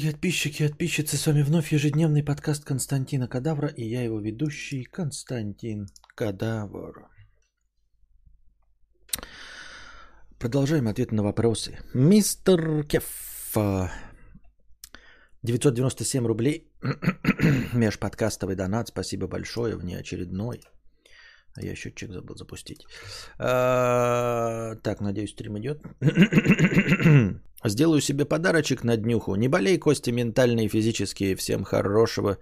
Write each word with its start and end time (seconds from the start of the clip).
Подписчики 0.00 0.62
и 0.62 0.68
подписчицы, 0.68 1.16
с 1.16 1.26
вами 1.26 1.42
вновь 1.42 1.72
ежедневный 1.72 2.22
подкаст 2.22 2.64
Константина 2.64 3.28
Кадавра 3.28 3.68
и 3.68 3.84
я 3.84 4.02
его 4.02 4.18
ведущий 4.18 4.84
Константин 4.84 5.88
Кадавр. 6.14 7.08
Продолжаем 10.38 10.88
ответ 10.88 11.12
на 11.12 11.22
вопросы. 11.22 11.78
Мистер 11.92 12.84
Кеф. 12.84 13.56
997 15.42 16.26
рублей. 16.26 16.72
Межподкастовый 17.74 18.56
донат. 18.56 18.88
Спасибо 18.88 19.26
большое. 19.26 19.76
Внеочередной. 19.76 20.62
А 21.56 21.62
я 21.62 21.74
счетчик 21.74 22.12
забыл 22.12 22.36
запустить. 22.36 22.86
А, 23.38 24.76
так, 24.82 25.00
надеюсь, 25.00 25.30
стрим 25.30 25.58
идет. 25.58 25.82
Сделаю 27.64 28.00
себе 28.00 28.24
подарочек 28.24 28.84
на 28.84 28.96
днюху. 28.96 29.34
Не 29.34 29.48
болей, 29.48 29.78
кости 29.78 30.10
ментальные 30.10 30.66
и 30.66 30.68
физические. 30.68 31.34
Всем 31.34 31.64
хорошего 31.64 32.38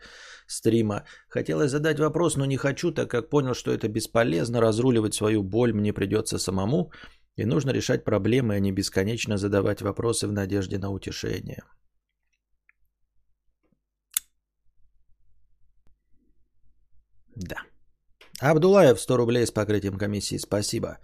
стрима. 0.47 1.05
Хотелось 1.29 1.71
задать 1.71 1.98
вопрос, 1.98 2.37
но 2.37 2.45
не 2.45 2.57
хочу, 2.57 2.93
так 2.93 3.11
как 3.11 3.31
понял, 3.31 3.55
что 3.55 3.73
это 3.73 3.89
бесполезно. 3.89 4.61
Разруливать 4.61 5.15
свою 5.15 5.43
боль 5.43 5.73
мне 5.73 5.93
придется 5.93 6.39
самому. 6.39 6.91
И 7.37 7.47
нужно 7.47 7.70
решать 7.73 8.05
проблемы, 8.05 8.55
а 8.55 8.61
не 8.61 8.73
бесконечно 8.73 9.39
задавать 9.39 9.81
вопросы 9.81 10.27
в 10.27 10.33
надежде 10.33 10.79
на 10.79 10.91
утешение. 10.91 11.62
Да. 17.37 17.68
Абдулаев 18.41 19.01
100 19.01 19.16
рублей 19.16 19.47
с 19.47 19.51
покрытием 19.51 19.98
комиссии. 19.98 20.38
Спасибо. 20.38 20.98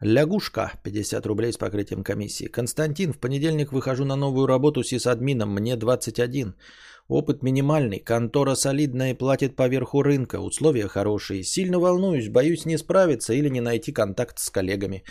Лягушка 0.00 0.72
50 0.84 1.26
рублей 1.26 1.52
с 1.52 1.58
покрытием 1.58 2.02
комиссии. 2.02 2.46
Константин, 2.46 3.12
в 3.12 3.18
понедельник 3.18 3.72
выхожу 3.72 4.04
на 4.04 4.16
новую 4.16 4.46
работу 4.46 4.82
с 4.82 5.06
админом. 5.06 5.54
Мне 5.54 5.76
21. 5.76 6.54
Опыт 7.08 7.42
минимальный, 7.42 7.98
контора 7.98 8.54
солидная 8.54 9.10
и 9.10 9.18
платит 9.18 9.56
поверху 9.56 10.02
рынка, 10.02 10.40
условия 10.40 10.88
хорошие. 10.88 11.42
Сильно 11.42 11.78
волнуюсь, 11.78 12.28
боюсь 12.28 12.64
не 12.64 12.78
справиться 12.78 13.34
или 13.34 13.50
не 13.50 13.60
найти 13.60 13.92
контакт 13.92 14.38
с 14.38 14.50
коллегами. 14.50 15.04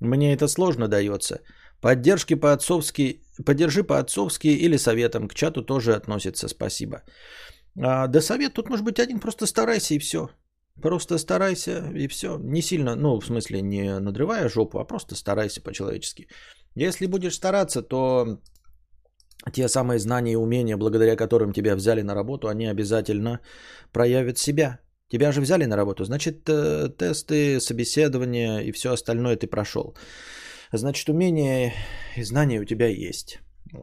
Мне 0.00 0.34
это 0.34 0.46
сложно 0.46 0.88
дается. 0.88 1.40
Поддержки 1.80 2.34
по-отцовски, 2.34 3.22
поддержи 3.44 3.82
по-отцовски 3.82 4.48
или 4.48 4.76
советом 4.76 5.28
к 5.28 5.34
чату 5.34 5.62
тоже 5.62 5.94
относится, 5.94 6.48
спасибо. 6.48 7.02
А, 7.80 8.06
да 8.06 8.20
совет 8.20 8.54
тут 8.54 8.68
может 8.68 8.84
быть 8.84 9.00
один, 9.00 9.20
просто 9.20 9.46
старайся 9.46 9.94
и 9.94 9.98
все. 9.98 10.28
Просто 10.82 11.18
старайся 11.18 11.90
и 11.94 12.08
все. 12.08 12.38
Не 12.38 12.62
сильно, 12.62 12.96
ну, 12.96 13.20
в 13.20 13.26
смысле, 13.26 13.62
не 13.62 13.98
надрывая 14.00 14.48
жопу, 14.48 14.78
а 14.78 14.84
просто 14.84 15.14
старайся 15.14 15.60
по-человечески. 15.60 16.28
Если 16.76 17.06
будешь 17.06 17.34
стараться, 17.34 17.82
то 17.82 18.38
те 19.52 19.68
самые 19.68 19.98
знания 19.98 20.32
и 20.32 20.36
умения, 20.36 20.76
благодаря 20.76 21.16
которым 21.16 21.52
тебя 21.52 21.74
взяли 21.74 22.02
на 22.02 22.14
работу, 22.14 22.48
они 22.48 22.66
обязательно 22.66 23.40
проявят 23.92 24.38
себя. 24.38 24.78
Тебя 25.10 25.32
же 25.32 25.40
взяли 25.40 25.64
на 25.66 25.76
работу, 25.76 26.04
значит, 26.04 26.48
э, 26.48 26.90
тесты, 26.98 27.60
собеседования 27.60 28.58
и 28.60 28.72
все 28.72 28.92
остальное 28.92 29.36
ты 29.36 29.46
прошел. 29.46 29.96
Значит, 30.72 31.08
умения 31.08 31.72
и 32.16 32.22
знания 32.22 32.60
у 32.60 32.64
тебя 32.64 32.88
есть. 32.88 33.38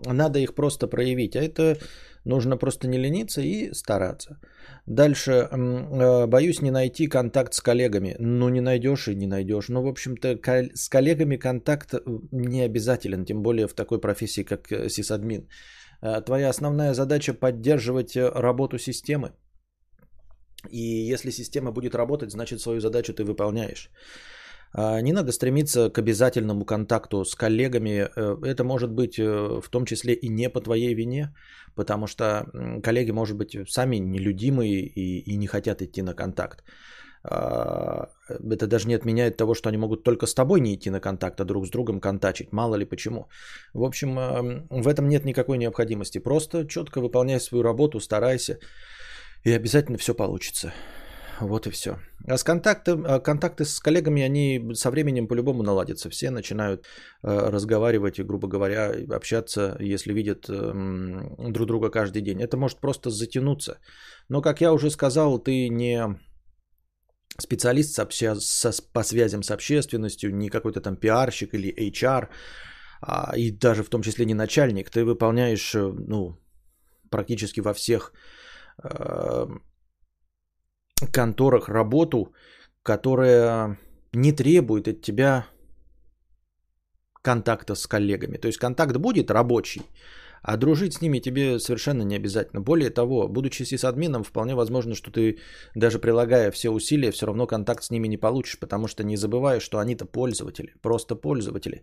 Надо 0.06 0.40
их 0.40 0.54
просто 0.54 0.88
проявить. 0.88 1.36
А 1.36 1.40
это 1.40 1.78
нужно 2.26 2.58
просто 2.58 2.88
не 2.88 3.00
лениться 3.00 3.42
и 3.42 3.74
стараться. 3.74 4.40
Дальше, 4.88 5.32
э, 5.32 6.28
боюсь 6.28 6.62
не 6.62 6.72
найти 6.72 7.08
контакт 7.08 7.54
с 7.54 7.62
коллегами. 7.62 8.16
Ну, 8.20 8.50
не 8.50 8.62
найдешь 8.62 9.08
и 9.08 9.16
не 9.16 9.28
найдешь. 9.28 9.70
Ну, 9.70 9.82
в 9.82 9.88
общем-то, 9.88 10.40
с 10.76 10.90
коллегами 10.90 11.38
контакт 11.38 11.94
э, 11.94 12.00
не 12.32 12.62
обязателен, 12.62 13.26
тем 13.26 13.42
более 13.42 13.68
в 13.68 13.74
такой 13.74 14.00
профессии, 14.00 14.44
как 14.44 14.72
э, 14.72 14.90
сисадмин. 14.90 15.50
Твоя 16.26 16.50
основная 16.50 16.94
задача 16.94 17.34
поддерживать 17.34 18.16
работу 18.16 18.78
системы. 18.78 19.32
И 20.70 21.12
если 21.12 21.32
система 21.32 21.72
будет 21.72 21.96
работать, 21.96 22.32
значит 22.32 22.60
свою 22.60 22.80
задачу 22.80 23.14
ты 23.14 23.24
выполняешь. 23.24 23.90
А, 24.78 25.02
не 25.02 25.14
надо 25.14 25.32
стремиться 25.32 25.90
к 25.90 25.98
обязательному 26.00 26.66
контакту 26.66 27.24
с 27.24 27.36
коллегами. 27.36 28.10
Э, 28.16 28.36
это 28.44 28.64
может 28.64 28.92
быть 28.92 29.18
э, 29.18 29.62
в 29.62 29.70
том 29.70 29.86
числе 29.86 30.14
и 30.14 30.28
не 30.28 30.50
по 30.50 30.60
твоей 30.60 30.94
вине, 30.94 31.34
потому 31.76 32.08
что 32.08 32.46
коллеги, 32.84 33.12
может 33.12 33.38
быть, 33.38 33.56
сами 33.70 33.96
нелюдимые 33.98 34.82
и, 34.82 35.32
и 35.32 35.38
не 35.38 35.48
хотят 35.48 35.82
идти 35.82 36.02
на 36.02 36.14
контакт. 36.14 36.64
А, 37.24 38.10
это 38.28 38.68
даже 38.68 38.88
не 38.88 38.96
отменяет 38.96 39.38
того, 39.38 39.54
что 39.56 39.70
они 39.70 39.78
могут 39.78 40.04
только 40.04 40.28
с 40.28 40.34
тобой 40.34 40.60
не 40.60 40.76
идти 40.76 40.90
на 40.90 41.00
контакт, 41.00 41.40
а 41.40 41.46
друг 41.46 41.66
с 41.66 41.70
другом 41.70 42.02
контачить. 42.02 42.52
Мало 42.52 42.76
ли 42.76 42.86
почему. 42.86 43.30
В 43.74 43.84
общем, 43.84 44.20
эм, 44.20 44.68
в 44.70 44.90
этом 44.90 45.08
нет 45.08 45.26
никакой 45.26 45.58
необходимости. 45.58 46.20
Просто 46.20 46.68
четко 46.68 47.00
выполняй 47.00 47.40
свою 47.40 47.64
работу, 47.64 48.02
старайся, 48.02 48.60
и 49.46 49.56
обязательно 49.56 49.98
все 49.98 50.14
получится. 50.14 50.74
Вот 51.42 51.68
и 51.68 51.70
все. 51.70 51.98
А 52.28 52.38
с 52.38 52.44
контактом, 52.44 53.06
а 53.08 53.20
контакты 53.20 53.66
с 53.66 53.80
коллегами, 53.80 54.24
они 54.24 54.74
со 54.74 54.90
временем 54.90 55.28
по-любому 55.28 55.64
наладятся. 55.64 56.10
Все 56.10 56.32
начинают 56.32 56.86
э, 57.24 57.50
разговаривать 57.50 58.20
и, 58.20 58.24
грубо 58.24 58.48
говоря, 58.48 58.94
общаться, 59.16 59.76
если 59.80 60.14
видят 60.14 60.50
э, 60.50 60.74
друг 61.50 61.68
друга 61.68 61.90
каждый 61.90 62.22
день. 62.22 62.42
Это 62.42 62.58
может 62.58 62.80
просто 62.80 63.10
затянуться. 63.10 63.80
Но, 64.30 64.42
как 64.42 64.62
я 64.62 64.72
уже 64.72 64.90
сказал, 64.90 65.40
ты 65.40 65.70
не 65.70 66.18
специалист 67.38 67.94
с 67.94 68.00
обща- 68.00 68.40
со, 68.40 68.72
по 68.94 69.04
связям 69.04 69.44
с 69.44 69.52
общественностью, 69.52 70.36
не 70.36 70.50
какой-то 70.50 70.82
там 70.82 70.96
пиарщик 70.96 71.54
или 71.54 71.92
HR, 71.92 72.30
а, 73.02 73.34
и 73.36 73.52
даже 73.52 73.84
в 73.84 73.90
том 73.90 74.02
числе 74.02 74.26
не 74.26 74.34
начальник. 74.34 74.90
Ты 74.90 75.04
выполняешь, 75.04 75.76
э, 75.76 75.94
ну, 76.08 76.40
практически 77.10 77.62
во 77.62 77.74
всех 77.74 78.14
э, 78.84 79.48
конторах 81.12 81.70
работу, 81.70 82.34
которая 82.84 83.78
не 84.14 84.32
требует 84.32 84.88
от 84.88 85.02
тебя 85.02 85.46
контакта 87.22 87.76
с 87.76 87.88
коллегами. 87.88 88.38
То 88.38 88.48
есть 88.48 88.60
контакт 88.60 88.98
будет 88.98 89.32
рабочий, 89.32 89.82
а 90.48 90.58
дружить 90.58 90.94
с 90.94 91.02
ними 91.02 91.20
тебе 91.20 91.60
совершенно 91.60 92.04
не 92.04 92.16
обязательно. 92.16 92.62
Более 92.62 92.92
того, 92.92 93.28
будучи 93.28 93.64
сисадмином, 93.64 94.24
вполне 94.24 94.54
возможно, 94.54 94.94
что 94.96 95.12
ты 95.12 95.40
даже 95.76 95.98
прилагая 96.00 96.52
все 96.52 96.70
усилия, 96.70 97.12
все 97.12 97.26
равно 97.26 97.48
контакт 97.48 97.84
с 97.84 97.90
ними 97.90 98.08
не 98.08 98.18
получишь, 98.18 98.60
потому 98.60 98.88
что 98.88 99.04
не 99.04 99.18
забывай, 99.18 99.60
что 99.60 99.80
они-то 99.80 100.06
пользователи, 100.06 100.74
просто 100.82 101.16
пользователи. 101.16 101.82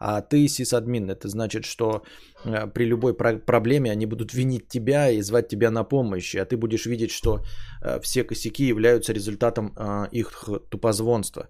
А 0.00 0.22
ты 0.22 0.48
сисадмин, 0.48 1.10
это 1.10 1.28
значит, 1.28 1.64
что 1.64 2.02
э, 2.44 2.66
при 2.74 2.86
любой 2.86 3.14
проблеме 3.14 3.92
они 3.92 4.06
будут 4.06 4.34
винить 4.34 4.66
тебя 4.68 5.10
и 5.10 5.22
звать 5.22 5.48
тебя 5.48 5.70
на 5.70 5.84
помощь, 5.84 6.34
а 6.34 6.44
ты 6.44 6.56
будешь 6.56 6.86
видеть, 6.86 7.10
что 7.10 7.44
э, 7.84 8.00
все 8.00 8.24
косяки 8.24 8.64
являются 8.64 9.12
результатом 9.12 9.72
э, 9.76 10.08
их 10.10 10.48
тупозвонства. 10.70 11.48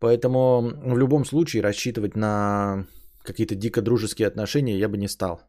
Поэтому 0.00 0.60
в 0.60 0.98
любом 0.98 1.24
случае 1.24 1.62
рассчитывать 1.62 2.16
на 2.16 2.84
какие-то 3.22 3.54
дико 3.54 3.80
дружеские 3.80 4.28
отношения 4.28 4.78
я 4.78 4.88
бы 4.88 4.98
не 4.98 5.08
стал. 5.08 5.40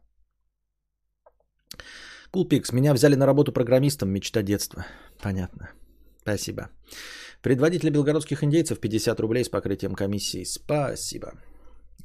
Кулпикс, 2.30 2.72
меня 2.72 2.94
взяли 2.94 3.14
на 3.14 3.26
работу 3.26 3.52
программистом, 3.52 4.10
мечта 4.10 4.42
детства. 4.42 4.86
Понятно. 5.22 5.70
Спасибо. 6.22 6.70
Предводитель 7.42 7.90
белгородских 7.90 8.42
индейцев 8.42 8.80
50 8.80 9.20
рублей 9.20 9.44
с 9.44 9.48
покрытием 9.48 9.94
комиссии. 9.94 10.44
Спасибо 10.44 11.32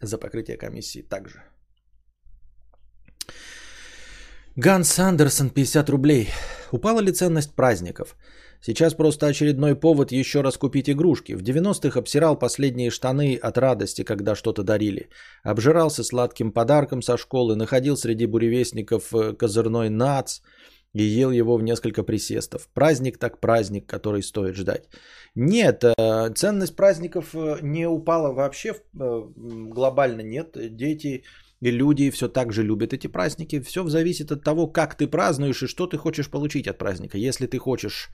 за 0.01 0.17
покрытие 0.17 0.57
комиссии 0.57 1.01
также. 1.01 1.43
Ганс 4.55 4.99
Андерсон 4.99 5.49
50 5.49 5.89
рублей. 5.89 6.29
Упала 6.71 6.99
ли 6.99 7.11
ценность 7.11 7.55
праздников? 7.55 8.15
Сейчас 8.63 8.93
просто 8.93 9.25
очередной 9.25 9.75
повод 9.75 10.11
еще 10.11 10.41
раз 10.41 10.57
купить 10.57 10.87
игрушки. 10.87 11.33
В 11.33 11.41
90-х 11.41 11.99
обсирал 11.99 12.37
последние 12.37 12.91
штаны 12.91 13.35
от 13.35 13.57
радости, 13.57 14.03
когда 14.03 14.35
что-то 14.35 14.63
дарили. 14.63 15.09
Обжирался 15.43 16.03
сладким 16.03 16.51
подарком 16.51 17.01
со 17.01 17.17
школы, 17.17 17.55
находил 17.55 17.97
среди 17.97 18.27
буревестников 18.27 19.13
э, 19.15 19.33
козырной 19.33 19.89
нац 19.89 20.41
и 20.93 21.03
ел 21.03 21.31
его 21.31 21.57
в 21.57 21.63
несколько 21.63 22.03
присестов. 22.03 22.69
Праздник 22.73 23.17
так 23.17 23.39
праздник, 23.39 23.87
который 23.87 24.21
стоит 24.21 24.55
ждать. 24.55 24.89
Нет, 25.33 25.83
э, 25.83 26.29
ценность 26.35 26.75
праздников 26.75 27.33
э, 27.33 27.57
не 27.63 27.87
упала 27.87 28.31
вообще, 28.31 28.75
глобально 28.93 30.21
нет. 30.21 30.55
Дети 30.75 31.23
и 31.61 31.71
люди 31.71 32.11
все 32.11 32.27
так 32.27 32.53
же 32.53 32.63
любят 32.63 32.93
эти 32.93 33.07
праздники. 33.07 33.59
Все 33.61 33.87
зависит 33.87 34.31
от 34.31 34.43
того, 34.43 34.67
как 34.67 34.95
ты 34.95 35.07
празднуешь 35.07 35.63
и 35.63 35.67
что 35.67 35.87
ты 35.87 35.97
хочешь 35.97 36.29
получить 36.29 36.67
от 36.67 36.77
праздника. 36.77 37.17
Если 37.17 37.47
ты 37.47 37.57
хочешь 37.57 38.09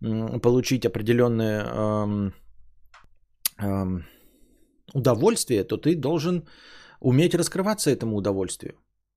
получить 0.00 0.86
определенное 0.86 1.64
эм, 1.64 2.34
эм, 3.58 4.04
удовольствие, 4.94 5.64
то 5.64 5.76
ты 5.76 5.94
должен 5.96 6.44
уметь 7.00 7.34
раскрываться 7.34 7.90
этому 7.90 8.16
удовольствию. 8.16 8.74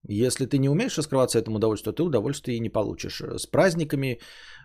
Если 0.08 0.48
ты 0.48 0.58
не 0.58 0.70
умеешь 0.70 0.98
раскрываться 0.98 1.40
этому 1.40 1.58
удовольствию, 1.58 1.94
то 1.94 1.98
ты 1.98 2.04
удовольствие 2.04 2.58
и 2.58 2.62
не 2.62 2.70
получишь. 2.70 3.22
С 3.22 3.46
праздниками 3.46 4.20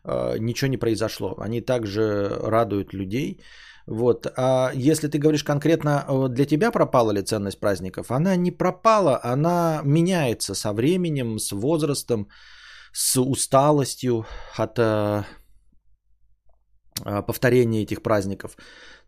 э, 0.05 0.39
ничего 0.39 0.71
не 0.71 0.79
произошло. 0.79 1.35
Они 1.39 1.61
также 1.61 2.29
радуют 2.43 2.95
людей. 2.95 3.43
Вот. 3.87 4.27
А 4.37 4.73
если 4.75 5.09
ты 5.09 5.19
говоришь 5.19 5.45
конкретно 5.45 6.05
для 6.29 6.47
тебя 6.47 6.71
пропала 6.71 7.13
ли 7.13 7.23
ценность 7.23 7.61
праздников, 7.61 8.11
она 8.11 8.37
не 8.37 8.51
пропала, 8.51 9.21
она 9.23 9.83
меняется 9.85 10.55
со 10.55 10.73
временем, 10.73 11.39
с 11.39 11.53
возрастом, 11.53 12.29
с 12.93 13.21
усталостью 13.21 14.25
от 14.57 14.79
э, 14.79 15.23
повторения 17.05 17.83
этих 17.83 18.03
праздников. 18.03 18.57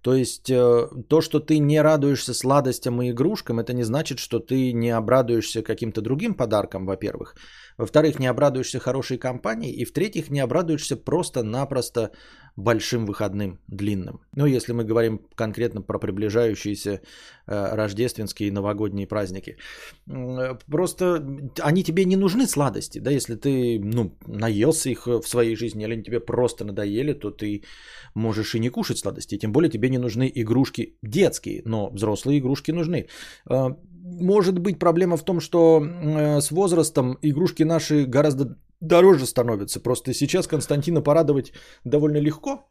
То 0.03 0.15
есть 0.15 0.51
э, 0.51 0.89
то, 1.09 1.21
что 1.21 1.41
ты 1.41 1.59
не 1.59 1.83
радуешься 1.83 2.33
сладостям 2.33 3.03
и 3.03 3.11
игрушкам, 3.11 3.59
это 3.59 3.73
не 3.73 3.83
значит, 3.83 4.19
что 4.19 4.39
ты 4.39 4.73
не 4.73 4.91
обрадуешься 4.91 5.63
каким-то 5.63 6.01
другим 6.01 6.35
подаркам, 6.35 6.87
во-первых. 6.87 7.35
Во-вторых, 7.79 8.19
не 8.19 8.27
обрадуешься 8.27 8.79
хорошей 8.81 9.19
компании. 9.19 9.73
И 9.73 9.85
в-третьих, 9.85 10.31
не 10.31 10.41
обрадуешься 10.41 10.97
просто-напросто 10.97 12.11
большим 12.57 13.07
выходным, 13.07 13.59
длинным. 13.69 14.21
Ну, 14.35 14.47
если 14.47 14.73
мы 14.73 14.85
говорим 14.85 15.21
конкретно 15.37 15.81
про 15.81 16.01
приближающиеся 16.01 16.91
э, 16.91 17.01
рождественские 17.47 18.49
и 18.49 18.53
новогодние 18.53 19.07
праздники. 19.07 19.57
Просто 20.67 21.25
они 21.61 21.85
тебе 21.85 22.05
не 22.05 22.17
нужны 22.17 22.47
сладости, 22.47 22.99
да, 22.99 23.13
если 23.13 23.37
ты, 23.37 23.79
ну, 23.79 24.19
наелся 24.27 24.91
их 24.91 25.07
в 25.07 25.23
своей 25.23 25.57
жизни, 25.57 25.85
или 25.85 25.93
они 25.93 26.03
тебе 26.03 26.19
просто 26.19 26.65
надоели, 26.65 27.13
то 27.13 27.31
ты 27.31 27.63
можешь 28.15 28.55
и 28.55 28.61
не 28.61 28.71
кушать 28.71 28.99
сладости. 28.99 29.39
Тем 29.39 29.53
более 29.53 29.71
тебе 29.71 29.89
не 29.89 29.99
нужны 29.99 30.31
игрушки 30.35 30.97
детские, 31.03 31.63
но 31.65 31.91
взрослые 31.91 32.41
игрушки 32.41 32.73
нужны. 32.73 33.07
Э, 34.09 34.25
может 34.25 34.59
быть 34.59 34.79
проблема 34.79 35.17
в 35.17 35.25
том, 35.25 35.41
что 35.41 35.81
э, 35.81 36.41
с 36.41 36.51
возрастом 36.51 37.19
игрушки 37.23 37.65
наши 37.65 38.05
гораздо 38.05 38.57
дороже 38.81 39.27
становятся. 39.27 39.81
Просто 39.81 40.15
сейчас 40.15 40.47
Константина 40.47 41.03
порадовать 41.03 41.53
довольно 41.85 42.19
легко. 42.21 42.69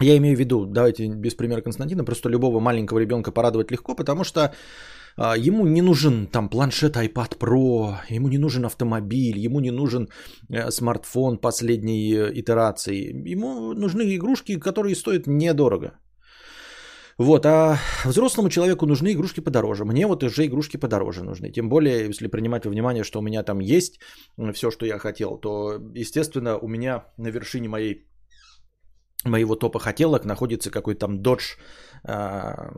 Я 0.00 0.16
имею 0.16 0.36
в 0.36 0.40
виду, 0.40 0.66
давайте 0.66 1.06
без 1.08 1.34
примера 1.34 1.60
Константина, 1.62 2.04
просто 2.04 2.28
любого 2.28 2.60
маленького 2.60 2.98
ребенка 2.98 3.30
порадовать 3.30 3.70
легко, 3.70 3.94
потому 3.94 4.24
что 4.24 4.52
а, 5.16 5.36
ему 5.36 5.66
не 5.66 5.82
нужен 5.82 6.26
там 6.26 6.48
планшет 6.48 6.96
iPad 6.96 7.38
Pro, 7.38 7.94
ему 8.10 8.28
не 8.28 8.38
нужен 8.38 8.64
автомобиль, 8.64 9.38
ему 9.38 9.60
не 9.60 9.70
нужен 9.70 10.08
э, 10.50 10.70
смартфон 10.70 11.38
последней 11.38 12.12
э, 12.12 12.32
итерации. 12.34 13.12
Ему 13.32 13.72
нужны 13.74 14.02
игрушки, 14.16 14.58
которые 14.58 14.96
стоят 14.96 15.26
недорого. 15.26 15.92
Вот, 17.18 17.46
а 17.46 17.78
взрослому 18.04 18.50
человеку 18.50 18.86
нужны 18.86 19.12
игрушки 19.12 19.40
подороже. 19.40 19.84
Мне 19.84 20.06
вот 20.06 20.22
уже 20.24 20.46
игрушки 20.46 20.76
подороже 20.76 21.22
нужны. 21.22 21.50
Тем 21.52 21.68
более, 21.68 22.06
если 22.06 22.26
принимать 22.26 22.64
во 22.64 22.70
внимание, 22.70 23.04
что 23.04 23.20
у 23.20 23.22
меня 23.22 23.42
там 23.42 23.60
есть 23.60 24.00
все, 24.52 24.70
что 24.70 24.86
я 24.86 24.98
хотел, 24.98 25.38
то, 25.38 25.80
естественно, 25.94 26.58
у 26.58 26.68
меня 26.68 27.04
на 27.16 27.28
вершине 27.28 27.68
моей 27.68 28.06
моего 29.24 29.56
топа 29.56 29.78
хотелок 29.78 30.24
находится 30.24 30.70
какой-то 30.70 31.06
там 31.06 31.22
Dodge 31.22 31.56
а, 32.04 32.70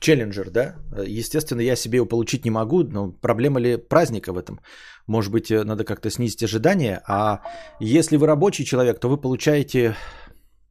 Challenger, 0.00 0.50
да? 0.50 0.76
Естественно, 1.06 1.60
я 1.60 1.76
себе 1.76 1.96
его 1.96 2.06
получить 2.06 2.44
не 2.44 2.50
могу, 2.50 2.82
но 2.82 3.12
проблема 3.12 3.60
ли 3.60 3.76
праздника 3.76 4.32
в 4.32 4.38
этом? 4.38 4.60
Может 5.06 5.32
быть, 5.32 5.50
э, 5.50 5.62
надо 5.62 5.84
как-то 5.84 6.10
снизить 6.10 6.42
ожидания, 6.42 7.00
а 7.06 7.42
если 7.80 8.16
вы 8.16 8.26
рабочий 8.26 8.64
человек, 8.64 8.98
то 8.98 9.08
вы 9.08 9.20
получаете 9.20 9.94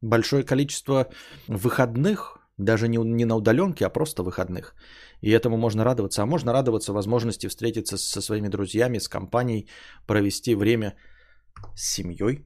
большое 0.02 0.44
количество 0.44 1.08
выходных, 1.48 2.38
даже 2.58 2.88
не, 2.88 2.98
не 2.98 3.24
на 3.24 3.36
удаленке, 3.36 3.86
а 3.86 3.90
просто 3.90 4.22
выходных. 4.22 4.74
И 5.20 5.30
этому 5.30 5.56
можно 5.56 5.84
радоваться. 5.84 6.22
А 6.22 6.26
можно 6.26 6.52
радоваться 6.52 6.92
возможности 6.92 7.48
встретиться 7.48 7.96
со 7.98 8.20
своими 8.20 8.48
друзьями, 8.48 8.98
с 8.98 9.08
компанией, 9.08 9.68
провести 10.06 10.54
время 10.54 10.96
с 11.74 11.94
семьей. 11.94 12.44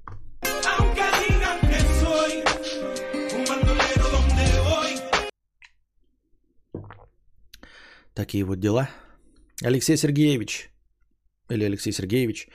Такие 8.15 8.45
вот 8.45 8.61
дела. 8.61 8.91
Алексей 9.63 9.97
Сергеевич, 9.97 10.71
или 11.49 11.65
Алексей 11.65 11.93
Сергеевич, 11.93 12.49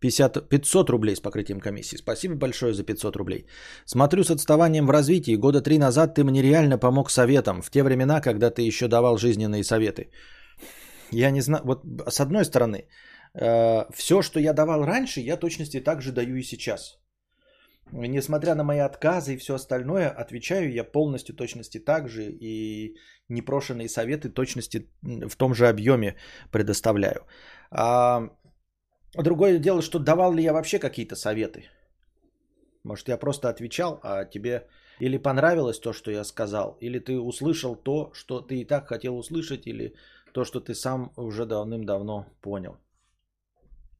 50, 0.00 0.48
500 0.48 0.90
рублей 0.90 1.16
с 1.16 1.20
покрытием 1.20 1.60
комиссии. 1.60 1.96
Спасибо 1.96 2.34
большое 2.34 2.72
за 2.72 2.84
500 2.84 3.16
рублей. 3.16 3.46
Смотрю 3.84 4.24
с 4.24 4.30
отставанием 4.30 4.86
в 4.86 4.90
развитии. 4.90 5.36
Года 5.36 5.60
три 5.60 5.78
назад 5.78 6.14
ты 6.14 6.24
мне 6.24 6.42
реально 6.42 6.78
помог 6.78 7.10
советом. 7.10 7.62
В 7.62 7.70
те 7.70 7.82
времена, 7.82 8.20
когда 8.20 8.50
ты 8.50 8.62
еще 8.62 8.88
давал 8.88 9.18
жизненные 9.18 9.64
советы. 9.64 10.10
Я 11.12 11.30
не 11.30 11.40
знаю, 11.40 11.62
вот 11.64 11.84
с 12.08 12.20
одной 12.20 12.44
стороны, 12.44 12.88
э, 13.34 13.84
все, 13.94 14.22
что 14.22 14.40
я 14.40 14.52
давал 14.52 14.84
раньше, 14.84 15.20
я 15.20 15.36
точности 15.36 15.80
так 15.80 16.02
же 16.02 16.12
даю 16.12 16.36
и 16.36 16.42
сейчас. 16.42 16.98
Несмотря 17.92 18.54
на 18.54 18.64
мои 18.64 18.80
отказы 18.80 19.34
и 19.34 19.38
все 19.38 19.54
остальное, 19.54 20.10
отвечаю 20.10 20.72
я 20.72 20.84
полностью 20.84 21.34
точности 21.34 21.78
так 21.78 22.08
же 22.08 22.30
и 22.30 22.96
непрошенные 23.28 23.88
советы 23.88 24.28
точности 24.28 24.90
в 25.02 25.36
том 25.36 25.54
же 25.54 25.68
объеме 25.68 26.16
предоставляю. 26.50 27.26
А 27.70 28.30
Другое 29.14 29.58
дело, 29.58 29.82
что 29.82 29.98
давал 29.98 30.34
ли 30.34 30.42
я 30.42 30.52
вообще 30.52 30.78
какие-то 30.78 31.16
советы. 31.16 31.64
Может, 32.84 33.08
я 33.08 33.18
просто 33.18 33.48
отвечал, 33.48 34.00
а 34.02 34.24
тебе 34.24 34.66
или 35.00 35.18
понравилось 35.18 35.78
то, 35.78 35.92
что 35.92 36.10
я 36.10 36.24
сказал, 36.24 36.76
или 36.80 36.98
ты 36.98 37.18
услышал 37.18 37.76
то, 37.76 38.10
что 38.14 38.40
ты 38.40 38.60
и 38.60 38.64
так 38.64 38.88
хотел 38.88 39.16
услышать, 39.16 39.66
или 39.66 39.94
то, 40.32 40.44
что 40.44 40.60
ты 40.60 40.74
сам 40.74 41.12
уже 41.16 41.46
давным-давно 41.46 42.26
понял. 42.40 42.76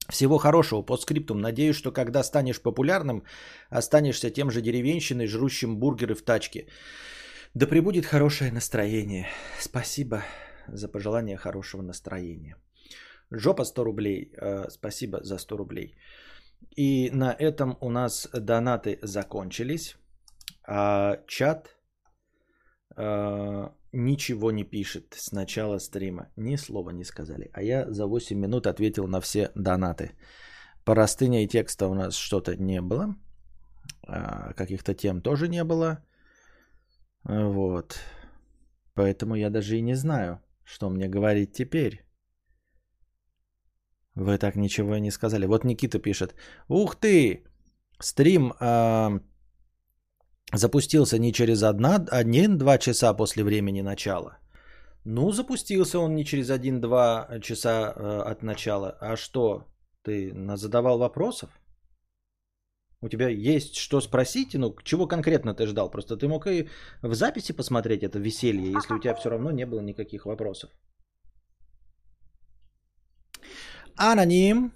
Всего 0.08 0.38
хорошего, 0.38 0.82
по 0.82 0.96
скриптум. 0.96 1.40
Надеюсь, 1.40 1.76
что 1.76 1.92
когда 1.92 2.22
станешь 2.22 2.62
популярным, 2.62 3.24
останешься 3.68 4.30
тем 4.30 4.50
же 4.50 4.62
деревенщиной, 4.62 5.26
жрущим 5.26 5.78
бургеры 5.78 6.14
в 6.14 6.22
тачке. 6.22 6.66
Да 7.54 7.66
прибудет 7.66 8.06
хорошее 8.06 8.52
настроение. 8.52 9.26
Спасибо 9.60 10.22
за 10.66 10.88
пожелание 10.88 11.36
хорошего 11.36 11.82
настроения. 11.82 12.56
Жопа 13.30 13.64
100 13.64 13.84
рублей. 13.84 14.32
Э, 14.36 14.70
спасибо 14.70 15.18
за 15.22 15.38
100 15.38 15.56
рублей. 15.56 15.96
И 16.76 17.10
на 17.12 17.32
этом 17.32 17.76
у 17.80 17.90
нас 17.90 18.28
донаты 18.32 18.98
закончились. 19.02 19.96
А 20.66 21.16
чат 21.26 21.78
а, 22.96 23.72
ничего 23.92 24.50
не 24.50 24.64
пишет 24.64 25.14
с 25.16 25.32
начала 25.32 25.78
стрима. 25.78 26.28
Ни 26.36 26.56
слова 26.56 26.90
не 26.90 27.04
сказали. 27.04 27.50
А 27.52 27.62
я 27.62 27.90
за 27.90 28.06
8 28.06 28.38
минут 28.38 28.66
ответил 28.66 29.06
на 29.06 29.20
все 29.20 29.50
донаты. 29.54 30.12
По 30.84 30.94
растыня 30.94 31.44
и 31.44 31.48
текста 31.48 31.86
у 31.86 31.94
нас 31.94 32.16
что-то 32.16 32.56
не 32.56 32.80
было. 32.80 33.14
А, 34.06 34.52
каких-то 34.54 34.94
тем 34.94 35.20
тоже 35.20 35.48
не 35.48 35.64
было. 35.64 36.04
Вот. 37.24 38.00
Поэтому 38.94 39.36
я 39.36 39.50
даже 39.50 39.76
и 39.76 39.82
не 39.82 39.94
знаю, 39.94 40.40
что 40.64 40.90
мне 40.90 41.08
говорить 41.08 41.52
теперь. 41.52 42.07
Вы 44.18 44.38
так 44.38 44.56
ничего 44.56 44.96
и 44.96 45.00
не 45.00 45.10
сказали. 45.10 45.46
Вот 45.46 45.64
Никита 45.64 45.98
пишет. 45.98 46.34
Ух 46.68 46.96
ты! 46.96 47.44
Стрим 48.00 48.52
э, 48.60 49.20
запустился 50.52 51.18
не 51.18 51.32
через 51.32 51.62
одна, 51.62 52.06
один-два 52.10 52.78
часа 52.78 53.14
после 53.14 53.44
времени 53.44 53.82
начала. 53.82 54.38
Ну, 55.04 55.32
запустился 55.32 55.98
он 55.98 56.14
не 56.14 56.24
через 56.24 56.50
один-два 56.50 57.28
часа 57.40 57.92
э, 57.96 58.32
от 58.32 58.42
начала. 58.42 58.96
А 59.00 59.16
что, 59.16 59.64
ты 60.02 60.34
задавал 60.56 60.98
вопросов? 60.98 61.50
У 63.00 63.08
тебя 63.08 63.28
есть 63.28 63.76
что 63.76 64.00
спросить? 64.00 64.54
Ну, 64.54 64.76
чего 64.82 65.06
конкретно 65.06 65.54
ты 65.54 65.66
ждал? 65.66 65.90
Просто 65.90 66.16
ты 66.16 66.26
мог 66.26 66.46
и 66.46 66.68
в 67.02 67.14
записи 67.14 67.52
посмотреть 67.52 68.02
это 68.02 68.18
веселье, 68.18 68.72
если 68.72 68.94
у 68.94 69.00
тебя 69.00 69.14
все 69.14 69.30
равно 69.30 69.52
не 69.52 69.66
было 69.66 69.80
никаких 69.80 70.26
вопросов. 70.26 70.70
Аноним. 73.98 74.72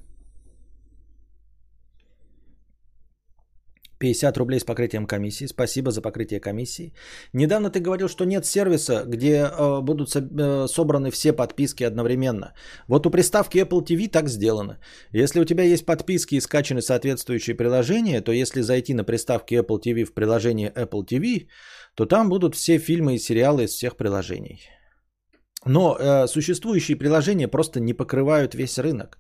50 3.99 4.37
рублей 4.37 4.59
с 4.59 4.65
покрытием 4.65 5.07
комиссии. 5.07 5.47
Спасибо 5.47 5.91
за 5.91 6.03
покрытие 6.03 6.41
комиссии. 6.41 6.93
Недавно 7.33 7.71
ты 7.71 7.79
говорил, 7.79 8.09
что 8.09 8.25
нет 8.25 8.45
сервиса, 8.45 9.05
где 9.07 9.45
э, 9.45 9.81
будут 9.81 10.11
со, 10.11 10.19
э, 10.19 10.67
собраны 10.67 11.11
все 11.13 11.33
подписки 11.33 11.85
одновременно. 11.85 12.53
Вот 12.89 13.07
у 13.07 13.11
приставки 13.11 13.59
Apple 13.59 13.85
TV 13.85 14.09
так 14.09 14.29
сделано. 14.29 14.79
Если 15.13 15.41
у 15.41 15.45
тебя 15.45 15.63
есть 15.63 15.87
подписки 15.87 16.35
и 16.35 16.41
скачаны 16.41 16.83
соответствующие 16.83 17.55
приложения, 17.55 18.21
то 18.23 18.33
если 18.33 18.63
зайти 18.63 18.93
на 18.95 19.05
приставке 19.05 19.61
Apple 19.61 19.81
TV 19.81 20.05
в 20.05 20.15
приложение 20.15 20.73
Apple 20.75 21.07
TV, 21.07 21.47
то 21.95 22.05
там 22.07 22.29
будут 22.29 22.57
все 22.57 22.79
фильмы 22.79 23.15
и 23.15 23.19
сериалы 23.19 23.65
из 23.65 23.71
всех 23.71 23.97
приложений. 23.97 24.82
Но 25.65 25.97
э, 25.97 26.27
существующие 26.27 26.97
приложения 26.97 27.49
просто 27.49 27.81
не 27.81 27.95
покрывают 27.95 28.55
весь 28.55 28.79
рынок. 28.79 29.19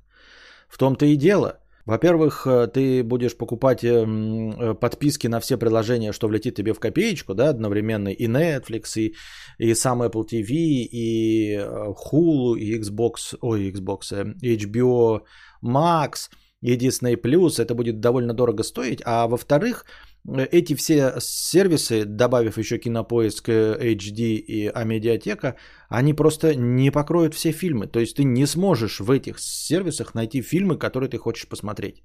В 0.69 0.79
том-то 0.79 1.07
и 1.07 1.17
дело. 1.17 1.63
Во-первых, 1.85 2.47
э, 2.47 2.69
ты 2.69 3.03
будешь 3.03 3.37
покупать 3.37 3.83
э, 3.83 3.89
э, 3.89 4.75
подписки 4.75 5.29
на 5.29 5.41
все 5.41 5.59
приложения, 5.59 6.13
что 6.13 6.29
влетит 6.29 6.55
тебе 6.55 6.75
в 6.75 6.81
копеечку, 6.81 7.35
да, 7.35 7.51
одновременно 7.51 8.09
и 8.09 8.29
Netflix, 8.29 8.97
и, 8.97 9.15
и 9.59 9.75
сам 9.75 10.03
Apple 10.03 10.25
TV, 10.25 10.55
и 10.91 11.57
Hulu, 11.59 12.57
и 12.57 12.79
Xbox, 12.79 13.37
ой, 13.41 13.73
Xbox, 13.73 14.13
HBO 14.43 15.23
Max, 15.65 16.31
и 16.61 16.77
Disney+, 16.77 17.17
это 17.59 17.75
будет 17.75 18.01
довольно 18.01 18.33
дорого 18.33 18.63
стоить. 18.63 19.03
А 19.05 19.27
во-вторых, 19.27 19.85
эти 20.25 20.75
все 20.75 21.15
сервисы, 21.21 22.05
добавив 22.05 22.59
еще 22.59 22.79
кинопоиск 22.79 23.49
HD 23.49 24.37
и 24.37 24.69
Амедиатека, 24.69 25.57
они 25.89 26.15
просто 26.15 26.55
не 26.55 26.91
покроют 26.91 27.35
все 27.35 27.53
фильмы. 27.53 27.87
То 27.87 28.01
есть 28.01 28.17
ты 28.17 28.25
не 28.25 28.47
сможешь 28.47 29.01
в 29.01 29.11
этих 29.11 29.39
сервисах 29.39 30.15
найти 30.15 30.43
фильмы, 30.43 30.79
которые 30.79 31.09
ты 31.09 31.19
хочешь 31.19 31.49
посмотреть. 31.49 32.03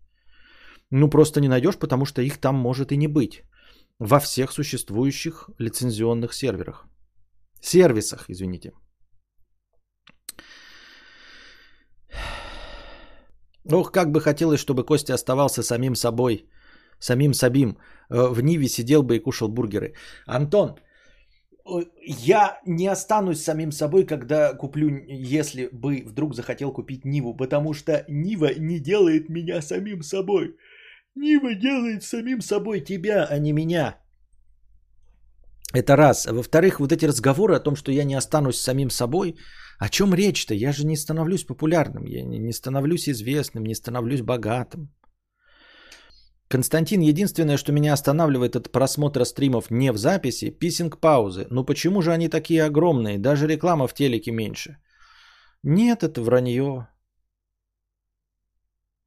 Ну 0.92 1.10
просто 1.10 1.42
не 1.42 1.50
найдешь, 1.50 1.78
потому 1.78 2.06
что 2.06 2.22
их 2.22 2.38
там 2.38 2.56
может 2.56 2.92
и 2.92 2.98
не 2.98 3.08
быть. 3.08 3.44
Во 4.00 4.20
всех 4.20 4.52
существующих 4.52 5.50
лицензионных 5.60 6.34
серверах. 6.34 6.88
Сервисах, 7.62 8.26
извините. 8.30 8.72
Ох, 13.72 13.92
как 13.92 14.12
бы 14.12 14.22
хотелось, 14.22 14.60
чтобы 14.60 14.86
Костя 14.86 15.14
оставался 15.14 15.62
самим 15.62 15.96
собой, 15.96 16.48
самим 17.00 17.34
Сабим. 17.34 17.78
Э, 18.10 18.28
в 18.28 18.42
Ниве 18.42 18.68
сидел 18.68 19.04
бы 19.04 19.16
и 19.16 19.20
кушал 19.20 19.50
бургеры. 19.50 19.94
Антон, 20.26 20.76
я 22.06 22.60
не 22.66 22.88
останусь 22.88 23.44
самим 23.44 23.72
собой, 23.72 24.06
когда 24.06 24.54
куплю, 24.54 24.90
если 25.08 25.70
бы 25.72 26.04
вдруг 26.06 26.36
захотел 26.36 26.72
купить 26.72 27.06
Ниву, 27.06 27.36
потому 27.36 27.74
что 27.74 28.06
Нива 28.08 28.50
не 28.60 28.80
делает 28.80 29.30
меня 29.30 29.62
самим 29.62 30.02
собой. 30.04 30.56
Нива 31.16 31.56
делает 31.56 32.04
самим 32.04 32.42
собой 32.42 32.82
тебя, 32.82 33.26
а 33.26 33.40
не 33.40 33.54
меня. 33.54 33.98
Это 35.74 35.98
раз. 35.98 36.26
Во-вторых, 36.26 36.80
вот 36.80 36.92
эти 36.92 37.06
разговоры 37.06 37.56
о 37.56 37.60
том, 37.60 37.76
что 37.76 37.92
я 37.92 38.06
не 38.06 38.16
останусь 38.16 38.62
самим 38.62 38.90
собой, 38.90 39.36
о 39.80 39.90
чем 39.90 40.14
речь-то? 40.14 40.54
Я 40.54 40.72
же 40.72 40.86
не 40.86 40.96
становлюсь 40.96 41.44
популярным, 41.44 42.06
я 42.06 42.24
не 42.24 42.54
становлюсь 42.54 43.10
известным, 43.10 43.66
не 43.66 43.76
становлюсь 43.76 44.22
богатым. 44.22 44.90
Константин, 46.48 47.02
единственное, 47.02 47.58
что 47.58 47.74
меня 47.74 47.94
останавливает 47.94 48.56
от 48.56 48.72
просмотра 48.72 49.26
стримов 49.26 49.70
не 49.70 49.92
в 49.92 49.98
записи, 49.98 50.50
писинг-паузы. 50.50 51.48
Ну 51.50 51.66
почему 51.66 52.02
же 52.02 52.12
они 52.12 52.30
такие 52.30 52.64
огромные? 52.64 53.18
Даже 53.18 53.48
реклама 53.48 53.88
в 53.88 53.94
телеке 53.94 54.32
меньше. 54.32 54.78
Нет, 55.64 56.04
это 56.04 56.22
вранье. 56.22 56.88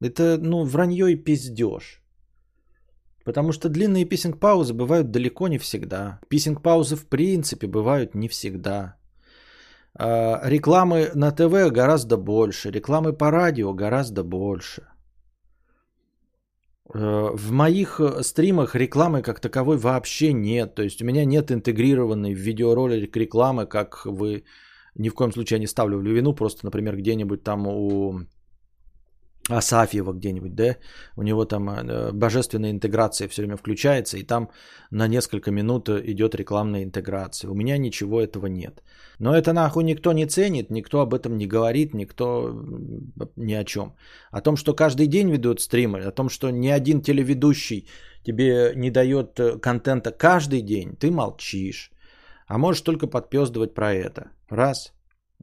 Это, 0.01 0.37
ну, 0.37 0.63
вранье 0.65 1.11
и 1.11 1.15
пиздеж. 1.15 2.01
Потому 3.25 3.51
что 3.51 3.69
длинные 3.69 4.05
писинг-паузы 4.05 4.73
бывают 4.73 5.11
далеко 5.11 5.47
не 5.47 5.57
всегда. 5.57 6.19
Писинг-паузы 6.29 6.95
в 6.95 7.07
принципе 7.07 7.67
бывают 7.67 8.15
не 8.15 8.27
всегда. 8.27 8.97
А, 9.93 10.41
рекламы 10.43 11.11
на 11.15 11.31
ТВ 11.31 11.71
гораздо 11.71 12.17
больше, 12.17 12.71
рекламы 12.71 13.13
по 13.13 13.31
радио 13.31 13.73
гораздо 13.73 14.23
больше. 14.23 14.90
Э, 16.93 17.29
в 17.33 17.51
моих 17.51 17.99
э, 17.99 18.23
стримах 18.23 18.75
рекламы 18.75 19.21
как 19.21 19.39
таковой 19.39 19.77
вообще 19.77 20.33
нет. 20.33 20.75
То 20.75 20.83
есть 20.83 21.01
у 21.01 21.05
меня 21.05 21.25
нет 21.25 21.51
интегрированной 21.51 22.33
в 22.33 22.37
видеоролик 22.37 23.15
рекламы, 23.15 23.65
как 23.65 24.05
вы 24.05 24.43
ни 24.95 25.09
в 25.09 25.13
коем 25.13 25.31
случае 25.31 25.59
не 25.59 25.67
ставлю 25.67 25.99
в 25.99 26.03
вину, 26.03 26.33
просто, 26.33 26.65
например, 26.65 26.97
где-нибудь 26.97 27.43
там 27.43 27.67
у 27.67 28.21
Асафьева 29.49 30.13
где-нибудь, 30.13 30.55
да, 30.55 30.77
у 31.15 31.23
него 31.23 31.45
там 31.45 31.69
э, 31.69 32.11
божественная 32.11 32.71
интеграция 32.71 33.27
все 33.27 33.41
время 33.41 33.57
включается, 33.57 34.17
и 34.17 34.23
там 34.23 34.49
на 34.91 35.07
несколько 35.07 35.51
минут 35.51 35.89
идет 35.89 36.35
рекламная 36.35 36.83
интеграция. 36.83 37.49
У 37.49 37.55
меня 37.55 37.77
ничего 37.77 38.21
этого 38.21 38.47
нет. 38.47 38.83
Но 39.19 39.35
это 39.35 39.51
нахуй 39.53 39.83
никто 39.83 40.13
не 40.13 40.27
ценит, 40.27 40.69
никто 40.69 41.01
об 41.01 41.13
этом 41.13 41.37
не 41.37 41.47
говорит, 41.47 41.93
никто 41.93 42.51
ни 43.35 43.53
о 43.53 43.63
чем. 43.63 43.95
О 44.31 44.41
том, 44.41 44.57
что 44.57 44.75
каждый 44.75 45.07
день 45.07 45.31
ведут 45.31 45.59
стримы, 45.59 45.99
о 46.01 46.11
том, 46.11 46.29
что 46.29 46.51
ни 46.51 46.67
один 46.67 47.01
телеведущий 47.01 47.87
тебе 48.23 48.73
не 48.75 48.91
дает 48.91 49.39
э, 49.39 49.57
контента 49.59 50.11
каждый 50.11 50.61
день, 50.61 50.95
ты 50.95 51.09
молчишь. 51.09 51.91
А 52.47 52.57
можешь 52.57 52.81
только 52.81 53.07
подпездывать 53.07 53.73
про 53.73 53.93
это. 53.93 54.29
Раз. 54.49 54.93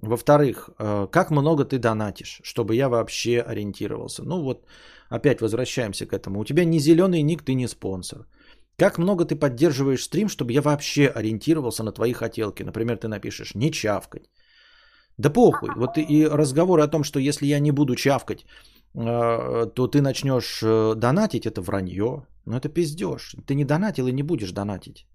Во-вторых, 0.03 0.71
э, 0.79 1.09
как 1.11 1.31
много 1.31 1.65
ты 1.65 1.79
донатишь, 1.79 2.41
чтобы 2.45 2.75
я 2.75 2.89
вообще 2.89 3.41
ориентировался? 3.41 4.23
Ну 4.23 4.43
вот, 4.43 4.67
опять 5.09 5.41
возвращаемся 5.41 6.07
к 6.07 6.13
этому. 6.13 6.41
У 6.41 6.45
тебя 6.45 6.65
не 6.65 6.79
зеленый 6.79 7.23
ник, 7.23 7.43
ты 7.43 7.55
не 7.55 7.69
спонсор. 7.69 8.27
Как 8.79 8.99
много 8.99 9.25
ты 9.25 9.35
поддерживаешь 9.35 10.05
стрим, 10.05 10.29
чтобы 10.29 10.53
я 10.53 10.63
вообще 10.63 11.09
ориентировался 11.09 11.83
на 11.83 11.93
твои 11.93 12.13
хотелки? 12.13 12.63
Например, 12.63 12.97
ты 12.97 13.09
напишешь 13.09 13.55
«не 13.55 13.73
чавкать». 13.73 14.31
Да 15.19 15.31
похуй. 15.31 15.71
Вот 15.77 15.99
и 15.99 16.27
разговоры 16.27 16.83
о 16.83 16.89
том, 16.89 17.03
что 17.03 17.19
если 17.19 17.47
я 17.47 17.59
не 17.59 17.73
буду 17.73 17.97
чавкать, 17.97 18.47
э, 18.95 19.67
то 19.75 19.89
ты 19.89 20.01
начнешь 20.01 20.63
э, 20.63 20.95
донатить, 20.95 21.47
это 21.47 21.61
вранье. 21.61 22.27
Ну 22.47 22.57
это 22.57 22.69
пиздеж. 22.69 23.35
Ты 23.47 23.55
не 23.55 23.65
донатил 23.65 24.07
и 24.07 24.13
не 24.13 24.23
будешь 24.23 24.53
донатить. 24.53 25.07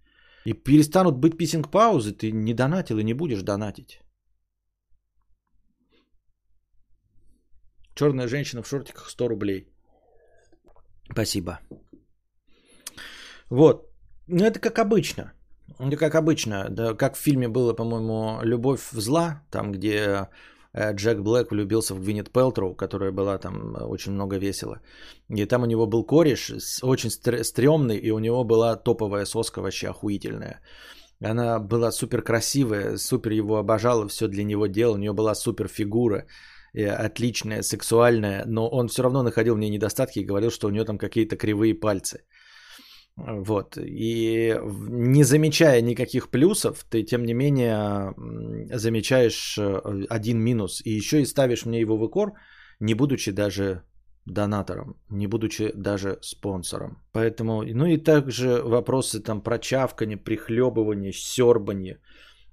И 0.45 0.53
перестанут 0.53 1.15
быть 1.15 1.37
писинг-паузы, 1.37 2.11
ты 2.11 2.31
не 2.31 2.53
донатил 2.53 2.99
и 2.99 3.03
не 3.03 3.13
будешь 3.13 3.43
донатить. 3.43 4.02
Черная 7.95 8.27
женщина 8.27 8.63
в 8.63 8.67
шортиках 8.67 9.09
100 9.09 9.27
рублей. 9.27 9.67
Спасибо. 11.11 11.59
Вот. 13.49 13.89
Ну, 14.27 14.45
это 14.45 14.59
как 14.59 14.79
обычно. 14.79 15.33
Это 15.79 15.97
как 15.97 16.15
обычно. 16.15 16.69
Да, 16.69 16.93
как 16.95 17.15
в 17.15 17.19
фильме 17.19 17.47
было, 17.47 17.73
по-моему, 17.73 18.39
«Любовь 18.43 18.91
в 18.91 18.99
зла», 18.99 19.43
там, 19.51 19.71
где 19.71 20.27
э, 20.73 20.93
Джек 20.93 21.19
Блэк 21.19 21.51
влюбился 21.51 21.93
в 21.93 21.99
Гвинет 21.99 22.31
Пелтроу, 22.31 22.75
которая 22.75 23.11
была 23.11 23.37
там 23.37 23.75
э, 23.75 23.83
очень 23.83 24.13
много 24.13 24.37
весела. 24.37 24.79
И 25.29 25.45
там 25.45 25.63
у 25.63 25.65
него 25.65 25.87
был 25.87 26.05
кореш, 26.05 26.51
очень 26.81 27.09
стрёмный, 27.43 27.97
и 27.97 28.11
у 28.11 28.19
него 28.19 28.43
была 28.43 28.75
топовая 28.75 29.25
соска 29.25 29.61
вообще 29.61 29.89
охуительная. 29.89 30.61
Она 31.21 31.59
была 31.59 31.91
супер 31.91 32.21
красивая, 32.21 32.97
супер 32.97 33.31
его 33.31 33.57
обожала, 33.57 34.07
все 34.07 34.27
для 34.27 34.43
него 34.43 34.67
делал, 34.67 34.95
у 34.95 34.97
нее 34.97 35.13
была 35.13 35.35
супер 35.35 35.67
фигура. 35.67 36.25
Э, 36.75 37.05
отличная, 37.05 37.61
сексуальная, 37.61 38.45
но 38.45 38.67
он 38.67 38.87
все 38.87 39.03
равно 39.03 39.23
находил 39.23 39.55
в 39.55 39.59
ней 39.59 39.69
недостатки 39.69 40.19
и 40.19 40.25
говорил, 40.25 40.49
что 40.49 40.67
у 40.67 40.71
нее 40.71 40.85
там 40.85 40.97
какие-то 40.97 41.35
кривые 41.35 41.75
пальцы. 41.75 42.25
Вот. 43.15 43.77
И 43.77 44.59
не 44.89 45.23
замечая 45.23 45.81
никаких 45.81 46.29
плюсов, 46.29 46.83
ты, 46.89 47.03
тем 47.03 47.25
не 47.25 47.33
менее, 47.33 48.13
замечаешь 48.75 49.57
э, 49.59 50.05
один 50.09 50.39
минус. 50.39 50.81
И 50.85 50.89
еще 50.89 51.21
и 51.21 51.25
ставишь 51.25 51.65
мне 51.65 51.79
его 51.79 51.97
в 51.97 52.07
икор, 52.07 52.33
не 52.79 52.95
будучи 52.95 53.31
даже 53.31 53.83
донатором, 54.25 54.95
не 55.11 55.27
будучи 55.27 55.71
даже 55.75 56.17
спонсором. 56.21 57.03
Поэтому, 57.11 57.61
ну 57.61 57.85
и 57.85 57.97
также 57.97 58.61
вопросы 58.63 59.19
там 59.19 59.41
про 59.41 59.59
чавканье, 59.59 60.17
прихлебывание, 60.17 61.13
сербание 61.13 61.99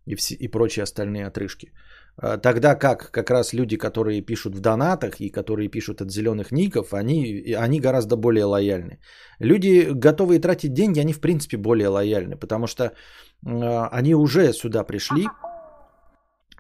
и, 0.05 0.15
все, 0.15 0.35
и 0.35 0.49
прочие 0.49 0.83
остальные 0.83 1.27
отрыжки. 1.27 1.73
А, 2.17 2.39
тогда 2.39 2.75
как 2.75 3.11
как 3.11 3.31
раз 3.31 3.53
люди, 3.53 3.77
которые 3.77 4.23
пишут 4.23 4.55
в 4.55 4.61
донатах 4.61 5.21
и 5.21 5.31
которые 5.31 5.69
пишут 5.69 6.01
от 6.01 6.11
зеленых 6.11 6.53
ников, 6.53 6.93
они, 6.93 7.55
они 7.59 7.81
гораздо 7.81 8.17
более 8.17 8.45
лояльны. 8.45 8.99
Люди, 9.41 9.89
готовые 9.93 10.41
тратить 10.41 10.73
деньги, 10.73 11.01
они 11.01 11.13
в 11.13 11.21
принципе 11.21 11.57
более 11.57 11.89
лояльны, 11.89 12.37
потому 12.37 12.67
что 12.67 12.85
э, 12.85 12.91
они 13.93 14.15
уже 14.15 14.53
сюда 14.53 14.85
пришли, 14.85 15.27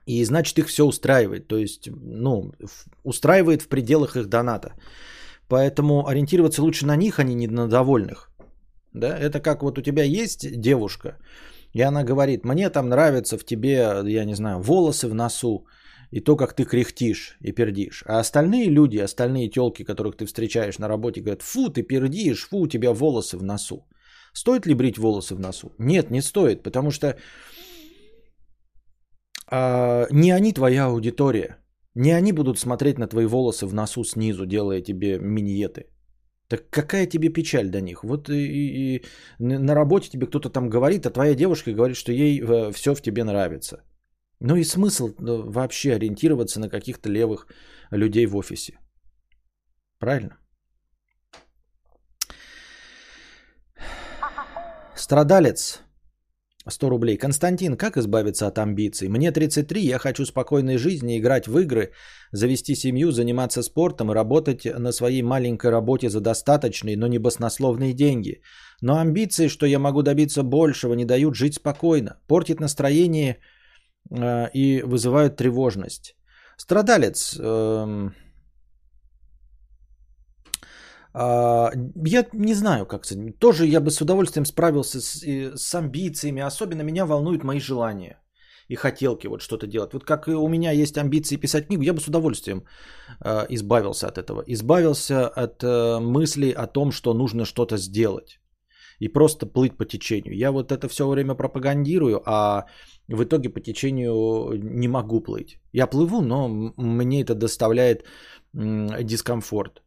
и 0.06 0.24
значит 0.24 0.58
их 0.58 0.66
все 0.66 0.84
устраивает. 0.84 1.48
То 1.48 1.56
есть, 1.56 1.88
ну, 1.90 2.52
устраивает 3.04 3.62
в 3.62 3.68
пределах 3.68 4.16
их 4.16 4.26
доната. 4.26 4.72
Поэтому 5.48 6.06
ориентироваться 6.08 6.62
лучше 6.62 6.86
на 6.86 6.96
них, 6.96 7.18
а 7.18 7.24
не 7.24 7.48
на 7.48 7.68
довольных. 7.68 8.30
Да? 8.92 9.18
Это 9.18 9.40
как 9.40 9.62
вот 9.62 9.78
у 9.78 9.82
тебя 9.82 10.04
есть 10.04 10.60
девушка, 10.60 11.16
и 11.72 11.82
она 11.82 12.04
говорит, 12.04 12.44
мне 12.44 12.70
там 12.70 12.88
нравится 12.88 13.38
в 13.38 13.44
тебе, 13.44 14.02
я 14.04 14.24
не 14.24 14.34
знаю, 14.34 14.60
волосы 14.60 15.08
в 15.08 15.14
носу 15.14 15.66
и 16.10 16.20
то, 16.20 16.36
как 16.36 16.54
ты 16.54 16.64
кряхтишь 16.64 17.36
и 17.40 17.52
пердишь. 17.52 18.02
А 18.06 18.18
остальные 18.20 18.70
люди, 18.70 18.98
остальные 18.98 19.50
телки, 19.50 19.84
которых 19.84 20.16
ты 20.16 20.26
встречаешь 20.26 20.78
на 20.78 20.88
работе, 20.88 21.20
говорят, 21.20 21.42
фу, 21.42 21.68
ты 21.68 21.82
пердишь, 21.82 22.48
фу, 22.48 22.58
у 22.58 22.68
тебя 22.68 22.92
волосы 22.92 23.36
в 23.36 23.42
носу. 23.42 23.86
Стоит 24.32 24.66
ли 24.66 24.74
брить 24.74 24.98
волосы 24.98 25.34
в 25.34 25.40
носу? 25.40 25.72
Нет, 25.78 26.10
не 26.10 26.22
стоит, 26.22 26.62
потому 26.62 26.90
что 26.90 27.16
а, 29.50 30.06
не 30.10 30.32
они 30.32 30.52
твоя 30.52 30.86
аудитория. 30.86 31.56
Не 31.94 32.12
они 32.12 32.32
будут 32.32 32.58
смотреть 32.58 32.98
на 32.98 33.08
твои 33.08 33.26
волосы 33.26 33.66
в 33.66 33.74
носу 33.74 34.04
снизу, 34.04 34.46
делая 34.46 34.80
тебе 34.80 35.18
миньеты. 35.18 35.86
Так 36.50 36.68
какая 36.70 37.06
тебе 37.06 37.28
печаль 37.28 37.68
до 37.70 37.80
них? 37.80 38.02
Вот 38.02 38.28
и, 38.28 38.34
и, 38.34 38.96
и 38.96 39.04
на 39.38 39.74
работе 39.74 40.10
тебе 40.10 40.26
кто-то 40.26 40.50
там 40.50 40.68
говорит, 40.68 41.06
а 41.06 41.10
твоя 41.10 41.34
девушка 41.34 41.72
говорит, 41.72 41.96
что 41.96 42.12
ей 42.12 42.40
э, 42.40 42.72
все 42.72 42.94
в 42.94 43.02
тебе 43.02 43.22
нравится. 43.22 43.84
Ну 44.40 44.56
и 44.56 44.64
смысл 44.64 45.08
э, 45.08 45.12
вообще 45.20 45.94
ориентироваться 45.94 46.58
на 46.58 46.68
каких-то 46.68 47.08
левых 47.08 47.46
людей 47.92 48.26
в 48.26 48.34
офисе. 48.36 48.80
Правильно? 50.00 50.38
Страдалец. 54.96 55.82
100 56.70 56.90
рублей. 56.90 57.16
Константин, 57.16 57.76
как 57.76 57.96
избавиться 57.96 58.46
от 58.46 58.58
амбиций? 58.58 59.08
Мне 59.08 59.32
33, 59.32 59.82
я 59.82 59.98
хочу 59.98 60.24
спокойной 60.24 60.76
жизни, 60.76 61.18
играть 61.18 61.46
в 61.46 61.58
игры, 61.58 61.92
завести 62.32 62.74
семью, 62.74 63.12
заниматься 63.12 63.62
спортом 63.62 64.10
и 64.10 64.14
работать 64.14 64.64
на 64.78 64.92
своей 64.92 65.22
маленькой 65.22 65.70
работе 65.70 66.08
за 66.08 66.20
достаточные, 66.20 66.96
но 66.96 67.06
не 67.06 67.18
баснословные 67.18 67.92
деньги. 67.92 68.42
Но 68.82 68.98
амбиции, 68.98 69.48
что 69.48 69.66
я 69.66 69.78
могу 69.78 70.02
добиться 70.02 70.42
большего, 70.42 70.94
не 70.94 71.04
дают 71.04 71.34
жить 71.34 71.54
спокойно, 71.54 72.18
портит 72.26 72.60
настроение 72.60 73.36
э, 74.10 74.50
и 74.54 74.82
вызывают 74.82 75.36
тревожность. 75.36 76.16
Страдалец, 76.56 77.36
э, 77.38 78.10
я 81.14 82.26
не 82.32 82.54
знаю, 82.54 82.86
как 82.86 83.04
с 83.04 83.12
этим. 83.12 83.32
Тоже 83.32 83.66
я 83.66 83.80
бы 83.80 83.90
с 83.90 84.00
удовольствием 84.00 84.44
справился 84.44 85.00
с, 85.00 85.22
с 85.56 85.74
амбициями. 85.74 86.42
Особенно 86.42 86.82
меня 86.82 87.06
волнуют 87.06 87.44
мои 87.44 87.60
желания 87.60 88.18
и 88.70 88.76
хотелки 88.76 89.28
вот 89.28 89.42
что-то 89.42 89.66
делать. 89.66 89.92
Вот 89.92 90.04
как 90.04 90.28
и 90.28 90.34
у 90.34 90.48
меня 90.48 90.70
есть 90.70 90.96
амбиции 90.96 91.40
писать 91.40 91.66
книгу, 91.66 91.82
я 91.82 91.92
бы 91.92 92.00
с 92.00 92.08
удовольствием 92.08 92.62
э, 93.24 93.46
избавился 93.48 94.06
от 94.06 94.18
этого. 94.18 94.44
Избавился 94.46 95.26
от 95.28 95.64
э, 95.64 95.98
мысли 95.98 96.52
о 96.52 96.66
том, 96.66 96.92
что 96.92 97.14
нужно 97.14 97.44
что-то 97.44 97.76
сделать. 97.78 98.40
И 99.00 99.08
просто 99.08 99.46
плыть 99.46 99.76
по 99.76 99.84
течению. 99.84 100.36
Я 100.36 100.52
вот 100.52 100.70
это 100.70 100.88
все 100.88 101.08
время 101.08 101.34
пропагандирую, 101.34 102.22
а 102.26 102.66
в 103.08 103.24
итоге 103.24 103.48
по 103.48 103.60
течению 103.60 104.52
не 104.62 104.88
могу 104.88 105.20
плыть. 105.20 105.58
Я 105.72 105.88
плыву, 105.88 106.20
но 106.20 106.48
мне 106.76 107.22
это 107.22 107.34
доставляет 107.34 108.04
дискомфорт. 108.52 109.82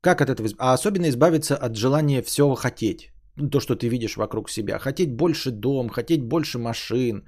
Как 0.00 0.20
от 0.20 0.30
этого? 0.30 0.48
А 0.58 0.74
особенно 0.74 1.08
избавиться 1.08 1.56
от 1.56 1.76
желания 1.76 2.22
все 2.22 2.54
хотеть. 2.54 3.12
Ну, 3.36 3.50
то, 3.50 3.60
что 3.60 3.74
ты 3.74 3.88
видишь 3.88 4.16
вокруг 4.16 4.50
себя. 4.50 4.78
Хотеть 4.78 5.12
больше 5.12 5.50
дом, 5.50 5.88
хотеть 5.88 6.22
больше 6.22 6.58
машин. 6.58 7.26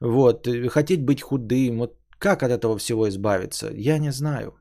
Вот, 0.00 0.46
э, 0.46 0.68
хотеть 0.68 1.02
быть 1.04 1.22
худым. 1.22 1.78
Вот 1.78 1.96
как 2.18 2.42
от 2.42 2.50
этого 2.50 2.76
всего 2.78 3.08
избавиться? 3.08 3.70
Я 3.72 3.98
не 3.98 4.12
знаю. 4.12 4.54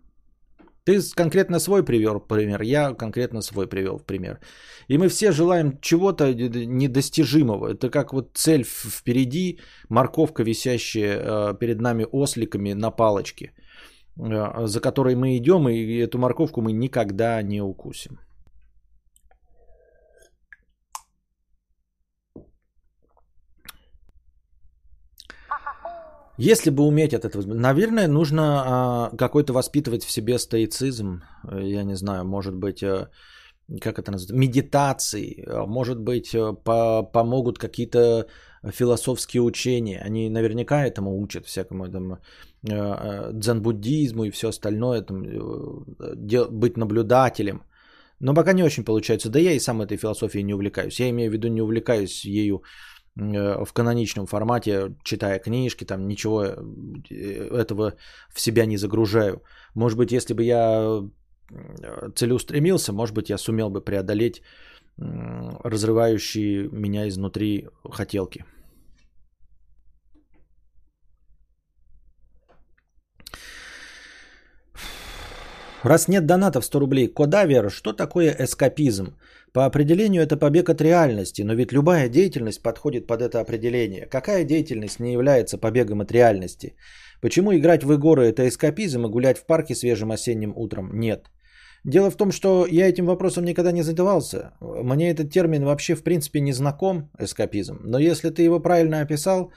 Ты 0.85 1.01
конкретно 1.15 1.59
свой 1.59 1.83
привел 1.83 2.19
пример, 2.19 2.61
я 2.61 2.93
конкретно 2.95 3.41
свой 3.41 3.67
привел 3.67 3.99
в 3.99 4.05
пример. 4.05 4.39
И 4.87 4.97
мы 4.97 5.07
все 5.09 5.31
желаем 5.31 5.79
чего-то 5.81 6.33
недостижимого. 6.33 7.73
Это 7.73 7.89
как 7.89 8.13
вот 8.13 8.31
цель 8.33 8.63
впереди, 8.63 9.59
морковка, 9.89 10.43
висящая 10.43 11.19
э, 11.19 11.57
перед 11.59 11.81
нами 11.81 12.07
осликами 12.11 12.73
на 12.73 12.91
палочке– 12.91 13.51
за 14.19 14.81
которой 14.81 15.15
мы 15.15 15.37
идем, 15.37 15.69
и 15.69 15.97
эту 15.97 16.17
морковку 16.17 16.61
мы 16.61 16.73
никогда 16.73 17.41
не 17.41 17.61
укусим. 17.61 18.19
Если 26.37 26.69
бы 26.69 26.83
уметь 26.83 27.13
от 27.13 27.25
этого, 27.25 27.43
наверное, 27.45 28.07
нужно 28.07 28.43
а, 28.43 29.09
какой-то 29.17 29.51
воспитывать 29.51 30.05
в 30.05 30.09
себе 30.09 30.39
стоицизм, 30.39 31.21
я 31.51 31.83
не 31.83 31.95
знаю, 31.95 32.25
может 32.25 32.55
быть, 32.55 32.81
э, 32.81 33.09
как 33.81 33.99
это 33.99 34.11
называется, 34.11 34.35
медитации, 34.35 35.45
может 35.67 35.99
быть, 35.99 36.33
э, 36.33 36.53
по, 36.63 37.03
помогут 37.03 37.59
какие-то 37.59 38.25
философские 38.63 39.41
учения. 39.41 40.01
Они 40.05 40.29
наверняка 40.29 40.85
этому 40.85 41.21
учат, 41.21 41.45
всякому 41.45 41.87
там 41.91 42.13
э, 42.13 42.17
э, 42.69 43.31
дзен-буддизму 43.33 44.25
и 44.25 44.31
все 44.31 44.49
остальное, 44.49 45.01
там, 45.01 45.23
э, 45.23 46.47
быть 46.49 46.77
наблюдателем. 46.77 47.63
Но 48.19 48.33
пока 48.33 48.53
не 48.53 48.63
очень 48.63 48.83
получается. 48.83 49.29
Да 49.29 49.39
я 49.39 49.53
и 49.53 49.59
сам 49.59 49.81
этой 49.81 49.97
философией 49.97 50.43
не 50.43 50.53
увлекаюсь. 50.53 50.99
Я 50.99 51.09
имею 51.09 51.31
в 51.31 51.33
виду, 51.33 51.47
не 51.47 51.61
увлекаюсь 51.61 52.25
ею 52.25 52.63
в 53.15 53.73
каноничном 53.73 54.27
формате, 54.27 54.95
читая 55.03 55.39
книжки, 55.39 55.83
там 55.83 56.07
ничего 56.07 56.45
этого 57.11 57.93
в 58.33 58.39
себя 58.39 58.65
не 58.65 58.77
загружаю. 58.77 59.41
Может 59.73 59.97
быть, 59.97 60.11
если 60.11 60.33
бы 60.33 60.43
я 60.43 61.01
целеустремился, 62.15 62.93
может 62.93 63.15
быть, 63.15 63.29
я 63.29 63.37
сумел 63.37 63.69
бы 63.69 63.81
преодолеть 63.81 64.41
разрывающие 65.63 66.69
меня 66.71 67.07
изнутри 67.07 67.67
хотелки. 67.89 68.43
Раз 75.83 76.09
нет 76.09 76.25
донатов 76.25 76.65
100 76.65 76.79
рублей, 76.79 77.07
Кодавер, 77.07 77.71
что 77.71 77.93
такое 77.93 78.35
эскапизм? 78.37 79.15
По 79.53 79.65
определению 79.65 80.21
это 80.21 80.35
побег 80.35 80.69
от 80.69 80.81
реальности, 80.81 81.41
но 81.41 81.53
ведь 81.53 81.71
любая 81.71 82.09
деятельность 82.09 82.61
подходит 82.61 83.07
под 83.07 83.21
это 83.21 83.39
определение. 83.39 84.05
Какая 84.05 84.43
деятельность 84.43 84.99
не 84.99 85.13
является 85.13 85.57
побегом 85.57 86.01
от 86.01 86.11
реальности? 86.11 86.75
Почему 87.21 87.53
играть 87.53 87.83
в 87.83 87.93
игры 87.93 88.27
это 88.27 88.47
эскапизм, 88.47 89.05
а 89.05 89.09
гулять 89.09 89.37
в 89.37 89.45
парке 89.45 89.73
свежим 89.73 90.11
осенним 90.11 90.53
утром 90.55 90.99
нет? 90.99 91.31
Дело 91.83 92.11
в 92.11 92.17
том, 92.17 92.31
что 92.31 92.65
я 92.65 92.89
этим 92.89 93.05
вопросом 93.05 93.45
никогда 93.45 93.71
не 93.71 93.83
задавался. 93.83 94.51
Мне 94.61 95.11
этот 95.11 95.31
термин 95.31 95.63
вообще 95.63 95.95
в 95.95 96.03
принципе 96.03 96.41
не 96.41 96.53
знаком, 96.53 97.09
эскапизм. 97.19 97.79
Но 97.83 97.99
если 97.99 98.29
ты 98.29 98.43
его 98.43 98.59
правильно 98.59 99.01
описал, 99.01 99.51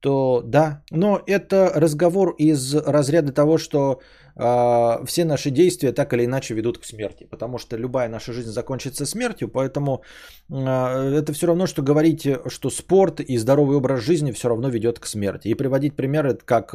то 0.00 0.42
да. 0.44 0.82
Но 0.90 1.22
это 1.26 1.72
разговор 1.74 2.34
из 2.38 2.74
разряда 2.74 3.32
того, 3.32 3.56
что 3.56 4.00
э, 4.36 5.06
все 5.06 5.24
наши 5.24 5.50
действия 5.50 5.92
так 5.92 6.12
или 6.12 6.24
иначе 6.24 6.54
ведут 6.54 6.78
к 6.78 6.84
смерти. 6.84 7.26
Потому 7.30 7.58
что 7.58 7.76
любая 7.76 8.08
наша 8.08 8.32
жизнь 8.32 8.50
закончится 8.50 9.06
смертью. 9.06 9.48
Поэтому 9.48 10.02
э, 10.50 10.54
это 10.54 11.32
все 11.32 11.46
равно, 11.46 11.66
что 11.66 11.82
говорить, 11.82 12.28
что 12.48 12.70
спорт 12.70 13.20
и 13.20 13.38
здоровый 13.38 13.76
образ 13.76 14.00
жизни 14.00 14.32
все 14.32 14.48
равно 14.48 14.68
ведет 14.68 14.98
к 14.98 15.06
смерти. 15.06 15.48
И 15.48 15.54
приводить 15.54 15.96
примеры, 15.96 16.36
как 16.44 16.74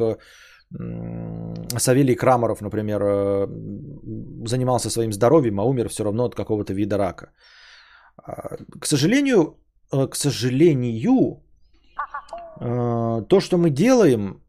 Савелий 0.70 2.14
Крамаров, 2.14 2.60
например, 2.60 3.00
э, 3.02 3.46
занимался 4.46 4.90
своим 4.90 5.12
здоровьем, 5.12 5.60
а 5.60 5.64
умер 5.64 5.88
все 5.88 6.04
равно 6.04 6.24
от 6.24 6.34
какого-то 6.34 6.74
вида 6.74 6.98
рака. 6.98 7.30
А, 8.22 8.56
к 8.80 8.86
сожалению, 8.86 9.56
э, 9.92 10.06
к 10.08 10.16
сожалению, 10.16 11.42
э, 12.60 13.24
то, 13.28 13.40
что 13.40 13.56
мы 13.56 13.70
делаем, 13.70 14.42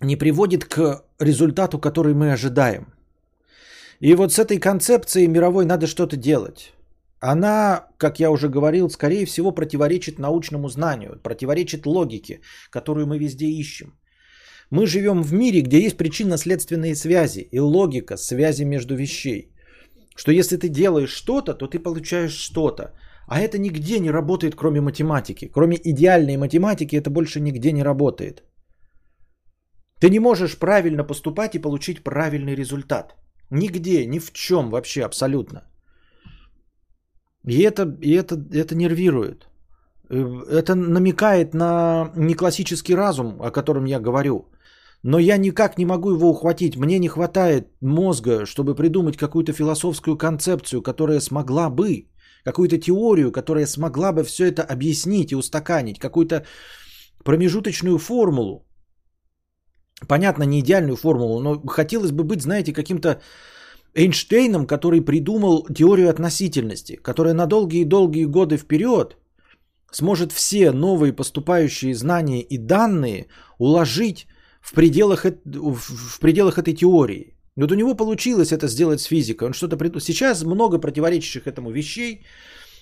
не 0.00 0.16
приводит 0.16 0.64
к 0.64 1.04
результату, 1.20 1.78
который 1.78 2.14
мы 2.14 2.32
ожидаем. 2.32 2.86
И 4.00 4.14
вот 4.14 4.32
с 4.32 4.38
этой 4.38 4.58
концепцией 4.58 5.28
мировой 5.28 5.64
надо 5.64 5.86
что-то 5.86 6.16
делать. 6.16 6.74
Она, 7.20 7.86
как 7.96 8.20
я 8.20 8.30
уже 8.30 8.48
говорил, 8.48 8.90
скорее 8.90 9.24
всего 9.24 9.52
противоречит 9.52 10.18
научному 10.18 10.68
знанию, 10.68 11.20
противоречит 11.22 11.86
логике, 11.86 12.40
которую 12.70 13.06
мы 13.06 13.18
везде 13.18 13.46
ищем. 13.46 13.94
Мы 14.70 14.86
живем 14.86 15.22
в 15.22 15.32
мире, 15.32 15.60
где 15.60 15.80
есть 15.80 15.96
причинно-следственные 15.96 16.94
связи 16.94 17.48
и 17.52 17.60
логика 17.60 18.16
связи 18.16 18.64
между 18.64 18.94
вещей. 18.96 19.50
Что 20.16 20.32
если 20.32 20.56
ты 20.56 20.68
делаешь 20.68 21.10
что-то, 21.10 21.54
то 21.54 21.66
ты 21.66 21.78
получаешь 21.78 22.32
что-то. 22.32 22.92
А 23.26 23.40
это 23.40 23.58
нигде 23.58 24.00
не 24.00 24.10
работает, 24.10 24.54
кроме 24.54 24.80
математики. 24.80 25.50
Кроме 25.52 25.76
идеальной 25.76 26.36
математики 26.36 26.96
это 26.96 27.10
больше 27.10 27.40
нигде 27.40 27.72
не 27.72 27.82
работает. 27.82 28.42
Ты 30.00 30.10
не 30.10 30.20
можешь 30.20 30.58
правильно 30.58 31.04
поступать 31.04 31.54
и 31.54 31.62
получить 31.62 32.04
правильный 32.04 32.54
результат. 32.54 33.14
Нигде, 33.50 34.06
ни 34.06 34.18
в 34.18 34.32
чем 34.32 34.70
вообще 34.70 35.04
абсолютно. 35.04 35.62
И 37.46 37.62
это, 37.62 37.96
и 38.02 38.12
это, 38.12 38.36
это 38.52 38.74
нервирует. 38.74 39.48
Э, 40.10 40.16
это 40.50 40.74
намекает 40.74 41.54
на 41.54 42.10
неклассический 42.16 42.94
разум, 42.94 43.40
о 43.40 43.50
котором 43.50 43.84
я 43.86 44.00
говорю. 44.00 44.48
Но 45.04 45.18
я 45.18 45.36
никак 45.36 45.78
не 45.78 45.84
могу 45.84 46.12
его 46.12 46.30
ухватить. 46.30 46.76
Мне 46.76 46.98
не 46.98 47.08
хватает 47.08 47.68
мозга, 47.82 48.46
чтобы 48.46 48.74
придумать 48.74 49.18
какую-то 49.18 49.52
философскую 49.52 50.16
концепцию, 50.16 50.82
которая 50.82 51.20
смогла 51.20 51.68
бы, 51.68 52.08
какую-то 52.44 52.78
теорию, 52.78 53.30
которая 53.30 53.66
смогла 53.66 54.12
бы 54.12 54.24
все 54.24 54.46
это 54.46 54.62
объяснить 54.62 55.32
и 55.32 55.36
устаканить, 55.36 55.98
какую-то 55.98 56.46
промежуточную 57.22 57.98
формулу. 57.98 58.66
Понятно, 60.08 60.44
не 60.44 60.60
идеальную 60.60 60.96
формулу, 60.96 61.40
но 61.40 61.62
хотелось 61.66 62.12
бы 62.12 62.24
быть, 62.24 62.42
знаете, 62.42 62.72
каким-то 62.72 63.20
Эйнштейном, 63.94 64.66
который 64.66 65.04
придумал 65.04 65.66
теорию 65.74 66.08
относительности, 66.08 66.96
которая 66.96 67.34
на 67.34 67.46
долгие-долгие 67.46 68.24
годы 68.24 68.56
вперед 68.56 69.18
сможет 69.92 70.32
все 70.32 70.72
новые 70.72 71.12
поступающие 71.12 71.94
знания 71.94 72.40
и 72.40 72.56
данные 72.56 73.26
уложить 73.58 74.26
в 74.64 74.72
пределах, 74.74 75.24
в 75.24 76.20
пределах 76.20 76.58
этой 76.58 76.74
теории. 76.74 77.36
Вот 77.56 77.72
у 77.72 77.74
него 77.74 77.94
получилось 77.94 78.52
это 78.52 78.66
сделать 78.66 79.00
с 79.00 79.08
физикой. 79.08 79.46
Он 79.46 79.52
что-то 79.52 79.76
придумал. 79.76 80.00
Сейчас 80.00 80.44
много 80.44 80.80
противоречащих 80.80 81.46
этому 81.46 81.70
вещей. 81.70 82.24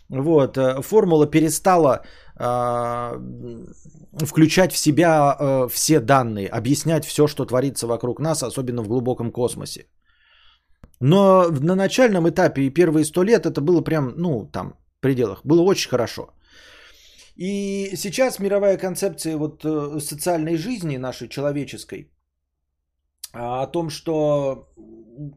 Вот, 0.08 0.56
э, 0.56 0.82
формула 0.82 1.26
перестала 1.26 2.02
э, 2.38 3.18
включать 4.26 4.72
в 4.72 4.76
себя 4.76 5.36
э, 5.38 5.68
все 5.70 6.00
данные, 6.00 6.48
объяснять 6.48 7.04
все, 7.04 7.26
что 7.26 7.44
творится 7.46 7.86
вокруг 7.86 8.20
нас, 8.20 8.42
особенно 8.42 8.82
в 8.82 8.88
глубоком 8.88 9.32
космосе. 9.32 9.86
Но 11.00 11.48
на 11.50 11.74
начальном 11.74 12.28
этапе 12.28 12.62
и 12.62 12.70
первые 12.70 13.04
сто 13.04 13.24
лет 13.24 13.46
это 13.46 13.60
было 13.60 13.80
прям, 13.80 14.12
ну, 14.16 14.50
там, 14.52 14.74
в 14.98 15.00
пределах, 15.00 15.40
было 15.44 15.62
очень 15.62 15.90
хорошо. 15.90 16.22
И 17.42 17.96
сейчас 17.96 18.38
мировая 18.38 18.78
концепция 18.78 19.36
вот 19.36 19.64
э, 19.64 20.00
социальной 20.00 20.56
жизни 20.56 20.96
нашей 20.98 21.28
человеческой 21.28 22.08
а, 23.32 23.62
о 23.62 23.66
том, 23.66 23.90
что 23.90 24.68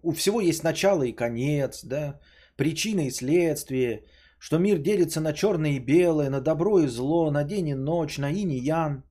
у 0.03 0.11
всего 0.13 0.39
есть 0.39 0.63
начало 0.63 1.03
и 1.03 1.15
конец, 1.15 1.83
да, 1.83 2.19
причины 2.57 3.07
и 3.07 3.11
следствие, 3.11 4.05
что 4.37 4.59
мир 4.59 4.77
делится 4.77 5.19
на 5.19 5.33
черное 5.33 5.71
и 5.71 5.79
белое, 5.79 6.29
на 6.29 6.41
добро 6.41 6.79
и 6.79 6.87
зло, 6.87 7.31
на 7.31 7.43
день 7.43 7.69
и 7.69 7.73
ночь, 7.73 8.19
на 8.19 8.31
инь 8.31 8.51
и 8.51 8.59
ян. 8.59 9.03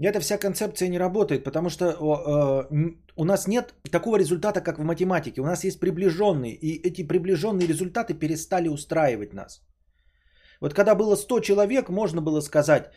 Эта 0.00 0.20
вся 0.20 0.38
концепция 0.38 0.88
не 0.88 0.98
работает, 0.98 1.44
потому 1.44 1.68
что 1.68 1.84
э, 1.84 2.92
у 3.16 3.24
нас 3.24 3.46
нет 3.46 3.74
такого 3.90 4.16
результата, 4.16 4.62
как 4.62 4.78
в 4.78 4.84
математике. 4.84 5.42
У 5.42 5.46
нас 5.46 5.64
есть 5.64 5.80
приближенные, 5.80 6.54
и 6.54 6.88
эти 6.88 7.06
приближенные 7.06 7.68
результаты 7.68 8.14
перестали 8.14 8.68
устраивать 8.68 9.34
нас. 9.34 9.68
Вот 10.60 10.74
когда 10.74 10.94
было 10.94 11.16
100 11.16 11.40
человек, 11.40 11.88
можно 11.88 12.20
было 12.20 12.40
сказать, 12.40 12.90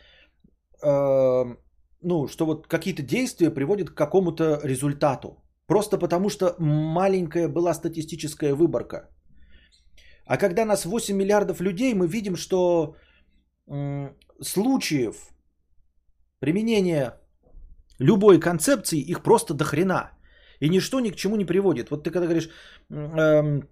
э, 0.82 1.56
ну, 2.02 2.28
что 2.28 2.46
вот 2.46 2.66
какие-то 2.66 3.02
действия 3.02 3.50
приводят 3.50 3.90
к 3.90 3.94
какому-то 3.94 4.60
результату. 4.64 5.42
Просто 5.66 5.98
потому 5.98 6.28
что 6.28 6.54
маленькая 6.58 7.48
была 7.48 7.74
статистическая 7.74 8.54
выборка. 8.54 9.08
А 10.26 10.36
когда 10.36 10.64
нас 10.64 10.84
8 10.84 11.16
миллиардов 11.16 11.60
людей, 11.60 11.94
мы 11.94 12.06
видим, 12.06 12.36
что 12.36 12.96
э, 13.68 14.10
случаев 14.40 15.30
применения 16.40 17.20
любой 18.00 18.40
концепции 18.40 18.98
их 18.98 19.22
просто 19.22 19.54
до 19.54 19.64
хрена. 19.64 20.10
И 20.60 20.68
ничто 20.68 21.00
ни 21.00 21.10
к 21.10 21.16
чему 21.16 21.36
не 21.36 21.44
приводит. 21.44 21.90
Вот 21.90 22.04
ты 22.04 22.10
когда 22.10 22.26
говоришь, 22.26 22.50
э, 22.90 23.62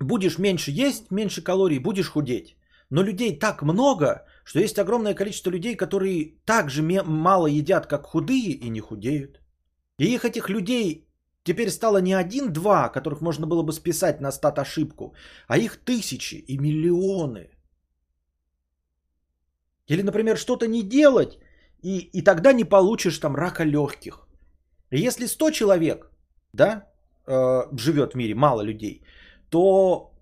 будешь 0.00 0.38
меньше 0.38 0.70
есть, 0.70 1.10
меньше 1.10 1.42
калорий, 1.42 1.78
будешь 1.78 2.10
худеть. 2.10 2.56
Но 2.90 3.02
людей 3.02 3.38
так 3.38 3.62
много, 3.62 4.24
что 4.44 4.60
есть 4.60 4.78
огромное 4.78 5.14
количество 5.14 5.50
людей, 5.50 5.76
которые 5.76 6.34
так 6.44 6.70
же 6.70 6.82
мало 6.82 7.46
едят, 7.46 7.86
как 7.86 8.06
худые, 8.06 8.52
и 8.52 8.68
не 8.70 8.80
худеют. 8.80 9.40
И 9.98 10.14
их 10.14 10.24
этих 10.24 10.48
людей 10.48 11.08
теперь 11.42 11.70
стало 11.70 11.98
не 11.98 12.14
один-два, 12.14 12.88
которых 12.88 13.20
можно 13.20 13.46
было 13.46 13.62
бы 13.62 13.72
списать 13.72 14.20
на 14.20 14.32
стат 14.32 14.58
ошибку, 14.58 15.14
а 15.48 15.58
их 15.58 15.76
тысячи 15.84 16.36
и 16.36 16.58
миллионы. 16.58 17.50
Или, 19.88 20.02
например, 20.02 20.36
что-то 20.36 20.66
не 20.66 20.82
делать, 20.82 21.38
и, 21.82 21.98
и 22.12 22.22
тогда 22.22 22.52
не 22.52 22.64
получишь 22.64 23.18
там 23.18 23.36
рака 23.36 23.64
легких. 23.64 24.26
Если 24.90 25.26
100 25.26 25.50
человек, 25.50 26.10
да, 26.52 26.88
э, 27.26 27.62
живет 27.78 28.12
в 28.12 28.16
мире, 28.16 28.34
мало 28.34 28.62
людей, 28.62 29.02
то 29.50 30.15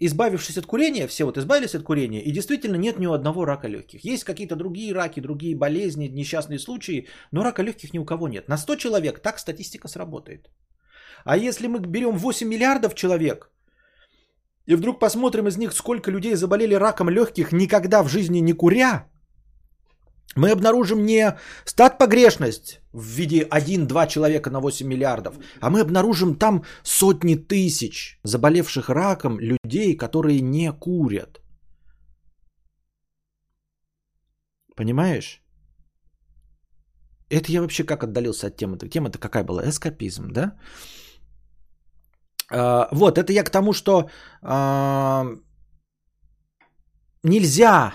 избавившись 0.00 0.58
от 0.58 0.66
курения, 0.66 1.06
все 1.06 1.24
вот 1.24 1.38
избавились 1.38 1.74
от 1.74 1.82
курения, 1.82 2.22
и 2.22 2.32
действительно 2.32 2.76
нет 2.76 2.98
ни 2.98 3.06
у 3.06 3.12
одного 3.12 3.44
рака 3.44 3.68
легких. 3.68 4.04
Есть 4.04 4.24
какие-то 4.24 4.56
другие 4.56 4.94
раки, 4.94 5.20
другие 5.20 5.56
болезни, 5.56 6.08
несчастные 6.08 6.58
случаи, 6.58 7.06
но 7.32 7.42
рака 7.42 7.62
легких 7.62 7.94
ни 7.94 7.98
у 7.98 8.04
кого 8.04 8.28
нет. 8.28 8.48
На 8.48 8.56
100 8.56 8.76
человек 8.76 9.20
так 9.20 9.38
статистика 9.38 9.88
сработает. 9.88 10.50
А 11.24 11.36
если 11.36 11.68
мы 11.68 11.80
берем 11.80 12.16
8 12.16 12.48
миллиардов 12.48 12.94
человек, 12.94 13.50
и 14.66 14.74
вдруг 14.74 14.98
посмотрим 14.98 15.48
из 15.48 15.56
них, 15.56 15.72
сколько 15.72 16.10
людей 16.10 16.34
заболели 16.34 16.74
раком 16.74 17.10
легких, 17.10 17.52
никогда 17.52 18.02
в 18.02 18.08
жизни 18.08 18.40
не 18.40 18.52
куря, 18.52 19.06
мы 20.36 20.50
обнаружим 20.52 21.04
не 21.04 21.36
стат 21.64 21.98
погрешность 21.98 22.80
в 22.92 23.04
виде 23.04 23.48
1-2 23.50 24.08
человека 24.08 24.50
на 24.50 24.60
8 24.60 24.86
миллиардов, 24.86 25.34
а 25.60 25.70
мы 25.70 25.80
обнаружим 25.80 26.34
там 26.36 26.64
сотни 26.82 27.34
тысяч 27.34 28.18
заболевших 28.24 28.88
раком 28.88 29.40
людей, 29.40 29.96
которые 29.96 30.40
не 30.40 30.72
курят. 30.72 31.40
Понимаешь? 34.76 35.42
Это 37.28 37.52
я 37.52 37.60
вообще 37.60 37.84
как 37.84 38.02
отдалился 38.02 38.46
от 38.46 38.56
темы? 38.56 38.78
Тема-то 38.78 39.18
какая 39.18 39.44
была? 39.44 39.68
Эскапизм, 39.68 40.32
да? 40.32 40.56
А, 42.52 42.88
вот, 42.92 43.18
это 43.18 43.32
я 43.32 43.44
к 43.44 43.50
тому, 43.50 43.72
что 43.72 44.10
а, 44.42 45.26
нельзя 47.22 47.94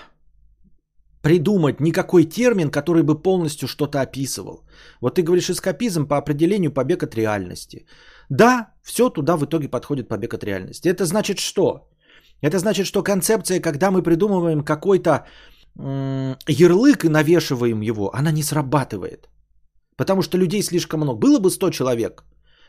придумать 1.26 1.80
никакой 1.80 2.24
термин, 2.24 2.70
который 2.70 3.02
бы 3.02 3.22
полностью 3.22 3.66
что-то 3.68 4.00
описывал. 4.00 4.64
Вот 5.00 5.14
ты 5.16 5.22
говоришь 5.22 5.50
эскапизм 5.50 6.06
по 6.06 6.16
определению 6.16 6.72
побег 6.72 7.02
от 7.02 7.16
реальности. 7.16 7.86
Да, 8.30 8.68
все 8.84 9.10
туда 9.10 9.36
в 9.36 9.44
итоге 9.44 9.68
подходит 9.68 10.08
побег 10.08 10.34
от 10.34 10.44
реальности. 10.44 10.88
Это 10.88 11.04
значит 11.04 11.38
что? 11.38 11.88
Это 12.42 12.58
значит, 12.58 12.86
что 12.86 13.02
концепция, 13.02 13.60
когда 13.60 13.90
мы 13.90 14.02
придумываем 14.02 14.62
какой-то 14.64 15.26
ярлык 16.48 17.04
и 17.04 17.08
навешиваем 17.08 17.82
его, 17.82 18.10
она 18.14 18.30
не 18.30 18.42
срабатывает. 18.42 19.28
Потому 19.96 20.22
что 20.22 20.38
людей 20.38 20.62
слишком 20.62 21.00
много. 21.00 21.18
Было 21.18 21.40
бы 21.40 21.50
100 21.50 21.70
человек, 21.70 22.24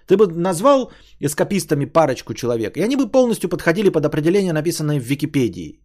ты 0.08 0.16
бы 0.18 0.28
назвал 0.34 0.92
эскапистами 1.22 1.86
парочку 1.86 2.34
человек, 2.34 2.78
и 2.78 2.82
они 2.82 2.96
бы 2.96 3.12
полностью 3.12 3.50
подходили 3.50 3.90
под 3.90 4.06
определение, 4.06 4.54
написанное 4.54 5.00
в 5.00 5.04
Википедии. 5.04 5.80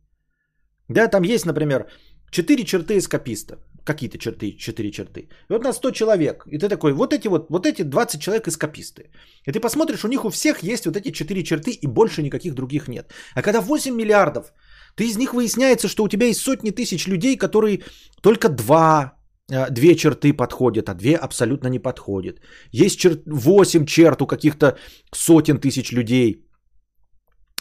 Да, 0.89 1.09
там 1.09 1.23
есть, 1.23 1.47
например, 1.47 1.87
Четыре 2.33 2.64
черты 2.64 2.97
эскаписта. 2.97 3.57
Какие-то 3.85 4.16
черты, 4.16 4.57
четыре 4.57 4.90
черты. 4.90 5.21
И 5.21 5.53
вот 5.53 5.62
на 5.62 5.73
100 5.73 5.90
человек. 5.90 6.45
И 6.47 6.59
ты 6.59 6.68
такой, 6.68 6.92
вот 6.92 7.12
эти 7.12 7.29
вот, 7.29 7.51
вот 7.51 7.66
эти 7.66 7.83
20 7.83 8.21
человек 8.21 8.49
эскаписты. 8.49 9.11
И 9.47 9.53
ты 9.53 9.61
посмотришь, 9.61 10.05
у 10.05 10.09
них 10.09 10.25
у 10.25 10.31
всех 10.31 10.62
есть 10.62 10.87
вот 10.87 10.97
эти 10.97 11.11
четыре 11.12 11.42
черты 11.42 11.71
и 11.73 11.87
больше 11.87 12.23
никаких 12.23 12.55
других 12.55 12.88
нет. 12.88 13.12
А 13.35 13.42
когда 13.42 13.61
8 13.61 13.95
миллиардов, 13.95 14.53
ты 14.97 15.05
из 15.05 15.16
них 15.16 15.35
выясняется, 15.35 15.88
что 15.88 16.05
у 16.05 16.09
тебя 16.09 16.27
есть 16.27 16.40
сотни 16.40 16.71
тысяч 16.71 17.07
людей, 17.07 17.37
которые 17.37 17.83
только 18.23 18.49
два, 18.49 19.12
э, 19.51 19.71
две 19.71 19.95
черты 19.95 20.33
подходят, 20.33 20.88
а 20.88 20.95
две 20.95 21.16
абсолютно 21.16 21.68
не 21.68 21.83
подходят. 21.83 22.40
Есть 22.71 22.99
чер... 22.99 23.21
8 23.27 23.85
черт 23.85 24.23
у 24.23 24.27
каких-то 24.27 24.79
сотен 25.14 25.59
тысяч 25.59 25.92
людей, 25.92 26.47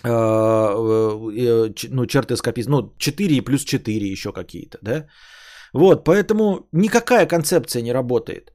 ну, 0.04 2.06
черты 2.08 2.36
скопить, 2.36 2.68
ну, 2.68 2.96
4 2.98 3.42
плюс 3.42 3.64
4 3.64 4.12
еще 4.12 4.32
какие-то, 4.32 4.78
да? 4.82 5.08
Вот, 5.74 6.04
поэтому 6.04 6.68
никакая 6.72 7.28
концепция 7.28 7.82
не 7.82 7.94
работает. 7.94 8.52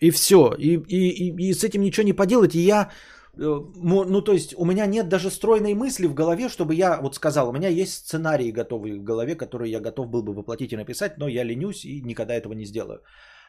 И 0.00 0.10
все. 0.10 0.52
И, 0.58 0.78
и, 0.88 1.08
и, 1.08 1.50
и 1.50 1.54
с 1.54 1.64
этим 1.64 1.80
ничего 1.80 2.06
не 2.06 2.12
поделать. 2.12 2.54
И 2.54 2.60
я, 2.60 2.90
э, 3.38 3.60
ну, 3.82 4.22
то 4.22 4.32
есть, 4.32 4.54
у 4.56 4.64
меня 4.64 4.86
нет 4.86 5.08
даже 5.08 5.30
стройной 5.30 5.74
мысли 5.74 6.06
в 6.06 6.14
голове, 6.14 6.48
чтобы 6.48 6.74
я 6.74 7.00
вот 7.00 7.14
сказал, 7.14 7.48
у 7.48 7.52
меня 7.52 7.68
есть 7.68 8.06
сценарии 8.06 8.52
готовые 8.52 9.00
в 9.00 9.02
голове, 9.02 9.34
которые 9.34 9.72
я 9.72 9.80
готов 9.80 10.08
был 10.08 10.22
бы 10.22 10.34
воплотить 10.34 10.72
и 10.72 10.76
написать, 10.76 11.18
но 11.18 11.28
я 11.28 11.44
ленюсь 11.44 11.84
и 11.84 12.02
никогда 12.02 12.34
этого 12.34 12.52
не 12.52 12.66
сделаю. 12.66 13.00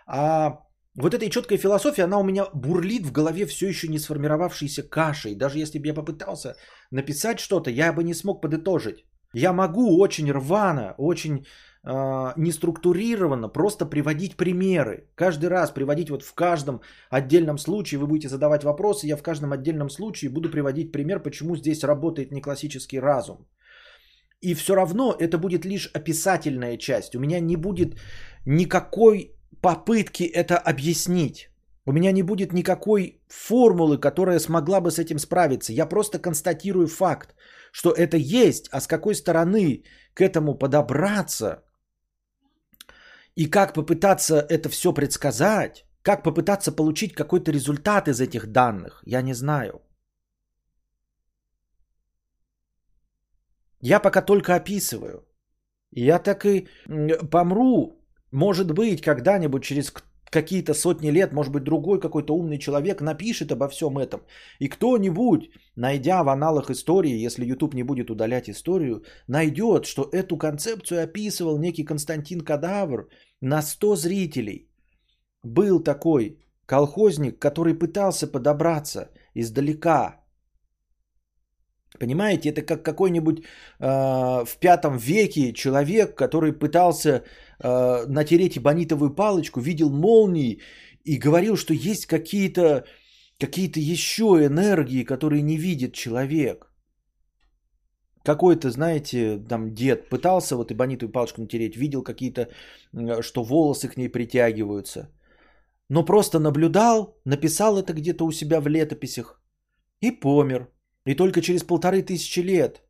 А 0.08 0.60
вот 0.98 1.14
этой 1.14 1.30
четкой 1.30 1.58
философии, 1.58 2.04
она 2.04 2.18
у 2.18 2.24
меня 2.24 2.46
бурлит 2.54 3.06
в 3.06 3.12
голове 3.12 3.46
все 3.46 3.68
еще 3.68 3.88
не 3.88 4.00
сформировавшейся 4.00 4.84
кашей. 4.84 5.36
Даже 5.36 5.60
если 5.60 5.80
бы 5.80 5.88
я 5.88 5.94
попытался 5.94 6.56
написать 6.92 7.40
что-то, 7.40 7.70
я 7.70 7.94
бы 7.94 8.04
не 8.04 8.16
смог 8.16 8.42
подытожить. 8.42 9.06
Я 9.34 9.54
могу 9.54 10.00
очень 10.00 10.32
рвано, 10.32 10.96
очень 10.98 11.36
э, 11.36 12.34
неструктурированно 12.38 13.48
просто 13.50 13.86
приводить 13.86 14.38
примеры. 14.38 15.12
Каждый 15.16 15.50
раз 15.50 15.72
приводить 15.72 16.10
вот 16.10 16.24
в 16.24 16.34
каждом 16.34 16.82
отдельном 17.12 17.60
случае, 17.60 18.00
вы 18.00 18.08
будете 18.08 18.30
задавать 18.30 18.64
вопросы, 18.64 19.08
я 19.08 19.18
в 19.18 19.22
каждом 19.22 19.52
отдельном 19.52 19.90
случае 19.90 20.32
буду 20.32 20.50
приводить 20.50 20.92
пример, 20.92 21.22
почему 21.22 21.56
здесь 21.56 21.84
работает 21.84 22.32
не 22.32 22.42
классический 22.42 23.00
разум. 23.00 23.46
И 24.42 24.56
все 24.56 24.74
равно 24.76 25.16
это 25.20 25.38
будет 25.38 25.66
лишь 25.66 25.92
описательная 25.94 26.78
часть. 26.78 27.16
У 27.16 27.20
меня 27.20 27.40
не 27.40 27.56
будет 27.56 28.00
никакой 28.46 29.37
попытки 29.62 30.24
это 30.24 30.58
объяснить. 30.58 31.50
У 31.86 31.92
меня 31.92 32.12
не 32.12 32.24
будет 32.24 32.54
никакой 32.54 33.22
формулы, 33.30 33.98
которая 33.98 34.40
смогла 34.40 34.82
бы 34.82 34.92
с 34.92 35.00
этим 35.00 35.20
справиться. 35.20 35.74
Я 35.74 35.86
просто 35.86 36.20
констатирую 36.20 36.88
факт, 36.88 37.36
что 37.72 37.92
это 37.92 38.18
есть, 38.18 38.68
а 38.72 38.82
с 38.82 38.88
какой 38.88 39.16
стороны 39.16 39.84
к 40.14 40.22
этому 40.22 40.56
подобраться 40.56 41.64
и 43.38 43.46
как 43.46 43.74
попытаться 43.74 44.46
это 44.50 44.68
все 44.70 44.94
предсказать, 44.94 45.86
как 46.02 46.24
попытаться 46.24 46.72
получить 46.72 47.14
какой-то 47.14 47.52
результат 47.52 48.08
из 48.08 48.20
этих 48.20 48.48
данных, 48.48 49.04
я 49.06 49.22
не 49.22 49.34
знаю. 49.34 49.82
Я 53.80 54.00
пока 54.00 54.22
только 54.22 54.56
описываю. 54.56 55.28
Я 55.92 56.20
так 56.20 56.46
и 56.46 56.68
помру 57.32 58.02
может 58.32 58.72
быть, 58.72 59.02
когда-нибудь 59.02 59.64
через 59.64 59.94
какие-то 60.30 60.74
сотни 60.74 61.12
лет, 61.12 61.34
может 61.34 61.52
быть, 61.54 61.64
другой 61.64 62.00
какой-то 62.00 62.36
умный 62.36 62.58
человек 62.58 63.02
напишет 63.02 63.52
обо 63.52 63.68
всем 63.70 63.98
этом. 63.98 64.22
И 64.60 64.68
кто-нибудь, 64.68 65.50
найдя 65.76 66.24
в 66.24 66.30
аналах 66.30 66.70
истории, 66.70 67.26
если 67.26 67.46
YouTube 67.46 67.74
не 67.74 67.84
будет 67.84 68.10
удалять 68.10 68.50
историю, 68.50 69.04
найдет, 69.28 69.86
что 69.86 70.10
эту 70.12 70.38
концепцию 70.38 71.04
описывал 71.04 71.58
некий 71.60 71.86
Константин 71.86 72.42
Кадавр 72.42 73.08
на 73.42 73.62
100 73.62 73.96
зрителей. 73.96 74.70
Был 75.44 75.80
такой 75.80 76.40
колхозник, 76.66 77.40
который 77.40 77.74
пытался 77.74 78.28
подобраться 78.28 79.10
издалека 79.36 80.28
Понимаете, 82.00 82.50
это 82.50 82.62
как 82.62 82.84
какой-нибудь 82.84 83.40
э, 83.40 83.46
в 84.46 84.58
пятом 84.60 84.98
веке 84.98 85.54
человек, 85.54 86.16
который 86.16 86.54
пытался 86.54 87.24
э, 87.60 88.06
натереть 88.08 88.58
эбонитовую 88.58 89.16
палочку, 89.16 89.60
видел 89.60 89.90
молнии 89.90 90.62
и 91.04 91.18
говорил, 91.18 91.56
что 91.58 91.74
есть 91.74 92.06
какие-то 92.06 92.86
какие-то 93.40 93.80
еще 93.80 94.24
энергии, 94.24 95.04
которые 95.04 95.42
не 95.42 95.58
видит 95.58 95.94
человек. 95.94 96.72
Какой-то, 98.24 98.72
знаете, 98.72 99.38
там 99.50 99.74
дед 99.74 100.10
пытался 100.10 100.56
вот 100.58 100.72
эбонитовую 100.72 101.12
палочку 101.12 101.42
натереть, 101.42 101.78
видел 101.78 102.04
какие-то, 102.04 102.50
что 103.22 103.44
волосы 103.44 103.88
к 103.88 103.98
ней 103.98 104.10
притягиваются. 104.10 105.10
Но 105.90 106.04
просто 106.04 106.40
наблюдал, 106.40 107.22
написал 107.26 107.78
это 107.78 107.94
где-то 107.94 108.26
у 108.26 108.32
себя 108.32 108.60
в 108.60 108.68
летописях 108.68 109.40
и 110.02 110.12
помер. 110.12 110.68
И 111.06 111.16
только 111.16 111.42
через 111.42 111.64
полторы 111.64 112.02
тысячи 112.02 112.42
лет 112.42 112.82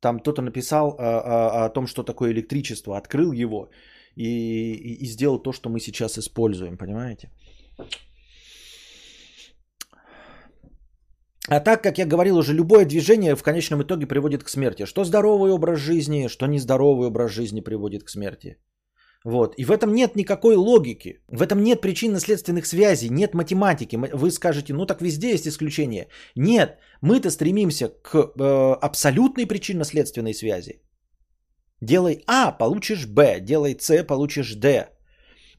там 0.00 0.18
кто-то 0.18 0.42
написал 0.42 0.96
о, 0.98 1.20
о, 1.20 1.64
о 1.64 1.70
том, 1.70 1.86
что 1.86 2.02
такое 2.02 2.32
электричество, 2.32 2.96
открыл 2.96 3.32
его 3.32 3.70
и, 4.16 4.24
и, 4.24 5.04
и 5.04 5.06
сделал 5.06 5.38
то, 5.42 5.52
что 5.52 5.70
мы 5.70 5.80
сейчас 5.80 6.18
используем, 6.18 6.76
понимаете? 6.76 7.30
А 11.48 11.60
так, 11.60 11.82
как 11.82 11.98
я 11.98 12.06
говорил 12.06 12.36
уже, 12.36 12.54
любое 12.54 12.84
движение 12.84 13.34
в 13.34 13.42
конечном 13.42 13.82
итоге 13.82 14.06
приводит 14.06 14.44
к 14.44 14.48
смерти. 14.48 14.86
Что 14.86 15.04
здоровый 15.04 15.50
образ 15.50 15.80
жизни, 15.80 16.28
что 16.28 16.46
нездоровый 16.46 17.08
образ 17.08 17.32
жизни 17.32 17.60
приводит 17.60 18.04
к 18.04 18.10
смерти. 18.10 18.56
Вот. 19.24 19.54
И 19.58 19.64
в 19.64 19.70
этом 19.70 19.92
нет 19.94 20.16
никакой 20.16 20.56
логики. 20.56 21.20
В 21.28 21.42
этом 21.42 21.62
нет 21.62 21.80
причинно-следственных 21.80 22.66
связей, 22.66 23.10
нет 23.10 23.34
математики. 23.34 23.96
Вы 23.96 24.30
скажете, 24.30 24.72
ну 24.72 24.86
так 24.86 25.02
везде 25.02 25.30
есть 25.30 25.46
исключения. 25.46 26.08
Нет, 26.36 26.78
мы-то 27.02 27.30
стремимся 27.30 27.88
к 27.88 28.14
э, 28.14 28.76
абсолютной 28.80 29.46
причинно-следственной 29.46 30.34
связи. 30.34 30.82
Делай 31.82 32.22
А, 32.26 32.52
получишь 32.52 33.06
Б. 33.06 33.40
Делай 33.40 33.76
С, 33.78 34.06
получишь 34.06 34.54
Д. 34.54 34.88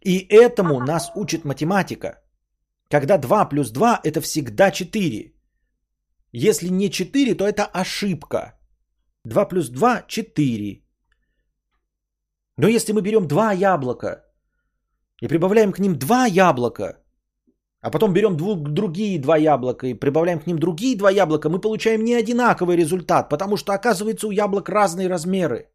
И 0.03 0.25
этому 0.29 0.79
нас 0.79 1.11
учит 1.15 1.45
математика. 1.45 2.19
Когда 2.89 3.17
2 3.17 3.49
плюс 3.49 3.71
2 3.71 4.01
это 4.03 4.21
всегда 4.21 4.71
4. 4.71 5.33
Если 6.33 6.69
не 6.69 6.89
4, 6.89 7.35
то 7.35 7.47
это 7.47 7.65
ошибка. 7.65 8.53
2 9.25 9.45
плюс 9.45 9.69
2– 9.69 10.05
4. 10.07 10.81
Но 12.61 12.67
если 12.67 12.93
мы 12.93 13.01
берем 13.01 13.27
два 13.27 13.53
яблока 13.53 14.23
и 15.23 15.27
прибавляем 15.27 15.71
к 15.71 15.79
ним 15.79 15.95
два 15.95 16.27
яблока, 16.27 16.97
а 17.81 17.89
потом 17.89 18.13
берем 18.13 18.37
двух, 18.37 18.59
другие 18.69 19.19
два 19.19 19.37
яблока 19.37 19.87
и 19.87 19.99
прибавляем 19.99 20.39
к 20.39 20.45
ним 20.47 20.59
другие 20.59 20.95
два 20.95 21.09
яблока, 21.11 21.49
мы 21.49 21.59
получаем 21.59 22.03
не 22.03 22.13
одинаковый 22.13 22.77
результат, 22.77 23.29
потому 23.29 23.57
что 23.57 23.73
оказывается 23.73 24.27
у 24.27 24.31
яблок 24.31 24.69
разные 24.69 25.09
размеры. 25.09 25.71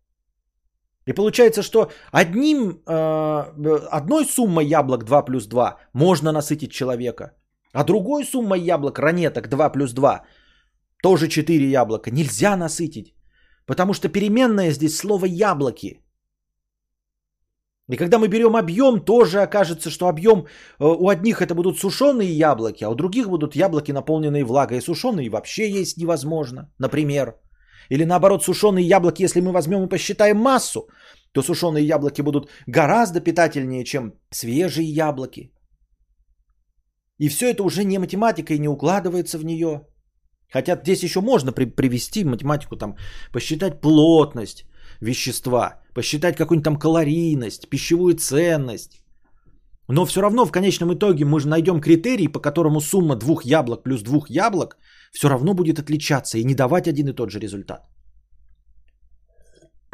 И 1.09 1.13
получается, 1.13 1.63
что 1.63 1.91
одним, 2.13 2.81
э, 2.87 3.89
одной 3.91 4.25
суммой 4.25 4.67
яблок 4.67 5.05
2 5.05 5.25
плюс 5.25 5.47
2 5.47 5.77
можно 5.93 6.33
насытить 6.33 6.71
человека, 6.71 7.33
а 7.73 7.85
другой 7.85 8.25
суммой 8.25 8.61
яблок 8.61 8.99
ранеток 9.01 9.49
2 9.49 9.73
плюс 9.73 9.93
2 9.93 10.23
тоже 11.03 11.27
4 11.27 11.69
яблока 11.69 12.13
нельзя 12.13 12.57
насытить. 12.57 13.17
Потому 13.67 13.93
что 13.93 14.09
переменная 14.09 14.71
здесь 14.71 14.97
слово 14.97 15.27
яблоки. 15.27 16.06
И 17.89 17.97
когда 17.97 18.19
мы 18.19 18.29
берем 18.29 18.57
объем, 18.57 19.05
тоже 19.05 19.43
окажется, 19.43 19.91
что 19.91 20.09
объем 20.09 20.41
э, 20.41 20.45
у 20.85 21.09
одних 21.09 21.41
это 21.41 21.55
будут 21.55 21.79
сушеные 21.79 22.33
яблоки, 22.33 22.85
а 22.85 22.91
у 22.91 22.95
других 22.95 23.29
будут 23.29 23.55
яблоки, 23.55 23.93
наполненные 23.93 24.45
влагой. 24.45 24.81
Сушеные 24.81 25.31
вообще 25.31 25.71
есть 25.71 25.97
невозможно, 25.97 26.73
например. 26.79 27.35
Или 27.91 28.05
наоборот, 28.05 28.43
сушеные 28.43 28.85
яблоки, 28.85 29.23
если 29.23 29.41
мы 29.41 29.53
возьмем 29.53 29.85
и 29.85 29.89
посчитаем 29.89 30.37
массу, 30.39 30.89
то 31.33 31.43
сушеные 31.43 31.87
яблоки 31.87 32.23
будут 32.23 32.51
гораздо 32.67 33.21
питательнее, 33.21 33.85
чем 33.85 34.13
свежие 34.33 34.89
яблоки. 34.89 35.53
И 37.19 37.29
все 37.29 37.51
это 37.51 37.63
уже 37.63 37.85
не 37.85 37.99
математика 37.99 38.53
и 38.53 38.59
не 38.59 38.69
укладывается 38.69 39.39
в 39.39 39.45
нее. 39.45 39.87
Хотя 40.53 40.77
здесь 40.77 41.05
еще 41.05 41.21
можно 41.21 41.53
при- 41.53 41.67
привести 41.77 42.25
математику, 42.25 42.77
там, 42.77 42.97
посчитать 43.33 43.81
плотность 43.81 44.65
вещества, 45.01 45.81
посчитать 45.97 46.37
какую-нибудь 46.37 46.65
там 46.65 46.79
калорийность, 46.79 47.71
пищевую 47.71 48.15
ценность. 48.15 49.03
Но 49.89 50.05
все 50.05 50.21
равно 50.21 50.47
в 50.47 50.53
конечном 50.53 50.93
итоге 50.93 51.25
мы 51.25 51.41
же 51.41 51.49
найдем 51.49 51.81
критерий, 51.81 52.29
по 52.29 52.41
которому 52.41 52.81
сумма 52.81 53.17
двух 53.17 53.45
яблок 53.45 53.83
плюс 53.83 54.03
двух 54.03 54.29
яблок 54.29 54.77
все 55.13 55.29
равно 55.29 55.55
будет 55.55 55.79
отличаться 55.79 56.39
и 56.39 56.45
не 56.45 56.55
давать 56.55 56.87
один 56.87 57.09
и 57.09 57.15
тот 57.15 57.31
же 57.31 57.39
результат. 57.39 57.81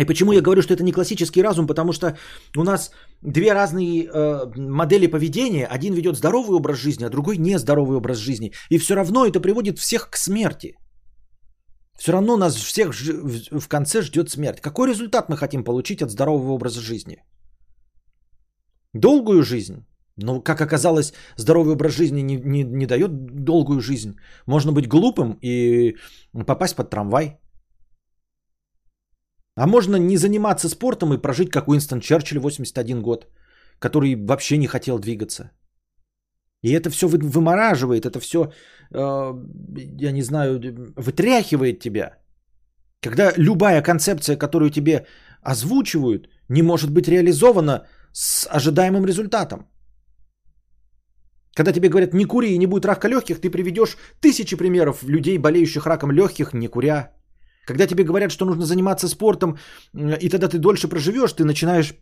И 0.01 0.05
почему 0.05 0.33
я 0.33 0.41
говорю, 0.41 0.63
что 0.63 0.75
это 0.75 0.83
не 0.83 0.93
классический 0.93 1.43
разум? 1.43 1.67
Потому 1.67 1.93
что 1.93 2.17
у 2.57 2.65
нас 2.65 2.91
две 3.23 3.53
разные 3.53 4.05
э, 4.05 4.47
модели 4.57 5.07
поведения. 5.07 5.67
Один 5.67 5.95
ведет 5.95 6.17
здоровый 6.17 6.57
образ 6.57 6.79
жизни, 6.79 7.05
а 7.05 7.11
другой 7.11 7.37
нездоровый 7.37 7.97
образ 7.97 8.19
жизни. 8.19 8.51
И 8.71 8.79
все 8.79 8.95
равно 8.95 9.25
это 9.25 9.41
приводит 9.41 9.79
всех 9.79 10.11
к 10.11 10.17
смерти. 10.17 10.75
Все 11.99 12.13
равно 12.13 12.37
нас 12.37 12.57
всех 12.57 12.93
в 12.93 13.69
конце 13.69 14.03
ждет 14.03 14.31
смерть. 14.31 14.61
Какой 14.61 14.89
результат 14.89 15.29
мы 15.29 15.37
хотим 15.37 15.65
получить 15.65 16.03
от 16.03 16.11
здорового 16.11 16.53
образа 16.53 16.81
жизни? 16.81 17.23
Долгую 18.95 19.43
жизнь? 19.43 19.85
Ну, 20.17 20.43
как 20.43 20.61
оказалось, 20.61 21.13
здоровый 21.37 21.73
образ 21.73 21.95
жизни 21.95 22.23
не, 22.23 22.37
не, 22.37 22.65
не 22.65 22.87
дает 22.87 23.11
долгую 23.45 23.81
жизнь. 23.81 24.17
Можно 24.47 24.73
быть 24.73 24.89
глупым 24.89 25.39
и 25.43 25.97
попасть 26.47 26.77
под 26.77 26.91
трамвай. 26.91 27.39
А 29.57 29.67
можно 29.67 29.97
не 29.97 30.17
заниматься 30.17 30.69
спортом 30.69 31.13
и 31.15 31.19
прожить 31.19 31.51
как 31.51 31.69
Уинстон 31.69 32.01
Черчилль 32.01 32.39
81 32.39 33.03
год, 33.03 33.27
который 33.79 34.15
вообще 34.15 34.59
не 34.59 34.67
хотел 34.67 34.99
двигаться. 34.99 35.51
И 36.63 36.71
это 36.73 36.91
все 36.91 37.09
вымораживает, 37.09 38.07
это 38.07 38.21
все, 38.21 38.53
э, 38.95 39.33
я 40.01 40.13
не 40.13 40.23
знаю, 40.23 40.61
вытряхивает 40.97 41.81
тебя. 41.81 42.19
Когда 43.01 43.33
любая 43.37 43.83
концепция, 43.83 44.37
которую 44.37 44.71
тебе 44.71 45.07
озвучивают, 45.43 46.29
не 46.49 46.63
может 46.63 46.91
быть 46.91 47.09
реализована 47.09 47.87
с 48.13 48.47
ожидаемым 48.47 49.05
результатом. 49.05 49.67
Когда 51.55 51.73
тебе 51.73 51.89
говорят, 51.89 52.15
не 52.15 52.25
кури 52.25 52.55
и 52.55 52.59
не 52.59 52.67
будет 52.67 52.85
рака 52.85 53.09
легких, 53.09 53.41
ты 53.41 53.51
приведешь 53.51 53.97
тысячи 54.21 54.57
примеров 54.57 55.03
людей, 55.03 55.39
болеющих 55.39 55.87
раком 55.87 56.13
легких, 56.13 56.55
не 56.55 56.69
куря. 56.69 57.13
Когда 57.67 57.87
тебе 57.87 58.05
говорят, 58.05 58.31
что 58.31 58.45
нужно 58.45 58.65
заниматься 58.65 59.09
спортом, 59.09 59.59
и 59.95 60.29
тогда 60.29 60.49
ты 60.49 60.59
дольше 60.59 60.89
проживешь, 60.89 61.33
ты 61.33 61.45
начинаешь 61.45 61.91
э, 61.91 61.95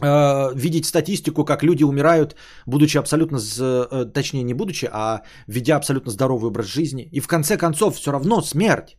видеть 0.00 0.86
статистику, 0.86 1.44
как 1.44 1.62
люди 1.62 1.84
умирают, 1.84 2.36
будучи 2.66 2.98
абсолютно, 2.98 3.38
э, 3.38 4.04
точнее 4.14 4.44
не 4.44 4.54
будучи, 4.54 4.88
а 4.92 5.22
ведя 5.46 5.76
абсолютно 5.76 6.12
здоровый 6.12 6.48
образ 6.48 6.66
жизни. 6.66 7.08
И 7.12 7.20
в 7.20 7.26
конце 7.26 7.56
концов 7.56 7.96
все 7.96 8.12
равно 8.12 8.42
смерть. 8.42 8.96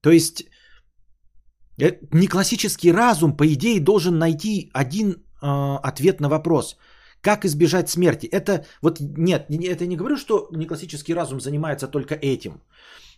То 0.00 0.10
есть 0.10 0.44
э, 1.78 1.92
не 2.12 2.26
классический 2.26 2.92
разум, 2.92 3.36
по 3.36 3.46
идее, 3.46 3.80
должен 3.80 4.18
найти 4.18 4.70
один 4.72 5.12
э, 5.42 5.78
ответ 5.82 6.20
на 6.20 6.28
вопрос. 6.28 6.76
Как 7.20 7.44
избежать 7.44 7.88
смерти? 7.88 8.26
Это 8.26 8.66
вот 8.82 9.00
нет, 9.00 9.46
это 9.48 9.86
не 9.86 9.96
говорю, 9.96 10.16
что 10.16 10.48
не 10.52 10.66
классический 10.66 11.14
разум 11.14 11.40
занимается 11.40 11.88
только 11.88 12.14
этим. 12.14 12.62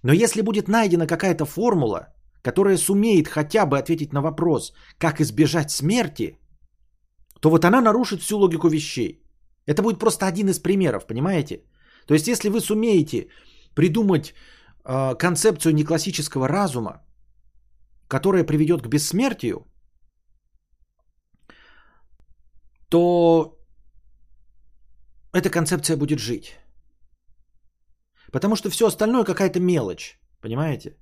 Но 0.03 0.13
если 0.13 0.43
будет 0.43 0.69
найдена 0.69 1.07
какая-то 1.07 1.45
формула, 1.45 2.13
которая 2.43 2.77
сумеет 2.77 3.27
хотя 3.29 3.67
бы 3.67 3.77
ответить 3.79 4.13
на 4.13 4.23
вопрос, 4.23 4.73
как 4.99 5.21
избежать 5.21 5.71
смерти, 5.71 6.39
то 7.41 7.51
вот 7.51 7.65
она 7.65 7.81
нарушит 7.81 8.21
всю 8.21 8.39
логику 8.39 8.69
вещей. 8.69 9.23
Это 9.67 9.83
будет 9.83 9.99
просто 9.99 10.27
один 10.27 10.49
из 10.49 10.59
примеров, 10.59 11.07
понимаете? 11.07 11.65
То 12.07 12.15
есть, 12.15 12.29
если 12.29 12.49
вы 12.49 12.61
сумеете 12.61 13.29
придумать 13.75 14.35
э, 14.85 15.15
концепцию 15.19 15.75
неклассического 15.75 16.49
разума, 16.49 17.03
которая 18.09 18.45
приведет 18.45 18.83
к 18.83 18.89
бессмертию, 18.89 19.67
то 22.89 23.59
эта 25.33 25.51
концепция 25.51 25.97
будет 25.97 26.19
жить. 26.19 26.57
Потому 28.33 28.57
что 28.57 28.71
все 28.71 28.87
остальное 28.87 29.25
какая-то 29.25 29.61
мелочь. 29.61 30.19
Понимаете? 30.41 30.97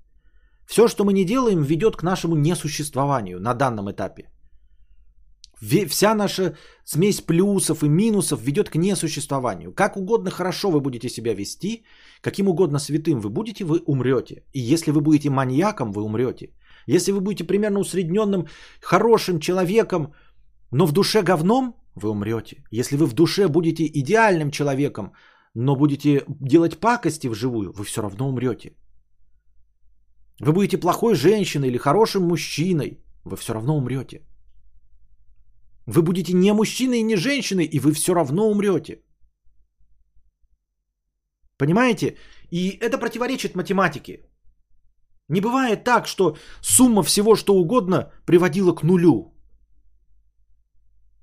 Все, 0.67 0.89
что 0.89 1.05
мы 1.05 1.13
не 1.13 1.25
делаем, 1.25 1.63
ведет 1.63 1.97
к 1.97 2.03
нашему 2.03 2.37
несуществованию 2.37 3.41
на 3.41 3.55
данном 3.55 3.91
этапе. 3.91 4.31
Вся 5.61 6.15
наша 6.15 6.57
смесь 6.85 7.21
плюсов 7.21 7.83
и 7.83 7.89
минусов 7.89 8.43
ведет 8.43 8.71
к 8.71 8.77
несуществованию. 8.77 9.73
Как 9.73 9.97
угодно 9.97 10.31
хорошо 10.31 10.71
вы 10.71 10.81
будете 10.81 11.09
себя 11.09 11.35
вести, 11.35 11.85
каким 12.21 12.49
угодно 12.49 12.79
святым 12.79 13.21
вы 13.21 13.31
будете, 13.31 13.65
вы 13.65 13.83
умрете. 13.87 14.43
И 14.53 14.61
если 14.61 14.91
вы 14.91 15.01
будете 15.01 15.31
маньяком, 15.31 15.93
вы 15.93 16.03
умрете. 16.03 16.51
Если 16.87 17.13
вы 17.13 17.21
будете 17.21 17.45
примерно 17.45 17.81
усредненным, 17.81 18.47
хорошим 18.81 19.41
человеком, 19.41 20.13
но 20.71 20.87
в 20.87 20.93
душе 20.93 21.23
говном, 21.23 21.75
вы 21.95 22.11
умрете. 22.11 22.65
Если 22.71 22.97
вы 22.97 23.07
в 23.07 23.15
душе 23.15 23.49
будете 23.49 23.85
идеальным 23.87 24.51
человеком, 24.51 25.13
но 25.55 25.77
будете 25.77 26.25
делать 26.41 26.79
пакости 26.81 27.29
вживую, 27.29 27.73
вы 27.73 27.85
все 27.85 28.03
равно 28.03 28.29
умрете. 28.29 28.77
Вы 30.41 30.53
будете 30.53 30.79
плохой 30.79 31.15
женщиной 31.15 31.69
или 31.69 31.79
хорошим 31.79 32.23
мужчиной, 32.25 32.99
вы 33.25 33.37
все 33.37 33.55
равно 33.55 33.77
умрете. 33.77 34.23
Вы 35.87 36.03
будете 36.03 36.33
не 36.33 36.53
мужчиной 36.53 36.99
и 36.99 37.03
не 37.03 37.17
женщиной, 37.17 37.65
и 37.65 37.81
вы 37.81 37.93
все 37.93 38.15
равно 38.15 38.51
умрете. 38.51 39.03
Понимаете? 41.59 42.17
И 42.51 42.79
это 42.81 42.99
противоречит 42.99 43.55
математике. 43.55 44.21
Не 45.29 45.41
бывает 45.41 45.85
так, 45.85 46.07
что 46.07 46.37
сумма 46.61 47.03
всего, 47.03 47.37
что 47.37 47.55
угодно, 47.55 48.13
приводила 48.27 48.75
к 48.75 48.83
нулю. 48.83 49.35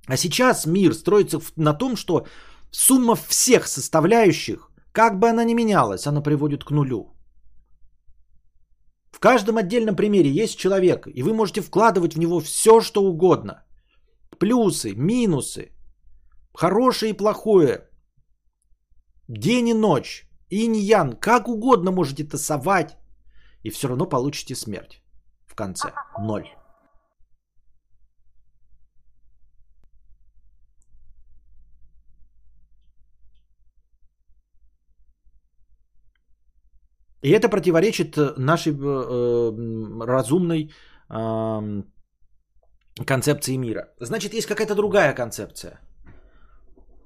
А 0.08 0.18
сейчас 0.18 0.66
мир 0.66 0.94
строится 0.94 1.40
на 1.56 1.74
том, 1.74 1.96
что 1.96 2.26
сумма 2.72 3.16
всех 3.16 3.68
составляющих, 3.68 4.72
как 4.92 5.20
бы 5.20 5.30
она 5.30 5.44
ни 5.44 5.54
менялась, 5.54 6.08
она 6.08 6.22
приводит 6.22 6.64
к 6.64 6.72
нулю. 6.72 7.16
В 9.12 9.20
каждом 9.20 9.58
отдельном 9.58 9.96
примере 9.96 10.30
есть 10.30 10.58
человек, 10.58 11.08
и 11.08 11.22
вы 11.24 11.34
можете 11.34 11.62
вкладывать 11.62 12.14
в 12.16 12.20
него 12.20 12.40
все, 12.40 12.82
что 12.82 13.04
угодно. 13.04 13.64
Плюсы, 14.42 14.96
минусы, 14.96 15.72
хорошее 16.52 17.12
и 17.12 17.18
плохое, 17.18 17.88
день 19.28 19.70
и 19.70 19.74
ночь, 19.74 20.28
инь-ян, 20.50 21.16
как 21.20 21.48
угодно 21.48 21.92
можете 21.92 22.24
тасовать, 22.24 22.98
и 23.62 23.70
все 23.70 23.88
равно 23.88 24.10
получите 24.10 24.56
смерть 24.56 25.04
в 25.46 25.54
конце. 25.54 25.94
Ноль. 26.20 26.48
И 37.22 37.30
это 37.30 37.48
противоречит 37.48 38.18
э, 38.18 38.34
нашей 38.38 38.74
э, 38.74 38.76
э, 38.76 40.04
разумной 40.04 40.74
э, 41.12 41.84
концепции 43.06 43.58
мира. 43.58 43.94
Значит, 44.00 44.34
есть 44.34 44.48
какая-то 44.48 44.76
другая 44.76 45.14
концепция. 45.14 45.80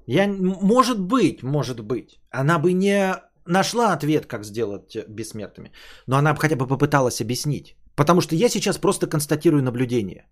Я, 0.06 0.28
может 0.28 1.00
быть, 1.00 1.42
может 1.42 1.80
быть, 1.80 2.20
она 2.30 2.58
бы 2.58 2.72
не 2.72 3.14
нашла 3.46 3.92
ответ, 3.92 4.26
как 4.26 4.44
сделать 4.44 4.96
бессмертными, 5.08 5.72
но 6.06 6.16
она 6.16 6.32
бы 6.32 6.40
хотя 6.40 6.56
бы 6.56 6.66
попыталась 6.66 7.20
объяснить. 7.20 7.76
Потому 7.96 8.20
что 8.20 8.36
я 8.36 8.48
сейчас 8.48 8.78
просто 8.78 9.06
констатирую 9.06 9.62
наблюдение. 9.62 10.26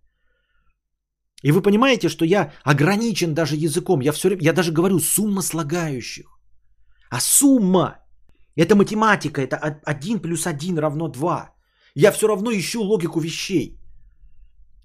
И 1.42 1.52
вы 1.52 1.62
понимаете, 1.62 2.08
что 2.08 2.24
я 2.24 2.52
ограничен 2.64 3.34
даже 3.34 3.56
языком. 3.56 4.00
Я 4.00 4.12
все 4.12 4.28
время, 4.28 4.42
я 4.42 4.52
даже 4.52 4.72
говорю 4.72 4.98
сумма 4.98 5.42
слагающих. 5.42 6.26
А 7.10 7.20
сумма 7.20 7.98
это 8.56 8.76
математика, 8.76 9.40
это 9.40 9.56
1 9.84 10.20
плюс 10.20 10.46
1 10.46 10.78
равно 10.78 11.08
2. 11.08 11.50
Я 11.96 12.12
все 12.12 12.28
равно 12.28 12.50
ищу 12.50 12.82
логику 12.82 13.20
вещей. 13.20 13.78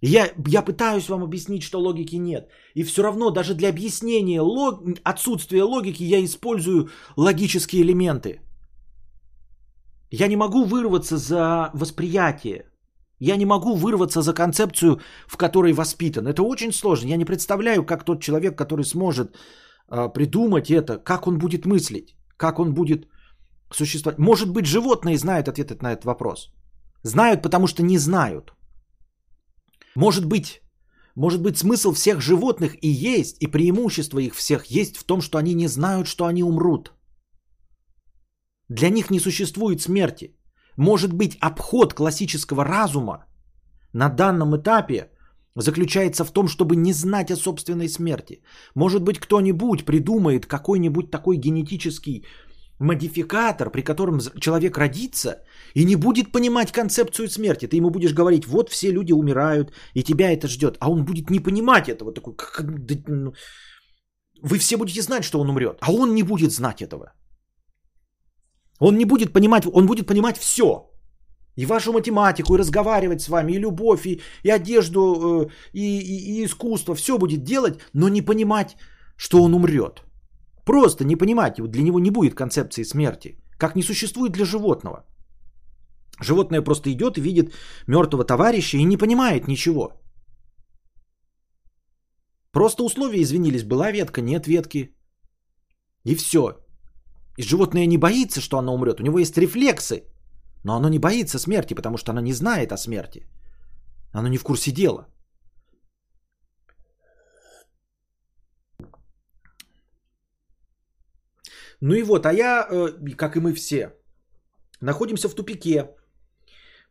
Я, 0.01 0.31
я 0.47 0.61
пытаюсь 0.61 1.09
вам 1.09 1.23
объяснить, 1.23 1.63
что 1.63 1.79
логики 1.79 2.15
нет. 2.15 2.49
И 2.75 2.83
все 2.83 3.03
равно 3.03 3.31
даже 3.31 3.53
для 3.53 3.69
объяснения 3.69 4.41
лог... 4.41 4.81
отсутствия 5.03 5.63
логики 5.63 6.03
я 6.03 6.23
использую 6.23 6.89
логические 7.17 7.81
элементы. 7.81 8.39
Я 10.11 10.27
не 10.27 10.37
могу 10.37 10.63
вырваться 10.63 11.17
за 11.17 11.69
восприятие. 11.73 12.65
Я 13.19 13.35
не 13.35 13.45
могу 13.45 13.75
вырваться 13.75 14.21
за 14.21 14.33
концепцию, 14.33 15.01
в 15.27 15.37
которой 15.37 15.73
воспитан. 15.73 16.27
Это 16.27 16.43
очень 16.43 16.71
сложно. 16.71 17.09
Я 17.09 17.17
не 17.17 17.25
представляю, 17.25 17.85
как 17.85 18.05
тот 18.05 18.21
человек, 18.21 18.57
который 18.57 18.85
сможет 18.85 19.35
э, 19.91 20.09
придумать 20.13 20.71
это, 20.71 20.97
как 20.97 21.27
он 21.27 21.37
будет 21.37 21.65
мыслить, 21.65 22.15
как 22.37 22.59
он 22.59 22.73
будет 22.73 23.07
существовать. 23.71 24.19
Может 24.19 24.49
быть, 24.49 24.65
животные 24.65 25.17
знают 25.17 25.49
ответ 25.49 25.81
на 25.81 25.91
этот 25.91 26.05
вопрос. 26.05 26.49
Знают, 27.03 27.41
потому 27.41 27.67
что 27.67 27.83
не 27.83 27.97
знают. 27.97 28.53
Может 29.99 30.25
быть, 30.25 30.61
может 31.15 31.41
быть, 31.41 31.57
смысл 31.57 31.91
всех 31.91 32.21
животных 32.21 32.71
и 32.81 32.87
есть, 32.87 33.43
и 33.43 33.47
преимущество 33.47 34.19
их 34.19 34.33
всех 34.33 34.65
есть 34.71 34.97
в 34.97 35.03
том, 35.03 35.21
что 35.21 35.37
они 35.37 35.53
не 35.53 35.67
знают, 35.67 36.07
что 36.07 36.25
они 36.25 36.43
умрут. 36.43 36.93
Для 38.69 38.89
них 38.89 39.11
не 39.11 39.19
существует 39.19 39.81
смерти. 39.81 40.37
Может 40.77 41.13
быть, 41.13 41.37
обход 41.41 41.93
классического 41.93 42.63
разума 42.63 43.25
на 43.93 44.09
данном 44.09 44.55
этапе 44.55 45.11
заключается 45.55 46.23
в 46.23 46.31
том, 46.31 46.47
чтобы 46.47 46.77
не 46.77 46.93
знать 46.93 47.31
о 47.31 47.35
собственной 47.35 47.89
смерти. 47.89 48.41
Может 48.75 49.03
быть, 49.03 49.19
кто-нибудь 49.19 49.83
придумает 49.83 50.45
какой-нибудь 50.45 51.11
такой 51.11 51.37
генетический 51.37 52.25
модификатор, 52.79 53.69
при 53.69 53.81
котором 53.81 54.19
человек 54.39 54.77
родится 54.77 55.43
и 55.75 55.85
не 55.85 55.95
будет 55.95 56.31
понимать 56.31 56.71
концепцию 56.71 57.29
смерти. 57.29 57.67
Ты 57.67 57.77
ему 57.77 57.89
будешь 57.89 58.13
говорить, 58.13 58.45
вот 58.47 58.69
все 58.69 58.91
люди 58.91 59.13
умирают, 59.13 59.71
и 59.93 60.03
тебя 60.03 60.31
это 60.31 60.47
ждет. 60.47 60.77
А 60.79 60.89
он 60.89 61.05
будет 61.05 61.29
не 61.29 61.39
понимать 61.39 61.89
этого. 61.89 62.13
Такой, 62.13 62.35
как, 62.35 62.65
ну, 63.07 63.33
вы 64.41 64.57
все 64.57 64.77
будете 64.77 65.01
знать, 65.01 65.23
что 65.23 65.39
он 65.39 65.49
умрет, 65.49 65.77
а 65.81 65.91
он 65.91 66.13
не 66.15 66.23
будет 66.23 66.51
знать 66.51 66.81
этого. 66.81 67.13
Он 68.79 68.97
не 68.97 69.05
будет 69.05 69.33
понимать, 69.33 69.67
он 69.73 69.85
будет 69.85 70.07
понимать 70.07 70.37
все. 70.37 70.89
И 71.57 71.65
вашу 71.65 71.91
математику, 71.91 72.55
и 72.55 72.59
разговаривать 72.59 73.21
с 73.21 73.29
вами, 73.29 73.51
и 73.51 73.59
любовь, 73.59 74.05
и, 74.05 74.21
и 74.43 74.49
одежду, 74.49 74.99
э, 75.01 75.49
и, 75.73 75.99
и, 75.99 76.41
и 76.41 76.45
искусство. 76.45 76.95
Все 76.95 77.17
будет 77.17 77.43
делать, 77.43 77.79
но 77.93 78.09
не 78.09 78.21
понимать, 78.21 78.77
что 79.17 79.43
он 79.43 79.53
умрет. 79.53 80.03
Просто 80.65 81.03
не 81.03 81.17
понимаете, 81.17 81.63
для 81.67 81.81
него 81.81 81.99
не 81.99 82.11
будет 82.11 82.35
концепции 82.35 82.83
смерти, 82.83 83.35
как 83.57 83.75
не 83.75 83.83
существует 83.83 84.31
для 84.31 84.45
животного. 84.45 85.05
Животное 86.21 86.61
просто 86.61 86.91
идет 86.91 87.17
и 87.17 87.21
видит 87.21 87.53
мертвого 87.87 88.23
товарища 88.25 88.77
и 88.77 88.83
не 88.83 88.97
понимает 88.97 89.47
ничего. 89.47 89.93
Просто 92.51 92.83
условия 92.83 93.21
извинились, 93.21 93.63
была 93.63 93.91
ветка, 93.91 94.21
нет 94.21 94.47
ветки. 94.47 94.95
И 96.05 96.15
все. 96.15 96.39
И 97.37 97.43
животное 97.43 97.87
не 97.87 97.97
боится, 97.97 98.41
что 98.41 98.57
оно 98.57 98.73
умрет. 98.73 98.99
У 98.99 99.03
него 99.03 99.19
есть 99.19 99.37
рефлексы, 99.37 100.03
но 100.63 100.75
оно 100.75 100.89
не 100.89 100.99
боится 100.99 101.39
смерти, 101.39 101.73
потому 101.73 101.97
что 101.97 102.11
оно 102.11 102.21
не 102.21 102.33
знает 102.33 102.71
о 102.71 102.77
смерти. 102.77 103.27
Оно 104.13 104.27
не 104.27 104.37
в 104.37 104.43
курсе 104.43 104.71
дела. 104.71 105.07
Ну 111.81 111.93
и 111.93 112.03
вот, 112.03 112.25
а 112.25 112.33
я, 112.33 112.67
э, 112.69 113.15
как 113.15 113.37
и 113.37 113.39
мы 113.39 113.53
все, 113.53 113.93
находимся 114.81 115.29
в 115.29 115.35
тупике. 115.35 115.95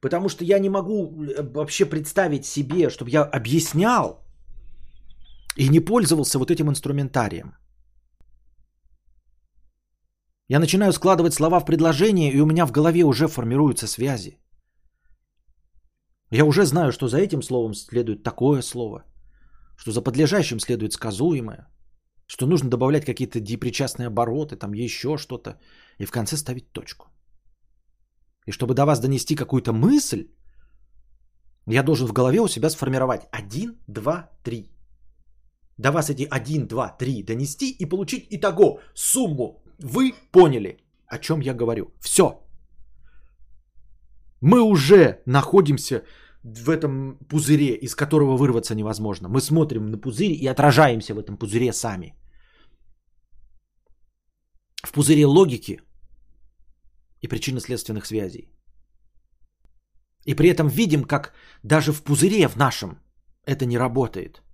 Потому 0.01 0.29
что 0.29 0.45
я 0.45 0.59
не 0.59 0.69
могу 0.69 1.25
э, 1.25 1.43
вообще 1.43 1.87
представить 1.87 2.47
себе, 2.47 2.91
чтобы 2.91 3.11
я 3.11 3.23
объяснял 3.23 4.25
и 5.57 5.69
не 5.69 5.81
пользовался 5.81 6.39
вот 6.39 6.51
этим 6.51 6.69
инструментарием. 6.69 7.57
Я 10.49 10.61
начинаю 10.61 10.93
складывать 10.93 11.35
слова 11.35 11.61
в 11.61 11.65
предложение, 11.65 12.33
и 12.33 12.41
у 12.41 12.47
меня 12.47 12.67
в 12.67 12.73
голове 12.73 13.05
уже 13.05 13.29
формируются 13.29 13.87
связи. 13.87 14.39
Я 16.31 16.45
уже 16.45 16.65
знаю, 16.65 16.93
что 16.93 17.09
за 17.09 17.19
этим 17.19 17.43
словом 17.43 17.75
следует 17.75 18.23
такое 18.23 18.63
слово, 18.63 19.05
что 19.77 19.93
за 19.93 20.03
подлежащим 20.03 20.61
следует 20.61 20.93
сказуемое– 20.93 21.67
что 22.29 22.47
нужно 22.47 22.71
добавлять 22.71 23.05
какие-то 23.05 23.41
депричастные 23.41 24.07
обороты, 24.07 24.57
там 24.57 24.75
еще 24.75 25.17
что-то, 25.17 25.59
и 25.99 26.05
в 26.05 26.11
конце 26.11 26.37
ставить 26.37 26.73
точку. 26.73 27.07
И 28.49 28.53
чтобы 28.53 28.75
до 28.75 28.87
вас 28.87 29.01
донести 29.01 29.37
какую-то 29.37 29.73
мысль, 29.73 30.27
я 31.67 31.83
должен 31.83 32.09
в 32.09 32.13
голове 32.13 32.41
у 32.41 32.49
себя 32.49 32.71
сформировать 32.71 33.29
1, 33.31 33.77
2, 33.87 34.31
3. 34.43 34.71
До 35.77 35.93
вас 35.93 36.09
эти 36.09 36.27
1, 36.31 36.67
2, 36.67 36.97
3 36.99 37.23
донести 37.23 37.77
и 37.79 37.89
получить 37.89 38.27
итого, 38.31 38.81
сумму. 38.95 39.63
Вы 39.79 40.15
поняли, 40.33 40.79
о 41.07 41.19
чем 41.19 41.41
я 41.41 41.55
говорю. 41.55 41.93
Все. 42.01 42.25
Мы 44.41 44.63
уже 44.63 45.21
находимся 45.27 46.05
в 46.43 46.71
этом 46.71 47.19
пузыре, 47.29 47.75
из 47.75 47.95
которого 47.95 48.39
вырваться 48.39 48.75
невозможно. 48.75 49.29
Мы 49.29 49.41
смотрим 49.41 49.91
на 49.91 49.99
пузырь 49.99 50.33
и 50.33 50.47
отражаемся 50.47 51.15
в 51.15 51.19
этом 51.19 51.37
пузыре 51.37 51.73
сами. 51.73 52.15
В 54.83 54.93
пузыре 54.93 55.27
логики 55.27 55.81
и 57.23 57.29
причинно-следственных 57.29 58.07
связей. 58.07 58.51
И 60.25 60.35
при 60.35 60.49
этом 60.51 60.69
видим, 60.69 61.05
как 61.05 61.33
даже 61.63 61.93
в 61.93 62.03
пузыре 62.03 62.49
в 62.49 62.57
нашем 62.57 62.99
это 63.47 63.67
не 63.67 63.79
работает– 63.79 64.43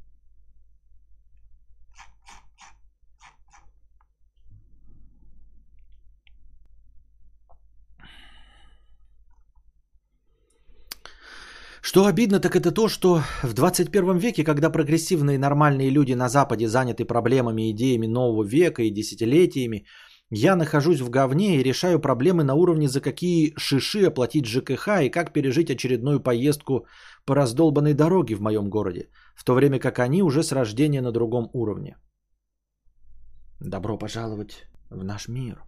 Что 11.95 12.07
обидно, 12.07 12.41
так 12.41 12.57
это 12.57 12.73
то, 12.73 12.89
что 12.89 13.23
в 13.43 13.53
21 13.53 14.19
веке, 14.19 14.43
когда 14.43 14.71
прогрессивные 14.71 15.39
нормальные 15.39 15.91
люди 15.91 16.15
на 16.15 16.29
Западе 16.29 16.67
заняты 16.67 17.05
проблемами, 17.05 17.71
идеями 17.71 18.09
нового 18.09 18.43
века 18.43 18.83
и 18.83 18.91
десятилетиями, 18.91 19.85
Я 20.37 20.57
нахожусь 20.57 21.01
в 21.01 21.11
говне 21.11 21.57
и 21.57 21.63
решаю 21.63 22.01
проблемы 22.01 22.43
на 22.43 22.55
уровне, 22.55 22.89
за 22.89 23.01
какие 23.01 23.53
шиши 23.57 24.09
оплатить 24.09 24.47
ЖКХ 24.47 25.03
и 25.03 25.09
как 25.09 25.33
пережить 25.33 25.71
очередную 25.71 26.19
поездку 26.21 26.87
по 27.25 27.37
раздолбанной 27.37 27.95
дороге 27.95 28.35
в 28.35 28.41
моем 28.41 28.69
городе, 28.69 29.11
в 29.37 29.45
то 29.45 29.55
время 29.55 29.79
как 29.79 30.01
они 30.01 30.23
уже 30.23 30.43
с 30.43 30.51
рождения 30.51 31.03
на 31.03 31.13
другом 31.13 31.51
уровне. 31.53 31.97
Добро 33.61 33.97
пожаловать 33.97 34.65
в 34.91 35.05
наш 35.05 35.29
мир. 35.29 35.63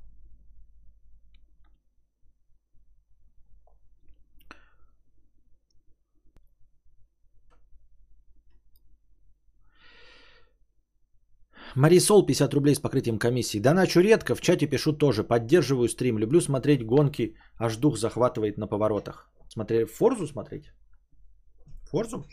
Марисол 11.77 12.27
50 12.27 12.55
рублей 12.55 12.74
с 12.74 12.81
покрытием 12.81 13.18
комиссии. 13.18 13.61
Доначу 13.61 14.01
редко, 14.01 14.35
в 14.35 14.41
чате 14.41 14.66
пишу 14.66 14.93
тоже. 14.93 15.24
Поддерживаю 15.24 15.89
стрим. 15.89 16.18
Люблю 16.18 16.41
смотреть 16.41 16.87
гонки, 16.87 17.37
аж 17.59 17.77
дух 17.77 17.99
захватывает 17.99 18.57
на 18.57 18.66
поворотах. 18.66 19.29
Смотрели 19.49 19.85
Форзу 19.85 20.27
смотреть? 20.27 20.72
Форзу? 21.91 22.24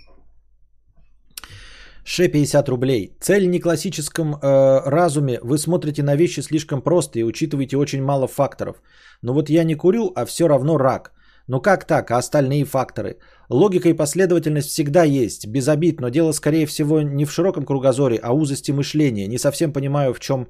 Ше 2.05 2.29
50 2.29 2.69
рублей. 2.69 3.17
Цель 3.19 3.49
не 3.49 3.59
классическом 3.59 4.35
э, 4.35 4.89
разуме. 4.89 5.39
Вы 5.43 5.57
смотрите 5.57 6.03
на 6.03 6.15
вещи 6.15 6.41
слишком 6.41 6.81
просто 6.81 7.19
и 7.19 7.23
учитываете 7.23 7.75
очень 7.75 8.01
мало 8.01 8.27
факторов. 8.27 8.81
Но 9.21 9.33
вот 9.33 9.49
я 9.49 9.65
не 9.65 9.75
курю, 9.75 10.11
а 10.15 10.25
все 10.25 10.47
равно 10.47 10.77
рак. 10.77 11.11
Ну 11.47 11.61
как 11.61 11.85
так, 11.85 12.11
а 12.11 12.17
остальные 12.17 12.65
факторы? 12.65 13.17
Логика 13.49 13.89
и 13.89 13.93
последовательность 13.93 14.69
всегда 14.69 15.03
есть, 15.03 15.47
без 15.47 15.67
обид, 15.67 15.99
но 15.99 16.09
дело 16.09 16.31
скорее 16.33 16.65
всего 16.65 17.01
не 17.01 17.25
в 17.25 17.31
широком 17.31 17.65
кругозоре, 17.65 18.19
а 18.23 18.33
узости 18.33 18.71
мышления. 18.71 19.27
Не 19.27 19.37
совсем 19.37 19.73
понимаю, 19.73 20.13
в 20.13 20.19
чем 20.19 20.47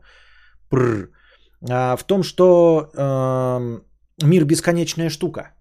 прр. 0.70 1.10
А, 1.70 1.96
в 1.96 2.04
том, 2.04 2.24
что 2.24 2.91
э, 2.96 4.26
мир 4.26 4.46
бесконечная 4.46 5.10
штука. 5.10 5.54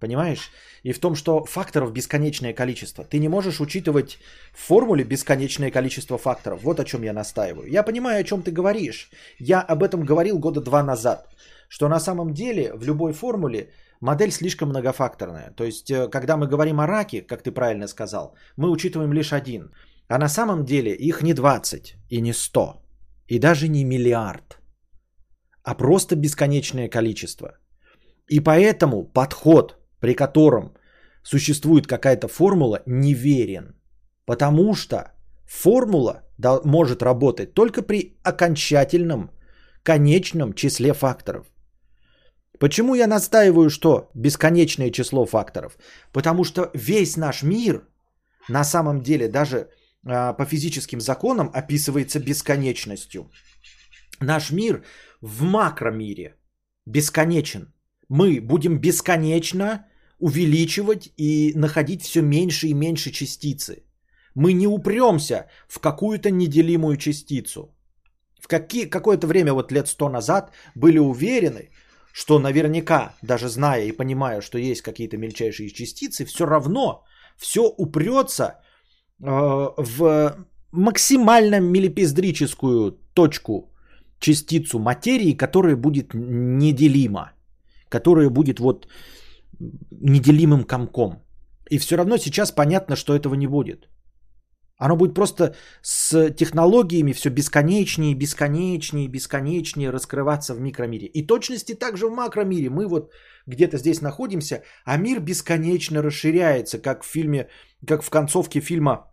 Понимаешь? 0.00 0.50
И 0.82 0.92
в 0.92 0.98
том, 0.98 1.14
что 1.14 1.44
факторов 1.44 1.92
бесконечное 1.92 2.54
количество. 2.54 3.04
Ты 3.04 3.18
не 3.18 3.28
можешь 3.28 3.60
учитывать 3.60 4.18
в 4.54 4.66
формуле 4.66 5.04
бесконечное 5.04 5.70
количество 5.70 6.16
факторов. 6.16 6.62
Вот 6.62 6.80
о 6.80 6.84
чем 6.84 7.02
я 7.02 7.12
настаиваю. 7.12 7.68
Я 7.68 7.82
понимаю, 7.82 8.20
о 8.20 8.24
чем 8.24 8.42
ты 8.42 8.50
говоришь. 8.50 9.10
Я 9.38 9.60
об 9.60 9.82
этом 9.82 10.04
говорил 10.04 10.38
года 10.38 10.62
два 10.62 10.82
назад. 10.82 11.28
Что 11.68 11.88
на 11.88 12.00
самом 12.00 12.32
деле 12.32 12.72
в 12.74 12.84
любой 12.84 13.12
формуле 13.12 13.68
модель 14.00 14.30
слишком 14.30 14.68
многофакторная. 14.68 15.52
То 15.56 15.64
есть, 15.64 15.90
э, 15.90 16.08
когда 16.08 16.36
мы 16.36 16.46
говорим 16.46 16.80
о 16.80 16.86
раке, 16.86 17.22
как 17.22 17.42
ты 17.42 17.52
правильно 17.52 17.88
сказал, 17.88 18.34
мы 18.56 18.70
учитываем 18.70 19.12
лишь 19.12 19.32
один. 19.32 19.72
А 20.08 20.18
на 20.18 20.28
самом 20.28 20.64
деле 20.64 20.92
их 20.92 21.22
не 21.22 21.34
20 21.34 21.96
и 22.08 22.20
не 22.20 22.32
100, 22.32 22.82
и 23.28 23.38
даже 23.38 23.68
не 23.68 23.84
миллиард, 23.84 24.58
а 25.62 25.74
просто 25.74 26.16
бесконечное 26.16 26.88
количество. 26.88 27.58
И 28.28 28.40
поэтому 28.40 29.04
подход, 29.04 29.76
при 30.00 30.14
котором 30.14 30.74
существует 31.22 31.86
какая-то 31.86 32.28
формула, 32.28 32.82
неверен. 32.86 33.76
Потому 34.24 34.74
что 34.74 35.12
формула 35.46 36.22
может 36.64 37.02
работать 37.02 37.54
только 37.54 37.82
при 37.82 38.18
окончательном, 38.24 39.30
конечном 39.84 40.54
числе 40.54 40.92
факторов– 40.92 41.46
Почему 42.60 42.94
я 42.94 43.06
настаиваю, 43.06 43.70
что 43.70 44.10
бесконечное 44.14 44.90
число 44.90 45.26
факторов? 45.26 45.78
Потому 46.12 46.44
что 46.44 46.70
весь 46.74 47.16
наш 47.16 47.42
мир 47.42 47.88
на 48.48 48.64
самом 48.64 49.00
деле 49.02 49.28
даже 49.28 49.70
а, 50.06 50.34
по 50.34 50.44
физическим 50.44 51.00
законам 51.00 51.50
описывается 51.54 52.20
бесконечностью. 52.20 53.30
Наш 54.20 54.50
мир 54.50 54.84
в 55.22 55.42
макромире 55.42 56.34
бесконечен. 56.86 57.72
Мы 58.10 58.40
будем 58.40 58.78
бесконечно 58.78 59.86
увеличивать 60.18 61.12
и 61.16 61.52
находить 61.56 62.02
все 62.02 62.20
меньше 62.20 62.66
и 62.66 62.74
меньше 62.74 63.10
частицы. 63.10 63.84
Мы 64.34 64.52
не 64.52 64.66
упремся 64.66 65.46
в 65.66 65.78
какую-то 65.80 66.30
неделимую 66.30 66.98
частицу. 66.98 67.74
В 68.38 68.48
какие, 68.48 68.84
какое-то 68.84 69.26
время, 69.26 69.54
вот 69.54 69.72
лет 69.72 69.88
сто 69.88 70.10
назад, 70.10 70.52
были 70.74 70.98
уверены, 70.98 71.70
что 72.12 72.38
наверняка, 72.38 73.14
даже 73.22 73.48
зная 73.48 73.84
и 73.84 73.92
понимая, 73.92 74.40
что 74.40 74.58
есть 74.58 74.82
какие-то 74.82 75.16
мельчайшие 75.16 75.70
частицы, 75.70 76.24
все 76.24 76.46
равно 76.46 77.04
все 77.36 77.60
упрется 77.60 78.44
э, 78.44 79.74
в 79.76 80.36
максимально 80.72 81.60
милипиздрическую 81.60 82.98
точку, 83.14 83.72
частицу 84.18 84.78
материи, 84.78 85.36
которая 85.36 85.76
будет 85.76 86.14
неделима, 86.14 87.32
которая 87.88 88.30
будет 88.30 88.60
вот 88.60 88.86
неделимым 89.90 90.64
комком. 90.64 91.22
И 91.70 91.78
все 91.78 91.96
равно 91.96 92.18
сейчас 92.18 92.52
понятно, 92.52 92.96
что 92.96 93.14
этого 93.14 93.34
не 93.34 93.46
будет. 93.46 93.88
Оно 94.80 94.96
будет 94.96 95.14
просто 95.14 95.54
с 95.82 96.30
технологиями 96.30 97.12
все 97.12 97.28
бесконечнее, 97.30 98.14
бесконечнее, 98.14 99.08
бесконечнее 99.08 99.90
раскрываться 99.90 100.54
в 100.54 100.60
микромире. 100.60 101.06
И 101.06 101.26
точности 101.26 101.74
также 101.74 102.06
в 102.06 102.14
макромире. 102.14 102.70
Мы 102.70 102.88
вот 102.88 103.12
где-то 103.46 103.76
здесь 103.76 104.00
находимся, 104.00 104.62
а 104.86 104.96
мир 104.96 105.20
бесконечно 105.20 106.02
расширяется, 106.02 106.78
как 106.78 107.04
в 107.04 107.06
фильме, 107.06 107.48
как 107.86 108.02
в 108.02 108.10
концовке 108.10 108.60
фильма 108.60 109.06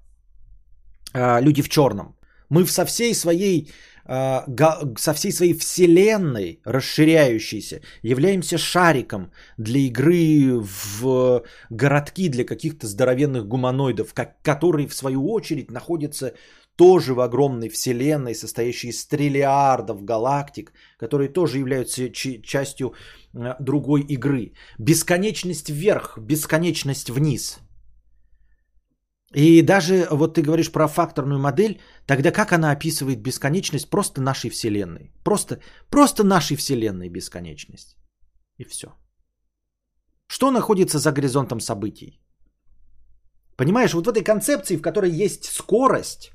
а, 1.13 1.41
«Люди 1.41 1.61
в 1.61 1.69
черном». 1.69 2.15
Мы 2.49 2.65
со 2.65 2.85
всей 2.85 3.13
своей 3.13 3.69
со 4.07 5.13
всей 5.13 5.31
своей 5.31 5.53
вселенной 5.53 6.61
расширяющейся 6.63 7.81
являемся 8.01 8.57
шариком 8.57 9.31
для 9.57 9.81
игры 9.81 10.59
в 10.61 11.43
городки 11.69 12.29
для 12.29 12.45
каких-то 12.45 12.87
здоровенных 12.87 13.47
гуманоидов, 13.47 14.13
которые 14.41 14.87
в 14.87 14.95
свою 14.95 15.29
очередь 15.29 15.71
находятся 15.71 16.33
тоже 16.77 17.13
в 17.13 17.19
огромной 17.19 17.69
вселенной, 17.69 18.35
состоящей 18.35 18.89
из 18.89 19.05
триллиардов 19.07 20.05
галактик, 20.05 20.71
которые 20.99 21.27
тоже 21.27 21.57
являются 21.57 22.09
частью 22.09 22.93
а, 23.33 23.57
другой 23.59 24.01
игры. 24.01 24.53
Бесконечность 24.77 25.69
вверх, 25.69 26.17
бесконечность 26.17 27.09
вниз– 27.09 27.59
и 29.33 29.61
даже 29.61 30.07
вот 30.09 30.35
ты 30.35 30.41
говоришь 30.41 30.71
про 30.71 30.87
факторную 30.87 31.39
модель, 31.39 31.81
тогда 32.05 32.31
как 32.31 32.51
она 32.53 32.71
описывает 32.71 33.21
бесконечность 33.21 33.89
просто 33.89 34.21
нашей 34.21 34.49
Вселенной? 34.49 35.11
Просто, 35.23 35.59
просто 35.89 36.23
нашей 36.23 36.55
Вселенной 36.55 37.09
бесконечность. 37.09 37.97
И 38.57 38.63
все. 38.63 38.87
Что 40.27 40.51
находится 40.51 40.99
за 40.99 41.11
горизонтом 41.11 41.59
событий? 41.59 42.21
Понимаешь, 43.57 43.93
вот 43.93 44.05
в 44.05 44.09
этой 44.09 44.23
концепции, 44.23 44.77
в 44.77 44.81
которой 44.81 45.11
есть 45.11 45.45
скорость, 45.45 46.31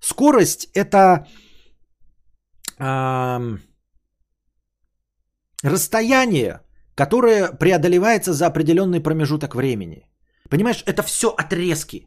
скорость 0.00 0.68
это 0.74 1.26
э, 2.78 3.58
расстояние, 5.62 6.60
которое 6.94 7.52
преодолевается 7.52 8.32
за 8.32 8.46
определенный 8.46 9.00
промежуток 9.00 9.54
времени. 9.54 10.07
Понимаешь, 10.50 10.82
это 10.86 11.02
все 11.02 11.28
отрезки. 11.28 12.06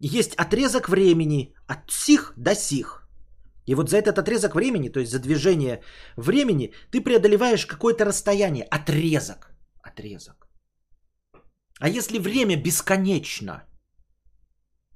Есть 0.00 0.34
отрезок 0.34 0.88
времени 0.88 1.54
от 1.68 1.90
сих 1.90 2.32
до 2.36 2.54
сих. 2.54 3.08
И 3.66 3.74
вот 3.74 3.88
за 3.88 3.98
этот 3.98 4.18
отрезок 4.18 4.54
времени, 4.54 4.88
то 4.88 5.00
есть 5.00 5.12
за 5.12 5.20
движение 5.20 5.82
времени, 6.16 6.72
ты 6.90 7.00
преодолеваешь 7.00 7.66
какое-то 7.66 8.04
расстояние, 8.04 8.64
отрезок. 8.64 9.52
Отрезок. 9.82 10.48
А 11.78 11.88
если 11.88 12.18
время 12.18 12.56
бесконечно 12.56 13.62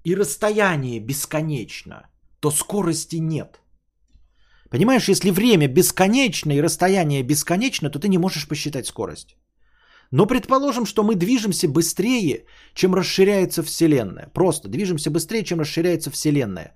и 0.04 0.16
расстояние 0.16 1.00
бесконечно, 1.00 2.10
то 2.40 2.50
скорости 2.50 3.16
нет. 3.16 3.60
Понимаешь, 4.70 5.08
если 5.08 5.30
время 5.30 5.68
бесконечно 5.68 6.52
и 6.52 6.62
расстояние 6.62 7.22
бесконечно, 7.22 7.90
то 7.90 7.98
ты 7.98 8.08
не 8.08 8.18
можешь 8.18 8.48
посчитать 8.48 8.86
скорость. 8.86 9.36
Но 10.10 10.26
предположим, 10.26 10.86
что 10.86 11.02
мы 11.02 11.14
движемся 11.14 11.68
быстрее, 11.68 12.44
чем 12.74 12.94
расширяется 12.94 13.62
Вселенная. 13.62 14.30
Просто 14.32 14.68
движемся 14.68 15.10
быстрее, 15.10 15.44
чем 15.44 15.60
расширяется 15.60 16.10
Вселенная. 16.10 16.74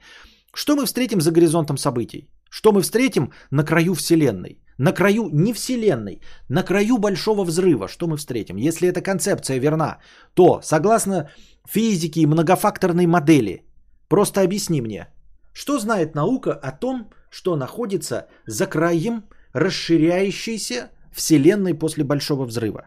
Что 0.55 0.77
мы 0.77 0.87
встретим 0.87 1.21
за 1.21 1.31
горизонтом 1.31 1.77
событий? 1.77 2.29
Что 2.51 2.73
мы 2.73 2.83
встретим 2.83 3.33
на 3.51 3.65
краю 3.65 3.95
Вселенной? 3.95 4.61
На 4.79 4.93
краю 4.93 5.29
не 5.33 5.53
Вселенной, 5.53 6.21
на 6.49 6.63
краю 6.63 6.99
Большого 6.99 7.45
Взрыва. 7.45 7.87
Что 7.89 8.07
мы 8.07 8.17
встретим? 8.17 8.57
Если 8.57 8.89
эта 8.89 9.03
концепция 9.03 9.59
верна, 9.59 9.99
то, 10.35 10.61
согласно 10.63 11.31
физике 11.69 12.21
и 12.21 12.27
многофакторной 12.27 13.07
модели, 13.07 13.65
просто 14.09 14.41
объясни 14.41 14.81
мне, 14.81 15.09
что 15.53 15.79
знает 15.79 16.15
наука 16.15 16.53
о 16.53 16.73
том, 16.73 17.11
что 17.31 17.57
находится 17.57 18.27
за 18.47 18.67
краем 18.67 19.25
расширяющейся 19.53 20.91
Вселенной 21.13 21.75
после 21.75 22.05
Большого 22.05 22.47
Взрыва? 22.47 22.87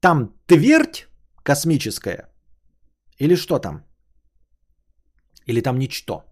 Там 0.00 0.34
твердь 0.46 1.08
космическая? 1.42 2.28
Или 3.18 3.36
что 3.36 3.58
там? 3.58 3.84
Или 5.46 5.60
там 5.60 5.78
ничто? 5.78 6.22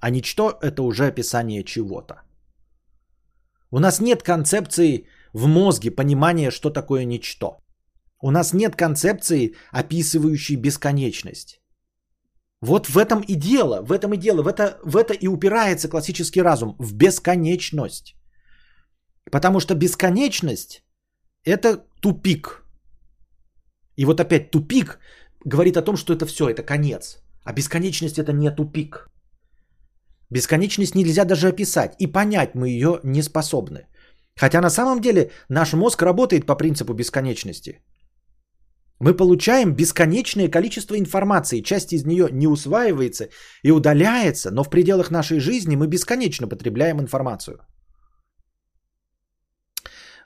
А 0.00 0.10
ничто 0.10 0.58
это 0.62 0.82
уже 0.82 1.06
описание 1.06 1.62
чего-то. 1.64 2.22
У 3.70 3.78
нас 3.78 4.00
нет 4.00 4.22
концепции 4.22 5.06
в 5.32 5.46
мозге 5.46 5.90
понимания, 5.90 6.50
что 6.50 6.70
такое 6.70 7.04
ничто. 7.04 7.58
У 8.20 8.30
нас 8.30 8.52
нет 8.52 8.76
концепции, 8.76 9.54
описывающей 9.70 10.56
бесконечность. 10.56 11.60
Вот 12.60 12.88
в 12.88 12.96
этом 12.96 13.20
и 13.20 13.34
дело, 13.34 13.82
в 13.82 13.92
этом 13.92 14.14
и 14.14 14.16
дело, 14.16 14.42
в 14.42 14.48
это, 14.48 14.78
в 14.84 14.96
это 14.96 15.14
и 15.14 15.28
упирается 15.28 15.88
классический 15.88 16.42
разум, 16.42 16.76
в 16.78 16.94
бесконечность. 16.94 18.14
Потому 19.30 19.60
что 19.60 19.74
бесконечность– 19.74 20.82
это 21.44 21.84
тупик. 22.00 22.61
И 23.96 24.04
вот 24.04 24.20
опять 24.20 24.50
тупик 24.50 24.98
говорит 25.44 25.76
о 25.76 25.82
том, 25.82 25.96
что 25.96 26.12
это 26.12 26.26
все, 26.26 26.48
это 26.48 26.62
конец. 26.62 27.18
А 27.44 27.52
бесконечность– 27.52 28.18
это 28.18 28.32
не 28.32 28.50
тупик. 28.50 29.08
Бесконечность 30.30 30.94
нельзя 30.94 31.24
даже 31.24 31.48
описать, 31.48 31.94
и 31.98 32.06
понять 32.06 32.54
мы 32.54 32.68
ее 32.68 33.00
не 33.04 33.22
способны. 33.22 33.86
Хотя 34.36 34.60
на 34.60 34.70
самом 34.70 35.00
деле 35.00 35.30
наш 35.48 35.72
мозг 35.72 36.02
работает 36.02 36.46
по 36.46 36.56
принципу 36.56 36.94
бесконечности. 36.94 37.82
Мы 38.98 39.14
получаем 39.14 39.74
бесконечное 39.74 40.48
количество 40.48 40.96
информации, 40.96 41.60
часть 41.60 41.92
из 41.92 42.06
нее 42.06 42.28
не 42.32 42.46
усваивается 42.46 43.28
и 43.64 43.72
удаляется, 43.72 44.50
но 44.50 44.62
в 44.62 44.70
пределах 44.70 45.10
нашей 45.10 45.40
жизни 45.40 45.76
мы 45.76 45.88
бесконечно 45.88 46.48
потребляем 46.48 47.00
информацию. 47.00 47.58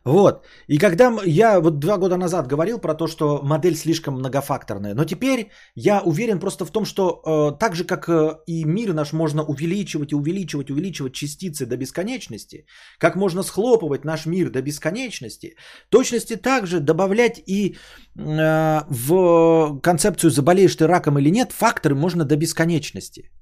Вот. 0.07 0.47
И 0.69 0.79
когда 0.79 1.13
я 1.25 1.61
вот 1.61 1.81
два 1.81 1.99
года 1.99 2.17
назад 2.17 2.47
говорил 2.47 2.79
про 2.79 2.95
то, 2.95 3.09
что 3.09 3.41
модель 3.43 3.75
слишком 3.75 4.15
многофакторная, 4.15 4.95
но 4.95 5.05
теперь 5.05 5.51
я 5.75 6.01
уверен 6.01 6.39
просто 6.39 6.65
в 6.65 6.71
том, 6.71 6.85
что 6.85 7.03
э, 7.03 7.59
так 7.59 7.75
же, 7.75 7.85
как 7.85 8.09
э, 8.09 8.39
и 8.47 8.65
мир 8.65 8.93
наш 8.93 9.13
можно 9.13 9.43
увеличивать 9.43 10.13
и 10.13 10.15
увеличивать, 10.15 10.71
увеличивать 10.71 11.13
частицы 11.13 11.67
до 11.67 11.77
бесконечности, 11.77 12.67
как 12.99 13.17
можно 13.17 13.43
схлопывать 13.43 14.05
наш 14.05 14.27
мир 14.27 14.51
до 14.51 14.63
бесконечности, 14.63 15.57
точности 15.91 16.37
также 16.37 16.79
добавлять 16.79 17.43
и 17.45 17.75
э, 18.17 18.81
в 18.89 19.81
концепцию 19.83 20.31
заболеешь 20.31 20.77
ты 20.77 20.87
раком 20.87 21.19
или 21.19 21.31
нет, 21.31 21.51
факторы 21.53 21.97
можно 21.97 22.25
до 22.25 22.37
бесконечности. 22.37 23.33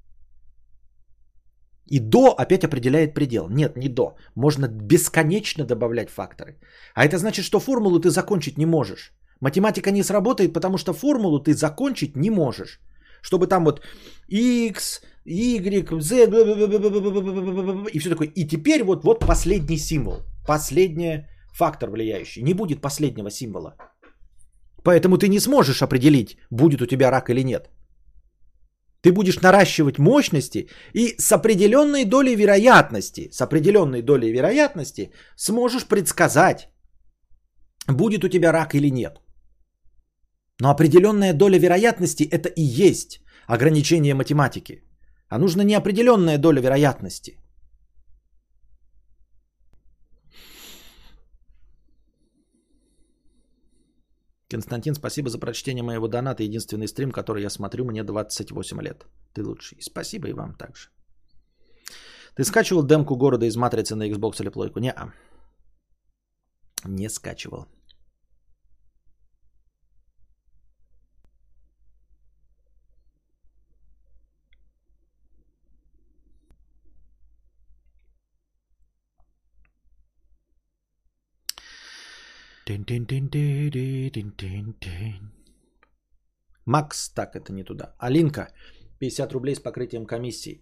И 1.87 1.99
до 1.99 2.35
опять 2.37 2.63
определяет 2.63 3.13
предел. 3.13 3.49
Нет, 3.49 3.77
не 3.77 3.89
до. 3.89 4.15
Можно 4.35 4.67
бесконечно 4.67 5.65
добавлять 5.65 6.09
факторы. 6.09 6.57
А 6.95 7.05
это 7.05 7.17
значит, 7.17 7.45
что 7.45 7.59
формулу 7.59 7.99
ты 7.99 8.09
закончить 8.09 8.57
не 8.57 8.65
можешь. 8.65 9.13
Математика 9.41 9.91
не 9.91 10.03
сработает, 10.03 10.53
потому 10.53 10.77
что 10.77 10.93
формулу 10.93 11.39
ты 11.39 11.53
закончить 11.53 12.15
не 12.15 12.29
можешь. 12.29 12.79
Чтобы 13.21 13.47
там 13.47 13.65
вот 13.65 13.81
x, 14.27 15.01
y, 15.25 16.01
z, 16.01 16.25
и 17.91 17.99
все 17.99 18.09
такое. 18.09 18.27
И 18.27 18.47
теперь 18.47 18.83
вот, 18.83 19.03
вот 19.03 19.19
последний 19.19 19.77
символ. 19.77 20.23
Последний 20.47 21.25
фактор 21.53 21.89
влияющий. 21.89 22.43
Не 22.43 22.53
будет 22.53 22.81
последнего 22.81 23.29
символа. 23.29 23.75
Поэтому 24.83 25.17
ты 25.17 25.27
не 25.27 25.39
сможешь 25.39 25.81
определить, 25.81 26.37
будет 26.51 26.81
у 26.81 26.85
тебя 26.85 27.11
рак 27.11 27.29
или 27.29 27.43
нет. 27.43 27.69
Ты 29.05 29.11
будешь 29.11 29.41
наращивать 29.41 29.99
мощности 29.99 30.67
и 30.93 31.15
с 31.19 31.31
определенной 31.31 32.05
долей 32.05 32.35
вероятности, 32.35 33.29
с 33.31 33.39
определенной 33.41 34.01
долей 34.01 34.31
вероятности 34.31 35.11
сможешь 35.35 35.85
предсказать, 35.85 36.69
будет 37.87 38.23
у 38.23 38.29
тебя 38.29 38.51
рак 38.51 38.73
или 38.73 38.89
нет. 38.89 39.21
Но 40.59 40.71
определенная 40.71 41.33
доля 41.33 41.59
вероятности 41.59 42.23
это 42.23 42.49
и 42.49 42.63
есть 42.63 43.21
ограничение 43.47 44.15
математики. 44.15 44.81
А 45.29 45.37
нужно 45.37 45.61
не 45.61 45.75
определенная 45.75 46.39
доля 46.39 46.61
вероятности. 46.61 47.37
Константин, 54.49 54.95
спасибо 54.95 55.29
за 55.29 55.39
прочтение 55.39 55.83
моего 55.83 56.07
доната. 56.07 56.43
Единственный 56.43 56.87
стрим, 56.87 57.11
который 57.11 57.41
я 57.41 57.49
смотрю, 57.49 57.85
мне 57.85 58.03
28 58.03 58.81
лет. 58.81 59.05
Ты 59.33 59.43
лучший. 59.43 59.77
Спасибо 59.81 60.27
и 60.27 60.33
вам 60.33 60.55
также. 60.55 60.89
Ты 62.35 62.43
скачивал 62.43 62.83
демку 62.83 63.15
города 63.15 63.45
из 63.45 63.55
матрицы 63.55 63.95
на 63.95 64.09
Xbox 64.09 64.41
или 64.41 64.49
плойку? 64.49 64.79
Не, 64.79 64.91
-а. 64.91 65.11
не 66.85 67.09
скачивал. 67.09 67.67
Макс, 86.65 87.09
так 87.09 87.35
это 87.35 87.53
не 87.53 87.63
туда. 87.63 87.95
Алинка, 87.99 88.49
50 88.99 89.33
рублей 89.33 89.55
с 89.55 89.59
покрытием 89.59 90.05
комиссии. 90.05 90.61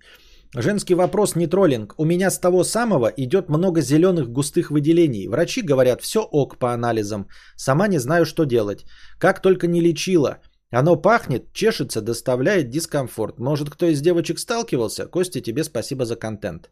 Женский 0.56 0.96
вопрос 0.96 1.36
не 1.36 1.48
троллинг. 1.48 1.96
У 1.98 2.06
меня 2.06 2.30
с 2.30 2.40
того 2.40 2.64
самого 2.64 3.08
идет 3.18 3.50
много 3.50 3.82
зеленых 3.82 4.30
густых 4.30 4.70
выделений. 4.70 5.28
Врачи 5.28 5.64
говорят, 5.64 6.02
все 6.02 6.20
ок 6.20 6.60
по 6.60 6.74
анализам. 6.74 7.28
Сама 7.56 7.88
не 7.88 8.00
знаю, 8.00 8.26
что 8.26 8.46
делать. 8.46 8.86
Как 9.18 9.42
только 9.42 9.68
не 9.68 9.82
лечила. 9.82 10.38
Оно 10.72 11.02
пахнет, 11.02 11.54
чешется, 11.54 12.02
доставляет 12.02 12.70
дискомфорт. 12.70 13.40
Может, 13.40 13.70
кто 13.70 13.86
из 13.88 14.02
девочек 14.02 14.40
сталкивался? 14.40 15.08
Костя, 15.08 15.42
тебе 15.42 15.64
спасибо 15.64 16.06
за 16.06 16.16
контент. 16.16 16.70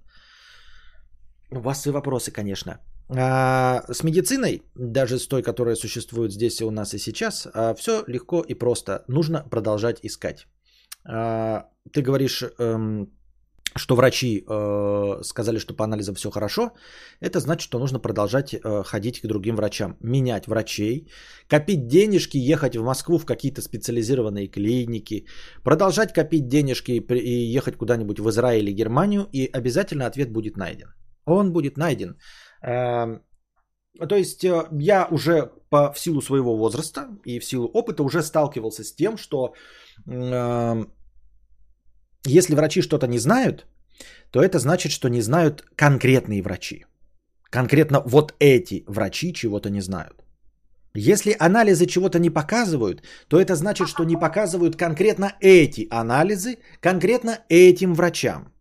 У 1.50 1.60
вас 1.60 1.88
и 1.88 1.92
вопросы, 1.92 2.32
конечно. 2.32 2.80
А, 3.18 3.84
с 3.92 4.04
медициной, 4.04 4.62
даже 4.76 5.20
с 5.20 5.28
той, 5.28 5.44
которая 5.44 5.76
существует 5.76 6.32
здесь 6.32 6.62
и 6.62 6.66
у 6.66 6.72
нас 6.72 6.94
и 6.94 6.98
сейчас, 6.98 7.48
а, 7.54 7.74
все 7.74 8.04
легко 8.08 8.42
и 8.42 8.54
просто. 8.54 9.04
Нужно 9.08 9.44
продолжать 9.50 10.00
искать. 10.04 10.48
А, 11.04 11.66
ты 11.92 12.02
говоришь, 12.02 12.44
эм, 12.60 13.10
что 13.76 13.96
врачи 13.96 14.44
э, 14.48 15.24
сказали, 15.24 15.58
что 15.58 15.74
по 15.74 15.84
анализам 15.84 16.16
все 16.16 16.30
хорошо, 16.30 16.74
это 17.22 17.40
значит, 17.40 17.62
что 17.62 17.80
нужно 17.80 18.00
продолжать 18.00 18.54
э, 18.54 18.84
ходить 18.84 19.22
к 19.22 19.28
другим 19.28 19.56
врачам, 19.56 19.96
менять 20.02 20.48
врачей, 20.48 21.08
копить 21.48 21.88
денежки, 21.88 22.38
ехать 22.38 22.76
в 22.76 22.84
Москву 22.84 23.18
в 23.18 23.26
какие-то 23.26 23.62
специализированные 23.62 24.48
клиники, 24.48 25.26
продолжать 25.64 26.14
копить 26.14 26.48
денежки 26.48 26.92
и 26.92 27.56
ехать 27.56 27.78
куда-нибудь 27.78 28.20
в 28.20 28.30
Израиль 28.30 28.64
или 28.64 28.74
Германию, 28.74 29.28
и 29.32 29.50
обязательно 29.54 30.06
ответ 30.06 30.32
будет 30.32 30.58
найден. 30.58 30.94
Он 31.26 31.54
будет 31.54 31.78
найден. 31.78 32.18
Эм, 32.62 33.22
то 34.00 34.16
есть 34.16 34.44
э, 34.44 34.68
я 34.72 35.08
уже 35.12 35.52
по, 35.70 35.92
в 35.92 36.00
силу 36.00 36.22
своего 36.22 36.56
возраста 36.58 37.08
и 37.26 37.40
в 37.40 37.46
силу 37.46 37.68
опыта 37.68 38.04
уже 38.04 38.22
сталкивался 38.24 38.84
с 38.84 38.96
тем, 38.96 39.18
что 39.18 39.54
э, 40.08 40.86
если 42.26 42.56
врачи 42.56 42.82
что-то 42.82 43.08
не 43.08 43.20
знают, 43.20 43.66
то 44.32 44.42
это 44.42 44.60
значит, 44.60 44.92
что 44.92 45.10
не 45.10 45.22
знают 45.22 45.64
конкретные 45.76 46.42
врачи. 46.42 46.86
Конкретно 47.50 48.02
вот 48.06 48.34
эти 48.40 48.84
врачи 48.88 49.34
чего-то 49.34 49.70
не 49.70 49.82
знают. 49.82 50.24
Если 50.94 51.36
анализы 51.40 51.86
чего-то 51.86 52.20
не 52.20 52.30
показывают, 52.30 53.04
то 53.28 53.40
это 53.40 53.56
значит, 53.56 53.88
что 53.88 54.04
не 54.04 54.18
показывают 54.18 54.76
конкретно 54.76 55.34
эти 55.40 55.88
анализы 55.90 56.58
конкретно 56.82 57.40
этим 57.50 57.94
врачам. 57.94 58.54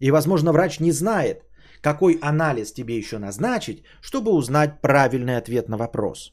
И, 0.00 0.10
возможно, 0.10 0.52
врач 0.52 0.80
не 0.80 0.92
знает, 0.92 1.47
какой 1.80 2.18
анализ 2.22 2.72
тебе 2.72 2.96
еще 2.96 3.18
назначить, 3.18 3.82
чтобы 4.00 4.32
узнать 4.32 4.80
правильный 4.80 5.36
ответ 5.36 5.68
на 5.68 5.76
вопрос. 5.76 6.32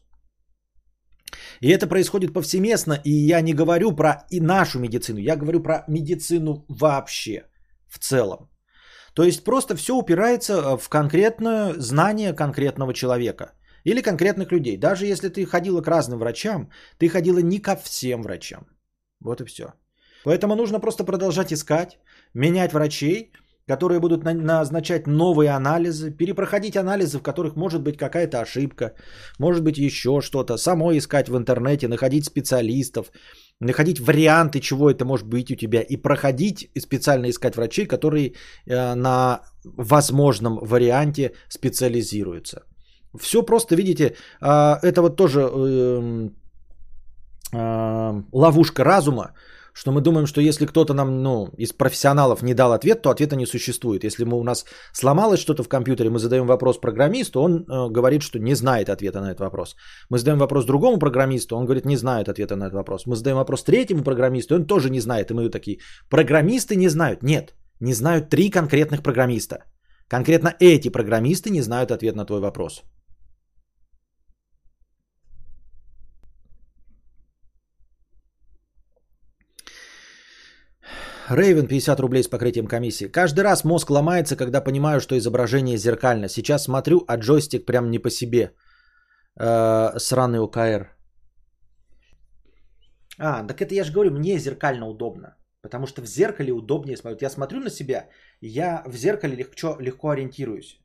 И 1.61 1.69
это 1.69 1.87
происходит 1.87 2.33
повсеместно, 2.33 3.01
и 3.03 3.11
я 3.11 3.41
не 3.41 3.53
говорю 3.53 3.95
про 3.95 4.25
и 4.31 4.39
нашу 4.39 4.79
медицину, 4.79 5.19
я 5.19 5.35
говорю 5.35 5.63
про 5.63 5.83
медицину 5.87 6.65
вообще, 6.69 7.43
в 7.87 7.99
целом. 7.99 8.49
То 9.15 9.23
есть 9.23 9.43
просто 9.43 9.75
все 9.75 9.95
упирается 9.95 10.53
э, 10.53 10.77
в 10.77 10.89
конкретное 10.89 11.73
знание 11.77 12.33
конкретного 12.33 12.93
человека 12.93 13.53
или 13.85 14.01
конкретных 14.01 14.51
людей. 14.51 14.77
Даже 14.77 15.05
если 15.05 15.29
ты 15.29 15.45
ходила 15.45 15.81
к 15.81 15.87
разным 15.87 16.19
врачам, 16.19 16.69
ты 16.99 17.07
ходила 17.09 17.39
не 17.39 17.59
ко 17.59 17.75
всем 17.75 18.21
врачам. 18.21 18.67
Вот 19.21 19.41
и 19.41 19.45
все. 19.45 19.73
Поэтому 20.25 20.55
нужно 20.55 20.79
просто 20.79 21.05
продолжать 21.05 21.53
искать, 21.53 21.99
менять 22.33 22.73
врачей, 22.73 23.31
которые 23.67 23.99
будут 23.99 24.23
назначать 24.23 25.07
новые 25.07 25.49
анализы, 25.49 26.11
перепроходить 26.11 26.77
анализы, 26.77 27.17
в 27.17 27.23
которых 27.23 27.55
может 27.55 27.81
быть 27.81 27.97
какая-то 27.97 28.41
ошибка, 28.41 28.93
может 29.39 29.63
быть 29.63 29.77
еще 29.77 30.21
что-то, 30.21 30.57
самой 30.57 30.97
искать 30.97 31.29
в 31.29 31.37
интернете, 31.37 31.87
находить 31.87 32.25
специалистов, 32.25 33.11
находить 33.59 33.99
варианты, 33.99 34.59
чего 34.59 34.89
это 34.89 35.05
может 35.05 35.27
быть 35.27 35.51
у 35.51 35.55
тебя, 35.55 35.81
и 35.81 35.97
проходить 35.97 36.69
и 36.75 36.79
специально 36.79 37.29
искать 37.29 37.55
врачей, 37.55 37.87
которые 37.87 38.33
э, 38.67 38.95
на 38.95 39.41
возможном 39.63 40.59
варианте 40.61 41.31
специализируются. 41.49 42.63
Все 43.19 43.41
просто, 43.41 43.75
видите, 43.75 44.15
а, 44.41 44.79
это 44.83 45.01
вот 45.01 45.15
тоже 45.15 45.39
эм, 45.39 46.35
а, 47.53 48.23
ловушка 48.31 48.83
разума, 48.83 49.33
что 49.75 49.91
мы 49.91 50.01
думаем, 50.01 50.25
что 50.25 50.41
если 50.41 50.65
кто-то 50.65 50.93
нам, 50.93 51.21
ну, 51.21 51.49
из 51.57 51.73
профессионалов 51.73 52.41
не 52.41 52.53
дал 52.53 52.71
ответ, 52.71 53.01
то 53.01 53.09
ответа 53.09 53.35
не 53.35 53.45
существует. 53.45 54.05
Если 54.05 54.23
мы, 54.23 54.37
у 54.37 54.43
нас 54.43 54.65
сломалось 54.93 55.41
что-то 55.41 55.63
в 55.63 55.67
компьютере, 55.67 56.09
мы 56.09 56.19
задаем 56.19 56.47
вопрос 56.47 56.77
программисту, 56.77 57.41
он 57.41 57.65
э, 57.67 57.89
говорит, 57.89 58.23
что 58.23 58.39
не 58.39 58.55
знает 58.55 58.89
ответа 58.89 59.19
на 59.19 59.31
этот 59.31 59.41
вопрос. 59.41 59.75
Мы 60.09 60.17
задаем 60.17 60.39
вопрос 60.39 60.65
другому 60.65 60.97
программисту, 60.97 61.57
он 61.57 61.65
говорит, 61.65 61.85
не 61.85 61.97
знает 61.97 62.29
ответа 62.29 62.55
на 62.55 62.63
этот 62.67 62.75
вопрос. 62.75 63.05
Мы 63.05 63.15
задаем 63.15 63.37
вопрос 63.37 63.63
третьему 63.63 64.03
программисту, 64.03 64.55
он 64.55 64.65
тоже 64.65 64.89
не 64.89 65.01
знает. 65.01 65.31
И 65.31 65.33
мы 65.33 65.49
такие, 65.49 65.79
программисты 66.09 66.77
не 66.77 66.89
знают. 66.89 67.21
Нет, 67.21 67.53
не 67.81 67.93
знают 67.93 68.29
три 68.29 68.49
конкретных 68.49 69.03
программиста. 69.03 69.57
Конкретно 70.07 70.53
эти 70.59 70.89
программисты 70.89 71.49
не 71.49 71.61
знают 71.61 71.91
ответ 71.91 72.15
на 72.15 72.25
твой 72.25 72.39
вопрос. 72.39 72.83
Рейвен 81.29 81.67
50 81.67 81.99
рублей 81.99 82.23
с 82.23 82.27
покрытием 82.27 82.67
комиссии. 82.67 83.07
Каждый 83.07 83.41
раз 83.41 83.63
мозг 83.63 83.89
ломается, 83.89 84.35
когда 84.35 84.61
понимаю, 84.61 85.01
что 85.01 85.17
изображение 85.17 85.77
зеркально. 85.77 86.29
Сейчас 86.29 86.63
смотрю, 86.63 87.03
а 87.07 87.17
джойстик 87.17 87.65
прям 87.65 87.89
не 87.89 87.99
по 87.99 88.09
себе. 88.09 88.51
Э, 89.39 89.97
сраный 89.97 90.39
ОКР. 90.39 90.91
А, 93.17 93.43
так 93.43 93.61
это 93.61 93.73
я 93.73 93.83
же 93.83 93.91
говорю, 93.91 94.11
мне 94.11 94.37
зеркально 94.37 94.87
удобно. 94.87 95.35
Потому 95.61 95.87
что 95.87 96.01
в 96.01 96.05
зеркале 96.05 96.51
удобнее 96.51 96.97
смотреть. 96.97 97.21
Я 97.21 97.29
смотрю 97.29 97.59
на 97.59 97.69
себя, 97.69 98.07
я 98.41 98.83
в 98.85 98.95
зеркале 98.95 99.35
легко, 99.35 99.77
легко 99.79 100.09
ориентируюсь. 100.09 100.79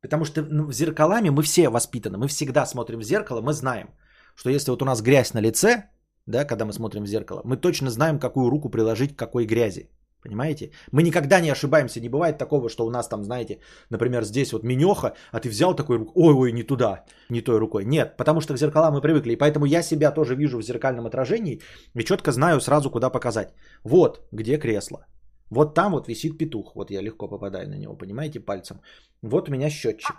Потому 0.00 0.24
что 0.24 0.42
ну, 0.42 0.70
зеркалами 0.70 1.30
мы 1.30 1.42
все 1.42 1.68
воспитаны. 1.68 2.18
Мы 2.18 2.28
всегда 2.28 2.66
смотрим 2.66 3.00
в 3.00 3.04
зеркало, 3.04 3.40
мы 3.40 3.52
знаем, 3.52 3.88
что 4.36 4.50
если 4.50 4.70
вот 4.70 4.82
у 4.82 4.84
нас 4.84 5.02
грязь 5.02 5.34
на 5.34 5.40
лице, 5.40 5.90
да, 6.28 6.44
когда 6.44 6.64
мы 6.64 6.72
смотрим 6.72 7.04
в 7.04 7.06
зеркало, 7.06 7.40
мы 7.44 7.56
точно 7.56 7.90
знаем, 7.90 8.18
какую 8.18 8.50
руку 8.50 8.68
приложить 8.68 9.16
к 9.16 9.18
какой 9.18 9.46
грязи. 9.46 9.90
Понимаете? 10.22 10.70
Мы 10.92 11.02
никогда 11.02 11.40
не 11.40 11.50
ошибаемся. 11.50 12.00
Не 12.00 12.08
бывает 12.08 12.38
такого, 12.38 12.68
что 12.68 12.86
у 12.86 12.90
нас 12.90 13.08
там, 13.08 13.24
знаете, 13.24 13.60
например, 13.90 14.24
здесь 14.24 14.52
вот 14.52 14.64
минеха, 14.64 15.14
а 15.32 15.40
ты 15.40 15.48
взял 15.48 15.74
такой 15.74 15.98
руку, 15.98 16.12
ой-ой, 16.16 16.52
не 16.52 16.64
туда, 16.64 17.04
не 17.30 17.40
той 17.40 17.58
рукой. 17.58 17.84
Нет, 17.84 18.16
потому 18.16 18.40
что 18.40 18.54
к 18.54 18.58
зеркалам 18.58 18.94
мы 18.94 19.00
привыкли. 19.00 19.32
И 19.32 19.36
поэтому 19.36 19.66
я 19.66 19.82
себя 19.82 20.10
тоже 20.10 20.34
вижу 20.34 20.58
в 20.58 20.62
зеркальном 20.62 21.06
отражении 21.06 21.60
и 21.94 22.04
четко 22.04 22.32
знаю 22.32 22.60
сразу, 22.60 22.90
куда 22.90 23.10
показать. 23.10 23.54
Вот, 23.84 24.20
где 24.32 24.58
кресло. 24.58 25.06
Вот 25.50 25.74
там 25.74 25.92
вот 25.92 26.08
висит 26.08 26.36
петух. 26.36 26.74
Вот 26.74 26.90
я 26.90 27.00
легко 27.00 27.28
попадаю 27.28 27.68
на 27.68 27.78
него, 27.78 27.96
понимаете, 27.96 28.40
пальцем. 28.40 28.80
Вот 29.22 29.48
у 29.48 29.52
меня 29.52 29.70
счетчик. 29.70 30.16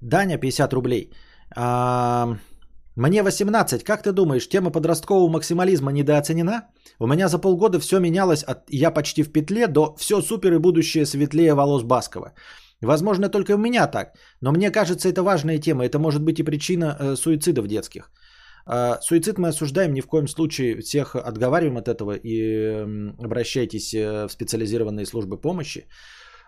Даня, 0.00 0.38
50 0.38 0.72
рублей. 0.72 1.10
А, 1.56 2.36
мне 2.96 3.22
18. 3.22 3.84
Как 3.84 4.02
ты 4.02 4.12
думаешь, 4.12 4.48
тема 4.48 4.70
подросткового 4.70 5.28
максимализма 5.28 5.92
недооценена? 5.92 6.68
У 6.98 7.06
меня 7.06 7.28
за 7.28 7.38
полгода 7.38 7.80
все 7.80 8.00
менялось 8.00 8.42
от 8.42 8.58
«я 8.70 8.90
почти 8.90 9.22
в 9.22 9.32
петле» 9.32 9.66
до 9.66 9.94
«все 9.98 10.20
супер 10.20 10.54
и 10.54 10.58
будущее 10.58 11.06
светлее 11.06 11.54
волос 11.54 11.82
Баскова». 11.82 12.32
Возможно, 12.82 13.28
только 13.28 13.54
у 13.54 13.58
меня 13.58 13.86
так, 13.86 14.14
но 14.40 14.52
мне 14.52 14.70
кажется, 14.70 15.08
это 15.08 15.22
важная 15.22 15.58
тема. 15.58 15.84
Это 15.84 15.98
может 15.98 16.22
быть 16.22 16.40
и 16.40 16.42
причина 16.42 16.96
э, 16.98 17.16
суицидов 17.16 17.66
детских. 17.66 18.10
Э, 18.66 18.98
суицид 19.02 19.38
мы 19.38 19.48
осуждаем, 19.48 19.92
ни 19.92 20.00
в 20.00 20.06
коем 20.06 20.28
случае 20.28 20.80
всех 20.80 21.14
отговариваем 21.14 21.76
от 21.76 21.88
этого 21.88 22.12
и 22.12 22.40
э, 22.40 23.12
обращайтесь 23.18 23.92
э, 23.94 24.28
в 24.28 24.32
специализированные 24.32 25.06
службы 25.06 25.40
помощи. 25.40 25.88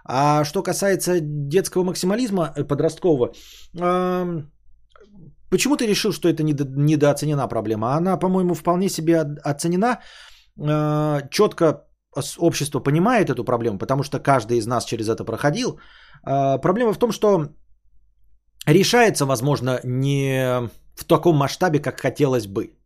А 0.04 0.44
что 0.44 0.62
касается 0.62 1.20
детского 1.20 1.84
максимализма 1.84 2.52
э, 2.56 2.64
подросткового, 2.64 3.32
почему 5.50 5.76
ты 5.76 5.86
решил, 5.86 6.12
что 6.12 6.28
это 6.28 6.42
недо, 6.42 6.64
недооценена 6.64 7.48
проблема? 7.48 7.96
Она, 7.96 8.16
по-моему, 8.16 8.54
вполне 8.54 8.88
себе 8.88 9.20
оценена. 9.44 10.00
Э, 10.58 11.28
четко 11.30 11.84
общество 12.38 12.80
понимает 12.80 13.30
эту 13.30 13.44
проблему, 13.44 13.78
потому 13.78 14.02
что 14.02 14.18
каждый 14.18 14.58
из 14.58 14.66
нас 14.66 14.84
через 14.84 15.08
это 15.08 15.24
проходил. 15.24 15.78
Э, 16.26 16.58
проблема 16.58 16.92
в 16.92 16.98
том, 16.98 17.12
что 17.12 17.48
решается, 18.66 19.26
возможно, 19.26 19.80
не 19.84 20.68
в 20.94 21.04
таком 21.04 21.36
масштабе, 21.36 21.78
как 21.78 22.00
хотелось 22.00 22.46
бы. 22.46 22.76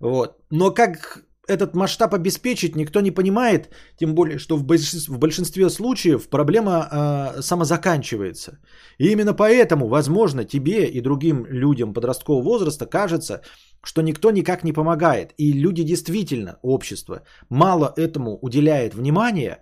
Вот. 0.00 0.36
Но 0.50 0.70
как 0.70 1.25
этот 1.48 1.74
масштаб 1.74 2.14
обеспечить 2.14 2.76
никто 2.76 3.00
не 3.00 3.10
понимает, 3.10 3.70
тем 3.96 4.14
более, 4.14 4.38
что 4.38 4.56
в 4.56 4.64
большинстве, 4.64 5.14
в 5.14 5.18
большинстве 5.18 5.70
случаев 5.70 6.28
проблема 6.28 6.88
э, 6.90 7.42
самозаканчивается. 7.42 8.58
И 8.98 9.12
именно 9.12 9.34
поэтому, 9.34 9.88
возможно, 9.88 10.44
тебе 10.44 10.86
и 10.86 11.00
другим 11.00 11.46
людям 11.46 11.92
подросткового 11.94 12.42
возраста 12.42 12.86
кажется, 12.86 13.42
что 13.84 14.02
никто 14.02 14.30
никак 14.30 14.64
не 14.64 14.72
помогает. 14.72 15.32
И 15.38 15.52
люди 15.52 15.84
действительно, 15.84 16.58
общество, 16.62 17.22
мало 17.50 17.92
этому 17.96 18.38
уделяет 18.42 18.94
внимания, 18.94 19.60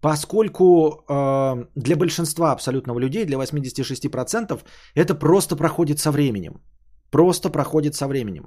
поскольку 0.00 1.04
э, 1.08 1.66
для 1.76 1.96
большинства 1.96 2.52
абсолютного 2.52 2.98
людей, 2.98 3.24
для 3.24 3.38
86%, 3.38 4.60
это 4.94 5.14
просто 5.14 5.56
проходит 5.56 5.98
со 5.98 6.10
временем. 6.10 6.60
Просто 7.10 7.50
проходит 7.50 7.94
со 7.94 8.08
временем. 8.08 8.44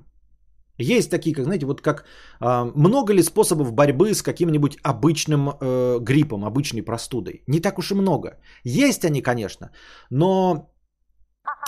Есть 0.78 1.09
такие, 1.09 1.34
как, 1.36 1.45
знаете, 1.45 1.65
вот 1.65 1.82
как 1.82 2.05
э, 2.41 2.71
много 2.76 3.13
ли 3.13 3.23
способов 3.23 3.71
борьбы 3.71 4.13
с 4.13 4.21
каким-нибудь 4.21 4.78
обычным 4.84 5.49
э, 5.49 5.99
гриппом, 6.01 6.43
обычной 6.43 6.84
простудой? 6.84 7.43
Не 7.47 7.59
так 7.61 7.80
уж 7.80 7.91
и 7.91 7.95
много. 7.95 8.39
Есть 8.63 9.05
они, 9.05 9.21
конечно, 9.21 9.71
но 10.09 10.69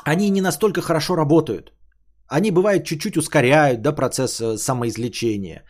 они 0.04 0.30
не 0.30 0.42
настолько 0.42 0.82
хорошо 0.82 1.16
работают. 1.16 1.72
Они, 2.28 2.52
бывает, 2.52 2.84
чуть-чуть 2.84 3.18
ускоряют 3.18 3.82
да, 3.82 3.94
процесс 3.94 4.42
э, 4.42 4.58
самоизлечения. 4.58 5.64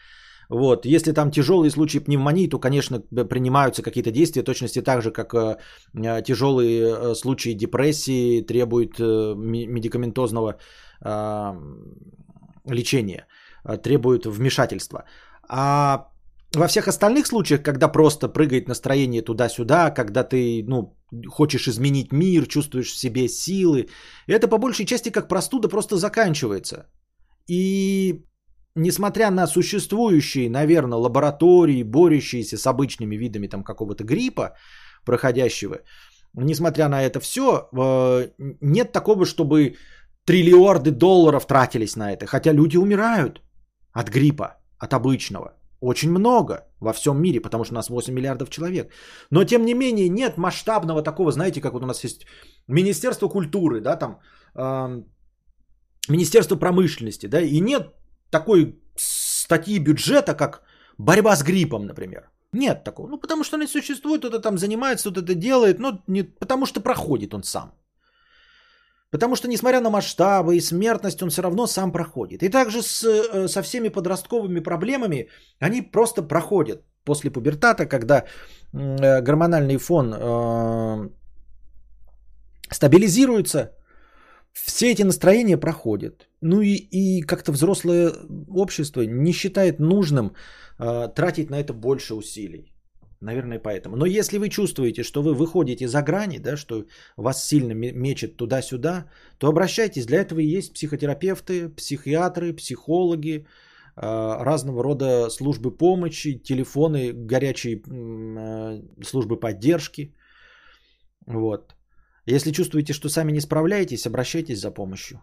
Вот. 0.49 0.85
Если 0.85 1.11
там 1.11 1.29
тяжелые 1.29 1.69
случаи 1.69 1.99
пневмонии, 1.99 2.49
то, 2.49 2.59
конечно, 2.59 2.99
принимаются 2.99 3.83
какие-то 3.83 4.11
действия, 4.11 4.43
точности 4.43 4.81
так 4.81 5.01
же, 5.01 5.11
как 5.11 5.33
э, 5.33 5.57
э 5.93 6.23
тяжелые 6.23 7.13
случаи 7.13 7.53
депрессии 7.53 8.41
требуют 8.41 8.97
медикаментозного 8.97 10.57
лечение, 12.69 13.25
э, 13.65 13.77
требует 13.77 14.25
вмешательства. 14.25 15.05
А 15.49 16.07
во 16.55 16.67
всех 16.67 16.87
остальных 16.87 17.27
случаях, 17.27 17.61
когда 17.63 17.87
просто 17.87 18.29
прыгает 18.29 18.67
настроение 18.67 19.21
туда-сюда, 19.21 19.91
когда 19.91 20.23
ты 20.23 20.63
ну, 20.67 20.97
хочешь 21.27 21.67
изменить 21.67 22.11
мир, 22.11 22.45
чувствуешь 22.47 22.91
в 22.91 22.97
себе 22.97 23.27
силы, 23.27 23.87
это 24.27 24.47
по 24.47 24.57
большей 24.57 24.85
части 24.85 25.09
как 25.09 25.27
простуда 25.27 25.67
просто 25.69 25.97
заканчивается. 25.97 26.85
И 27.49 28.23
несмотря 28.75 29.31
на 29.31 29.47
существующие, 29.47 30.49
наверное, 30.49 30.99
лаборатории, 30.99 31.83
борющиеся 31.83 32.57
с 32.57 32.65
обычными 32.67 33.17
видами 33.17 33.47
там 33.47 33.63
какого-то 33.63 34.03
гриппа 34.03 34.55
проходящего, 35.05 35.79
несмотря 36.33 36.87
на 36.87 37.03
это 37.03 37.19
все, 37.19 37.69
э, 37.75 38.29
нет 38.61 38.91
такого, 38.91 39.25
чтобы 39.25 39.75
триллиарды 40.27 40.91
долларов 40.91 41.45
тратились 41.45 41.95
на 41.95 42.11
это, 42.11 42.25
хотя 42.25 42.53
люди 42.53 42.77
умирают 42.77 43.41
от 43.93 44.09
гриппа, 44.09 44.57
от 44.77 44.93
обычного. 44.93 45.53
Очень 45.81 46.11
много 46.11 46.53
во 46.79 46.93
всем 46.93 47.21
мире, 47.21 47.39
потому 47.39 47.63
что 47.63 47.73
у 47.73 47.75
нас 47.75 47.89
8 47.89 48.13
миллиардов 48.13 48.49
человек. 48.49 48.91
Но 49.31 49.43
тем 49.45 49.65
не 49.65 49.73
менее 49.73 50.09
нет 50.09 50.37
масштабного 50.37 51.01
такого, 51.03 51.31
знаете, 51.31 51.61
как 51.61 51.73
вот 51.73 51.83
у 51.83 51.85
нас 51.85 52.03
есть 52.03 52.25
Министерство 52.67 53.29
культуры, 53.29 53.79
да, 53.81 53.95
там, 53.95 54.19
э, 54.55 55.03
Министерство 56.09 56.59
промышленности, 56.59 57.27
да, 57.27 57.41
и 57.41 57.61
нет 57.61 57.93
такой 58.29 58.75
статьи 58.97 59.79
бюджета, 59.79 60.35
как 60.35 60.61
борьба 60.97 61.35
с 61.35 61.43
гриппом, 61.43 61.85
например. 61.85 62.29
Нет 62.53 62.83
такого. 62.83 63.07
Ну, 63.07 63.17
потому 63.17 63.43
что 63.43 63.55
он 63.55 63.61
не 63.61 63.67
существует, 63.67 64.21
кто-то 64.21 64.39
там 64.39 64.57
занимается, 64.57 65.09
кто-то 65.09 65.21
это 65.21 65.35
делает, 65.35 65.79
но 65.79 66.03
не, 66.07 66.23
потому 66.23 66.65
что 66.65 66.81
проходит 66.81 67.33
он 67.33 67.43
сам. 67.43 67.71
Потому 69.11 69.35
что, 69.35 69.47
несмотря 69.47 69.81
на 69.81 69.89
масштабы 69.89 70.55
и 70.55 70.61
смертность, 70.61 71.21
он 71.23 71.29
все 71.29 71.41
равно 71.41 71.67
сам 71.67 71.91
проходит. 71.91 72.43
И 72.43 72.49
также 72.49 72.81
с, 72.81 73.03
э, 73.03 73.47
со 73.47 73.61
всеми 73.61 73.89
подростковыми 73.89 74.59
проблемами, 74.59 75.29
они 75.59 75.81
просто 75.81 76.21
проходят 76.21 76.83
после 77.05 77.31
пубертата, 77.31 77.85
когда 77.85 78.23
э, 78.73 79.21
гормональный 79.21 79.77
фон 79.77 80.13
э, 80.13 81.09
стабилизируется, 82.69 83.71
все 84.53 84.91
эти 84.91 85.03
настроения 85.03 85.57
проходят. 85.57 86.27
Ну 86.41 86.61
и, 86.61 86.75
и 86.75 87.21
как-то 87.21 87.51
взрослое 87.51 88.11
общество 88.49 89.05
не 89.05 89.31
считает 89.31 89.79
нужным 89.79 90.33
э, 90.79 91.07
тратить 91.15 91.49
на 91.49 91.59
это 91.59 91.73
больше 91.73 92.13
усилий. 92.13 92.73
Наверное, 93.21 93.59
поэтому. 93.59 93.95
Но 93.95 94.05
если 94.05 94.37
вы 94.37 94.49
чувствуете, 94.49 95.03
что 95.03 95.23
вы 95.23 95.33
выходите 95.33 95.87
за 95.87 96.01
грани, 96.03 96.37
да, 96.37 96.57
что 96.57 96.85
вас 97.15 97.45
сильно 97.45 97.73
мечет 97.73 98.37
туда-сюда, 98.37 99.05
то 99.39 99.47
обращайтесь. 99.47 100.05
Для 100.05 100.19
этого 100.19 100.39
и 100.39 100.57
есть 100.57 100.73
психотерапевты, 100.73 101.69
психиатры, 101.69 102.53
психологи, 102.53 103.47
а, 103.95 104.43
разного 104.43 104.83
рода 104.83 105.29
службы 105.29 105.71
помощи, 105.71 106.37
телефоны, 106.43 107.11
горячие 107.13 107.81
а, 107.81 108.81
службы 109.03 109.39
поддержки. 109.39 110.13
Вот. 111.25 111.73
Если 112.27 112.51
чувствуете, 112.51 112.93
что 112.93 113.09
сами 113.09 113.31
не 113.31 113.41
справляетесь, 113.41 114.05
обращайтесь 114.05 114.59
за 114.59 114.69
помощью. 114.71 115.21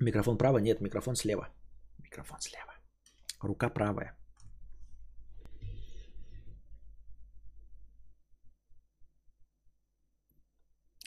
Микрофон 0.00 0.38
право? 0.38 0.58
Нет, 0.58 0.80
микрофон 0.80 1.16
слева. 1.16 1.48
Микрофон 2.02 2.38
слева. 2.40 2.72
Рука 3.42 3.68
правая. 3.68 4.14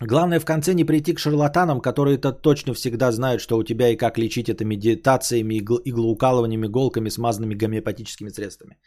Главное 0.02 0.40
в 0.40 0.46
конце 0.46 0.74
не 0.74 0.86
прийти 0.86 1.14
к 1.14 1.20
шарлатанам, 1.20 1.82
которые-то 1.82 2.32
точно 2.32 2.74
всегда 2.74 3.12
знают, 3.12 3.42
что 3.42 3.58
у 3.58 3.64
тебя 3.64 3.90
и 3.90 3.98
как 3.98 4.18
лечить 4.18 4.48
это 4.48 4.64
медитациями, 4.64 5.56
игл- 5.56 5.82
иглоукалыванием, 5.84 6.66
иголками, 6.66 7.10
смазанными 7.10 7.56
гомеопатическими 7.56 8.30
средствами. 8.30 8.78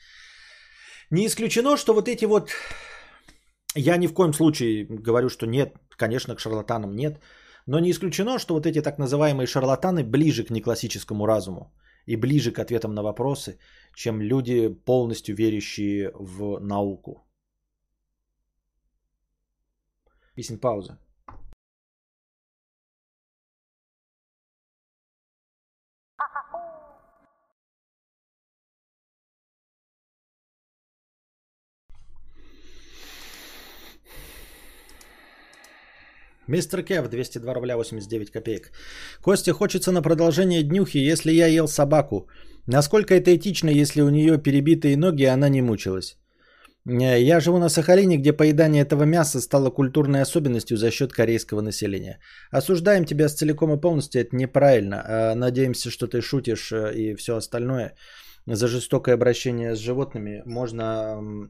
Не 1.11 1.27
исключено, 1.27 1.77
что 1.77 1.93
вот 1.93 2.09
эти 2.09 2.25
вот... 2.25 2.51
Я 3.75 3.99
ни 3.99 4.07
в 4.07 4.15
коем 4.15 4.33
случае 4.33 4.87
говорю, 4.89 5.29
что 5.29 5.47
нет, 5.47 5.77
конечно, 5.99 6.35
к 6.35 6.41
шарлатанам 6.41 6.95
нет. 6.97 7.21
Но 7.67 7.81
не 7.81 7.91
исключено, 7.91 8.39
что 8.39 8.55
вот 8.55 8.67
эти 8.67 8.83
так 8.83 8.99
называемые 8.99 9.47
шарлатаны 9.47 10.05
ближе 10.05 10.45
к 10.45 10.51
неклассическому 10.51 11.27
разуму 11.27 11.73
и 12.07 12.17
ближе 12.17 12.53
к 12.53 12.59
ответам 12.59 12.95
на 12.95 13.03
вопросы, 13.03 13.59
чем 13.95 14.21
люди, 14.21 14.69
полностью 14.69 15.37
верящие 15.37 16.11
в 16.15 16.59
науку. 16.61 17.25
Песен 20.35 20.59
пауза. 20.59 20.99
Мистер 36.53 36.83
Кев, 36.83 37.09
202 37.09 37.55
рубля 37.55 37.77
89 37.77 38.31
копеек. 38.31 38.73
Костя, 39.23 39.53
хочется 39.53 39.91
на 39.93 40.03
продолжение 40.03 40.63
днюхи, 40.63 40.99
если 40.99 41.33
я 41.33 41.47
ел 41.47 41.67
собаку. 41.67 42.29
Насколько 42.67 43.15
это 43.15 43.35
этично, 43.35 43.71
если 43.71 44.03
у 44.03 44.11
нее 44.11 44.37
перебитые 44.37 44.97
ноги, 44.97 45.23
и 45.23 45.33
она 45.33 45.49
не 45.49 45.63
мучилась? 45.63 46.19
Не, 46.85 47.23
Я 47.23 47.41
живу 47.41 47.59
на 47.59 47.71
Сахалине, 47.71 48.19
где 48.19 48.33
поедание 48.37 48.83
этого 48.83 49.05
мяса 49.05 49.41
стало 49.41 49.71
культурной 49.71 50.21
особенностью 50.21 50.77
за 50.77 50.91
счет 50.91 51.13
корейского 51.13 51.63
населения. 51.63 52.19
Осуждаем 52.51 53.05
тебя 53.05 53.29
с 53.29 53.35
целиком 53.35 53.73
и 53.73 53.81
полностью, 53.81 54.21
это 54.21 54.37
неправильно. 54.37 55.03
А 55.07 55.35
Надеемся, 55.35 55.91
что 55.91 56.07
ты 56.07 56.21
шутишь 56.21 56.71
э, 56.73 56.93
и 56.95 57.15
все 57.15 57.37
остальное. 57.37 57.95
За 58.47 58.69
жестокое 58.69 59.15
обращение 59.15 59.75
с 59.75 59.79
животными 59.79 60.43
можно 60.45 60.85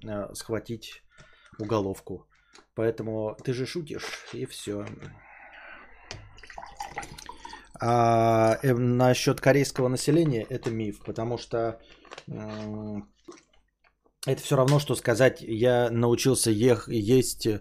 э, 0.05 0.35
схватить 0.35 1.03
уголовку. 1.59 2.27
Поэтому 2.75 3.37
ты 3.45 3.53
же 3.53 3.67
шутишь, 3.67 4.27
и 4.33 4.47
все. 4.47 4.87
А 7.81 8.59
э, 8.63 8.75
насчет 8.75 9.41
корейского 9.41 9.89
населения 9.89 10.47
это 10.49 10.71
миф, 10.71 11.01
потому 11.05 11.39
что 11.39 11.81
это 14.27 14.41
все 14.41 14.57
равно, 14.57 14.79
что 14.79 14.95
сказать, 14.95 15.43
я 15.43 15.91
научился 15.91 16.51
ех, 16.51 16.89
есть 16.89 17.47
э, 17.47 17.61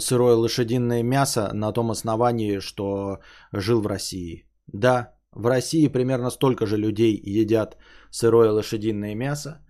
сырое 0.00 0.34
лошадиное 0.34 1.02
мясо 1.02 1.50
на 1.54 1.72
том 1.72 1.90
основании, 1.90 2.58
что 2.58 3.18
жил 3.52 3.80
в 3.80 3.86
России. 3.86 4.44
Да, 4.66 5.14
в 5.32 5.46
России 5.46 5.88
примерно 5.88 6.30
столько 6.30 6.66
же 6.66 6.76
людей 6.76 7.20
едят 7.24 7.76
сырое 8.10 8.50
лошадиное 8.50 9.14
мясо, 9.14 9.64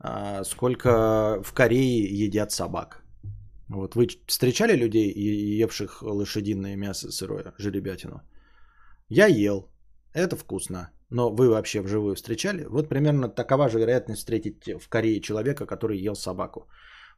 а, 0.00 0.42
сколько 0.44 1.40
в 1.44 1.52
Корее 1.52 2.24
едят 2.24 2.50
собак. 2.50 3.01
Вот 3.74 3.94
вы 3.94 4.06
встречали 4.26 4.76
людей, 4.76 5.12
евших 5.62 6.02
лошадиное 6.02 6.76
мясо 6.76 7.10
сырое, 7.10 7.54
жеребятину? 7.58 8.20
Я 9.08 9.26
ел. 9.26 9.68
Это 10.14 10.36
вкусно. 10.36 10.90
Но 11.10 11.30
вы 11.30 11.48
вообще 11.48 11.80
вживую 11.80 12.14
встречали? 12.14 12.64
Вот 12.64 12.88
примерно 12.88 13.28
такова 13.28 13.68
же 13.68 13.78
вероятность 13.78 14.20
встретить 14.20 14.80
в 14.80 14.88
Корее 14.88 15.20
человека, 15.20 15.66
который 15.66 15.98
ел 15.98 16.14
собаку. 16.14 16.68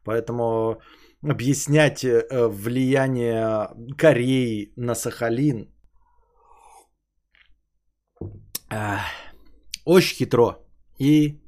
Поэтому 0.03 0.81
объяснять 1.23 2.03
э, 2.03 2.47
влияние 2.47 3.69
Кореи 3.97 4.73
на 4.75 4.95
Сахалин 4.95 5.71
очень 9.85 10.15
хитро 10.15 10.57
и 10.99 11.39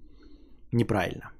неправильно. 0.71 1.31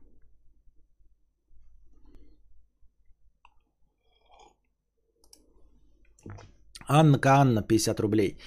Анна 6.88 7.19
Анна, 7.23 7.61
50 7.61 7.99
рублей. 7.99 8.38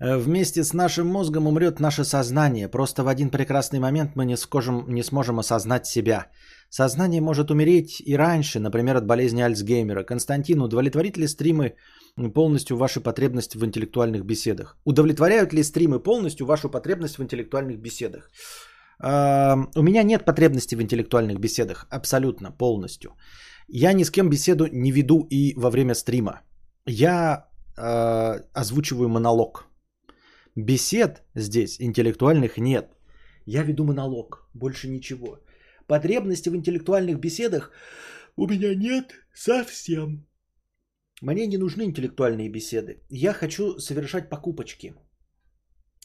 Э, 0.00 0.16
Вместе 0.16 0.64
с 0.64 0.72
нашим 0.74 1.06
мозгом 1.06 1.46
умрет 1.46 1.80
наше 1.80 2.04
сознание. 2.04 2.68
Просто 2.68 3.02
в 3.02 3.08
один 3.08 3.30
прекрасный 3.30 3.80
момент 3.80 4.16
мы 4.16 4.24
не, 4.24 4.36
скажем, 4.36 4.84
не 4.88 5.02
сможем 5.02 5.38
осознать 5.38 5.86
себя. 5.86 6.26
Сознание 6.70 7.20
может 7.20 7.50
умереть 7.50 8.02
и 8.06 8.16
раньше, 8.16 8.60
например, 8.60 8.96
от 8.96 9.06
болезни 9.06 9.42
Альцгеймера. 9.42 10.04
Константин, 10.04 10.60
удовлетворит 10.60 11.16
ли 11.16 11.26
стримы 11.26 11.74
полностью 12.34 12.76
ваши 12.76 13.00
потребности 13.00 13.58
в 13.58 13.64
интеллектуальных 13.64 14.24
беседах? 14.24 14.76
Удовлетворяют 14.84 15.52
ли 15.52 15.62
стримы 15.62 15.98
полностью 16.02 16.46
вашу 16.46 16.68
потребность 16.68 17.18
в 17.18 17.22
интеллектуальных 17.22 17.78
беседах? 17.78 18.30
А, 19.00 19.56
У 19.76 19.82
меня 19.82 20.02
нет 20.02 20.24
потребности 20.24 20.74
в 20.76 20.82
интеллектуальных 20.82 21.38
беседах. 21.38 21.86
Абсолютно, 21.90 22.50
полностью. 22.50 23.10
Я 23.68 23.92
ни 23.92 24.04
с 24.04 24.10
кем 24.10 24.28
беседу 24.30 24.66
не 24.72 24.92
веду 24.92 25.26
и 25.30 25.54
во 25.56 25.70
время 25.70 25.94
стрима. 25.94 26.40
Я 26.86 27.47
э, 27.78 28.42
озвучиваю 28.52 29.08
монолог. 29.08 29.68
Бесед 30.56 31.22
здесь 31.36 31.80
интеллектуальных 31.80 32.58
нет. 32.58 32.86
Я 33.46 33.62
веду 33.62 33.84
монолог, 33.84 34.48
больше 34.54 34.88
ничего. 34.88 35.38
Потребности 35.86 36.50
в 36.50 36.56
интеллектуальных 36.56 37.18
беседах 37.20 37.70
у 38.36 38.46
меня 38.46 38.74
нет 38.74 39.14
совсем. 39.34 40.26
Мне 41.22 41.46
не 41.46 41.58
нужны 41.58 41.82
интеллектуальные 41.82 42.48
беседы. 42.48 43.02
Я 43.08 43.32
хочу 43.32 43.78
совершать 43.78 44.28
покупочки. 44.28 44.94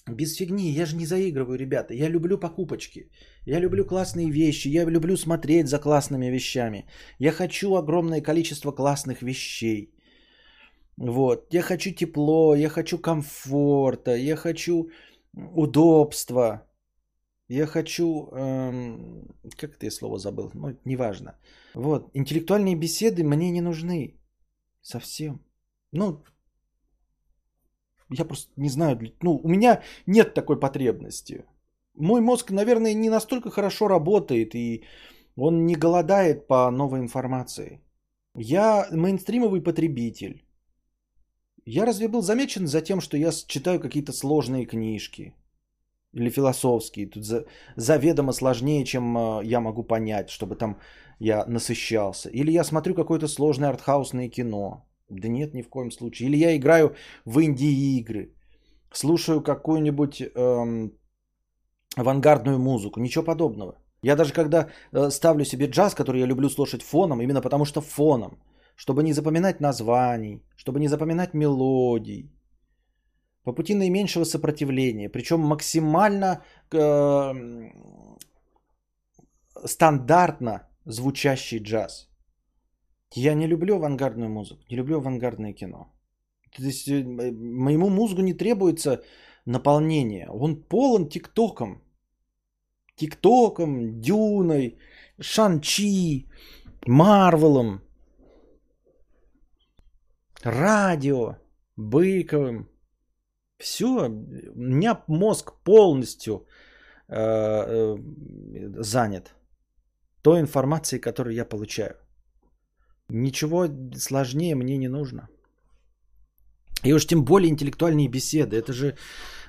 Без 0.07 0.35
фигни, 0.35 0.71
я 0.71 0.85
же 0.85 0.95
не 0.95 1.05
заигрываю, 1.05 1.57
ребята. 1.57 1.93
Я 1.93 2.09
люблю 2.09 2.37
покупочки. 2.37 3.09
Я 3.45 3.59
люблю 3.59 3.85
классные 3.85 4.31
вещи. 4.31 4.67
Я 4.67 4.85
люблю 4.85 5.17
смотреть 5.17 5.67
за 5.67 5.79
классными 5.79 6.31
вещами. 6.31 6.85
Я 7.19 7.31
хочу 7.31 7.75
огромное 7.75 8.21
количество 8.21 8.71
классных 8.71 9.21
вещей. 9.21 9.93
Вот. 10.97 11.53
Я 11.53 11.61
хочу 11.61 11.91
тепло, 11.91 12.55
я 12.55 12.69
хочу 12.69 12.97
комфорта, 12.99 14.15
я 14.15 14.35
хочу 14.35 14.89
удобства. 15.33 16.67
Я 17.49 17.65
хочу... 17.65 18.29
эм, 18.31 19.27
как 19.57 19.83
я 19.83 19.91
слово 19.91 20.17
забыл? 20.17 20.51
Ну, 20.53 20.77
неважно. 20.85 21.35
Вот. 21.73 22.09
Интеллектуальные 22.13 22.75
беседы 22.75 23.23
мне 23.23 23.51
не 23.51 23.61
нужны. 23.61 24.19
Совсем. 24.81 25.39
Ну, 25.91 26.23
я 28.09 28.25
просто 28.25 28.51
не 28.57 28.69
знаю. 28.69 28.99
Ну, 29.21 29.39
у 29.43 29.47
меня 29.47 29.81
нет 30.07 30.33
такой 30.33 30.59
потребности. 30.59 31.45
Мой 31.95 32.21
мозг, 32.21 32.51
наверное, 32.51 32.93
не 32.93 33.09
настолько 33.09 33.51
хорошо 33.51 33.87
работает, 33.87 34.55
и 34.55 34.83
он 35.35 35.65
не 35.65 35.75
голодает 35.75 36.47
по 36.47 36.71
новой 36.71 36.99
информации. 36.99 37.81
Я 38.35 38.87
мейнстримовый 38.91 39.61
потребитель. 39.61 40.42
Я 41.65 41.85
разве 41.85 42.07
был 42.07 42.21
замечен 42.21 42.67
за 42.67 42.81
тем, 42.81 43.01
что 43.01 43.17
я 43.17 43.31
читаю 43.47 43.79
какие-то 43.79 44.11
сложные 44.11 44.65
книжки? 44.65 45.33
Или 46.13 46.29
философские, 46.29 47.07
тут 47.07 47.25
за, 47.25 47.45
заведомо 47.75 48.33
сложнее, 48.33 48.85
чем 48.85 49.17
э, 49.17 49.41
я 49.45 49.59
могу 49.59 49.83
понять, 49.83 50.29
чтобы 50.29 50.55
там 50.55 50.77
я 51.19 51.45
насыщался. 51.47 52.29
Или 52.29 52.51
я 52.51 52.63
смотрю 52.63 52.93
какое-то 52.93 53.27
сложное 53.27 53.69
артхаусное 53.69 54.29
кино. 54.29 54.85
Да 55.09 55.27
нет, 55.27 55.53
ни 55.53 55.63
в 55.63 55.69
коем 55.69 55.91
случае. 55.91 56.29
Или 56.29 56.37
я 56.37 56.55
играю 56.55 56.95
в 57.25 57.41
инди-игры. 57.41 58.33
Слушаю 58.91 59.41
какую-нибудь 59.41 60.21
эм, 60.21 60.91
авангардную 61.95 62.59
музыку. 62.59 62.99
Ничего 62.99 63.23
подобного. 63.23 63.75
Я 64.03 64.15
даже 64.15 64.33
когда 64.33 64.67
э, 64.91 65.09
ставлю 65.09 65.45
себе 65.45 65.67
джаз, 65.67 65.95
который 65.95 66.21
я 66.21 66.27
люблю 66.27 66.49
слушать 66.49 66.83
фоном, 66.83 67.21
именно 67.21 67.41
потому 67.41 67.65
что 67.65 67.81
фоном, 67.81 68.37
чтобы 68.75 69.03
не 69.03 69.13
запоминать 69.13 69.61
названий, 69.61 70.43
чтобы 70.55 70.79
не 70.79 70.87
запоминать 70.87 71.33
мелодий, 71.33 72.29
по 73.43 73.53
пути 73.53 73.75
наименьшего 73.75 74.25
сопротивления, 74.25 75.09
причем 75.09 75.39
максимально 75.39 76.43
э, 76.71 77.33
стандартно 79.65 80.67
звучащий 80.85 81.59
джаз. 81.59 82.09
Я 83.15 83.35
не 83.35 83.47
люблю 83.47 83.75
авангардную 83.75 84.29
музыку, 84.29 84.61
не 84.69 84.77
люблю 84.77 84.97
авангардное 84.97 85.53
кино. 85.53 85.93
То 86.55 86.63
есть 86.63 86.87
э, 86.87 87.03
моему 87.03 87.89
мозгу 87.89 88.21
не 88.21 88.33
требуется 88.33 89.03
наполнение. 89.45 90.29
Он 90.29 90.63
полон 90.63 91.09
тиктоком. 91.09 91.81
ТикТоком, 92.95 94.01
Дюной, 94.01 94.77
Шанчи, 95.19 96.27
Марвелом, 96.85 97.81
радио, 100.43 101.37
Быковым. 101.77 102.69
Все, 103.57 103.87
у 103.87 104.59
меня 104.59 105.03
мозг 105.07 105.63
полностью 105.63 106.45
э, 107.07 107.15
э, 107.15 107.97
занят 108.83 109.35
той 110.21 110.39
информацией, 110.39 111.01
которую 111.01 111.35
я 111.35 111.45
получаю. 111.45 111.95
Ничего 113.09 113.67
сложнее 113.95 114.55
мне 114.55 114.77
не 114.77 114.89
нужно. 114.89 115.27
И 116.85 116.93
уж 116.93 117.05
тем 117.05 117.23
более 117.23 117.49
интеллектуальные 117.49 118.09
беседы. 118.09 118.57
Это 118.57 118.73
же 118.73 118.95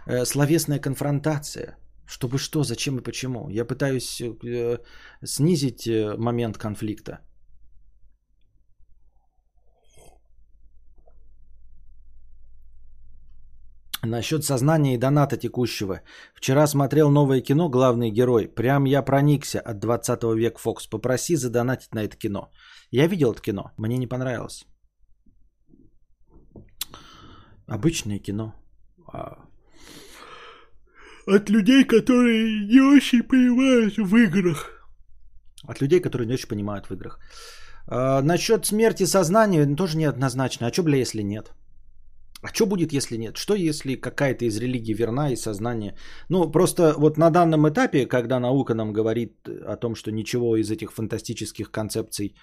э, 0.06 0.24
словесная 0.24 0.78
конфронтация. 0.80 1.76
Чтобы 2.06 2.38
что, 2.38 2.64
зачем 2.64 2.98
и 2.98 3.02
почему. 3.02 3.48
Я 3.48 3.64
пытаюсь 3.64 4.20
э, 4.20 4.78
снизить 5.24 5.86
э, 5.86 6.16
момент 6.16 6.58
конфликта. 6.58 7.18
Насчет 14.06 14.44
сознания 14.44 14.94
и 14.94 14.98
доната 14.98 15.36
текущего. 15.36 16.00
Вчера 16.34 16.66
смотрел 16.66 17.10
новое 17.10 17.40
кино 17.40 17.68
«Главный 17.70 18.10
герой». 18.10 18.48
Прям 18.48 18.84
я 18.84 19.02
проникся 19.02 19.60
от 19.60 19.78
20 19.78 20.22
века 20.36 20.58
Фокс. 20.58 20.86
Попроси 20.86 21.36
задонатить 21.36 21.94
на 21.94 22.04
это 22.04 22.16
кино. 22.16 22.50
Я 22.90 23.06
видел 23.06 23.32
это 23.32 23.40
кино. 23.40 23.72
Мне 23.78 23.96
не 23.96 24.06
понравилось. 24.06 24.66
Обычное 27.66 28.18
кино. 28.18 28.54
А... 29.12 29.38
От 31.26 31.48
людей, 31.48 31.84
которые 31.84 32.66
не 32.66 32.80
очень 32.80 33.22
понимают 33.22 33.96
в 33.96 34.16
играх. 34.16 34.70
От 35.66 35.80
людей, 35.80 36.00
которые 36.00 36.26
не 36.26 36.34
очень 36.34 36.48
понимают 36.48 36.86
в 36.86 36.94
играх. 36.94 37.18
А, 37.86 38.20
насчет 38.22 38.66
смерти 38.66 39.06
сознания 39.06 39.76
тоже 39.76 39.96
неоднозначно. 39.96 40.66
А 40.66 40.72
что, 40.72 40.82
бля, 40.82 40.98
если 40.98 41.22
нет? 41.22 41.54
А 42.44 42.48
что 42.52 42.66
будет, 42.66 42.92
если 42.92 43.16
нет? 43.16 43.36
Что, 43.36 43.54
если 43.54 43.96
какая-то 43.96 44.44
из 44.44 44.58
религий 44.58 44.94
верна 44.94 45.32
и 45.32 45.36
сознание? 45.36 45.96
Ну, 46.28 46.50
просто 46.52 46.94
вот 46.98 47.16
на 47.16 47.30
данном 47.30 47.66
этапе, 47.66 48.06
когда 48.06 48.38
наука 48.38 48.74
нам 48.74 48.92
говорит 48.92 49.48
о 49.48 49.76
том, 49.76 49.94
что 49.94 50.12
ничего 50.12 50.56
из 50.56 50.70
этих 50.70 50.92
фантастических 50.92 51.70
концепций 51.70 52.36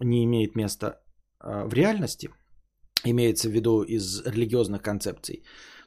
не 0.00 0.24
имеет 0.24 0.56
места 0.56 1.02
а, 1.40 1.66
в 1.66 1.74
реальности, 1.74 2.30
имеется 3.04 3.48
в 3.48 3.52
виду 3.52 3.82
из 3.82 4.22
религиозных 4.26 4.80
концепций, 4.80 5.42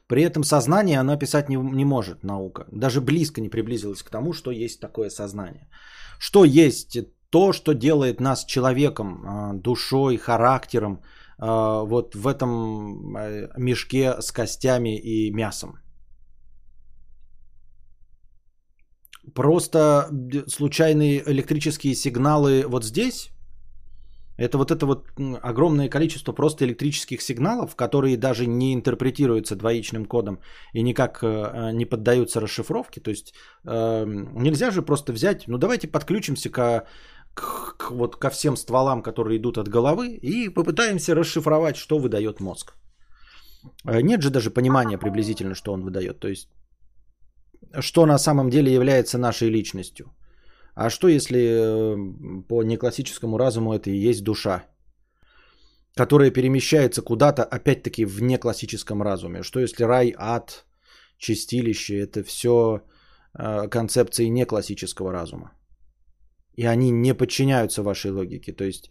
при 0.06 0.22
этом 0.22 0.44
сознание 0.44 1.00
она 1.00 1.18
писать 1.18 1.48
не, 1.48 1.56
не 1.56 1.84
может, 1.84 2.22
наука. 2.22 2.66
Даже 2.72 3.00
близко 3.00 3.40
не 3.40 3.48
приблизилась 3.48 4.02
к 4.02 4.10
тому, 4.10 4.32
что 4.32 4.52
есть 4.52 4.80
такое 4.80 5.10
сознание. 5.10 5.68
Что 6.20 6.44
есть 6.44 6.96
то, 7.30 7.52
что 7.52 7.74
делает 7.74 8.20
нас 8.20 8.44
человеком, 8.44 9.24
а, 9.26 9.52
душой, 9.52 10.16
характером, 10.16 11.02
вот 11.38 12.14
в 12.14 12.26
этом 12.26 13.16
э, 13.16 13.48
мешке 13.56 14.20
с 14.20 14.32
костями 14.32 14.98
и 14.98 15.30
мясом. 15.30 15.78
Просто 19.34 20.08
случайные 20.48 21.22
электрические 21.26 21.94
сигналы 21.94 22.64
вот 22.66 22.84
здесь, 22.84 23.30
это 24.38 24.58
вот 24.58 24.70
это 24.70 24.86
вот 24.86 25.08
огромное 25.42 25.88
количество 25.88 26.32
просто 26.32 26.64
электрических 26.64 27.22
сигналов, 27.22 27.74
которые 27.76 28.16
даже 28.16 28.46
не 28.46 28.74
интерпретируются 28.74 29.56
двоичным 29.56 30.04
кодом 30.04 30.40
и 30.74 30.82
никак 30.82 31.22
э, 31.22 31.72
не 31.72 31.86
поддаются 31.86 32.40
расшифровке. 32.40 33.00
То 33.00 33.10
есть 33.10 33.34
э, 33.64 34.04
нельзя 34.34 34.70
же 34.70 34.82
просто 34.82 35.12
взять, 35.12 35.48
ну 35.48 35.58
давайте 35.58 35.88
подключимся 35.88 36.50
к 36.50 36.86
к, 37.34 37.76
к, 37.76 37.90
вот 37.90 38.16
ко 38.16 38.30
всем 38.30 38.56
стволам, 38.56 39.02
которые 39.02 39.36
идут 39.36 39.58
от 39.58 39.68
головы, 39.68 40.18
и 40.22 40.48
попытаемся 40.48 41.14
расшифровать, 41.14 41.76
что 41.76 41.98
выдает 41.98 42.40
мозг. 42.40 42.72
Э, 43.84 44.00
нет 44.02 44.22
же 44.22 44.30
даже 44.30 44.50
понимания 44.50 44.98
приблизительно, 44.98 45.54
что 45.54 45.72
он 45.72 45.82
выдает. 45.82 46.18
То 46.18 46.28
есть, 46.28 46.48
что 47.80 48.06
на 48.06 48.18
самом 48.18 48.48
деле 48.50 48.72
является 48.72 49.18
нашей 49.18 49.50
личностью. 49.50 50.06
А 50.76 50.90
что 50.90 51.08
если 51.08 51.96
по 52.48 52.62
неклассическому 52.62 53.38
разуму 53.38 53.72
это 53.72 53.90
и 53.90 54.10
есть 54.10 54.22
душа, 54.22 54.66
которая 55.96 56.30
перемещается 56.30 57.02
куда-то, 57.02 57.44
опять-таки, 57.44 58.04
в 58.04 58.20
неклассическом 58.22 59.02
разуме? 59.02 59.42
Что 59.42 59.60
если 59.60 59.84
рай, 59.84 60.14
ад, 60.18 60.66
чистилище, 61.18 61.98
это 61.98 62.22
все 62.22 62.82
э, 63.38 63.68
концепции 63.68 64.28
неклассического 64.28 65.12
разума? 65.12 65.50
И 66.56 66.66
они 66.66 66.90
не 66.90 67.14
подчиняются 67.14 67.82
вашей 67.82 68.10
логике. 68.10 68.52
То 68.52 68.64
есть, 68.64 68.90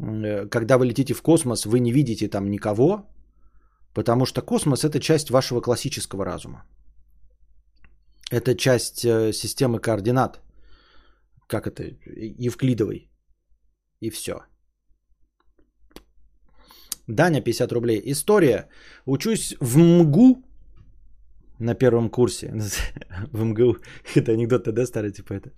э, 0.00 0.46
когда 0.46 0.78
вы 0.78 0.86
летите 0.86 1.12
в 1.12 1.20
космос, 1.20 1.66
вы 1.66 1.78
не 1.80 1.92
видите 1.92 2.28
там 2.28 2.50
никого, 2.50 3.06
потому 3.92 4.24
что 4.24 4.40
космос 4.40 4.82
это 4.82 4.98
часть 4.98 5.30
вашего 5.30 5.60
классического 5.60 6.24
разума. 6.24 6.64
Это 8.30 8.54
часть 8.54 9.04
э, 9.04 9.32
системы 9.32 9.78
координат. 9.78 10.40
Как 11.48 11.66
это? 11.66 11.82
Евклидовой. 12.46 13.10
И 14.00 14.10
все. 14.10 14.32
Даня, 17.08 17.40
50 17.40 17.72
рублей. 17.72 18.02
История. 18.04 18.68
Учусь 19.06 19.56
в 19.60 19.78
МГУ 19.78 20.44
на 21.58 21.74
первом 21.74 22.10
курсе. 22.10 22.52
в 23.32 23.44
МГУ. 23.44 23.76
Это 24.14 24.32
анекдот 24.32 24.64
тогда 24.64 24.86
старый, 24.86 25.10
типа 25.10 25.32
это. 25.34 25.50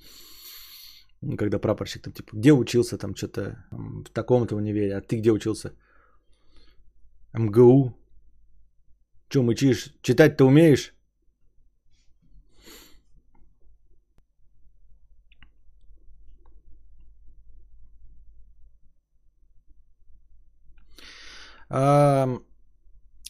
Ну, 1.22 1.36
когда 1.36 1.59
прапорщик 1.59 2.03
там, 2.03 2.12
типа, 2.12 2.30
где 2.36 2.53
учился 2.53 2.97
там 2.97 3.14
что-то 3.14 3.66
в 3.70 4.11
таком-то 4.12 4.57
универе, 4.57 4.97
а 4.97 5.01
ты 5.01 5.18
где 5.18 5.32
учился? 5.32 5.72
МГУ. 7.34 7.95
Че 9.28 9.43
мычишь? 9.43 9.93
Читать-то 10.03 10.47
умеешь? 10.47 10.95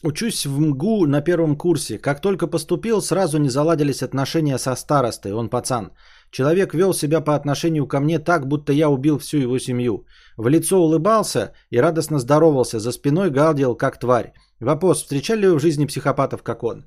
Учусь 0.03 0.45
в 0.47 0.59
МГУ 0.59 1.05
на 1.05 1.21
первом 1.21 1.55
курсе. 1.55 1.99
Как 1.99 2.21
только 2.21 2.47
поступил, 2.47 3.01
сразу 3.01 3.37
не 3.37 3.49
заладились 3.49 4.01
отношения 4.01 4.57
со 4.57 4.75
старостой. 4.75 5.31
Он 5.33 5.49
пацан. 5.49 5.91
Человек 6.31 6.73
вел 6.73 6.93
себя 6.93 7.21
по 7.21 7.35
отношению 7.35 7.87
ко 7.87 7.99
мне 7.99 8.17
так, 8.17 8.47
будто 8.47 8.73
я 8.73 8.89
убил 8.89 9.19
всю 9.19 9.37
его 9.37 9.59
семью. 9.59 10.05
В 10.37 10.47
лицо 10.47 10.77
улыбался 10.81 11.53
и 11.69 11.81
радостно 11.81 12.19
здоровался, 12.19 12.79
за 12.79 12.91
спиной 12.91 13.29
галдел, 13.29 13.75
как 13.75 13.99
тварь. 13.99 14.33
Вопрос, 14.59 15.03
встречали 15.03 15.41
ли 15.41 15.47
вы 15.47 15.59
в 15.59 15.61
жизни 15.61 15.85
психопатов, 15.85 16.41
как 16.41 16.63
он? 16.63 16.85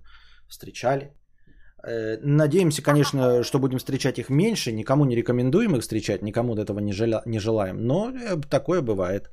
Встречали. 0.49 1.13
Э, 1.87 2.19
надеемся, 2.23 2.83
конечно, 2.83 3.45
что 3.45 3.59
будем 3.61 3.79
встречать 3.79 4.19
их 4.19 4.29
меньше. 4.29 4.73
Никому 4.73 5.05
не 5.05 5.17
рекомендуем 5.17 5.77
их 5.77 5.83
встречать, 5.83 6.23
никому 6.23 6.57
этого 6.57 6.81
не, 6.81 6.93
желя... 6.93 7.23
не 7.27 7.39
желаем. 7.39 7.77
Но 7.87 8.11
э, 8.11 8.41
такое 8.51 8.83
бывает. 8.83 9.31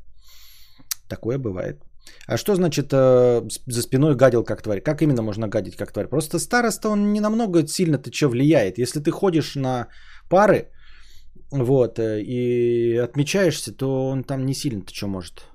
Такое 1.10 1.40
бывает. 1.40 1.82
А 2.28 2.38
что 2.38 2.56
значит 2.56 2.94
э, 2.94 3.42
за 3.68 3.82
спиной 3.82 4.16
гадил 4.16 4.44
как 4.44 4.62
тварь? 4.62 4.82
Как 4.82 5.02
именно 5.02 5.22
можно 5.22 5.48
гадить 5.48 5.76
как 5.76 5.92
тварь? 5.92 6.08
Просто 6.08 6.40
староста, 6.40 6.90
он 6.90 7.14
не 7.14 7.20
намного 7.20 7.68
сильно 7.68 7.98
ты 7.98 8.12
что 8.12 8.30
влияет. 8.30 8.78
Если 8.78 9.00
ты 9.00 9.12
ходишь 9.12 9.56
на 9.56 9.88
пары, 10.30 10.72
вот, 11.52 12.00
э, 12.00 12.22
и 12.22 12.98
отмечаешься, 12.98 13.74
то 13.74 14.08
он 14.08 14.24
там 14.24 14.46
не 14.46 14.54
сильно 14.54 14.82
ты 14.82 14.94
что 14.94 15.08
может. 15.08 15.46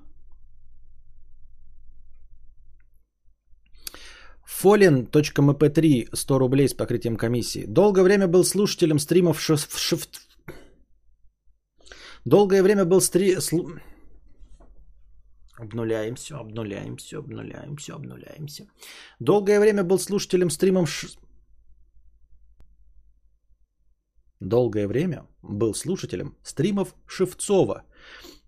Фолин.мп3 4.44 6.08
100 6.14 6.38
рублей 6.38 6.68
с 6.68 6.74
покрытием 6.74 7.16
комиссии. 7.16 7.66
Долгое 7.66 8.02
время 8.02 8.26
был 8.26 8.44
слушателем 8.44 8.98
стримов 8.98 9.40
шиф... 9.40 9.68
шиф... 9.78 10.08
Долгое 12.24 12.62
время 12.62 12.84
был 12.84 13.00
стри... 13.00 13.36
обнуляем 15.58 16.16
все, 16.16 16.34
обнуляем 16.36 17.76
все, 17.76 17.94
обнуляем 17.94 18.46
все. 18.46 18.64
Долгое 19.20 19.60
время 19.60 19.84
был 19.84 19.98
слушателем 19.98 20.50
стримом... 20.50 20.86
Ш... 20.86 21.08
Долгое 24.40 24.86
время 24.86 25.26
был 25.42 25.74
слушателем 25.74 26.36
стримов 26.42 26.94
Шевцова. 27.06 27.82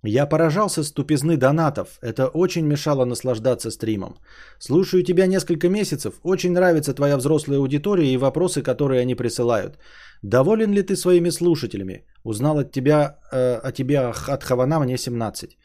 Я 0.05 0.27
поражался 0.27 0.85
с 0.85 0.93
тупизны 0.93 1.37
донатов. 1.37 1.99
Это 2.03 2.29
очень 2.29 2.67
мешало 2.67 3.05
наслаждаться 3.05 3.71
стримом. 3.71 4.19
Слушаю 4.59 5.03
тебя 5.03 5.27
несколько 5.27 5.69
месяцев. 5.69 6.21
Очень 6.23 6.53
нравится 6.53 6.95
твоя 6.95 7.17
взрослая 7.17 7.59
аудитория 7.59 8.13
и 8.13 8.17
вопросы, 8.17 8.63
которые 8.63 9.01
они 9.01 9.17
присылают. 9.17 9.79
Доволен 10.23 10.73
ли 10.73 10.83
ты 10.83 10.95
своими 10.95 11.31
слушателями? 11.31 12.07
Узнал 12.23 12.59
от 12.59 12.71
тебя, 12.71 13.19
э, 13.33 13.57
о 13.57 13.73
тебе 13.73 13.99
от 13.99 14.45
Хавана 14.45 14.79
мне 14.79 14.97
17. 14.99 15.59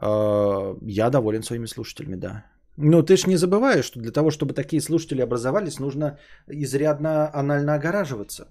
А, 0.00 0.76
я 0.82 1.10
доволен 1.10 1.42
своими 1.42 1.66
слушателями, 1.66 2.16
да. 2.16 2.44
Но 2.76 3.02
ты 3.02 3.16
ж 3.16 3.26
не 3.26 3.36
забываешь, 3.36 3.86
что 3.86 4.00
для 4.00 4.12
того, 4.12 4.30
чтобы 4.30 4.54
такие 4.54 4.82
слушатели 4.82 5.22
образовались, 5.22 5.78
нужно 5.78 6.18
изрядно 6.46 7.30
анально 7.32 7.74
огораживаться. 7.74 8.48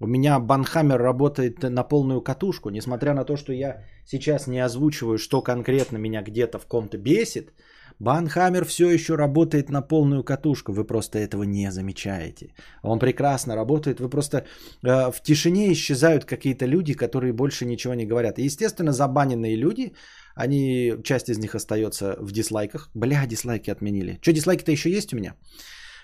У 0.00 0.06
меня 0.06 0.38
Банхаммер 0.38 1.00
работает 1.00 1.62
на 1.62 1.82
полную 1.82 2.20
катушку, 2.20 2.70
несмотря 2.70 3.14
на 3.14 3.24
то, 3.24 3.36
что 3.36 3.52
я 3.52 3.82
сейчас 4.06 4.46
не 4.46 4.60
озвучиваю, 4.64 5.18
что 5.18 5.42
конкретно 5.42 5.98
меня 5.98 6.22
где-то 6.22 6.58
в 6.60 6.66
ком-то 6.66 6.98
бесит. 6.98 7.52
Банхаммер 7.98 8.64
все 8.64 8.90
еще 8.90 9.16
работает 9.16 9.70
на 9.70 9.82
полную 9.82 10.22
катушку, 10.22 10.72
вы 10.72 10.84
просто 10.84 11.18
этого 11.18 11.42
не 11.42 11.72
замечаете. 11.72 12.54
Он 12.82 13.00
прекрасно 13.00 13.56
работает, 13.56 13.98
вы 13.98 14.08
просто 14.08 14.36
э, 14.84 15.10
в 15.10 15.20
тишине 15.20 15.72
исчезают 15.72 16.24
какие-то 16.24 16.64
люди, 16.64 16.94
которые 16.94 17.32
больше 17.32 17.64
ничего 17.64 17.94
не 17.94 18.06
говорят. 18.06 18.38
Естественно, 18.38 18.92
забаненные 18.92 19.56
люди, 19.56 19.94
они, 20.38 20.94
часть 21.02 21.28
из 21.28 21.38
них 21.38 21.54
остается 21.54 22.16
в 22.20 22.30
дизлайках. 22.32 22.90
Бля, 22.94 23.26
дизлайки 23.26 23.70
отменили. 23.70 24.18
Что, 24.20 24.32
дизлайки-то 24.32 24.70
еще 24.70 24.90
есть 24.90 25.12
у 25.12 25.16
меня? 25.16 25.34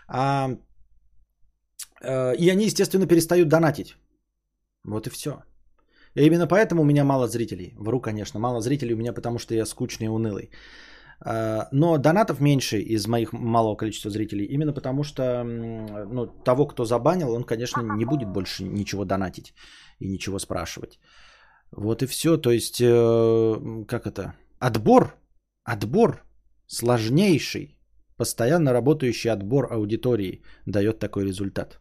А, 0.09 0.51
э, 2.03 2.37
и 2.37 2.51
они, 2.51 2.65
естественно, 2.67 3.07
перестают 3.07 3.49
донатить. 3.49 3.97
Вот 4.85 5.07
и 5.07 5.11
все. 5.11 5.31
И 6.17 6.27
именно 6.27 6.49
поэтому 6.49 6.83
у 6.83 6.85
меня 6.85 7.05
мало 7.05 7.29
зрителей. 7.29 7.75
Вру, 7.79 8.01
конечно, 8.01 8.41
мало 8.41 8.61
зрителей 8.61 8.95
у 8.95 8.97
меня, 8.97 9.13
потому 9.13 9.39
что 9.39 9.55
я 9.55 9.67
скучный 9.67 10.07
и 10.07 10.11
унылый. 10.11 10.51
А, 11.21 11.69
но 11.73 11.99
донатов 11.99 12.41
меньше 12.41 12.81
из 12.81 13.07
моих 13.07 13.33
малого 13.33 13.77
количества 13.77 14.11
зрителей, 14.11 14.47
именно 14.47 14.73
потому 14.73 15.05
что 15.05 15.45
ну, 15.45 16.27
того, 16.27 16.67
кто 16.67 16.85
забанил, 16.85 17.31
он, 17.33 17.45
конечно, 17.45 17.83
не 17.83 18.05
будет 18.05 18.29
больше 18.29 18.65
ничего 18.65 19.05
донатить 19.05 19.55
и 20.01 20.09
ничего 20.09 20.39
спрашивать. 20.39 20.99
Вот 21.77 22.03
и 22.03 22.07
все. 22.07 22.37
То 22.37 22.51
есть, 22.51 22.81
э, 22.81 23.85
как 23.89 24.07
это? 24.07 24.35
Отбор, 24.59 25.15
отбор 25.65 26.25
сложнейший, 26.67 27.77
постоянно 28.17 28.73
работающий 28.73 29.31
отбор 29.31 29.73
аудитории 29.73 30.43
дает 30.67 30.99
такой 30.99 31.25
результат. 31.25 31.81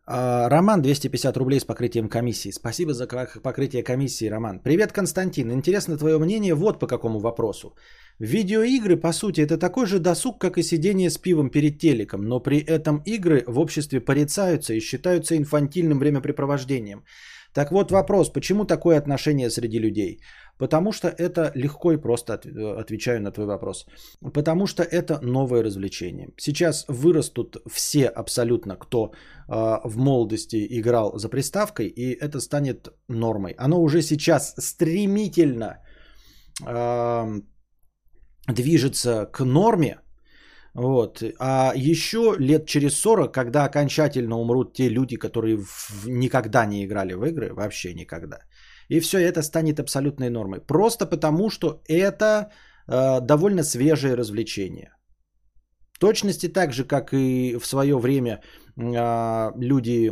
Роман, 0.11 0.81
250 0.81 1.37
рублей 1.37 1.59
с 1.59 1.63
покрытием 1.63 2.09
комиссии. 2.09 2.51
Спасибо 2.51 2.93
за 2.93 3.07
покрытие 3.43 3.81
комиссии, 3.81 4.29
Роман. 4.29 4.59
Привет, 4.59 4.91
Константин. 4.91 5.51
Интересно 5.51 5.97
твое 5.97 6.19
мнение 6.19 6.53
вот 6.53 6.79
по 6.79 6.87
какому 6.87 7.19
вопросу. 7.19 7.75
Видеоигры, 8.19 8.97
по 8.97 9.13
сути, 9.13 9.41
это 9.41 9.57
такой 9.57 9.85
же 9.85 9.99
досуг, 9.99 10.37
как 10.37 10.57
и 10.57 10.63
сидение 10.63 11.09
с 11.09 11.17
пивом 11.17 11.49
перед 11.49 11.79
телеком, 11.79 12.23
но 12.23 12.41
при 12.41 12.57
этом 12.57 13.01
игры 13.05 13.43
в 13.47 13.57
обществе 13.57 14.01
порицаются 14.01 14.73
и 14.73 14.81
считаются 14.81 15.37
инфантильным 15.37 15.99
времяпрепровождением. 15.99 17.03
Так 17.53 17.71
вот 17.71 17.91
вопрос, 17.91 18.29
почему 18.29 18.65
такое 18.65 18.97
отношение 18.97 19.49
среди 19.49 19.79
людей? 19.79 20.19
Потому 20.61 20.91
что 20.91 21.07
это 21.07 21.51
легко 21.55 21.91
и 21.91 21.97
просто 21.97 22.33
отвечаю 22.79 23.21
на 23.21 23.31
твой 23.31 23.45
вопрос. 23.45 23.85
Потому 24.33 24.67
что 24.67 24.83
это 24.83 25.19
новое 25.23 25.63
развлечение. 25.63 26.27
Сейчас 26.37 26.85
вырастут 26.87 27.57
все 27.71 28.05
абсолютно, 28.05 28.75
кто 28.75 29.05
э, 29.05 29.09
в 29.83 29.97
молодости 29.97 30.67
играл 30.79 31.17
за 31.17 31.29
приставкой, 31.29 31.87
и 31.87 32.13
это 32.13 32.39
станет 32.39 32.89
нормой. 33.09 33.55
Оно 33.57 33.81
уже 33.81 34.01
сейчас 34.01 34.53
стремительно 34.59 35.79
э, 36.67 37.41
движется 38.47 39.25
к 39.33 39.43
норме. 39.43 39.97
Вот. 40.75 41.23
А 41.39 41.73
еще 41.75 42.35
лет 42.39 42.67
через 42.67 43.01
40, 43.01 43.33
когда 43.33 43.65
окончательно 43.65 44.37
умрут 44.37 44.73
те 44.73 44.89
люди, 44.89 45.17
которые 45.17 45.57
в... 45.57 46.07
никогда 46.07 46.67
не 46.67 46.85
играли 46.85 47.13
в 47.13 47.25
игры, 47.25 47.51
вообще 47.53 47.95
никогда– 47.95 48.37
и 48.91 48.99
все 48.99 49.17
это 49.17 49.41
станет 49.41 49.79
абсолютной 49.79 50.29
нормой. 50.29 50.59
Просто 50.59 51.05
потому, 51.05 51.49
что 51.49 51.81
это 51.87 52.51
э, 52.87 53.21
довольно 53.21 53.63
свежее 53.63 54.15
развлечение. 54.15 54.89
В 55.93 55.99
точности 55.99 56.49
так 56.49 56.73
же, 56.73 56.83
как 56.83 57.13
и 57.13 57.57
в 57.57 57.65
свое 57.65 57.95
время 57.95 58.31
э, 58.77 59.51
люди 59.61 60.11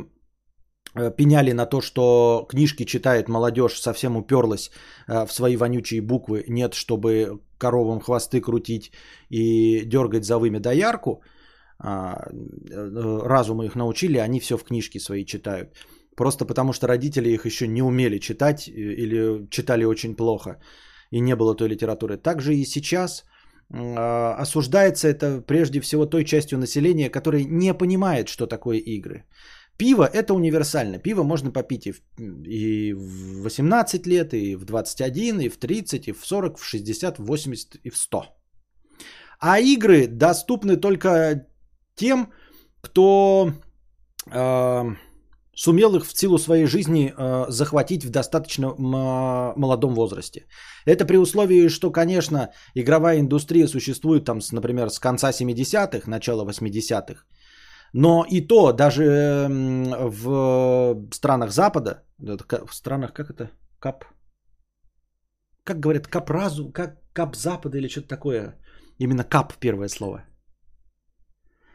э, 0.96 1.12
пеняли 1.18 1.54
на 1.54 1.66
то, 1.66 1.82
что 1.82 2.46
книжки 2.50 2.86
читает 2.86 3.28
молодежь, 3.28 3.82
совсем 3.82 4.16
уперлась 4.16 4.72
э, 5.10 5.26
в 5.26 5.34
свои 5.34 5.58
вонючие 5.58 6.02
буквы. 6.02 6.46
Нет, 6.48 6.74
чтобы 6.74 7.42
коровам 7.58 8.00
хвосты 8.00 8.40
крутить 8.40 8.92
и 9.30 9.84
дергать 9.86 10.24
за 10.24 10.38
вымя 10.38 10.60
доярку. 10.60 11.22
А, 11.80 12.30
э, 12.72 13.28
разума 13.28 13.66
их 13.66 13.76
научили, 13.76 14.20
они 14.20 14.40
все 14.40 14.58
в 14.58 14.64
книжки 14.64 15.00
свои 15.00 15.26
читают. 15.26 15.68
Просто 16.20 16.46
потому, 16.46 16.74
что 16.74 16.88
родители 16.88 17.30
их 17.30 17.46
еще 17.46 17.68
не 17.68 17.82
умели 17.82 18.20
читать 18.20 18.68
или 18.68 19.48
читали 19.50 19.86
очень 19.86 20.16
плохо 20.16 20.58
и 21.14 21.22
не 21.22 21.36
было 21.36 21.56
той 21.56 21.70
литературы. 21.70 22.18
Также 22.18 22.56
и 22.56 22.66
сейчас 22.66 23.24
э, 23.74 24.42
осуждается 24.42 25.08
это 25.08 25.42
прежде 25.48 25.80
всего 25.80 26.06
той 26.06 26.26
частью 26.26 26.58
населения, 26.58 27.10
которая 27.10 27.46
не 27.46 27.74
понимает, 27.74 28.28
что 28.28 28.48
такое 28.48 28.80
игры. 28.80 29.24
Пиво– 29.78 30.10
это 30.14 30.34
универсально. 30.34 31.00
Пиво 31.00 31.24
можно 31.24 31.52
попить 31.52 31.88
и 31.88 31.94
в, 31.94 32.02
и 32.46 32.94
в 32.94 33.44
18 33.44 34.08
лет, 34.08 34.34
и 34.34 34.58
в 34.58 34.66
21, 34.66 35.40
и 35.40 35.50
в 35.50 35.58
30, 35.58 36.08
и 36.08 36.12
в 36.12 36.26
40, 36.26 36.60
в 36.60 36.66
60, 36.66 37.18
в 37.18 37.24
80, 37.24 37.76
и 37.86 37.90
в 37.90 37.98
100. 37.98 38.24
А 39.40 39.60
игры 39.62 40.08
доступны 40.08 40.76
только 40.76 41.48
тем, 41.96 42.34
кто... 42.82 43.54
Э, 44.34 44.96
сумел 45.60 45.96
их 45.96 46.06
в 46.06 46.18
силу 46.18 46.38
своей 46.38 46.66
жизни 46.66 47.14
э, 47.18 47.46
захватить 47.50 48.06
в 48.06 48.10
достаточно 48.10 48.68
э, 48.68 49.54
молодом 49.56 49.94
возрасте. 49.94 50.46
Это 50.86 51.06
при 51.06 51.18
условии, 51.18 51.70
что, 51.70 51.92
конечно, 51.92 52.50
игровая 52.76 53.20
индустрия 53.20 53.68
существует 53.68 54.26
там, 54.26 54.42
с, 54.42 54.54
например, 54.54 54.90
с 54.90 55.00
конца 55.00 55.32
70-х, 55.32 56.10
начала 56.10 56.46
80-х. 56.46 57.26
Но 57.94 58.26
и 58.30 58.48
то, 58.48 58.72
даже 58.72 59.48
в 59.50 61.08
странах 61.12 61.52
Запада, 61.52 62.04
в 62.20 62.74
странах, 62.74 63.14
как 63.14 63.30
это, 63.30 63.50
кап, 63.80 64.06
как 65.64 65.80
говорят, 65.80 66.08
кап 66.08 66.30
разум, 66.30 66.72
как 66.72 67.00
кап 67.14 67.36
Запада 67.36 67.78
или 67.78 67.90
что-то 67.90 68.08
такое, 68.08 68.56
именно 69.00 69.24
кап 69.24 69.54
первое 69.60 69.90
слово, 69.90 70.24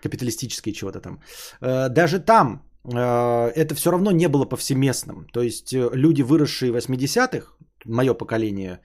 капиталистическое 0.03 0.73
чего-то 0.75 1.01
там. 1.01 1.21
Э, 1.61 1.89
даже 1.91 2.19
там 2.19 2.63
это 2.87 3.75
все 3.75 3.91
равно 3.91 4.11
не 4.11 4.29
было 4.29 4.45
повсеместным. 4.45 5.27
То 5.33 5.43
есть 5.43 5.73
э, 5.73 5.91
люди, 5.95 6.23
выросшие 6.23 6.73
в 6.73 6.77
80-х, 6.77 7.47
мое 7.85 8.15
поколение, 8.15 8.81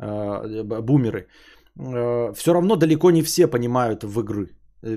э, 0.00 0.62
бумеры, 0.82 1.28
все 1.76 2.52
равно 2.52 2.76
далеко 2.76 3.10
не 3.10 3.22
все 3.22 3.46
понимают 3.46 4.04
в 4.04 4.20
игры. 4.20 4.48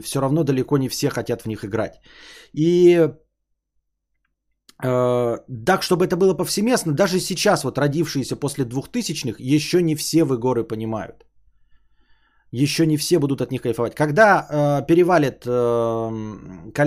Все 0.02 0.20
равно 0.20 0.44
далеко 0.44 0.78
не 0.78 0.90
все 0.90 1.10
хотят 1.10 1.42
в 1.42 1.48
них 1.48 1.64
играть. 1.64 2.02
И 2.54 3.10
так, 4.80 5.82
чтобы 5.82 6.06
это 6.06 6.16
было 6.16 6.36
повсеместно, 6.36 6.94
даже 6.94 7.20
сейчас 7.20 7.64
вот 7.64 7.80
родившиеся 7.80 8.36
после 8.36 8.64
2000-х, 8.64 9.38
еще 9.40 9.82
не 9.82 9.96
все 9.96 10.24
в 10.24 10.34
игры 10.36 10.68
понимают. 10.68 11.26
Еще 12.52 12.86
не 12.86 12.98
все 12.98 13.20
будут 13.20 13.42
от 13.42 13.52
них 13.52 13.62
кайфовать. 13.62 13.96
Когда 13.96 14.48
э, 14.50 14.86
перевалит 14.86 15.46
э, 15.46 16.10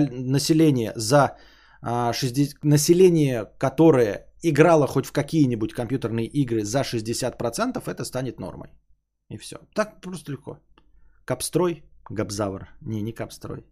население 0.09 0.93
за 0.95 1.35
60, 1.83 2.55
а, 2.63 2.67
население, 2.67 3.45
которое 3.57 4.27
играло 4.43 4.87
хоть 4.87 5.05
в 5.05 5.11
какие-нибудь 5.11 5.73
компьютерные 5.73 6.27
игры 6.27 6.63
за 6.63 6.83
60%, 6.83 7.87
это 7.87 8.05
станет 8.05 8.39
нормой. 8.39 8.69
И 9.29 9.37
все. 9.37 9.57
Так 9.73 10.01
просто 10.01 10.31
легко. 10.31 10.57
Капстрой, 11.25 11.83
Габзавр. 12.11 12.67
Не, 12.81 13.01
не 13.01 13.13
капстрой. 13.13 13.65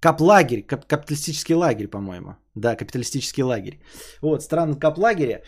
Каплагерь, 0.00 0.62
кап- 0.62 0.86
капиталистический 0.86 1.54
лагерь, 1.54 1.88
по-моему. 1.88 2.36
Да, 2.54 2.76
капиталистический 2.76 3.42
лагерь. 3.42 3.80
Вот, 4.20 4.42
страны 4.42 4.74
каплагеря. 4.74 5.42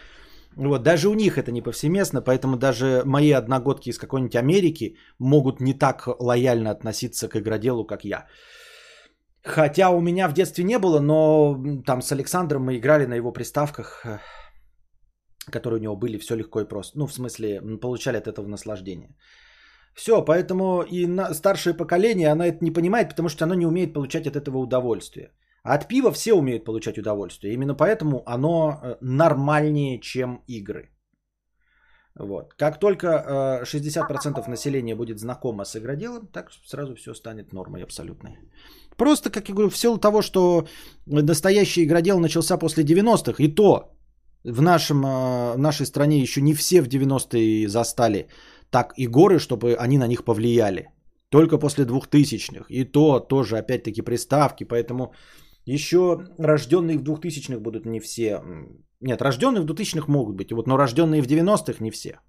Вот, 0.57 0.83
даже 0.83 1.09
у 1.09 1.15
них 1.15 1.37
это 1.37 1.51
не 1.51 1.63
повсеместно, 1.63 2.23
поэтому 2.23 2.57
даже 2.57 3.03
мои 3.05 3.33
одногодки 3.33 3.91
из 3.91 3.99
какой-нибудь 3.99 4.37
Америки 4.37 4.97
могут 5.19 5.61
не 5.61 5.75
так 5.75 6.07
лояльно 6.21 6.71
относиться 6.71 7.29
к 7.29 7.37
игроделу, 7.37 7.85
как 7.85 8.05
я. 8.05 8.27
Хотя 9.45 9.91
у 9.91 10.01
меня 10.01 10.29
в 10.29 10.33
детстве 10.33 10.65
не 10.65 10.79
было, 10.79 11.01
но 11.01 11.55
там 11.87 12.03
с 12.03 12.13
Александром 12.13 12.65
мы 12.65 12.79
играли 12.79 13.07
на 13.07 13.15
его 13.15 13.33
приставках, 13.33 14.05
э, 14.05 14.19
которые 15.53 15.81
у 15.81 15.83
него 15.83 15.97
были, 15.97 16.19
все 16.19 16.35
легко 16.35 16.61
и 16.61 16.69
просто. 16.69 16.99
Ну, 16.99 17.07
в 17.07 17.13
смысле, 17.13 17.61
получали 17.81 18.17
от 18.17 18.27
этого 18.27 18.49
наслаждение. 18.49 19.15
Все, 19.95 20.25
поэтому 20.25 20.83
и 20.83 21.07
на 21.07 21.35
старшее 21.35 21.75
поколение, 21.75 22.33
оно 22.33 22.45
это 22.45 22.65
не 22.65 22.73
понимает, 22.73 23.11
потому 23.11 23.29
что 23.29 23.45
оно 23.45 23.55
не 23.55 23.67
умеет 23.67 23.93
получать 23.93 24.27
от 24.27 24.37
этого 24.37 24.59
удовольствие. 24.59 25.31
А 25.63 25.75
от 25.75 25.89
пива 25.89 26.11
все 26.11 26.33
умеют 26.33 26.65
получать 26.65 26.99
удовольствие. 26.99 27.53
Именно 27.53 27.75
поэтому 27.75 28.23
оно 28.27 28.81
э, 28.83 28.97
нормальнее, 29.03 30.01
чем 30.01 30.43
игры. 30.49 30.91
Вот. 32.19 32.55
Как 32.55 32.79
только 32.79 33.61
60% 33.65 34.49
населения 34.49 34.95
будет 34.95 35.19
знакомо 35.19 35.65
с 35.65 35.77
игроделом, 35.77 36.29
так 36.29 36.51
сразу 36.65 36.95
все 36.95 37.15
станет 37.15 37.53
нормой 37.53 37.83
абсолютной. 37.83 38.39
Просто, 38.97 39.31
как 39.31 39.49
я 39.49 39.55
говорю, 39.55 39.71
в 39.71 39.77
силу 39.77 39.99
того, 39.99 40.23
что 40.23 40.67
настоящий 41.07 41.85
игродел 41.85 42.21
начался 42.21 42.59
после 42.59 42.85
90-х, 42.85 43.43
и 43.43 43.49
то 43.49 43.95
в, 44.45 44.63
нашем, 44.63 45.03
в 45.03 45.59
нашей 45.59 45.87
стране 45.87 46.21
еще 46.21 46.41
не 46.41 46.55
все 46.55 46.83
в 46.83 46.89
90-е 46.89 47.69
застали 47.69 48.29
так 48.71 48.95
и 48.99 49.07
горы, 49.07 49.39
чтобы 49.39 49.75
они 49.75 49.99
на 49.99 50.07
них 50.07 50.25
повлияли. 50.25 50.89
Только 51.29 51.59
после 51.59 51.85
2000-х. 51.85 52.67
И 52.69 52.85
то 52.85 53.21
тоже, 53.21 53.59
опять-таки, 53.59 54.03
приставки. 54.03 54.65
Поэтому 54.65 55.13
Еще 55.67 56.27
рожденные 56.39 56.99
в 56.99 57.03
2000-х 57.03 57.61
будут 57.61 57.87
не 57.87 58.01
все. 58.01 58.43
Нет, 59.01 59.23
рожденные 59.23 59.63
в 59.63 59.67
2000-х 59.67 60.13
могут 60.13 60.37
быть, 60.37 60.53
вот, 60.53 60.67
но 60.67 60.77
рожденные 60.77 61.23
в 61.23 61.27
90-х 61.27 61.77
не 61.81 61.91
все. 61.91 62.21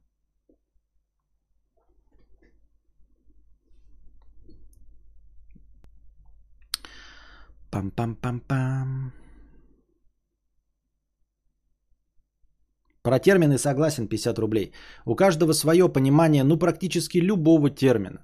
Пам-пам-пам-пам. 7.75 9.11
Про 13.03 13.19
термины 13.19 13.57
согласен 13.57 14.07
50 14.07 14.39
рублей. 14.39 14.71
У 15.05 15.15
каждого 15.15 15.53
свое 15.53 15.89
понимание, 15.89 16.43
ну 16.43 16.57
практически 16.57 17.17
любого 17.17 17.69
термина. 17.69 18.19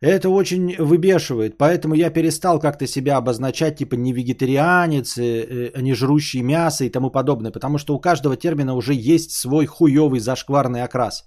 Это 0.00 0.28
очень 0.28 0.76
выбешивает, 0.78 1.58
поэтому 1.58 1.94
я 1.94 2.10
перестал 2.10 2.60
как-то 2.60 2.86
себя 2.86 3.16
обозначать, 3.16 3.76
типа 3.76 3.96
не 3.96 4.12
вегетарианец, 4.12 5.18
э, 5.18 5.72
э, 5.74 5.82
не 5.82 5.94
жрущий 5.94 6.42
мясо 6.42 6.84
и 6.84 6.90
тому 6.90 7.10
подобное, 7.10 7.50
потому 7.50 7.78
что 7.78 7.94
у 7.94 8.00
каждого 8.00 8.36
термина 8.36 8.74
уже 8.74 8.94
есть 8.94 9.32
свой 9.32 9.66
хуевый 9.66 10.20
зашкварный 10.20 10.84
окрас. 10.84 11.24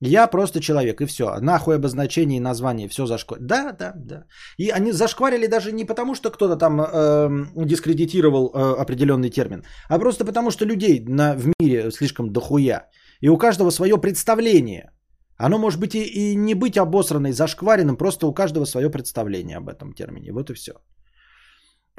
Я 0.00 0.28
просто 0.28 0.60
человек, 0.60 1.00
и 1.00 1.06
все. 1.06 1.40
Нахуй 1.40 1.74
обозначение 1.74 2.36
и 2.36 2.40
название, 2.40 2.88
все 2.88 3.06
зашкварили. 3.06 3.46
Да, 3.46 3.72
да, 3.72 3.92
да. 3.96 4.24
И 4.56 4.70
они 4.70 4.92
зашкварили 4.92 5.48
даже 5.48 5.72
не 5.72 5.84
потому, 5.84 6.14
что 6.14 6.30
кто-то 6.30 6.56
там 6.56 6.80
э, 6.80 7.64
дискредитировал 7.64 8.52
э, 8.54 8.80
определенный 8.80 9.30
термин, 9.30 9.64
а 9.88 9.98
просто 9.98 10.24
потому, 10.24 10.50
что 10.50 10.64
людей 10.64 11.04
на, 11.08 11.34
в 11.34 11.48
мире 11.58 11.90
слишком 11.90 12.32
дохуя. 12.32 12.88
И 13.20 13.28
у 13.28 13.36
каждого 13.36 13.70
свое 13.70 13.98
представление. 13.98 14.92
Оно 15.36 15.58
может 15.58 15.80
быть 15.80 15.94
и, 15.94 16.04
и 16.04 16.36
не 16.36 16.54
быть 16.54 16.78
обосранной, 16.78 17.32
зашкваренным, 17.32 17.96
просто 17.96 18.26
у 18.26 18.34
каждого 18.34 18.66
свое 18.66 18.90
представление 18.90 19.56
об 19.56 19.68
этом 19.68 19.92
термине. 19.94 20.32
Вот 20.32 20.50
и 20.50 20.54
все. 20.54 20.72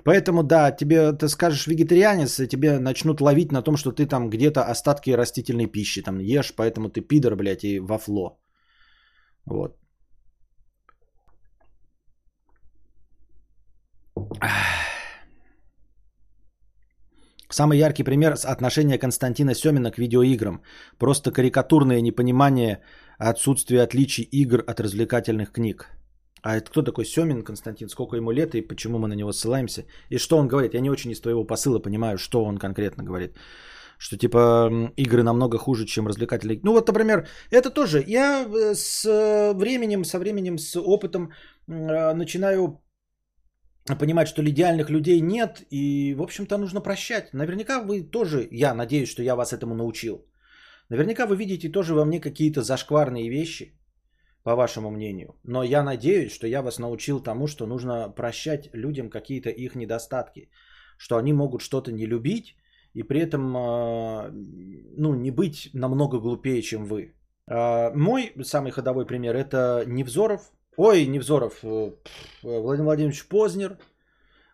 Поэтому, 0.04 0.44
да, 0.44 0.72
тебе 0.72 1.12
ты 1.14 1.28
скажешь 1.28 1.68
вегетарианец, 1.68 2.40
и 2.40 2.48
тебе 2.48 2.80
начнут 2.80 3.22
ловить 3.22 3.52
на 3.52 3.62
том, 3.62 3.78
что 3.78 3.92
ты 3.92 4.06
там 4.06 4.30
где-то 4.30 4.62
остатки 4.64 5.12
растительной 5.12 5.68
пищи 5.68 6.02
там 6.02 6.20
ешь, 6.20 6.54
поэтому 6.56 6.90
ты 6.90 7.02
пидор, 7.02 7.36
блядь, 7.36 7.64
и 7.64 7.80
вафло. 7.80 8.40
Вот. 9.46 9.76
Самый 17.52 17.80
яркий 17.80 18.04
пример– 18.04 18.36
отношения 18.44 19.00
Константина 19.00 19.56
Семина 19.56 19.92
к 19.92 19.98
видеоиграм. 19.98 20.62
Просто 21.00 21.32
карикатурное 21.32 22.02
непонимание 22.02 22.82
отсутствия 23.18 23.82
отличий 23.82 24.24
игр 24.24 24.64
от 24.68 24.80
развлекательных 24.80 25.52
книг. 25.52 25.99
А 26.42 26.58
это 26.58 26.70
кто 26.70 26.82
такой 26.82 27.06
Семин 27.06 27.44
Константин? 27.44 27.90
Сколько 27.90 28.16
ему 28.16 28.32
лет 28.32 28.56
и 28.56 28.62
почему 28.62 29.00
мы 29.00 29.08
на 29.08 29.16
него 29.16 29.32
ссылаемся? 29.32 29.86
И 30.10 30.18
что 30.18 30.38
он 30.38 30.48
говорит? 30.48 30.74
Я 30.74 30.82
не 30.82 30.90
очень 30.90 31.12
из 31.12 31.22
твоего 31.22 31.44
посыла 31.44 31.80
понимаю, 31.80 32.18
что 32.18 32.44
он 32.44 32.58
конкретно 32.58 33.04
говорит. 33.04 33.38
Что 33.98 34.18
типа 34.18 34.70
игры 34.96 35.24
намного 35.24 35.58
хуже, 35.58 35.86
чем 35.86 36.08
развлекательные. 36.08 36.60
Ну 36.64 36.72
вот, 36.72 36.88
например, 36.88 37.28
это 37.52 37.70
тоже. 37.70 38.04
Я 38.08 38.46
э, 38.46 38.74
с 38.74 39.04
временем, 39.54 40.06
со 40.06 40.20
временем, 40.20 40.58
с 40.58 40.80
опытом 40.80 41.32
э, 41.68 42.14
начинаю 42.14 42.82
понимать, 44.00 44.28
что 44.28 44.42
идеальных 44.42 44.90
людей 44.90 45.20
нет. 45.22 45.64
И, 45.70 46.16
в 46.18 46.22
общем-то, 46.22 46.58
нужно 46.58 46.82
прощать. 46.82 47.34
Наверняка 47.34 47.82
вы 47.82 48.04
тоже, 48.04 48.48
я 48.52 48.74
надеюсь, 48.74 49.10
что 49.10 49.24
я 49.24 49.36
вас 49.36 49.52
этому 49.52 49.76
научил. 49.76 50.26
Наверняка 50.90 51.28
вы 51.28 51.36
видите 51.36 51.70
тоже 51.70 51.94
во 51.94 52.06
мне 52.06 52.20
какие-то 52.22 52.62
зашкварные 52.62 53.30
вещи 53.30 53.79
по 54.44 54.56
вашему 54.56 54.90
мнению. 54.90 55.36
Но 55.44 55.64
я 55.64 55.84
надеюсь, 55.84 56.32
что 56.32 56.48
я 56.48 56.62
вас 56.62 56.80
научил 56.80 57.20
тому, 57.20 57.48
что 57.48 57.66
нужно 57.66 58.10
прощать 58.10 58.70
людям 58.74 59.10
какие-то 59.10 59.50
их 59.50 59.76
недостатки. 59.76 60.50
Что 60.98 61.18
они 61.18 61.34
могут 61.34 61.62
что-то 61.62 61.92
не 61.92 62.06
любить 62.06 62.56
и 62.94 63.04
при 63.04 63.22
этом 63.22 63.56
а, 63.56 64.32
ну, 64.32 65.14
не 65.14 65.32
быть 65.32 65.70
намного 65.74 66.20
глупее, 66.20 66.62
чем 66.62 66.86
вы. 66.86 67.14
А, 67.48 67.92
мой 67.94 68.34
самый 68.44 68.72
ходовой 68.72 69.06
пример 69.06 69.36
это 69.36 69.84
Невзоров. 69.88 70.52
Ой, 70.78 71.06
Невзоров, 71.06 71.60
э, 71.64 71.92
Владимир 72.44 72.86
Владимирович 72.86 73.28
Познер, 73.28 73.78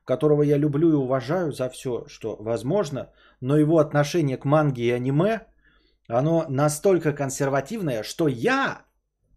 которого 0.06 0.44
я 0.44 0.58
люблю 0.58 0.90
и 0.92 0.96
уважаю 0.96 1.52
за 1.52 1.70
все, 1.70 2.06
что 2.08 2.36
возможно, 2.40 3.12
но 3.42 3.58
его 3.58 3.78
отношение 3.78 4.38
к 4.38 4.46
манге 4.46 4.84
и 4.84 4.92
аниме, 4.92 5.42
оно 6.08 6.46
настолько 6.50 7.14
консервативное, 7.14 8.04
что 8.04 8.28
я 8.28 8.85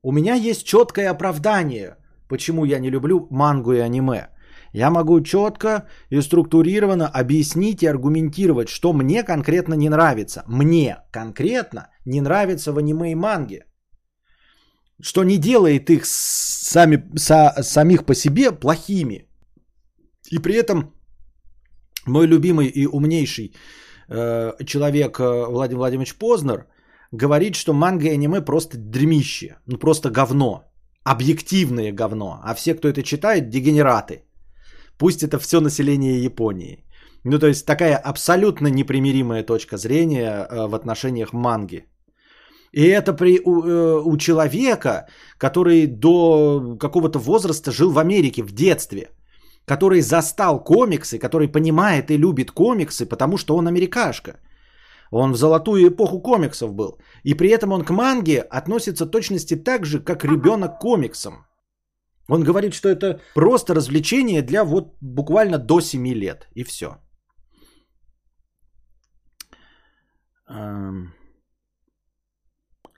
у 0.02 0.12
меня 0.12 0.34
есть 0.34 0.66
четкое 0.66 1.10
оправдание, 1.10 1.96
почему 2.28 2.64
я 2.64 2.78
не 2.78 2.90
люблю 2.90 3.26
мангу 3.30 3.72
и 3.72 3.80
аниме. 3.80 4.28
Я 4.72 4.90
могу 4.90 5.20
четко 5.22 5.88
и 6.10 6.20
структурированно 6.20 7.08
объяснить 7.08 7.82
и 7.82 7.86
аргументировать, 7.86 8.68
что 8.68 8.92
мне 8.92 9.22
конкретно 9.24 9.74
не 9.74 9.88
нравится. 9.88 10.44
Мне 10.46 10.98
конкретно 11.10 11.88
не 12.04 12.20
нравится 12.20 12.72
в 12.72 12.78
аниме 12.78 13.12
и 13.12 13.14
манге. 13.14 13.64
Что 15.00 15.24
не 15.24 15.38
делает 15.38 15.90
их 15.90 16.04
сами, 16.04 17.02
са, 17.16 17.54
самих 17.62 18.04
по 18.04 18.14
себе 18.14 18.52
плохими. 18.52 19.26
И 20.30 20.38
при 20.38 20.54
этом 20.54 20.92
мой 22.06 22.26
любимый 22.26 22.66
и 22.66 22.86
умнейший 22.86 23.54
э, 24.08 24.52
человек 24.66 25.18
э, 25.18 25.46
Владимир 25.48 25.78
Владимирович 25.78 26.14
Познер– 26.18 26.66
говорит, 27.12 27.54
что 27.54 27.72
манга 27.72 28.06
и 28.06 28.14
аниме 28.14 28.40
просто 28.40 28.76
дремище, 28.78 29.56
ну 29.66 29.78
просто 29.78 30.10
говно, 30.10 30.64
объективное 31.04 31.92
говно, 31.92 32.40
а 32.44 32.54
все, 32.54 32.74
кто 32.74 32.88
это 32.88 33.02
читает, 33.02 33.48
дегенераты. 33.48 34.24
Пусть 34.98 35.22
это 35.22 35.38
все 35.38 35.60
население 35.60 36.24
Японии. 36.24 36.84
Ну, 37.24 37.38
то 37.38 37.46
есть 37.46 37.66
такая 37.66 37.96
абсолютно 37.96 38.68
непримиримая 38.68 39.42
точка 39.42 39.76
зрения 39.76 40.46
э, 40.50 40.66
в 40.68 40.74
отношениях 40.74 41.32
манги. 41.32 41.84
И 42.72 42.82
это 42.82 43.12
при, 43.12 43.40
у, 43.44 43.62
э, 43.62 44.02
у 44.04 44.16
человека, 44.16 45.06
который 45.38 45.86
до 45.86 46.76
какого-то 46.78 47.18
возраста 47.18 47.70
жил 47.70 47.90
в 47.90 47.98
Америке 47.98 48.42
в 48.42 48.52
детстве, 48.52 49.10
который 49.64 50.00
застал 50.00 50.64
комиксы, 50.64 51.18
который 51.18 51.48
понимает 51.48 52.10
и 52.10 52.18
любит 52.18 52.50
комиксы, 52.50 53.06
потому 53.06 53.36
что 53.36 53.56
он 53.56 53.66
америкашка. 53.66 54.40
Он 55.10 55.32
в 55.32 55.36
золотую 55.36 55.88
эпоху 55.88 56.20
комиксов 56.20 56.74
был. 56.74 56.98
И 57.24 57.34
при 57.34 57.48
этом 57.48 57.72
он 57.72 57.84
к 57.84 57.90
манге 57.90 58.40
относится 58.40 59.06
точности 59.06 59.56
так 59.56 59.84
же, 59.84 60.00
как 60.00 60.24
ребенок 60.24 60.78
к 60.78 60.80
комиксам. 60.80 61.46
Он 62.30 62.44
говорит, 62.44 62.74
что 62.74 62.88
это 62.88 63.20
просто 63.34 63.74
развлечение 63.74 64.42
для 64.42 64.64
вот 64.64 64.96
буквально 65.00 65.58
до 65.58 65.80
7 65.80 66.06
лет. 66.14 66.48
И 66.54 66.64
все. 66.64 66.88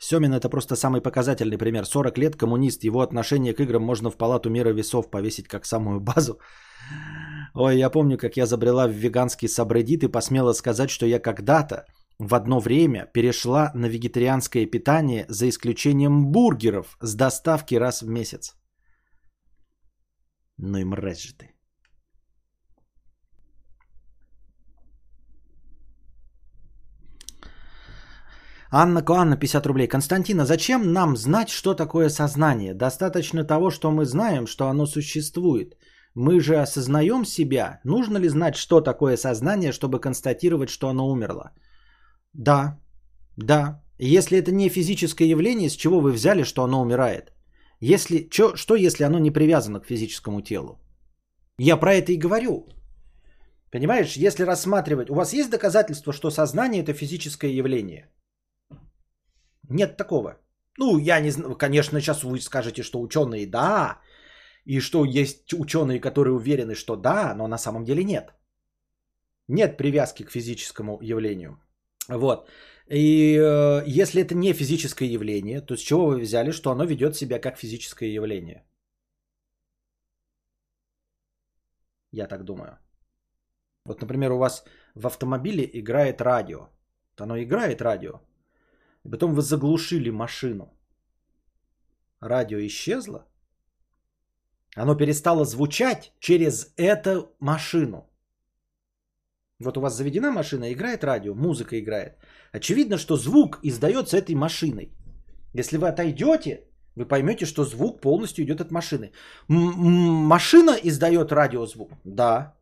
Семин 0.02 0.32
это 0.32 0.48
просто 0.48 0.76
самый 0.76 1.00
показательный 1.00 1.58
пример. 1.58 1.84
40 1.84 2.18
лет 2.18 2.36
коммунист, 2.36 2.84
его 2.84 3.00
отношение 3.00 3.54
к 3.54 3.60
играм 3.60 3.82
можно 3.82 4.10
в 4.10 4.16
палату 4.16 4.50
мира 4.50 4.72
весов 4.72 5.10
повесить 5.10 5.46
как 5.46 5.66
самую 5.66 6.00
базу. 6.00 6.40
Ой, 7.54 7.78
я 7.78 7.90
помню, 7.90 8.16
как 8.16 8.36
я 8.36 8.46
забрела 8.46 8.88
в 8.88 8.92
веганский 8.92 9.48
сабреддит 9.48 10.02
и 10.02 10.08
посмела 10.08 10.54
сказать, 10.54 10.90
что 10.90 11.06
я 11.06 11.20
когда-то 11.20 11.84
в 12.20 12.34
одно 12.34 12.60
время 12.60 13.06
перешла 13.12 13.70
на 13.74 13.86
вегетарианское 13.86 14.66
питание 14.66 15.24
за 15.28 15.48
исключением 15.48 16.26
бургеров 16.26 16.96
с 17.00 17.14
доставки 17.14 17.74
раз 17.78 18.02
в 18.02 18.08
месяц. 18.08 18.56
Ну 20.58 20.78
и 20.78 20.84
мразь 20.84 21.22
же 21.22 21.34
ты. 21.34 21.46
Анна 28.72 29.02
Коанна, 29.02 29.36
50 29.36 29.66
рублей. 29.66 29.88
Константина, 29.88 30.44
зачем 30.44 30.92
нам 30.92 31.16
знать, 31.16 31.48
что 31.48 31.74
такое 31.74 32.10
сознание? 32.10 32.74
Достаточно 32.74 33.44
того, 33.44 33.70
что 33.70 33.90
мы 33.90 34.04
знаем, 34.04 34.46
что 34.46 34.68
оно 34.68 34.86
существует. 34.86 35.74
Мы 36.14 36.40
же 36.40 36.56
осознаем 36.56 37.24
себя. 37.24 37.80
Нужно 37.84 38.18
ли 38.18 38.28
знать, 38.28 38.56
что 38.56 38.80
такое 38.82 39.16
сознание, 39.16 39.72
чтобы 39.72 40.00
констатировать, 40.00 40.68
что 40.68 40.88
оно 40.88 41.08
умерло? 41.08 41.52
Да, 42.34 42.78
да. 43.36 43.82
Если 43.98 44.38
это 44.38 44.52
не 44.52 44.68
физическое 44.68 45.28
явление, 45.28 45.68
с 45.68 45.76
чего 45.76 46.00
вы 46.00 46.12
взяли, 46.12 46.44
что 46.44 46.62
оно 46.62 46.80
умирает? 46.80 47.32
Если, 47.80 48.28
чё, 48.30 48.56
что 48.56 48.74
если 48.74 49.04
оно 49.04 49.18
не 49.18 49.30
привязано 49.30 49.80
к 49.80 49.86
физическому 49.86 50.42
телу? 50.42 50.78
Я 51.58 51.76
про 51.76 51.94
это 51.94 52.12
и 52.12 52.18
говорю. 52.18 52.66
Понимаешь, 53.70 54.16
если 54.16 54.44
рассматривать... 54.44 55.10
У 55.10 55.14
вас 55.14 55.32
есть 55.32 55.50
доказательства, 55.50 56.12
что 56.12 56.30
сознание 56.30 56.82
это 56.82 56.92
физическое 56.92 57.50
явление? 57.50 58.10
Нет 59.68 59.96
такого. 59.96 60.38
Ну, 60.78 60.98
я 60.98 61.20
не 61.20 61.30
знаю, 61.30 61.56
конечно, 61.56 62.00
сейчас 62.00 62.24
вы 62.24 62.40
скажете, 62.40 62.82
что 62.82 63.00
ученые 63.00 63.46
да, 63.46 64.00
и 64.64 64.80
что 64.80 65.04
есть 65.04 65.52
ученые, 65.52 66.00
которые 66.00 66.34
уверены, 66.34 66.74
что 66.74 66.96
да, 66.96 67.34
но 67.34 67.46
на 67.48 67.58
самом 67.58 67.84
деле 67.84 68.04
нет. 68.04 68.34
Нет 69.48 69.76
привязки 69.76 70.24
к 70.24 70.30
физическому 70.30 70.98
явлению. 71.02 71.58
Вот. 72.18 72.48
И 72.90 73.36
э, 73.38 73.84
если 73.86 74.22
это 74.22 74.34
не 74.34 74.52
физическое 74.52 75.08
явление, 75.08 75.60
то 75.60 75.76
с 75.76 75.80
чего 75.80 76.06
вы 76.06 76.20
взяли, 76.20 76.50
что 76.52 76.70
оно 76.70 76.84
ведет 76.84 77.16
себя 77.16 77.38
как 77.38 77.56
физическое 77.56 78.12
явление? 78.12 78.64
Я 82.12 82.26
так 82.26 82.44
думаю. 82.44 82.78
Вот, 83.84 84.00
например, 84.00 84.32
у 84.32 84.38
вас 84.38 84.64
в 84.94 85.06
автомобиле 85.06 85.68
играет 85.72 86.20
радио. 86.20 86.68
Оно 87.16 87.36
играет 87.36 87.80
радио. 87.80 88.20
И 89.04 89.10
потом 89.10 89.34
вы 89.34 89.42
заглушили 89.42 90.10
машину. 90.10 90.74
Радио 92.20 92.58
исчезло. 92.58 93.24
Оно 94.76 94.96
перестало 94.96 95.44
звучать 95.44 96.12
через 96.18 96.72
эту 96.76 97.36
машину. 97.40 98.09
Вот 99.60 99.76
у 99.76 99.80
вас 99.80 99.96
заведена 99.96 100.32
машина, 100.32 100.72
играет 100.72 101.04
радио, 101.04 101.34
музыка 101.34 101.78
играет. 101.78 102.16
Очевидно, 102.52 102.98
что 102.98 103.16
звук 103.16 103.58
издается 103.62 104.16
этой 104.16 104.34
машиной. 104.34 104.92
Если 105.54 105.76
вы 105.76 105.88
отойдете, 105.88 106.64
вы 106.96 107.06
поймете, 107.06 107.46
что 107.46 107.64
звук 107.64 108.00
полностью 108.00 108.44
идет 108.44 108.60
от 108.60 108.70
машины. 108.70 109.12
М-м- 109.48 110.26
машина 110.26 110.76
издает 110.82 111.32
радиозвук? 111.32 111.92
Да. 112.04 112.54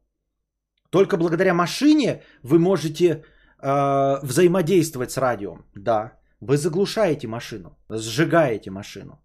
Только 0.91 1.17
благодаря 1.17 1.55
машине 1.55 2.23
вы 2.43 2.59
можете 2.59 3.05
э, 3.07 4.19
взаимодействовать 4.23 5.11
с 5.11 5.19
радио? 5.19 5.59
Да. 5.75 6.13
Вы 6.41 6.57
заглушаете 6.57 7.29
машину, 7.29 7.77
сжигаете 7.89 8.71
машину. 8.71 9.21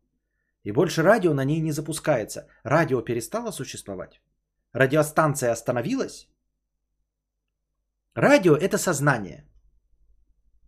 И 0.66 0.72
больше 0.72 1.02
радио 1.02 1.34
на 1.34 1.46
ней 1.46 1.62
не 1.62 1.72
запускается. 1.72 2.48
Радио 2.64 3.02
перестало 3.02 3.52
существовать? 3.52 4.22
Радиостанция 4.74 5.52
остановилась? 5.52 6.28
Радио 8.16 8.56
это 8.56 8.78
сознание. 8.78 9.44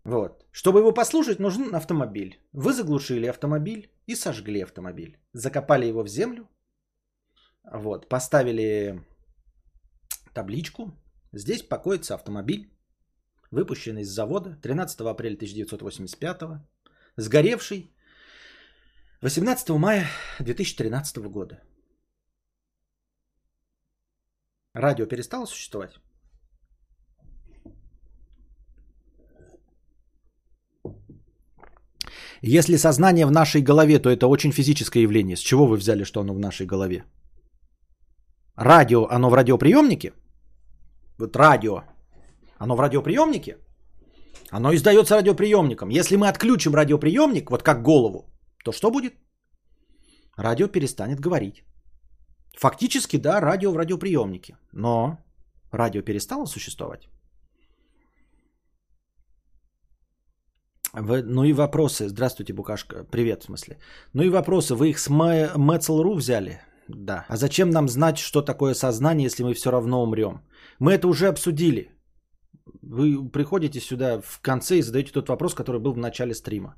Вот. 0.03 0.45
Чтобы 0.51 0.79
его 0.79 0.93
послушать, 0.93 1.39
нужен 1.39 1.75
автомобиль. 1.75 2.39
Вы 2.53 2.73
заглушили 2.73 3.27
автомобиль 3.27 3.91
и 4.07 4.15
сожгли 4.15 4.63
автомобиль. 4.63 5.19
Закопали 5.33 5.85
его 5.85 6.03
в 6.03 6.07
землю. 6.07 6.47
Вот. 7.71 8.09
Поставили 8.09 9.03
табличку. 10.33 10.91
Здесь 11.33 11.61
покоится 11.61 12.15
автомобиль, 12.15 12.71
выпущенный 13.51 14.01
из 14.01 14.09
завода 14.09 14.55
13 14.61 15.01
апреля 15.01 15.35
1985, 15.35 16.61
сгоревший 17.17 17.91
18 19.21 19.69
мая 19.69 20.07
2013 20.39 21.17
года. 21.17 21.61
Радио 24.73 25.05
перестало 25.05 25.45
существовать? 25.45 25.99
Если 32.41 32.77
сознание 32.77 33.25
в 33.25 33.31
нашей 33.31 33.61
голове, 33.61 33.99
то 33.99 34.09
это 34.09 34.27
очень 34.27 34.51
физическое 34.51 35.03
явление. 35.03 35.35
С 35.35 35.39
чего 35.39 35.67
вы 35.67 35.77
взяли, 35.77 36.03
что 36.03 36.21
оно 36.21 36.33
в 36.33 36.39
нашей 36.39 36.65
голове? 36.65 37.03
Радио, 38.55 39.07
оно 39.09 39.29
в 39.29 39.33
радиоприемнике? 39.33 40.13
Вот 41.19 41.35
радио, 41.35 41.83
оно 42.57 42.75
в 42.75 42.79
радиоприемнике? 42.79 43.57
Оно 44.51 44.73
издается 44.73 45.15
радиоприемником. 45.15 45.89
Если 45.89 46.17
мы 46.17 46.27
отключим 46.27 46.75
радиоприемник, 46.75 47.51
вот 47.51 47.63
как 47.63 47.81
голову, 47.81 48.29
то 48.63 48.71
что 48.71 48.91
будет? 48.91 49.13
Радио 50.37 50.67
перестанет 50.67 51.19
говорить. 51.19 51.63
Фактически, 52.57 53.17
да, 53.17 53.41
радио 53.41 53.71
в 53.71 53.77
радиоприемнике. 53.77 54.57
Но 54.73 55.17
радио 55.71 56.01
перестало 56.01 56.45
существовать. 56.45 57.09
Вы, 61.01 61.23
ну 61.23 61.43
и 61.43 61.53
вопросы. 61.53 62.07
Здравствуйте, 62.09 62.53
Букашка. 62.53 63.03
Привет, 63.11 63.43
в 63.43 63.45
смысле. 63.45 63.77
Ну 64.13 64.23
и 64.23 64.29
вопросы. 64.29 64.75
Вы 64.75 64.89
их 64.89 64.99
с 64.99 65.09
Мецл.ру 65.09 66.15
взяли? 66.15 66.61
Да. 66.87 67.25
А 67.27 67.35
зачем 67.37 67.69
нам 67.69 67.89
знать, 67.89 68.17
что 68.17 68.41
такое 68.41 68.73
сознание, 68.73 69.25
если 69.25 69.43
мы 69.43 69.53
все 69.53 69.71
равно 69.71 70.03
умрем? 70.03 70.41
Мы 70.79 70.93
это 70.93 71.07
уже 71.07 71.27
обсудили. 71.27 71.89
Вы 72.81 73.29
приходите 73.29 73.79
сюда 73.79 74.21
в 74.21 74.39
конце 74.41 74.77
и 74.77 74.81
задаете 74.81 75.11
тот 75.11 75.29
вопрос, 75.29 75.53
который 75.53 75.81
был 75.81 75.93
в 75.93 75.97
начале 75.97 76.33
стрима. 76.33 76.75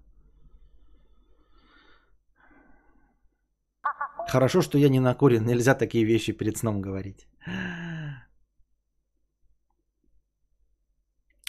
Хорошо, 4.30 4.62
что 4.62 4.78
я 4.78 4.90
не 4.90 5.00
накурен. 5.00 5.46
Нельзя 5.46 5.76
такие 5.76 6.06
вещи 6.06 6.34
перед 6.34 6.58
сном 6.58 6.82
говорить. 6.82 7.28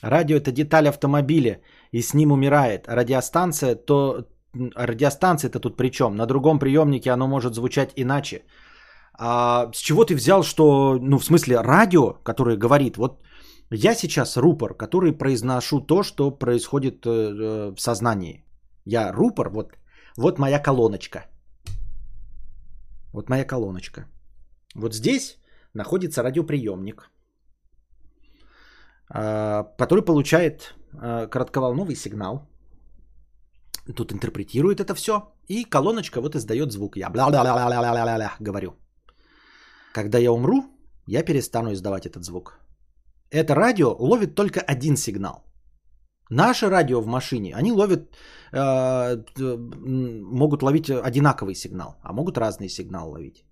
Радио 0.03 0.37
это 0.37 0.53
деталь 0.53 0.89
автомобиля, 0.89 1.61
и 1.93 2.03
с 2.03 2.15
ним 2.15 2.33
умирает. 2.33 2.87
радиостанция, 2.89 3.75
то 3.75 4.29
радиостанция-то 4.55 5.61
тут 5.61 5.77
при 5.77 5.91
чем? 5.91 6.16
На 6.16 6.27
другом 6.27 6.59
приемнике 6.59 7.11
оно 7.11 7.29
может 7.29 7.55
звучать 7.55 7.93
иначе. 7.97 8.45
А 9.19 9.70
с 9.75 9.81
чего 9.81 10.05
ты 10.05 10.15
взял, 10.15 10.43
что, 10.45 10.99
ну, 11.01 11.19
в 11.19 11.25
смысле, 11.25 11.61
радио, 11.61 12.12
которое 12.23 12.57
говорит, 12.57 12.97
вот 12.97 13.20
я 13.70 13.95
сейчас 13.95 14.37
рупор, 14.37 14.75
который 14.75 15.12
произношу 15.12 15.81
то, 15.81 16.03
что 16.03 16.31
происходит 16.31 17.05
э, 17.07 17.11
э 17.11 17.75
в 17.75 17.81
сознании. 17.81 18.45
Я 18.87 19.12
рупор, 19.12 19.51
вот, 19.51 19.73
вот 20.16 20.39
моя 20.39 20.62
колоночка. 20.62 21.27
Вот 23.12 23.29
моя 23.29 23.45
колоночка. 23.45 24.07
Вот 24.75 24.95
здесь 24.95 25.39
находится 25.75 26.23
радиоприемник, 26.23 27.11
который 29.11 30.05
получает 30.05 30.75
а, 30.93 31.27
коротковолновый 31.27 31.97
сигнал. 31.97 32.49
Тут 33.97 34.13
интерпретирует 34.13 34.81
это 34.81 34.95
все. 34.95 35.33
И 35.49 35.65
колоночка 35.65 36.21
вот 36.21 36.35
издает 36.35 36.73
звук. 36.73 36.97
Я 36.97 37.11
бла 37.11 37.31
бла 37.31 37.43
бла 37.43 37.55
бла 37.55 37.81
бла 37.81 37.93
бла 37.93 38.17
бла 38.17 38.33
говорю. 38.41 38.73
Когда 39.95 40.19
я 40.19 40.33
умру, 40.33 40.63
я 41.07 41.23
перестану 41.25 41.73
издавать 41.73 42.07
этот 42.07 42.25
звук. 42.25 42.59
Это 43.31 43.55
радио 43.55 43.97
ловит 43.99 44.35
только 44.35 44.61
один 44.61 44.97
сигнал. 44.97 45.45
Наше 46.31 46.69
радио 46.69 47.01
в 47.01 47.07
машине, 47.07 47.55
они 47.55 47.73
ловят, 47.73 48.15
э, 48.53 49.17
могут 49.39 50.63
ловить 50.63 50.91
одинаковый 50.91 51.55
сигнал, 51.55 51.97
а 52.03 52.13
могут 52.13 52.37
разный 52.37 52.69
сигнал 52.69 53.11
ловить. 53.11 53.45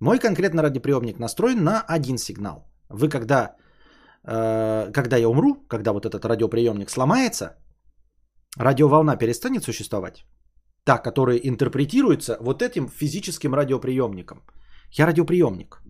Мой 0.00 0.18
конкретно 0.18 0.62
радиоприемник 0.62 1.18
настроен 1.18 1.62
на 1.64 1.82
один 1.82 2.16
сигнал. 2.16 2.64
Вы 2.88 3.10
когда, 3.10 3.56
когда 4.24 5.16
я 5.16 5.28
умру, 5.28 5.66
когда 5.68 5.92
вот 5.92 6.06
этот 6.06 6.24
радиоприемник 6.24 6.90
сломается, 6.90 7.56
радиоволна 8.56 9.16
перестанет 9.16 9.64
существовать. 9.64 10.24
Та, 10.84 10.98
которая 10.98 11.36
интерпретируется 11.36 12.36
вот 12.40 12.62
этим 12.62 12.88
физическим 12.88 13.54
радиоприемником. 13.54 14.42
Я 14.98 15.06
радиоприемник. 15.06 15.82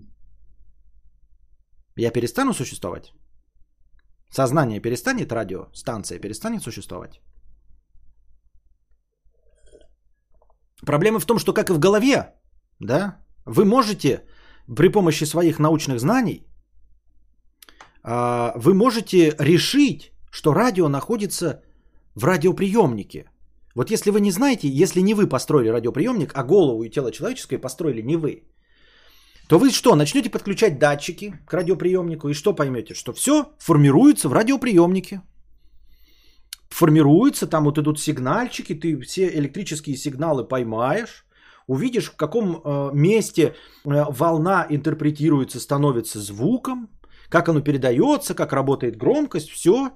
Я 1.97 2.11
перестану 2.11 2.53
существовать? 2.53 3.13
Сознание 4.31 4.81
перестанет, 4.81 5.33
радиостанция 5.33 6.19
перестанет 6.19 6.63
существовать. 6.63 7.21
Проблема 10.87 11.21
в 11.21 11.27
том, 11.27 11.39
что 11.39 11.53
как 11.53 11.71
и 11.71 11.73
в 11.73 11.79
голове, 11.79 12.35
да, 12.81 13.19
вы 13.47 13.65
можете 13.65 14.25
при 14.77 14.89
помощи 14.89 15.25
своих 15.25 15.59
научных 15.59 16.01
знаний, 16.01 16.47
вы 18.05 18.75
можете 18.75 19.35
решить, 19.39 20.13
что 20.31 20.53
радио 20.53 20.89
находится 20.89 21.63
в 22.15 22.25
радиоприемнике. 22.25 23.25
Вот 23.75 23.91
если 23.91 24.11
вы 24.11 24.21
не 24.21 24.31
знаете, 24.31 24.69
если 24.69 25.01
не 25.01 25.15
вы 25.15 25.27
построили 25.27 25.69
радиоприемник, 25.69 26.33
а 26.35 26.45
голову 26.45 26.85
и 26.85 26.91
тело 26.91 27.11
человеческое 27.11 27.59
построили 27.59 28.03
не 28.03 28.17
вы, 28.17 28.43
то 29.49 29.59
вы 29.59 29.71
что, 29.71 29.97
начнете 29.97 30.31
подключать 30.31 30.79
датчики 30.79 31.35
к 31.47 31.53
радиоприемнику 31.53 32.29
и 32.29 32.35
что 32.35 32.55
поймете? 32.55 32.95
Что 32.95 33.13
все 33.13 33.53
формируется 33.59 34.29
в 34.29 34.33
радиоприемнике. 34.33 35.21
Формируется, 36.71 37.47
там 37.47 37.65
вот 37.65 37.79
идут 37.79 38.01
сигнальчики, 38.01 38.75
ты 38.75 39.01
все 39.01 39.29
электрические 39.29 39.97
сигналы 39.97 40.45
поймаешь, 40.45 41.27
увидишь, 41.67 42.11
в 42.11 42.17
каком 42.17 42.61
э, 42.65 42.91
месте 42.95 43.55
э, 43.85 44.05
волна 44.11 44.67
интерпретируется, 44.69 45.61
становится 45.61 46.21
звуком, 46.21 46.89
как 47.35 47.49
оно 47.49 47.61
передается, 47.61 48.35
как 48.35 48.53
работает 48.53 48.97
громкость, 48.97 49.51
все. 49.51 49.91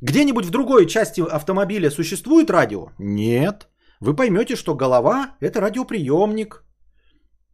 Где-нибудь 0.00 0.46
в 0.46 0.50
другой 0.50 0.86
части 0.86 1.20
автомобиля 1.20 1.90
существует 1.90 2.50
радио? 2.50 2.88
Нет. 2.98 3.68
Вы 4.00 4.16
поймете, 4.16 4.56
что 4.56 4.74
голова– 4.74 5.36
это 5.40 5.60
радиоприемник. 5.60 6.64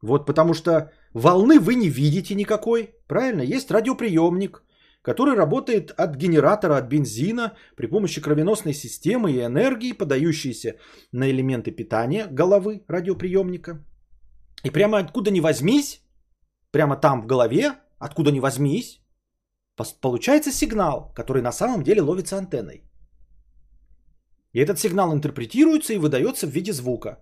Вот 0.01 0.25
потому 0.27 0.55
что 0.55 0.91
Волны 1.13 1.61
вы 1.61 1.75
не 1.75 1.91
видите 1.91 2.35
никакой, 2.35 2.95
правильно? 3.07 3.43
Есть 3.43 3.71
радиоприемник, 3.71 4.63
который 5.03 5.35
работает 5.35 5.91
от 5.91 6.17
генератора, 6.17 6.79
от 6.79 6.89
бензина 6.89 7.53
при 7.77 7.87
помощи 7.87 8.23
кровеносной 8.23 8.73
системы 8.73 9.31
и 9.31 9.45
энергии, 9.45 9.93
подающейся 9.93 10.77
на 11.13 11.31
элементы 11.31 11.71
питания 11.71 12.29
головы 12.31 12.83
радиоприемника. 12.89 13.85
И 14.65 14.71
прямо 14.71 14.99
откуда 14.99 15.31
ни 15.31 15.41
возьмись, 15.41 16.01
прямо 16.71 16.97
там 16.97 17.21
в 17.21 17.27
голове, 17.27 17.75
откуда 17.99 18.33
ни 18.33 18.41
возьмись, 18.41 19.03
получается 20.01 20.53
сигнал, 20.53 21.13
который 21.15 21.43
на 21.43 21.53
самом 21.53 21.83
деле 21.83 22.03
ловится 22.03 22.37
антенной. 22.37 22.83
И 24.53 24.61
этот 24.61 24.79
сигнал 24.79 25.13
интерпретируется 25.13 25.93
и 25.93 25.99
выдается 25.99 26.47
в 26.47 26.51
виде 26.51 26.73
звука. 26.73 27.19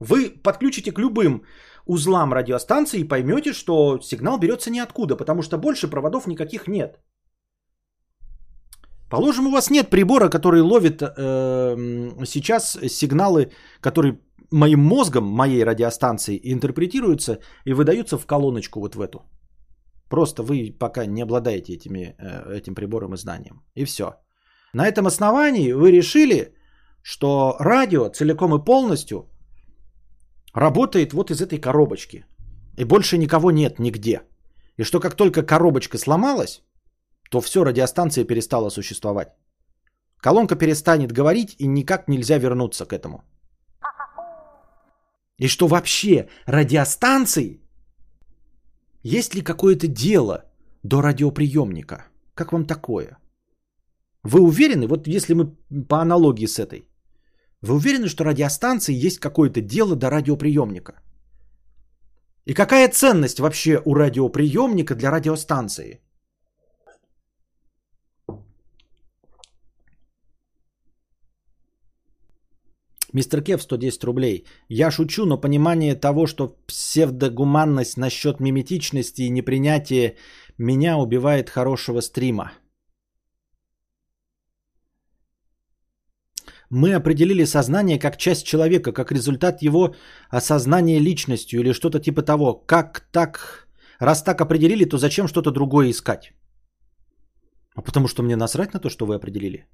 Вы 0.00 0.30
подключите 0.42 0.92
к 0.92 0.98
любым 0.98 1.42
узлам 1.86 2.32
радиостанции 2.32 3.00
и 3.00 3.08
поймете, 3.08 3.52
что 3.52 3.98
сигнал 4.00 4.38
берется 4.38 4.70
ниоткуда, 4.70 5.16
потому 5.16 5.42
что 5.42 5.58
больше 5.58 5.88
проводов 5.88 6.26
никаких 6.26 6.68
нет. 6.68 6.98
Положим, 9.10 9.46
у 9.46 9.50
вас 9.50 9.70
нет 9.70 9.90
прибора, 9.90 10.30
который 10.30 10.62
ловит 10.62 11.02
э, 11.02 12.24
сейчас 12.24 12.78
сигналы, 12.88 13.52
которые 13.80 14.18
моим 14.50 14.80
мозгом, 14.80 15.24
моей 15.24 15.64
радиостанции 15.64 16.40
интерпретируются 16.42 17.38
и 17.66 17.74
выдаются 17.74 18.16
в 18.18 18.26
колоночку 18.26 18.80
вот 18.80 18.94
в 18.94 19.00
эту. 19.00 19.18
Просто 20.12 20.42
вы 20.42 20.76
пока 20.78 21.06
не 21.06 21.22
обладаете 21.22 21.72
этими, 21.72 22.14
э, 22.18 22.58
этим 22.58 22.74
прибором 22.74 23.14
и 23.14 23.16
знанием. 23.16 23.62
И 23.76 23.86
все. 23.86 24.04
На 24.74 24.86
этом 24.86 25.06
основании 25.06 25.72
вы 25.72 25.90
решили, 25.90 26.54
что 27.02 27.56
радио 27.58 28.10
целиком 28.10 28.54
и 28.54 28.64
полностью 28.64 29.30
работает 30.54 31.12
вот 31.12 31.30
из 31.30 31.40
этой 31.40 31.58
коробочки. 31.58 32.26
И 32.78 32.84
больше 32.84 33.16
никого 33.16 33.50
нет 33.50 33.78
нигде. 33.78 34.20
И 34.76 34.84
что 34.84 35.00
как 35.00 35.14
только 35.14 35.42
коробочка 35.46 35.96
сломалась, 35.96 36.62
то 37.30 37.40
все, 37.40 37.64
радиостанция 37.64 38.26
перестала 38.26 38.70
существовать. 38.70 39.28
Колонка 40.18 40.56
перестанет 40.56 41.12
говорить 41.12 41.56
и 41.58 41.66
никак 41.66 42.08
нельзя 42.08 42.38
вернуться 42.38 42.84
к 42.84 42.92
этому. 42.92 43.24
И 45.38 45.48
что 45.48 45.68
вообще 45.68 46.28
радиостанции 46.46 47.61
есть 49.02 49.34
ли 49.34 49.42
какое-то 49.42 49.86
дело 49.88 50.44
до 50.82 51.00
радиоприемника? 51.02 52.06
Как 52.34 52.52
вам 52.52 52.66
такое? 52.66 53.18
Вы 54.22 54.40
уверены, 54.40 54.86
вот 54.86 55.06
если 55.06 55.34
мы 55.34 55.56
по 55.88 56.00
аналогии 56.00 56.46
с 56.46 56.58
этой, 56.58 56.88
вы 57.60 57.74
уверены, 57.74 58.08
что 58.08 58.24
радиостанции 58.24 59.06
есть 59.06 59.18
какое-то 59.18 59.60
дело 59.60 59.96
до 59.96 60.10
радиоприемника? 60.10 60.94
И 62.44 62.54
какая 62.54 62.88
ценность 62.88 63.40
вообще 63.40 63.80
у 63.84 63.94
радиоприемника 63.94 64.94
для 64.94 65.10
радиостанции? 65.10 66.00
Мистер 73.12 73.42
Кев 73.42 73.62
110 73.62 74.04
рублей. 74.04 74.46
Я 74.68 74.90
шучу, 74.90 75.26
но 75.26 75.40
понимание 75.40 75.94
того, 75.94 76.26
что 76.26 76.56
псевдогуманность 76.66 77.98
насчет 77.98 78.40
миметичности 78.40 79.22
и 79.22 79.30
непринятия 79.30 80.16
меня 80.58 80.96
убивает 80.96 81.50
хорошего 81.50 82.00
стрима. 82.00 82.52
Мы 86.70 86.94
определили 86.94 87.44
сознание 87.44 87.98
как 87.98 88.16
часть 88.16 88.46
человека, 88.46 88.92
как 88.92 89.12
результат 89.12 89.62
его 89.62 89.94
осознания 90.30 90.98
личностью 91.00 91.60
или 91.60 91.72
что-то 91.72 92.00
типа 92.00 92.22
того. 92.22 92.54
Как 92.54 93.00
так? 93.12 93.68
Раз 93.98 94.22
так 94.22 94.40
определили, 94.40 94.86
то 94.86 94.96
зачем 94.96 95.28
что-то 95.28 95.50
другое 95.50 95.90
искать? 95.90 96.32
А 97.74 97.82
потому 97.82 98.08
что 98.08 98.22
мне 98.22 98.36
насрать 98.36 98.72
на 98.72 98.80
то, 98.80 98.88
что 98.88 99.04
вы 99.04 99.16
определили. 99.16 99.66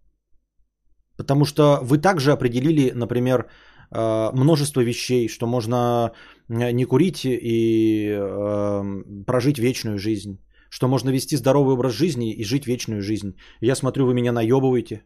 Потому 1.19 1.45
что 1.45 1.81
вы 1.83 1.99
также 1.99 2.33
определили, 2.33 2.93
например, 2.95 3.51
э, 3.91 4.31
множество 4.33 4.81
вещей, 4.85 5.29
что 5.29 5.47
можно 5.47 6.13
э, 6.49 6.73
не 6.73 6.85
курить 6.85 7.25
и 7.25 8.09
э, 8.09 9.25
прожить 9.27 9.59
вечную 9.59 9.99
жизнь, 9.99 10.39
что 10.71 10.89
можно 10.89 11.11
вести 11.11 11.37
здоровый 11.37 11.75
образ 11.75 11.93
жизни 11.93 12.33
и 12.33 12.45
жить 12.45 12.67
вечную 12.67 13.03
жизнь. 13.03 13.33
Я 13.61 13.75
смотрю, 13.75 14.07
вы 14.07 14.15
меня 14.15 14.33
наебываете. 14.33 15.03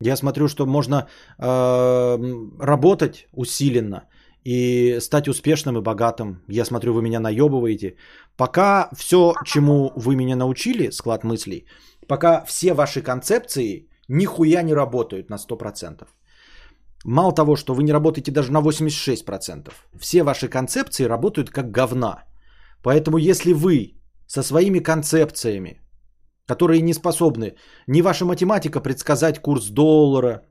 Я 0.00 0.16
смотрю, 0.16 0.48
что 0.48 0.66
можно 0.66 1.06
работать 1.38 3.28
усиленно 3.32 4.02
и 4.42 4.98
стать 5.00 5.28
успешным 5.28 5.78
и 5.78 5.80
богатым. 5.80 6.42
Я 6.48 6.64
смотрю, 6.64 6.92
вы 6.92 7.02
меня 7.02 7.20
наебываете. 7.20 7.94
Пока 8.36 8.90
все, 8.96 9.34
чему 9.46 9.92
вы 9.96 10.16
меня 10.16 10.36
научили, 10.36 10.90
склад 10.90 11.24
мыслей, 11.24 11.64
пока 12.08 12.44
все 12.44 12.74
ваши 12.74 13.02
концепции 13.02 13.88
нихуя 14.08 14.62
не 14.62 14.74
работают 14.74 15.30
на 15.30 15.36
100%. 15.36 16.06
Мало 17.04 17.34
того, 17.34 17.56
что 17.56 17.74
вы 17.74 17.82
не 17.82 17.92
работаете 17.92 18.32
даже 18.32 18.50
на 18.52 18.62
86%, 18.62 19.72
все 19.98 20.22
ваши 20.22 20.48
концепции 20.48 21.04
работают 21.04 21.50
как 21.50 21.70
говна. 21.70 22.24
Поэтому 22.82 23.18
если 23.18 23.52
вы 23.52 23.94
со 24.26 24.42
своими 24.42 24.78
концепциями, 24.78 25.80
которые 26.46 26.80
не 26.82 26.94
способны 26.94 27.54
ни 27.86 28.02
ваша 28.02 28.24
математика 28.24 28.80
предсказать 28.80 29.40
курс 29.40 29.68
доллара, 29.68 30.42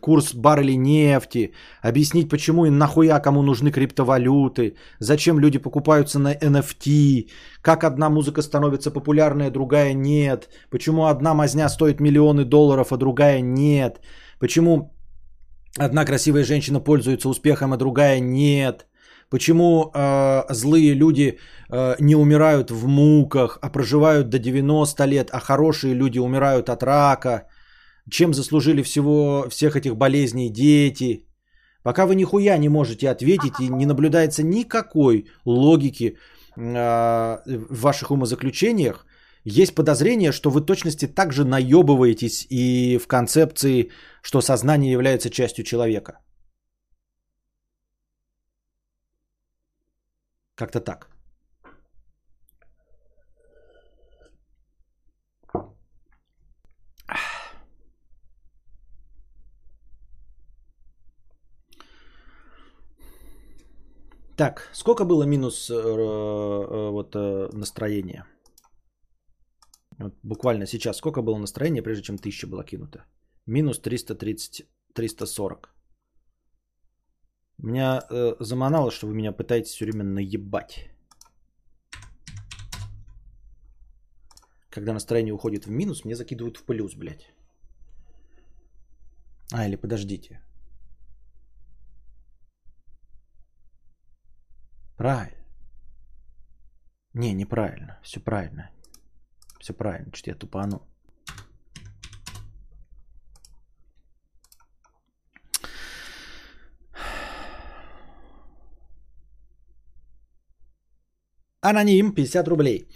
курс 0.00 0.34
баррелей 0.34 0.76
нефти, 0.76 1.52
объяснить, 1.82 2.28
почему 2.28 2.66
и 2.66 2.70
нахуя 2.70 3.20
кому 3.20 3.42
нужны 3.42 3.70
криптовалюты, 3.70 4.76
зачем 4.98 5.40
люди 5.40 5.58
покупаются 5.58 6.18
на 6.18 6.34
NFT, 6.34 7.30
как 7.62 7.84
одна 7.84 8.10
музыка 8.10 8.42
становится 8.42 8.90
популярной, 8.90 9.46
а 9.46 9.50
другая 9.50 9.94
нет, 9.94 10.48
почему 10.70 11.06
одна 11.06 11.34
мазня 11.34 11.68
стоит 11.68 12.00
миллионы 12.00 12.44
долларов, 12.44 12.92
а 12.92 12.96
другая 12.96 13.40
нет, 13.40 14.00
почему 14.38 14.94
одна 15.78 16.04
красивая 16.04 16.44
женщина 16.44 16.80
пользуется 16.80 17.28
успехом, 17.28 17.72
а 17.72 17.76
другая 17.76 18.20
нет, 18.20 18.86
почему 19.30 19.90
э, 19.94 20.42
злые 20.50 20.94
люди 20.94 21.38
э, 21.70 21.96
не 22.00 22.16
умирают 22.16 22.70
в 22.70 22.86
муках, 22.86 23.58
а 23.62 23.70
проживают 23.70 24.28
до 24.28 24.38
90 24.38 25.04
лет, 25.06 25.30
а 25.32 25.40
хорошие 25.40 25.94
люди 25.94 26.18
умирают 26.18 26.68
от 26.68 26.82
рака– 26.82 27.44
чем 28.10 28.34
заслужили 28.34 28.82
всего, 28.82 29.48
всех 29.50 29.76
этих 29.76 29.96
болезней 29.96 30.50
дети. 30.50 31.26
Пока 31.82 32.06
вы 32.06 32.14
нихуя 32.14 32.58
не 32.58 32.68
можете 32.68 33.08
ответить 33.08 33.60
и 33.60 33.68
не 33.68 33.86
наблюдается 33.86 34.42
никакой 34.42 35.26
логики 35.46 36.16
э, 36.56 37.38
в 37.46 37.80
ваших 37.80 38.10
умозаключениях, 38.10 39.06
есть 39.44 39.74
подозрение, 39.74 40.32
что 40.32 40.50
вы 40.50 40.60
точности 40.60 41.06
также 41.06 41.44
наебываетесь 41.44 42.46
и 42.50 42.98
в 42.98 43.06
концепции, 43.06 43.90
что 44.22 44.40
сознание 44.40 44.92
является 44.92 45.30
частью 45.30 45.64
человека. 45.64 46.18
Как-то 50.54 50.80
так. 50.80 51.09
Так, 64.40 64.70
сколько 64.72 65.04
было 65.04 65.26
минус 65.26 65.70
э, 65.70 65.74
э, 65.74 66.90
вот 66.90 67.14
э, 67.14 67.50
настроение? 67.52 68.24
Вот 69.98 70.14
буквально 70.22 70.66
сейчас 70.66 70.96
сколько 70.96 71.20
было 71.20 71.36
настроение, 71.38 71.82
прежде 71.82 72.02
чем 72.02 72.16
тысяча 72.16 72.46
была 72.46 72.64
кинута? 72.64 73.04
Минус 73.46 73.80
330, 73.80 74.66
340. 74.94 75.68
Меня 77.58 78.00
э, 78.10 78.36
заманало, 78.40 78.90
что 78.90 79.06
вы 79.08 79.14
меня 79.14 79.32
пытаетесь 79.32 79.74
все 79.74 79.84
время 79.84 80.04
наебать. 80.04 80.88
Когда 84.70 84.94
настроение 84.94 85.34
уходит 85.34 85.66
в 85.66 85.70
минус, 85.70 86.04
мне 86.04 86.14
закидывают 86.14 86.56
в 86.56 86.64
плюс, 86.64 86.94
блядь. 86.94 87.30
А, 89.52 89.66
или 89.66 89.76
подождите. 89.76 90.40
Правильно. 95.00 95.36
Не, 97.14 97.32
неправильно. 97.32 97.98
Все 98.02 98.20
правильно. 98.20 98.70
Все 99.58 99.72
правильно. 99.72 100.12
Что 100.12 100.30
я 100.30 100.36
тупану. 100.36 100.82
Аноним, 111.62 112.14
50 112.14 112.48
рублей. 112.48 112.86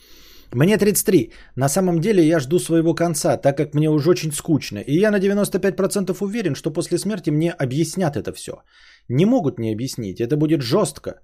Мне 0.52 0.76
33. 0.76 1.32
На 1.56 1.68
самом 1.68 2.01
деле 2.01 2.22
я 2.22 2.39
жду 2.39 2.59
своего 2.59 2.94
конца, 2.94 3.39
так 3.39 3.56
как 3.56 3.74
мне 3.74 3.89
уже 3.89 4.10
очень 4.10 4.32
скучно. 4.32 4.81
И 4.81 4.98
я 4.98 5.10
на 5.10 5.20
95% 5.20 6.14
уверен, 6.20 6.55
что 6.55 6.70
после 6.70 6.98
смерти 6.98 7.31
мне 7.31 7.51
объяснят 7.51 8.16
это 8.16 8.35
все. 8.35 8.62
Не 9.09 9.24
могут 9.24 9.59
не 9.59 9.72
объяснить. 9.72 10.20
Это 10.20 10.36
будет 10.36 10.60
жестко. 10.60 11.22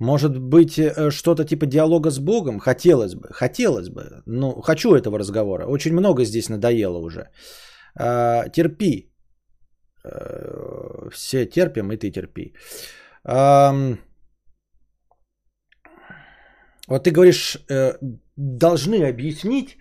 Может 0.00 0.38
быть, 0.38 0.78
э, 0.78 1.10
что-то 1.10 1.44
типа 1.44 1.66
диалога 1.66 2.10
с 2.10 2.18
Богом? 2.18 2.60
Хотелось 2.60 3.14
бы, 3.14 3.28
хотелось 3.32 3.88
бы. 3.88 4.22
Ну, 4.26 4.60
хочу 4.62 4.94
этого 4.94 5.18
разговора. 5.18 5.66
Очень 5.66 5.92
много 5.92 6.24
здесь 6.24 6.48
надоело 6.48 6.98
уже. 6.98 7.30
А, 7.98 8.48
терпи. 8.48 9.12
А, 10.04 11.10
все 11.10 11.46
терпим, 11.46 11.90
и 11.92 11.96
ты 11.96 12.10
терпи. 12.10 12.54
Вот 16.88 17.04
ты 17.04 17.10
говоришь, 17.10 17.58
э, 17.68 17.98
должны 18.36 19.04
объяснить, 19.04 19.76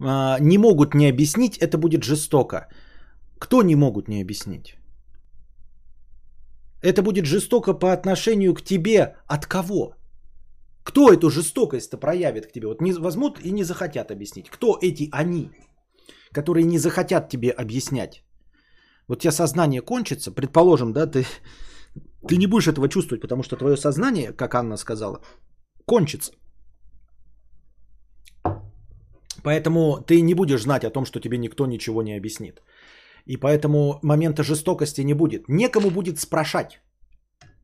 а, 0.00 0.38
не 0.40 0.58
могут 0.58 0.94
не 0.94 1.08
объяснить, 1.08 1.58
это 1.58 1.76
будет 1.76 2.04
жестоко. 2.04 2.68
Кто 3.38 3.62
не 3.62 3.76
могут 3.76 4.08
не 4.08 4.22
объяснить? 4.22 4.75
Это 6.86 7.02
будет 7.02 7.26
жестоко 7.26 7.74
по 7.74 7.92
отношению 7.92 8.54
к 8.54 8.62
тебе 8.62 9.16
от 9.26 9.46
кого? 9.46 9.94
Кто 10.84 11.12
эту 11.12 11.30
жестокость-то 11.30 11.98
проявит 11.98 12.46
к 12.46 12.52
тебе? 12.52 12.68
Вот 12.68 12.80
не 12.80 12.92
возьмут 12.92 13.40
и 13.40 13.50
не 13.50 13.64
захотят 13.64 14.10
объяснить. 14.10 14.48
Кто 14.48 14.78
эти 14.80 15.08
они, 15.12 15.50
которые 16.32 16.64
не 16.64 16.78
захотят 16.78 17.28
тебе 17.28 17.50
объяснять? 17.50 18.22
Вот 19.08 19.18
у 19.18 19.20
тебя 19.20 19.32
сознание 19.32 19.80
кончится, 19.80 20.30
предположим, 20.30 20.92
да, 20.92 21.06
ты, 21.06 21.26
ты 22.28 22.36
не 22.36 22.46
будешь 22.46 22.68
этого 22.68 22.88
чувствовать, 22.88 23.22
потому 23.22 23.42
что 23.42 23.56
твое 23.56 23.76
сознание, 23.76 24.32
как 24.32 24.54
Анна 24.54 24.76
сказала, 24.76 25.20
кончится. 25.86 26.32
Поэтому 29.42 30.04
ты 30.06 30.20
не 30.22 30.34
будешь 30.34 30.62
знать 30.62 30.84
о 30.84 30.90
том, 30.90 31.04
что 31.04 31.20
тебе 31.20 31.38
никто 31.38 31.66
ничего 31.66 32.02
не 32.02 32.16
объяснит. 32.16 32.62
И 33.26 33.36
поэтому 33.36 33.98
момента 34.02 34.42
жестокости 34.42 35.04
не 35.04 35.14
будет. 35.14 35.48
Некому 35.48 35.90
будет 35.90 36.18
спрашать. 36.18 36.80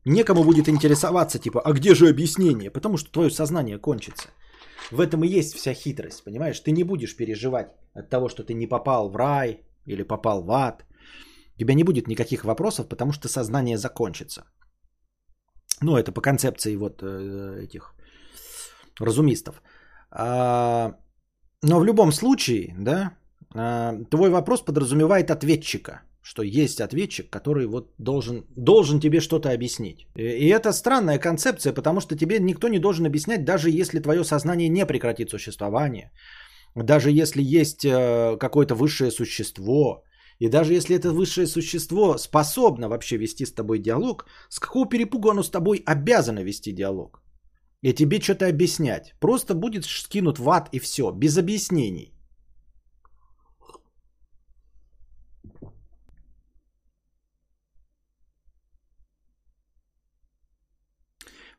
Некому 0.05 0.43
будет 0.43 0.67
интересоваться, 0.67 1.39
типа, 1.39 1.61
а 1.61 1.71
где 1.73 1.95
же 1.95 2.09
объяснение? 2.09 2.69
Потому 2.69 2.97
что 2.97 3.11
твое 3.11 3.29
сознание 3.29 3.79
кончится. 3.79 4.27
В 4.91 4.99
этом 4.99 5.23
и 5.23 5.39
есть 5.39 5.55
вся 5.55 5.73
хитрость, 5.73 6.23
понимаешь? 6.23 6.59
Ты 6.59 6.71
не 6.71 6.83
будешь 6.83 7.15
переживать 7.15 7.67
от 7.93 8.09
того, 8.09 8.29
что 8.29 8.43
ты 8.43 8.53
не 8.53 8.67
попал 8.67 9.09
в 9.09 9.15
рай 9.15 9.61
или 9.87 10.03
попал 10.03 10.43
в 10.43 10.51
ад. 10.51 10.85
У 11.55 11.59
тебя 11.59 11.73
не 11.73 11.83
будет 11.83 12.07
никаких 12.07 12.43
вопросов, 12.43 12.87
потому 12.89 13.13
что 13.13 13.29
сознание 13.29 13.77
закончится. 13.77 14.43
Ну, 15.81 15.95
это 15.95 16.11
по 16.11 16.21
концепции 16.21 16.75
вот 16.75 17.01
э, 17.01 17.63
этих 17.63 17.95
разумистов. 18.99 19.61
А, 20.11 20.95
но 21.61 21.79
в 21.79 21.85
любом 21.85 22.11
случае, 22.11 22.75
да, 22.77 23.17
твой 23.53 24.29
вопрос 24.29 24.61
подразумевает 24.61 25.29
ответчика, 25.31 26.01
что 26.21 26.41
есть 26.41 26.81
ответчик, 26.81 27.29
который 27.29 27.67
вот 27.67 27.93
должен, 27.97 28.45
должен 28.55 28.99
тебе 28.99 29.19
что-то 29.19 29.51
объяснить. 29.51 30.07
И 30.15 30.47
это 30.47 30.71
странная 30.73 31.19
концепция, 31.19 31.73
потому 31.73 32.01
что 32.01 32.15
тебе 32.15 32.39
никто 32.39 32.67
не 32.67 32.79
должен 32.79 33.05
объяснять, 33.05 33.45
даже 33.45 33.69
если 33.69 33.99
твое 33.99 34.23
сознание 34.23 34.69
не 34.69 34.85
прекратит 34.85 35.29
существование, 35.29 36.11
даже 36.75 37.11
если 37.11 37.43
есть 37.43 37.85
э, 37.85 38.37
какое-то 38.39 38.75
высшее 38.75 39.11
существо, 39.11 40.03
и 40.39 40.49
даже 40.49 40.73
если 40.73 40.95
это 40.95 41.11
высшее 41.11 41.47
существо 41.47 42.17
способно 42.17 42.89
вообще 42.89 43.17
вести 43.17 43.45
с 43.45 43.53
тобой 43.53 43.79
диалог, 43.79 44.25
с 44.49 44.59
какого 44.59 44.89
перепуга 44.89 45.31
оно 45.31 45.43
с 45.43 45.51
тобой 45.51 45.83
обязано 45.85 46.43
вести 46.43 46.71
диалог? 46.71 47.21
И 47.81 47.93
тебе 47.93 48.19
что-то 48.21 48.47
объяснять. 48.47 49.13
Просто 49.19 49.55
будет 49.55 49.85
скинут 49.85 50.39
в 50.39 50.49
ад 50.49 50.69
и 50.71 50.79
все, 50.79 51.11
без 51.11 51.37
объяснений. 51.37 52.12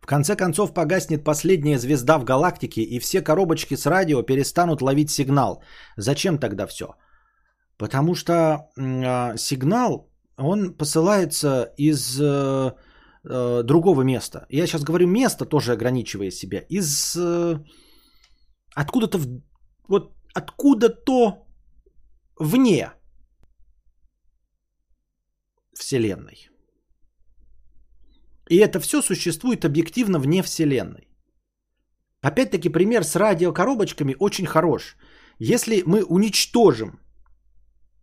В 0.04 0.06
конце 0.06 0.36
концов 0.36 0.74
погаснет 0.74 1.24
последняя 1.24 1.78
звезда 1.78 2.18
в 2.18 2.24
галактике, 2.24 2.82
и 2.82 2.98
все 2.98 3.22
коробочки 3.22 3.76
с 3.76 3.86
радио 3.86 4.22
перестанут 4.22 4.82
ловить 4.82 5.10
сигнал. 5.10 5.62
Зачем 5.96 6.38
тогда 6.38 6.66
все? 6.66 6.84
Потому 7.78 8.14
что 8.14 8.32
э, 8.32 9.38
сигнал, 9.38 10.10
он 10.36 10.76
посылается 10.76 11.72
из 11.78 12.20
э, 12.20 12.72
э, 13.24 13.62
другого 13.62 14.02
места. 14.02 14.46
Я 14.50 14.66
сейчас 14.66 14.84
говорю 14.84 15.06
место, 15.06 15.46
тоже 15.46 15.72
ограничивая 15.72 16.30
себя. 16.30 16.60
Из 16.68 17.16
э, 17.16 17.64
откуда-то, 18.76 19.18
в, 19.18 19.26
вот 19.88 20.12
откуда-то 20.34 21.46
вне 22.38 22.92
Вселенной. 25.72 26.50
И 28.50 28.56
это 28.56 28.80
все 28.80 29.02
существует 29.02 29.64
объективно 29.64 30.18
вне 30.18 30.42
Вселенной. 30.42 31.08
Опять-таки 32.22 32.68
пример 32.68 33.04
с 33.04 33.16
радиокоробочками 33.16 34.16
очень 34.18 34.46
хорош. 34.46 34.96
Если 35.38 35.82
мы 35.86 36.04
уничтожим 36.04 37.00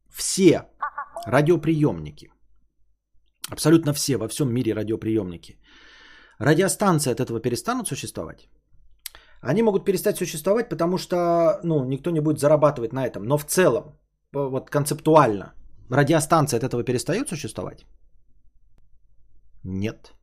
все 0.10 0.68
радиоприемники, 1.26 2.32
абсолютно 3.50 3.94
все 3.94 4.18
во 4.18 4.28
всем 4.28 4.54
мире 4.54 4.74
радиоприемники, 4.74 5.60
радиостанции 6.40 7.12
от 7.12 7.20
этого 7.20 7.40
перестанут 7.40 7.88
существовать? 7.88 8.50
Они 9.42 9.64
могут 9.64 9.86
перестать 9.86 10.18
существовать, 10.18 10.70
потому 10.70 10.98
что 10.98 11.60
ну, 11.64 11.84
никто 11.86 12.12
не 12.12 12.22
будет 12.22 12.40
зарабатывать 12.40 12.94
на 12.94 13.06
этом. 13.08 13.24
Но 13.24 13.38
в 13.38 13.46
целом, 13.46 13.98
вот 14.34 14.70
концептуально, 14.70 15.54
радиостанция 15.90 16.58
от 16.60 16.64
этого 16.64 16.84
перестает 16.84 17.30
существовать? 17.30 17.86
Нет. 19.64 20.14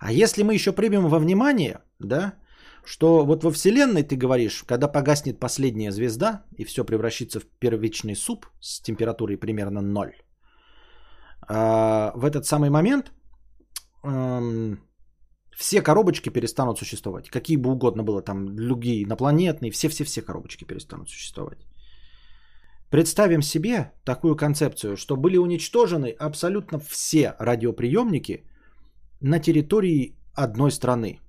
А 0.00 0.12
если 0.12 0.42
мы 0.42 0.54
еще 0.54 0.72
примем 0.72 1.08
во 1.08 1.18
внимание, 1.18 1.80
да, 1.98 2.34
что 2.84 3.26
вот 3.26 3.44
во 3.44 3.50
Вселенной 3.50 4.02
ты 4.02 4.16
говоришь, 4.16 4.64
когда 4.66 4.88
погаснет 4.88 5.38
последняя 5.38 5.92
звезда 5.92 6.44
и 6.56 6.64
все 6.64 6.84
превращится 6.84 7.38
в 7.38 7.44
первичный 7.58 8.16
суп 8.16 8.46
с 8.60 8.80
температурой 8.80 9.36
примерно 9.36 9.82
ноль, 9.82 10.14
а, 11.42 12.12
в 12.16 12.24
этот 12.24 12.46
самый 12.46 12.70
момент 12.70 13.12
эм, 14.02 14.78
все 15.54 15.82
коробочки 15.82 16.30
перестанут 16.30 16.78
существовать. 16.78 17.28
Какие 17.28 17.58
бы 17.58 17.70
угодно 17.70 18.02
было 18.02 18.22
там, 18.22 18.56
другие 18.56 19.04
инопланетные, 19.04 19.70
все-все-все 19.70 20.22
коробочки 20.22 20.64
перестанут 20.64 21.10
существовать. 21.10 21.66
Представим 22.90 23.42
себе 23.42 23.92
такую 24.04 24.34
концепцию, 24.34 24.96
что 24.96 25.16
были 25.16 25.36
уничтожены 25.36 26.16
абсолютно 26.18 26.78
все 26.78 27.34
радиоприемники– 27.38 28.46
на 29.20 29.38
территории 29.38 30.16
одной 30.34 30.70
страны. 30.70 31.20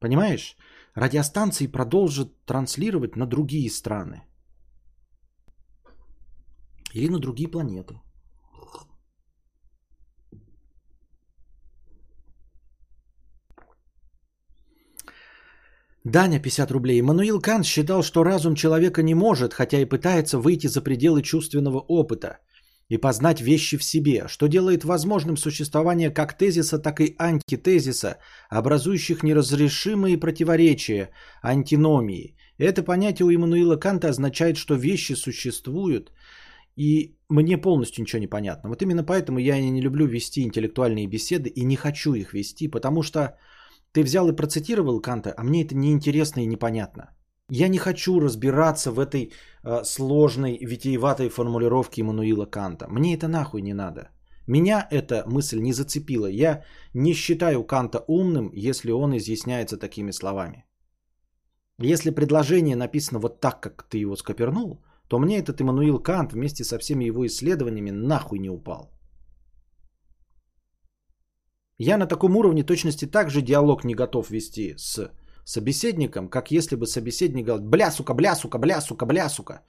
Понимаешь? 0.00 0.56
Радиостанции 0.94 1.66
продолжат 1.66 2.28
транслировать 2.44 3.16
на 3.16 3.26
другие 3.26 3.70
страны. 3.70 4.22
Или 6.94 7.08
на 7.08 7.18
другие 7.18 7.48
планеты. 7.48 8.00
Даня, 16.04 16.40
50 16.40 16.70
рублей. 16.70 17.02
Мануил 17.02 17.40
Кант 17.40 17.66
считал, 17.66 18.02
что 18.02 18.24
разум 18.24 18.54
человека 18.54 19.02
не 19.02 19.14
может, 19.14 19.52
хотя 19.52 19.78
и 19.78 19.84
пытается 19.84 20.38
выйти 20.38 20.68
за 20.68 20.80
пределы 20.80 21.22
чувственного 21.22 21.80
опыта 21.80 22.38
и 22.88 22.96
познать 22.96 23.40
вещи 23.40 23.76
в 23.76 23.84
себе, 23.84 24.28
что 24.28 24.46
делает 24.46 24.84
возможным 24.84 25.36
существование 25.36 26.10
как 26.10 26.38
тезиса, 26.38 26.78
так 26.78 27.00
и 27.00 27.14
антитезиса, 27.18 28.16
образующих 28.50 29.22
неразрешимые 29.22 30.18
противоречия, 30.18 31.10
антиномии. 31.42 32.34
Это 32.58 32.82
понятие 32.82 33.26
у 33.26 33.30
Иммануила 33.30 33.76
Канта 33.76 34.08
означает, 34.08 34.56
что 34.56 34.74
вещи 34.74 35.14
существуют, 35.14 36.12
и 36.76 37.16
мне 37.28 37.58
полностью 37.58 38.02
ничего 38.02 38.20
не 38.20 38.26
понятно. 38.26 38.70
Вот 38.70 38.82
именно 38.82 39.04
поэтому 39.04 39.38
я 39.38 39.60
не 39.60 39.82
люблю 39.82 40.06
вести 40.06 40.42
интеллектуальные 40.42 41.06
беседы 41.06 41.50
и 41.50 41.64
не 41.64 41.76
хочу 41.76 42.14
их 42.14 42.32
вести, 42.32 42.68
потому 42.68 43.02
что 43.02 43.36
ты 43.92 44.02
взял 44.02 44.28
и 44.28 44.36
процитировал 44.36 45.00
Канта, 45.00 45.34
а 45.36 45.44
мне 45.44 45.64
это 45.64 45.74
неинтересно 45.74 46.40
и 46.40 46.46
непонятно. 46.46 47.10
Я 47.50 47.68
не 47.68 47.78
хочу 47.78 48.20
разбираться 48.20 48.92
в 48.92 48.98
этой 48.98 49.32
э, 49.64 49.84
сложной, 49.84 50.58
витиеватой 50.60 51.30
формулировке 51.30 52.02
Иммануила 52.02 52.46
Канта. 52.46 52.86
Мне 52.88 53.14
это 53.14 53.28
нахуй 53.28 53.62
не 53.62 53.74
надо. 53.74 54.10
Меня 54.46 54.86
эта 54.90 55.24
мысль 55.26 55.60
не 55.60 55.72
зацепила. 55.72 56.26
Я 56.26 56.62
не 56.94 57.14
считаю 57.14 57.64
Канта 57.64 58.04
умным, 58.06 58.50
если 58.52 58.92
он 58.92 59.16
изъясняется 59.16 59.78
такими 59.78 60.12
словами. 60.12 60.64
Если 61.80 62.10
предложение 62.10 62.76
написано 62.76 63.18
вот 63.20 63.40
так, 63.40 63.60
как 63.60 63.82
ты 63.88 63.98
его 63.98 64.16
скопернул, 64.16 64.82
то 65.08 65.18
мне 65.18 65.38
этот 65.38 65.60
Иммануил 65.60 66.02
Кант 66.02 66.32
вместе 66.32 66.64
со 66.64 66.78
всеми 66.78 67.04
его 67.04 67.26
исследованиями 67.26 67.90
нахуй 67.90 68.38
не 68.38 68.50
упал. 68.50 68.90
Я 71.78 71.96
на 71.96 72.06
таком 72.06 72.36
уровне 72.36 72.62
точности 72.64 73.06
также 73.06 73.40
диалог 73.40 73.84
не 73.84 73.94
готов 73.94 74.30
вести 74.30 74.74
с 74.76 75.10
собеседником, 75.48 76.28
как 76.28 76.50
если 76.50 76.76
бы 76.76 76.86
собеседник 76.86 77.46
говорил 77.46 77.68
«бля, 77.68 77.90
сука, 77.90 78.14
бля, 78.14 78.36
сука, 78.36 78.58
бля, 78.58 78.80
сука, 78.80 79.06
бля, 79.06 79.28
сука». 79.28 79.62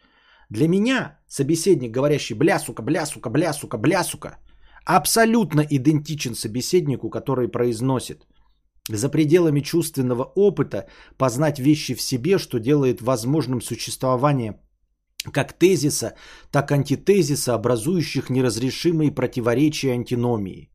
Для 0.49 0.67
меня 0.67 1.17
собеседник, 1.27 1.91
говорящий 1.91 2.35
«бля, 2.35 2.59
сука, 2.59 2.83
бля, 2.83 3.05
сука, 3.05 3.29
бля, 3.29 3.53
сука, 3.53 3.77
бля, 3.77 4.03
сука», 4.03 4.37
абсолютно 4.85 5.61
идентичен 5.61 6.35
собеседнику, 6.35 7.09
который 7.09 7.47
произносит 7.47 8.27
за 8.89 9.09
пределами 9.09 9.61
чувственного 9.61 10.23
опыта 10.35 10.87
познать 11.17 11.59
вещи 11.59 11.95
в 11.95 12.01
себе, 12.01 12.37
что 12.37 12.59
делает 12.59 13.01
возможным 13.01 13.61
существование 13.61 14.59
как 15.33 15.53
тезиса, 15.53 16.13
так 16.51 16.71
антитезиса, 16.71 17.53
образующих 17.53 18.29
неразрешимые 18.29 19.11
противоречия 19.11 19.93
антиномии. 19.93 20.69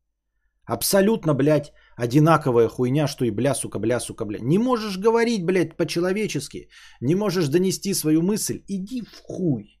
Абсолютно, 0.65 1.33
блядь, 1.33 1.73
одинаковая 1.95 2.67
хуйня, 2.67 3.07
что 3.07 3.25
и 3.25 3.31
бля, 3.31 3.55
сука, 3.55 3.79
бля, 3.79 3.99
сука, 3.99 4.25
бля. 4.25 4.39
Не 4.41 4.57
можешь 4.57 4.97
говорить, 4.97 5.45
блядь, 5.45 5.77
по-человечески. 5.77 6.69
Не 7.01 7.15
можешь 7.15 7.47
донести 7.47 7.93
свою 7.93 8.21
мысль. 8.21 8.63
Иди 8.67 9.01
в 9.01 9.21
хуй. 9.23 9.75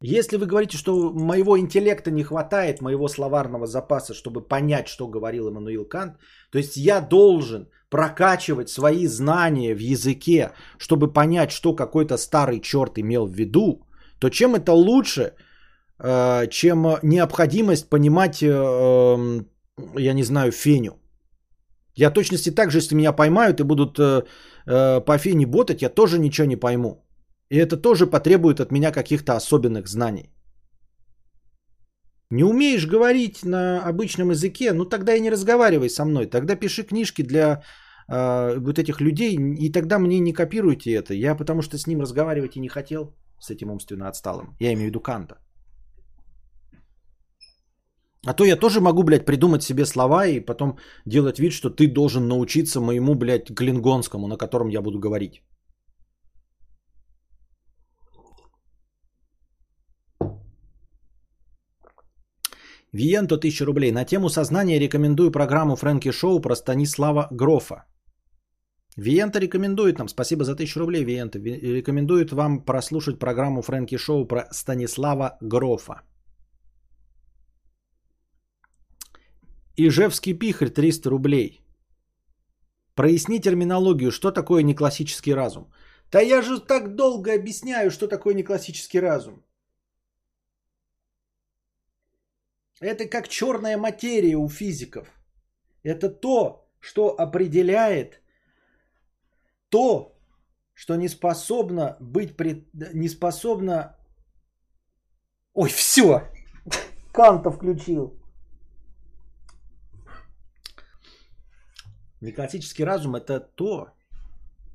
Если 0.00 0.36
вы 0.36 0.46
говорите, 0.46 0.78
что 0.78 1.12
моего 1.12 1.58
интеллекта 1.58 2.10
не 2.12 2.22
хватает, 2.22 2.80
моего 2.80 3.08
словарного 3.08 3.66
запаса, 3.66 4.14
чтобы 4.14 4.40
понять, 4.48 4.86
что 4.86 5.08
говорил 5.08 5.48
Эммануил 5.48 5.84
Кант, 5.88 6.18
то 6.52 6.58
есть 6.58 6.76
я 6.76 7.00
должен 7.00 7.68
прокачивать 7.90 8.68
свои 8.68 9.08
знания 9.08 9.74
в 9.74 9.80
языке, 9.80 10.52
чтобы 10.78 11.12
понять, 11.12 11.50
что 11.50 11.74
какой-то 11.74 12.16
старый 12.16 12.60
черт 12.60 12.98
имел 12.98 13.26
в 13.26 13.34
виду, 13.34 13.88
то 14.20 14.30
чем 14.30 14.54
это 14.54 14.72
лучше, 14.72 15.32
э, 15.98 16.46
чем 16.50 16.86
необходимость 17.02 17.88
понимать, 17.90 18.40
э, 18.40 18.46
эм, 18.46 19.48
я 19.96 20.12
не 20.12 20.22
знаю, 20.22 20.52
феню? 20.52 20.92
Я 21.98 22.10
точности 22.10 22.50
так 22.50 22.70
же, 22.70 22.78
если 22.78 22.96
меня 22.96 23.12
поймают 23.12 23.60
и 23.60 23.64
будут 23.64 23.98
э, 23.98 24.22
по 25.00 25.18
фене 25.18 25.46
ботать, 25.46 25.82
я 25.82 25.88
тоже 25.88 26.18
ничего 26.18 26.46
не 26.46 26.56
пойму. 26.56 27.04
И 27.50 27.56
это 27.56 27.76
тоже 27.76 28.06
потребует 28.06 28.60
от 28.60 28.70
меня 28.70 28.92
каких-то 28.92 29.36
особенных 29.36 29.88
знаний. 29.88 30.30
Не 32.30 32.44
умеешь 32.44 32.86
говорить 32.86 33.44
на 33.44 33.82
обычном 33.88 34.30
языке, 34.30 34.72
ну 34.72 34.84
тогда 34.84 35.14
и 35.16 35.20
не 35.20 35.30
разговаривай 35.30 35.88
со 35.88 36.04
мной. 36.04 36.26
Тогда 36.26 36.56
пиши 36.56 36.84
книжки 36.84 37.22
для 37.22 37.62
э, 38.08 38.58
вот 38.58 38.78
этих 38.78 39.00
людей, 39.00 39.34
и 39.58 39.72
тогда 39.72 39.98
мне 39.98 40.20
не 40.20 40.32
копируйте 40.32 40.92
это. 40.92 41.14
Я 41.14 41.34
потому 41.34 41.62
что 41.62 41.78
с 41.78 41.86
ним 41.86 42.00
разговаривать 42.00 42.56
и 42.56 42.60
не 42.60 42.68
хотел, 42.68 43.14
с 43.40 43.50
этим 43.50 43.70
умственно 43.70 44.08
отсталым. 44.08 44.56
Я 44.60 44.72
имею 44.72 44.86
в 44.86 44.90
виду 44.90 45.00
Канта. 45.00 45.36
А 48.26 48.34
то 48.34 48.44
я 48.44 48.56
тоже 48.56 48.80
могу, 48.80 49.04
блядь, 49.04 49.26
придумать 49.26 49.62
себе 49.62 49.86
слова 49.86 50.26
и 50.26 50.40
потом 50.40 50.78
делать 51.06 51.38
вид, 51.38 51.52
что 51.52 51.70
ты 51.70 51.86
должен 51.86 52.28
научиться 52.28 52.80
моему, 52.80 53.14
блядь, 53.14 53.54
клингонскому, 53.54 54.26
на 54.26 54.36
котором 54.36 54.68
я 54.68 54.82
буду 54.82 54.98
говорить. 54.98 55.42
Виенто 62.92 63.36
1000 63.36 63.64
рублей. 63.66 63.92
На 63.92 64.04
тему 64.04 64.28
сознания 64.28 64.80
рекомендую 64.80 65.30
программу 65.30 65.76
Фрэнки 65.76 66.10
Шоу 66.10 66.40
про 66.40 66.56
Станислава 66.56 67.28
Грофа. 67.30 67.84
Виента 68.96 69.38
рекомендует 69.38 69.98
нам, 69.98 70.08
спасибо 70.08 70.44
за 70.44 70.52
1000 70.52 70.80
рублей, 70.80 71.04
Виента, 71.04 71.38
рекомендует 71.38 72.32
вам 72.32 72.64
прослушать 72.64 73.18
программу 73.18 73.62
Фрэнки 73.62 73.96
Шоу 73.96 74.26
про 74.26 74.48
Станислава 74.50 75.38
Грофа. 75.40 76.02
Ижевский 79.80 80.34
пихарь 80.34 80.70
300 80.70 81.08
рублей. 81.08 81.60
Проясни 82.94 83.40
терминологию, 83.40 84.10
что 84.10 84.32
такое 84.32 84.64
неклассический 84.64 85.32
разум. 85.32 85.72
Да 86.10 86.20
я 86.20 86.42
же 86.42 86.58
так 86.58 86.96
долго 86.96 87.32
объясняю, 87.32 87.92
что 87.92 88.08
такое 88.08 88.34
неклассический 88.34 88.98
разум. 88.98 89.44
Это 92.80 93.06
как 93.06 93.28
черная 93.28 93.78
материя 93.78 94.36
у 94.36 94.48
физиков. 94.48 95.06
Это 95.84 96.10
то, 96.10 96.68
что 96.80 97.14
определяет 97.16 98.20
то, 99.68 100.18
что 100.74 100.96
не 100.96 101.08
способно 101.08 101.96
быть 102.00 102.36
пред... 102.36 102.66
не 102.94 103.08
способно. 103.08 103.96
Ой, 105.54 105.68
все. 105.70 106.22
Канта 107.12 107.52
включил. 107.52 108.18
Неклассический 112.20 112.84
разум 112.84 113.16
это 113.16 113.38
то, 113.38 113.90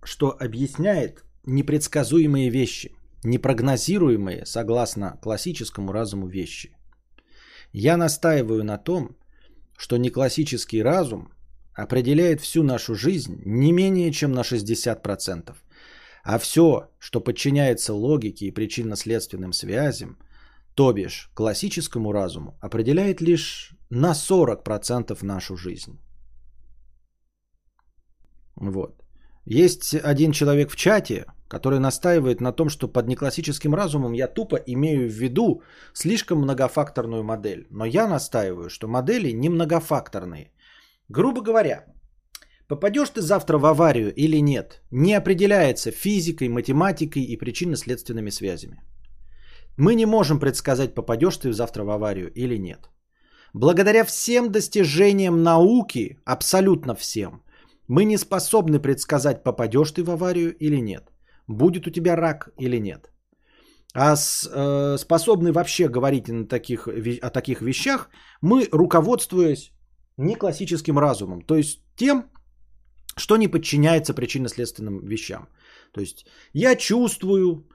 что 0.03 0.31
объясняет 0.31 1.23
непредсказуемые 1.45 2.49
вещи, 2.49 2.95
непрогнозируемые, 3.23 4.45
согласно 4.45 5.19
классическому 5.21 5.91
разуму, 5.91 6.27
вещи. 6.27 6.75
Я 7.73 7.97
настаиваю 7.97 8.63
на 8.63 8.77
том, 8.77 9.17
что 9.77 9.97
неклассический 9.97 10.81
разум 10.81 11.33
определяет 11.73 12.39
всю 12.39 12.63
нашу 12.63 12.95
жизнь 12.95 13.41
не 13.45 13.71
менее 13.71 14.11
чем 14.11 14.31
на 14.31 14.41
60%. 14.41 15.53
А 16.23 16.39
все, 16.39 16.89
что 16.99 17.19
подчиняется 17.19 17.93
логике 17.93 18.45
и 18.45 18.51
причинно-следственным 18.51 19.51
связям, 19.51 20.17
то 20.75 20.93
бишь 20.93 21.29
классическому 21.33 22.13
разуму, 22.13 22.57
определяет 22.61 23.19
лишь 23.19 23.75
на 23.89 24.13
40% 24.13 25.17
нашу 25.25 25.57
жизнь. 25.57 25.99
Вот. 28.55 29.03
Есть 29.45 29.95
один 29.95 30.31
человек 30.31 30.71
в 30.71 30.75
чате, 30.75 31.25
который 31.47 31.79
настаивает 31.79 32.41
на 32.41 32.51
том, 32.51 32.69
что 32.69 32.87
под 32.87 33.07
неклассическим 33.07 33.75
разумом 33.75 34.13
я 34.13 34.27
тупо 34.27 34.55
имею 34.55 35.07
в 35.09 35.13
виду 35.13 35.61
слишком 35.93 36.39
многофакторную 36.39 37.23
модель. 37.23 37.67
Но 37.69 37.85
я 37.85 38.07
настаиваю, 38.07 38.69
что 38.69 38.87
модели 38.87 39.31
не 39.31 39.49
многофакторные. 39.49 40.51
Грубо 41.09 41.41
говоря, 41.41 41.85
попадешь 42.67 43.09
ты 43.09 43.21
завтра 43.21 43.57
в 43.57 43.65
аварию 43.65 44.13
или 44.15 44.41
нет, 44.41 44.81
не 44.91 45.13
определяется 45.13 45.91
физикой, 45.91 46.49
математикой 46.49 47.23
и 47.23 47.37
причинно-следственными 47.37 48.31
связями. 48.31 48.81
Мы 49.77 49.95
не 49.95 50.05
можем 50.05 50.39
предсказать, 50.39 50.95
попадешь 50.95 51.37
ты 51.37 51.51
завтра 51.51 51.83
в 51.83 51.89
аварию 51.89 52.31
или 52.33 52.57
нет. 52.57 52.89
Благодаря 53.53 54.03
всем 54.03 54.51
достижениям 54.51 55.43
науки, 55.43 56.17
абсолютно 56.25 56.95
всем, 56.95 57.43
мы 57.93 58.05
не 58.05 58.17
способны 58.17 58.79
предсказать, 58.79 59.43
попадешь 59.43 59.91
ты 59.91 60.03
в 60.03 60.09
аварию 60.09 60.55
или 60.59 60.81
нет 60.81 61.13
будет 61.47 61.87
у 61.87 61.91
тебя 61.91 62.15
рак 62.15 62.49
или 62.59 62.79
нет. 62.79 63.11
А 63.93 64.15
с, 64.15 64.49
э, 64.51 64.97
способны 64.97 65.51
вообще 65.51 65.87
говорить 65.87 66.27
на 66.27 66.47
таких, 66.47 66.87
о 67.21 67.29
таких 67.29 67.61
вещах 67.61 68.09
мы, 68.41 68.67
руководствуясь 68.71 69.71
не 70.17 70.35
классическим 70.35 70.97
разумом, 70.97 71.41
то 71.41 71.55
есть 71.55 71.79
тем, 71.95 72.23
что 73.17 73.37
не 73.37 73.47
подчиняется 73.47 74.13
причинно-следственным 74.13 75.05
вещам. 75.05 75.47
То 75.91 76.01
есть 76.01 76.25
я 76.53 76.75
чувствую, 76.75 77.67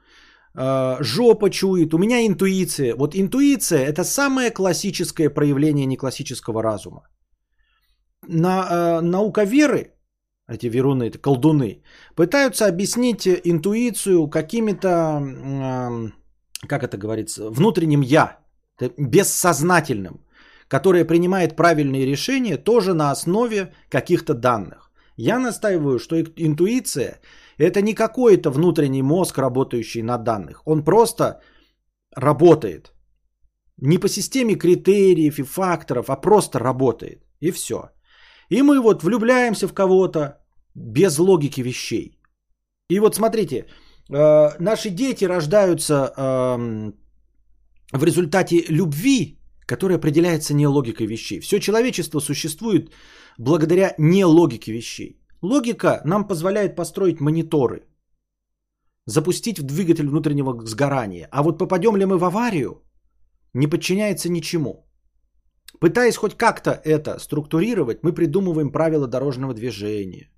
э, 0.55 0.97
жопа 1.03 1.49
чует, 1.49 1.93
у 1.93 1.97
меня 1.97 2.27
интуиция. 2.27 2.95
Вот 2.95 3.15
интуиция 3.15 3.85
это 3.85 4.03
самое 4.03 4.51
классическое 4.51 5.29
проявление 5.29 5.85
неклассического 5.85 6.61
разума. 6.61 7.07
На, 8.27 8.67
э, 8.69 9.01
наука 9.01 9.45
веры 9.45 9.98
эти 10.49 10.67
веруны, 10.67 11.03
это 11.03 11.19
колдуны, 11.19 11.83
пытаются 12.15 12.67
объяснить 12.67 13.27
интуицию 13.27 14.27
какими-то, 14.27 15.21
как 16.67 16.83
это 16.83 16.97
говорится, 16.97 17.49
внутренним 17.49 18.01
я, 18.01 18.39
бессознательным, 18.97 20.25
которое 20.67 21.05
принимает 21.05 21.55
правильные 21.55 22.05
решения 22.05 22.57
тоже 22.57 22.93
на 22.93 23.11
основе 23.11 23.73
каких-то 23.89 24.33
данных. 24.33 24.91
Я 25.17 25.39
настаиваю, 25.39 25.99
что 25.99 26.15
интуиция 26.21 27.19
это 27.59 27.81
не 27.81 27.93
какой-то 27.93 28.51
внутренний 28.51 29.03
мозг, 29.03 29.37
работающий 29.37 30.01
на 30.01 30.17
данных. 30.17 30.61
Он 30.65 30.83
просто 30.83 31.41
работает. 32.15 32.93
Не 33.77 33.97
по 33.97 34.07
системе 34.07 34.55
критериев 34.55 35.39
и 35.39 35.43
факторов, 35.43 36.09
а 36.09 36.15
просто 36.15 36.59
работает. 36.59 37.25
И 37.41 37.51
все. 37.51 37.89
И 38.49 38.61
мы 38.61 38.81
вот 38.81 39.03
влюбляемся 39.03 39.67
в 39.67 39.73
кого-то 39.73 40.39
без 40.75 41.19
логики 41.19 41.61
вещей. 41.61 42.19
И 42.89 42.99
вот 42.99 43.15
смотрите, 43.15 43.65
э, 44.09 44.49
наши 44.59 44.89
дети 44.89 45.25
рождаются 45.25 45.93
э, 45.93 46.91
в 47.97 48.03
результате 48.03 48.65
любви, 48.69 49.39
которая 49.65 49.97
определяется 49.97 50.53
не 50.53 50.67
логикой 50.67 51.07
вещей. 51.07 51.39
Все 51.39 51.59
человечество 51.59 52.19
существует 52.19 52.91
благодаря 53.37 53.93
не 53.97 54.25
логике 54.25 54.71
вещей. 54.71 55.21
Логика 55.41 56.01
нам 56.05 56.27
позволяет 56.27 56.75
построить 56.75 57.21
мониторы, 57.21 57.83
запустить 59.05 59.59
в 59.59 59.63
двигатель 59.63 60.07
внутреннего 60.07 60.65
сгорания. 60.65 61.27
А 61.31 61.43
вот 61.43 61.57
попадем 61.57 61.95
ли 61.95 62.05
мы 62.05 62.17
в 62.17 62.23
аварию, 62.23 62.81
не 63.53 63.67
подчиняется 63.67 64.29
ничему. 64.29 64.88
Пытаясь 65.79 66.17
хоть 66.17 66.35
как-то 66.35 66.71
это 66.71 67.19
структурировать, 67.19 68.03
мы 68.03 68.13
придумываем 68.13 68.71
правила 68.71 69.07
дорожного 69.07 69.53
движения. 69.53 70.29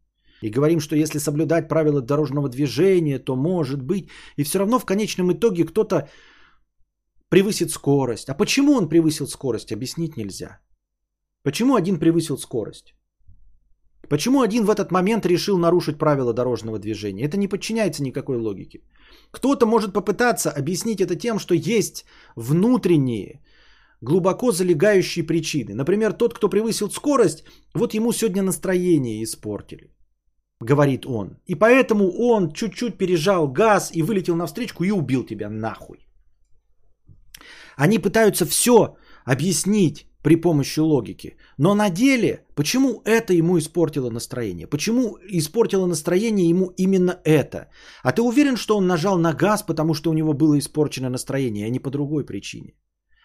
И 0.42 0.50
говорим, 0.50 0.80
что 0.80 0.96
если 0.96 1.20
соблюдать 1.20 1.68
правила 1.68 2.02
дорожного 2.02 2.50
движения, 2.50 3.20
то 3.20 3.36
может 3.36 3.82
быть. 3.82 4.10
И 4.38 4.44
все 4.44 4.60
равно 4.60 4.80
в 4.80 4.86
конечном 4.86 5.32
итоге 5.32 5.66
кто-то 5.66 6.10
превысит 7.30 7.72
скорость. 7.72 8.30
А 8.30 8.34
почему 8.34 8.74
он 8.74 8.90
превысил 8.90 9.28
скорость, 9.28 9.72
объяснить 9.72 10.18
нельзя. 10.18 10.60
Почему 11.44 11.76
один 11.76 12.00
превысил 12.00 12.38
скорость? 12.38 12.94
Почему 14.10 14.42
один 14.42 14.66
в 14.66 14.70
этот 14.70 14.92
момент 14.92 15.26
решил 15.26 15.58
нарушить 15.58 15.98
правила 15.98 16.34
дорожного 16.34 16.80
движения? 16.80 17.24
Это 17.24 17.38
не 17.38 17.48
подчиняется 17.48 18.04
никакой 18.04 18.38
логике. 18.38 18.82
Кто-то 19.32 19.66
может 19.66 19.94
попытаться 19.94 20.52
объяснить 20.52 21.02
это 21.02 21.16
тем, 21.16 21.40
что 21.40 21.56
есть 21.56 22.06
внутренние, 22.36 23.40
глубоко 24.02 24.52
залегающие 24.52 25.26
причины. 25.26 25.74
Например, 25.74 26.14
тот, 26.14 26.34
кто 26.34 26.50
превысил 26.50 26.90
скорость, 26.90 27.44
вот 27.74 27.94
ему 27.94 28.12
сегодня 28.12 28.44
настроение 28.44 29.24
испортили 29.24 29.92
говорит 30.62 31.06
он. 31.06 31.38
И 31.48 31.56
поэтому 31.56 32.12
он 32.12 32.52
чуть-чуть 32.52 32.98
пережал 32.98 33.48
газ 33.48 33.92
и 33.94 34.04
вылетел 34.04 34.36
навстречу 34.36 34.84
и 34.84 34.92
убил 34.92 35.26
тебя 35.26 35.50
нахуй. 35.50 36.08
Они 37.76 38.00
пытаются 38.00 38.46
все 38.46 38.96
объяснить 39.26 40.08
при 40.24 40.36
помощи 40.36 40.80
логики. 40.80 41.36
Но 41.58 41.74
на 41.74 41.90
деле, 41.90 42.46
почему 42.56 43.02
это 43.06 43.34
ему 43.34 43.58
испортило 43.58 44.10
настроение? 44.12 44.68
Почему 44.68 45.18
испортило 45.30 45.88
настроение 45.88 46.50
ему 46.50 46.74
именно 46.78 47.20
это? 47.26 47.70
А 48.04 48.12
ты 48.12 48.22
уверен, 48.22 48.56
что 48.58 48.78
он 48.78 48.88
нажал 48.88 49.18
на 49.18 49.34
газ, 49.34 49.64
потому 49.64 49.94
что 49.94 50.12
у 50.12 50.14
него 50.14 50.34
было 50.34 50.60
испорчено 50.60 51.10
настроение, 51.10 51.66
а 51.66 51.70
не 51.70 51.80
по 51.80 51.90
другой 51.90 52.26
причине? 52.26 52.74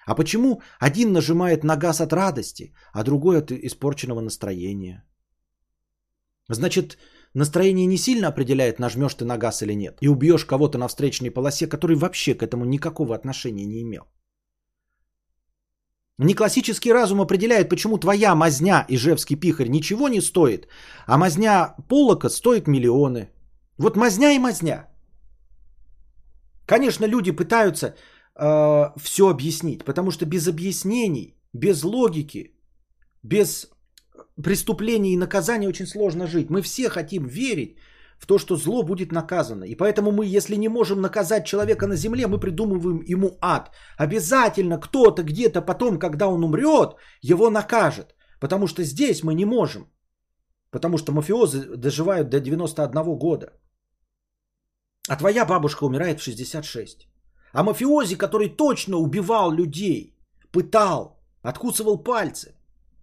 А 0.07 0.15
почему 0.15 0.63
один 0.79 1.13
нажимает 1.13 1.65
на 1.65 1.77
газ 1.77 2.01
от 2.01 2.13
радости, 2.13 2.73
а 2.93 3.03
другой 3.03 3.39
от 3.39 3.51
испорченного 3.51 4.21
настроения? 4.21 5.05
Значит, 6.49 6.97
настроение 7.35 7.87
не 7.87 7.99
сильно 7.99 8.29
определяет, 8.29 8.79
нажмешь 8.79 9.15
ты 9.15 9.25
на 9.25 9.37
газ 9.37 9.63
или 9.63 9.75
нет. 9.75 9.99
И 10.01 10.09
убьешь 10.09 10.45
кого-то 10.45 10.79
на 10.79 10.87
встречной 10.89 11.33
полосе, 11.33 11.67
который 11.67 11.97
вообще 11.97 12.35
к 12.35 12.43
этому 12.43 12.65
никакого 12.65 13.15
отношения 13.17 13.67
не 13.67 13.83
имел. 13.83 14.05
Не 16.19 16.35
классический 16.35 16.93
разум 16.93 17.21
определяет, 17.21 17.69
почему 17.69 17.99
твоя 17.99 18.35
мазня 18.35 18.87
Ижевский 18.89 19.37
пихарь 19.37 19.69
ничего 19.69 20.09
не 20.09 20.21
стоит, 20.21 20.69
а 21.07 21.19
мазня 21.19 21.75
Полока 21.89 22.31
стоит 22.31 22.69
миллионы. 22.69 23.29
Вот 23.77 23.97
мазня 23.97 24.33
и 24.33 24.39
мазня. 24.39 24.87
Конечно, 26.65 27.07
люди 27.07 27.33
пытаются 27.33 27.97
э, 28.39 28.91
все 28.99 29.29
объяснить, 29.29 29.85
потому 29.85 30.11
что 30.11 30.27
без 30.27 30.49
объяснений, 30.49 31.37
без 31.53 31.85
логики, 31.85 32.53
без 33.23 33.71
преступлений 34.43 35.13
и 35.13 35.17
наказания 35.17 35.69
очень 35.69 35.87
сложно 35.87 36.27
жить. 36.27 36.51
Мы 36.51 36.63
все 36.63 36.89
хотим 36.89 37.27
верить 37.27 37.77
в 38.19 38.27
то, 38.27 38.39
что 38.39 38.57
зло 38.57 38.83
будет 38.83 39.13
наказано. 39.13 39.65
И 39.65 39.75
поэтому 39.75 40.13
мы, 40.13 40.37
если 40.37 40.57
не 40.57 40.69
можем 40.69 41.01
наказать 41.01 41.47
человека 41.47 41.87
на 41.87 41.97
земле, 41.97 42.27
мы 42.27 42.39
придумываем 42.39 43.03
ему 43.07 43.39
ад. 43.41 43.71
Обязательно 43.99 44.79
кто-то 44.79 45.23
где-то 45.23 45.63
потом, 45.63 45.99
когда 45.99 46.29
он 46.29 46.45
умрет, 46.45 46.97
его 47.23 47.51
накажет. 47.51 48.15
Потому 48.41 48.67
что 48.67 48.83
здесь 48.83 49.23
мы 49.23 49.35
не 49.35 49.45
можем. 49.45 49.91
Потому 50.71 50.99
что 50.99 51.13
мафиозы 51.13 51.77
доживают 51.77 52.29
до 52.29 52.41
91 52.41 53.19
года. 53.19 53.47
А 55.09 55.17
твоя 55.17 55.45
бабушка 55.45 55.85
умирает 55.85 56.21
в 56.21 56.23
66. 56.23 57.09
А 57.53 57.63
мафиози, 57.63 58.17
который 58.17 58.49
точно 58.49 58.97
убивал 58.99 59.53
людей, 59.53 60.15
пытал, 60.51 61.19
откусывал 61.43 62.03
пальцы, 62.03 62.55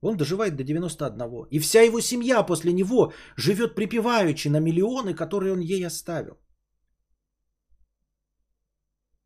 он 0.02 0.18
доживает 0.18 0.56
до 0.56 0.64
91. 0.64 1.48
И 1.52 1.60
вся 1.60 1.82
его 1.82 2.02
семья 2.02 2.44
после 2.44 2.74
него 2.74 3.14
живет 3.38 3.76
припеваючи 3.76 4.49
на 4.49 4.60
миллионы, 4.60 5.14
которые 5.14 5.53
он 5.53 5.61
ей 5.61 5.86
оставил. 5.88 6.38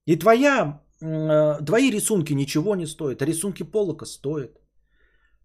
И 0.07 0.15
твоя, 0.15 0.81
э, 1.02 1.65
твои 1.65 1.91
рисунки 1.91 2.34
ничего 2.34 2.76
не 2.76 2.88
стоят, 2.88 3.22
а 3.22 3.26
рисунки 3.26 3.64
Полока 3.64 4.06
стоят. 4.06 4.52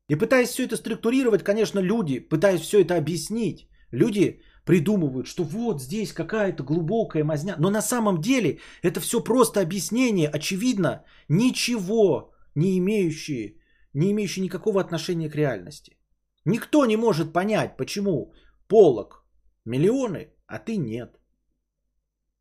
И 0.09 0.17
пытаясь 0.17 0.51
все 0.51 0.65
это 0.65 0.77
структурировать, 0.77 1.43
конечно, 1.43 1.81
люди, 1.81 2.21
пытаясь 2.21 2.61
все 2.61 2.81
это 2.81 2.97
объяснить, 2.97 3.69
люди 3.91 4.43
придумывают, 4.65 5.27
что 5.27 5.45
вот 5.45 5.83
здесь 5.83 6.13
какая-то 6.13 6.63
глубокая 6.63 7.25
мазня. 7.25 7.57
Но 7.59 7.71
на 7.71 7.83
самом 7.83 8.21
деле 8.21 8.59
это 8.83 9.01
все 9.01 9.21
просто 9.21 9.61
объяснение, 9.61 10.29
очевидно, 10.29 11.05
ничего 11.29 12.33
не 12.55 12.79
имеющие 12.79 13.57
не 13.95 14.11
имеющий 14.11 14.41
никакого 14.41 14.81
отношения 14.81 15.31
к 15.31 15.37
реальности. 15.37 15.97
Никто 16.45 16.87
не 16.87 16.97
может 16.97 17.33
понять, 17.33 17.77
почему 17.77 18.33
полок 18.69 19.25
миллионы, 19.65 20.29
а 20.47 20.59
ты 20.59 20.77
нет. 20.77 21.19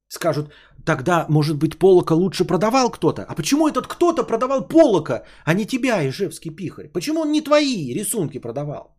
Скажут, 0.07 0.52
тогда, 0.85 1.26
может 1.30 1.57
быть, 1.57 1.77
полока 1.80 2.14
лучше 2.14 2.45
продавал 2.45 2.91
кто-то. 2.91 3.23
А 3.23 3.35
почему 3.35 3.68
этот 3.68 3.88
кто-то 3.88 4.23
продавал 4.23 4.68
полока, 4.68 5.23
а 5.45 5.53
не 5.53 5.65
тебя, 5.65 6.07
Ижевский 6.07 6.52
пихарь? 6.52 6.89
Почему 6.89 7.22
он 7.22 7.31
не 7.31 7.41
твои 7.41 7.93
рисунки 7.93 8.39
продавал? 8.39 8.98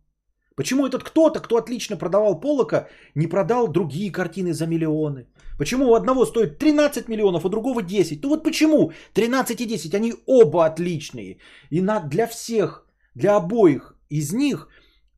Почему 0.55 0.85
этот 0.85 1.03
кто-то, 1.03 1.39
кто 1.39 1.57
отлично 1.57 1.97
продавал 1.97 2.39
Полока, 2.39 2.87
не 3.15 3.27
продал 3.27 3.67
другие 3.67 4.11
картины 4.11 4.53
за 4.53 4.67
миллионы? 4.67 5.25
Почему 5.57 5.89
у 5.89 5.95
одного 5.95 6.25
стоит 6.25 6.59
13 6.59 7.07
миллионов, 7.07 7.45
у 7.45 7.49
другого 7.49 7.81
10? 7.81 8.23
Ну 8.23 8.29
вот 8.29 8.43
почему 8.43 8.91
13 9.13 9.61
и 9.61 9.65
10, 9.65 9.95
они 9.95 10.13
оба 10.25 10.65
отличные. 10.65 11.37
И 11.71 11.81
на, 11.81 11.99
для 11.99 12.27
всех, 12.27 12.85
для 13.15 13.35
обоих 13.35 13.95
из 14.09 14.33
них 14.33 14.67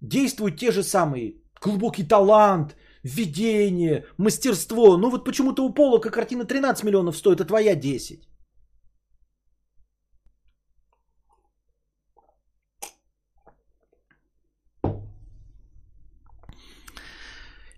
действуют 0.02 0.58
те 0.58 0.72
же 0.72 0.84
самые. 0.84 1.36
Глубокий 1.62 2.04
талант, 2.04 2.76
видение, 3.04 4.06
мастерство. 4.18 4.98
Ну 4.98 5.10
вот 5.10 5.26
почему-то 5.26 5.64
у 5.64 5.74
Полока 5.74 6.10
картина 6.10 6.46
13 6.46 6.84
миллионов 6.84 7.18
стоит, 7.18 7.42
а 7.42 7.46
твоя 7.46 7.76
10. 7.76 8.28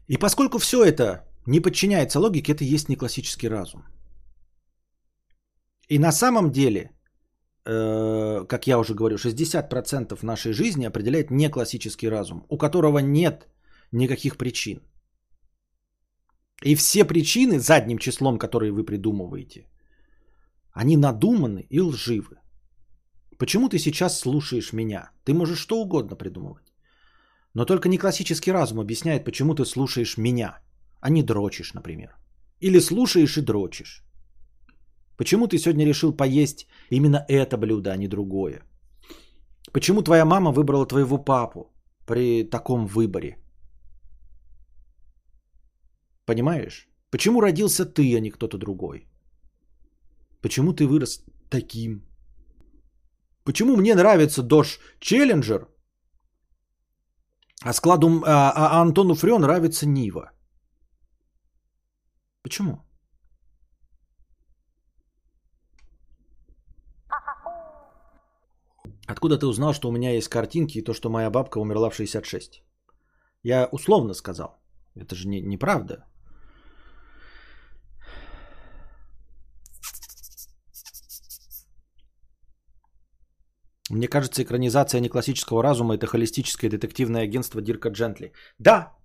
И 0.08 0.18
поскольку 0.18 0.58
все 0.58 0.84
это 0.84 1.26
не 1.46 1.60
подчиняется 1.60 2.20
логике, 2.20 2.54
это 2.54 2.64
есть 2.64 2.90
не 2.90 2.96
классический 2.96 3.50
разум. 3.50 3.84
И 5.90 6.00
на 6.00 6.12
самом 6.12 6.52
деле, 6.52 6.92
э, 7.66 8.46
как 8.48 8.68
я 8.68 8.78
уже 8.78 8.94
говорю, 8.94 9.18
60% 9.18 10.24
нашей 10.24 10.54
жизни 10.54 10.86
определяет 10.86 11.32
не 11.32 11.50
классический 11.50 12.10
разум, 12.10 12.46
у 12.50 12.58
которого 12.58 13.00
нет 13.00 13.48
никаких 13.92 14.38
причин. 14.38 14.82
И 16.66 16.76
все 16.76 17.06
причины 17.06 17.60
задним 17.60 17.98
числом, 17.98 18.38
которые 18.38 18.72
вы 18.72 18.84
придумываете, 18.84 19.68
они 20.74 20.98
надуманы 20.98 21.66
и 21.70 21.80
лживы. 21.80 22.38
Почему 23.38 23.70
ты 23.70 23.80
сейчас 23.80 24.20
слушаешь 24.20 24.74
меня? 24.74 25.12
Ты 25.24 25.34
можешь 25.34 25.60
что 25.60 25.82
угодно 25.82 26.16
придумывать. 26.16 26.67
Но 27.58 27.66
только 27.66 27.90
не 27.90 27.98
классический 27.98 28.54
разум 28.54 28.80
объясняет, 28.80 29.26
почему 29.26 29.56
ты 29.56 29.66
слушаешь 29.66 30.18
меня, 30.18 30.60
а 31.02 31.10
не 31.10 31.24
дрочишь, 31.24 31.74
например. 31.74 32.10
Или 32.62 32.80
слушаешь 32.80 33.38
и 33.38 33.42
дрочишь. 33.42 34.04
Почему 35.18 35.48
ты 35.48 35.58
сегодня 35.58 35.86
решил 35.86 36.14
поесть 36.14 36.68
именно 36.92 37.26
это 37.28 37.58
блюдо, 37.58 37.92
а 37.92 37.98
не 37.98 38.08
другое? 38.08 38.62
Почему 39.72 40.04
твоя 40.04 40.24
мама 40.26 40.52
выбрала 40.52 40.86
твоего 40.86 41.18
папу 41.18 41.74
при 42.06 42.44
таком 42.44 42.86
выборе? 42.86 43.38
Понимаешь? 46.26 46.88
Почему 47.10 47.42
родился 47.42 47.86
ты, 47.86 48.18
а 48.18 48.20
не 48.20 48.30
кто-то 48.30 48.60
другой? 48.60 49.08
Почему 50.42 50.74
ты 50.74 50.86
вырос 50.86 51.26
таким? 51.50 52.04
Почему 53.44 53.76
мне 53.76 53.96
нравится 53.96 54.44
Dodge 54.44 54.78
Challenger, 55.02 55.66
а 57.64 57.74
складу, 57.74 58.24
а, 58.26 58.52
а 58.56 58.82
Антону 58.82 59.16
Фрё 59.16 59.40
нравится 59.40 59.86
Нива. 59.88 60.32
Почему? 62.44 62.88
Откуда 69.08 69.38
ты 69.38 69.48
узнал, 69.48 69.74
что 69.74 69.90
у 69.90 69.92
меня 69.92 70.12
есть 70.12 70.30
картинки 70.30 70.78
и 70.78 70.84
то, 70.84 70.94
что 70.94 71.10
моя 71.10 71.30
бабка 71.30 71.60
умерла 71.60 71.90
в 71.90 71.96
66? 71.96 72.62
Я 73.44 73.70
условно 73.72 74.14
сказал. 74.14 74.60
Это 74.96 75.16
же 75.16 75.28
не, 75.28 75.42
неправда. 75.42 76.06
Мне 83.90 84.08
кажется, 84.08 84.42
экранизация 84.42 85.02
не 85.02 85.10
классического 85.10 85.64
разума 85.64 85.96
это 85.96 86.08
холистическое 86.08 86.70
детективное 86.70 87.24
агентство 87.24 87.62
Дирка 87.62 87.90
Джентли. 87.90 88.34
Да, 88.60 88.98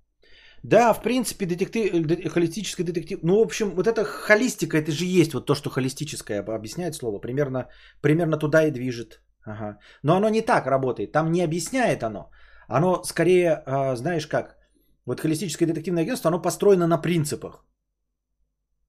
да, 0.63 0.93
в 0.93 1.03
принципе, 1.03 1.47
детектив, 1.47 2.33
холистическое 2.33 2.87
детектив. 2.87 3.19
Ну, 3.23 3.39
в 3.39 3.43
общем, 3.43 3.71
вот 3.71 3.87
эта 3.87 4.05
холистика, 4.05 4.77
это 4.77 4.93
же 4.93 5.05
есть 5.05 5.35
вот 5.35 5.47
то, 5.47 5.55
что 5.55 5.71
холистическое 5.71 6.41
объясняет 6.41 6.95
слово. 6.95 7.19
Примерно, 7.19 7.69
примерно 8.01 8.39
туда 8.39 8.65
и 8.65 8.71
движет. 8.71 9.21
Ага. 9.45 9.79
Но 10.03 10.17
оно 10.17 10.29
не 10.29 10.41
так 10.41 10.67
работает. 10.67 11.13
Там 11.13 11.33
не 11.33 11.43
объясняет 11.43 12.03
оно. 12.03 12.31
Оно 12.69 13.03
скорее, 13.03 13.63
а, 13.67 13.97
знаешь 13.97 14.27
как, 14.27 14.57
вот 15.05 15.21
холистическое 15.21 15.67
детективное 15.67 16.05
агентство, 16.05 16.29
оно 16.29 16.43
построено 16.43 16.87
на 16.87 16.99
принципах. 16.99 17.65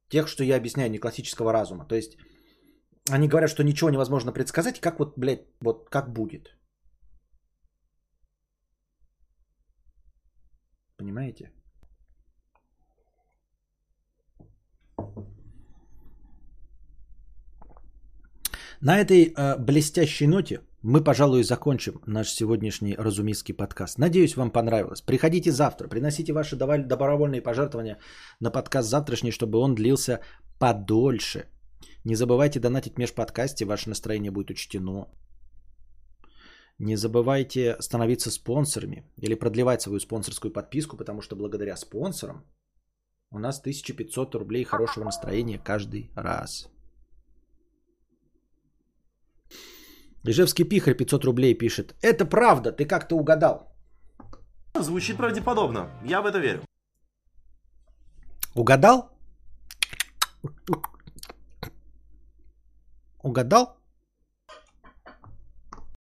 Тех, 0.10 0.28
что 0.28 0.44
я 0.44 0.58
объясняю, 0.58 0.92
не 0.92 1.00
классического 1.00 1.52
разума. 1.52 1.86
То 1.88 1.96
есть 1.96 2.18
они 3.12 3.28
говорят, 3.28 3.50
что 3.50 3.64
ничего 3.64 3.90
невозможно 3.90 4.32
предсказать, 4.32 4.80
как 4.80 5.00
вот, 5.00 5.18
блядь, 5.18 5.46
вот 5.62 5.90
как 5.90 6.14
будет. 6.14 6.56
Понимаете? 10.98 11.52
На 18.82 18.98
этой 18.98 19.34
э, 19.34 19.58
блестящей 19.58 20.28
ноте 20.28 20.60
мы, 20.82 21.04
пожалуй, 21.04 21.44
закончим 21.44 22.02
наш 22.06 22.30
сегодняшний 22.30 22.96
разумистский 22.96 23.54
подкаст. 23.54 23.98
Надеюсь, 23.98 24.36
вам 24.36 24.52
понравилось. 24.52 25.02
Приходите 25.02 25.52
завтра, 25.52 25.88
приносите 25.88 26.34
ваши 26.34 26.56
добровольные 26.56 27.42
пожертвования 27.42 27.98
на 28.42 28.52
подкаст 28.52 28.90
завтрашний, 28.90 29.32
чтобы 29.32 29.58
он 29.60 29.76
длился 29.76 30.20
подольше. 30.60 31.46
Не 32.04 32.16
забывайте 32.16 32.60
донатить 32.60 32.96
в 32.96 32.98
межподкасте, 32.98 33.66
ваше 33.66 33.90
настроение 33.90 34.32
будет 34.32 34.52
учтено. 34.52 35.08
Не 36.80 36.98
забывайте 36.98 37.78
становиться 37.80 38.32
спонсорами 38.32 39.04
или 39.18 39.36
продлевать 39.36 39.82
свою 39.82 40.00
спонсорскую 40.00 40.52
подписку, 40.52 40.98
потому 40.98 41.22
что 41.22 41.36
благодаря 41.36 41.78
спонсорам 41.78 42.44
у 43.32 43.40
нас 43.40 43.60
1500 43.60 44.36
рублей 44.36 44.64
хорошего 44.64 45.06
настроения 45.06 45.60
каждый 45.60 46.12
раз. 46.16 46.70
Ижевский 50.26 50.66
пихарь 50.66 50.96
500 50.96 51.26
рублей 51.26 51.54
пишет. 51.58 51.96
Это 52.02 52.26
правда, 52.26 52.72
ты 52.72 52.86
как-то 52.86 53.16
угадал. 53.16 53.74
Звучит 54.76 55.18
правдеподобно. 55.18 55.90
Я 56.06 56.22
в 56.22 56.26
это 56.26 56.40
верю. 56.40 56.64
Угадал? 58.56 59.10
Угадал? 63.24 63.78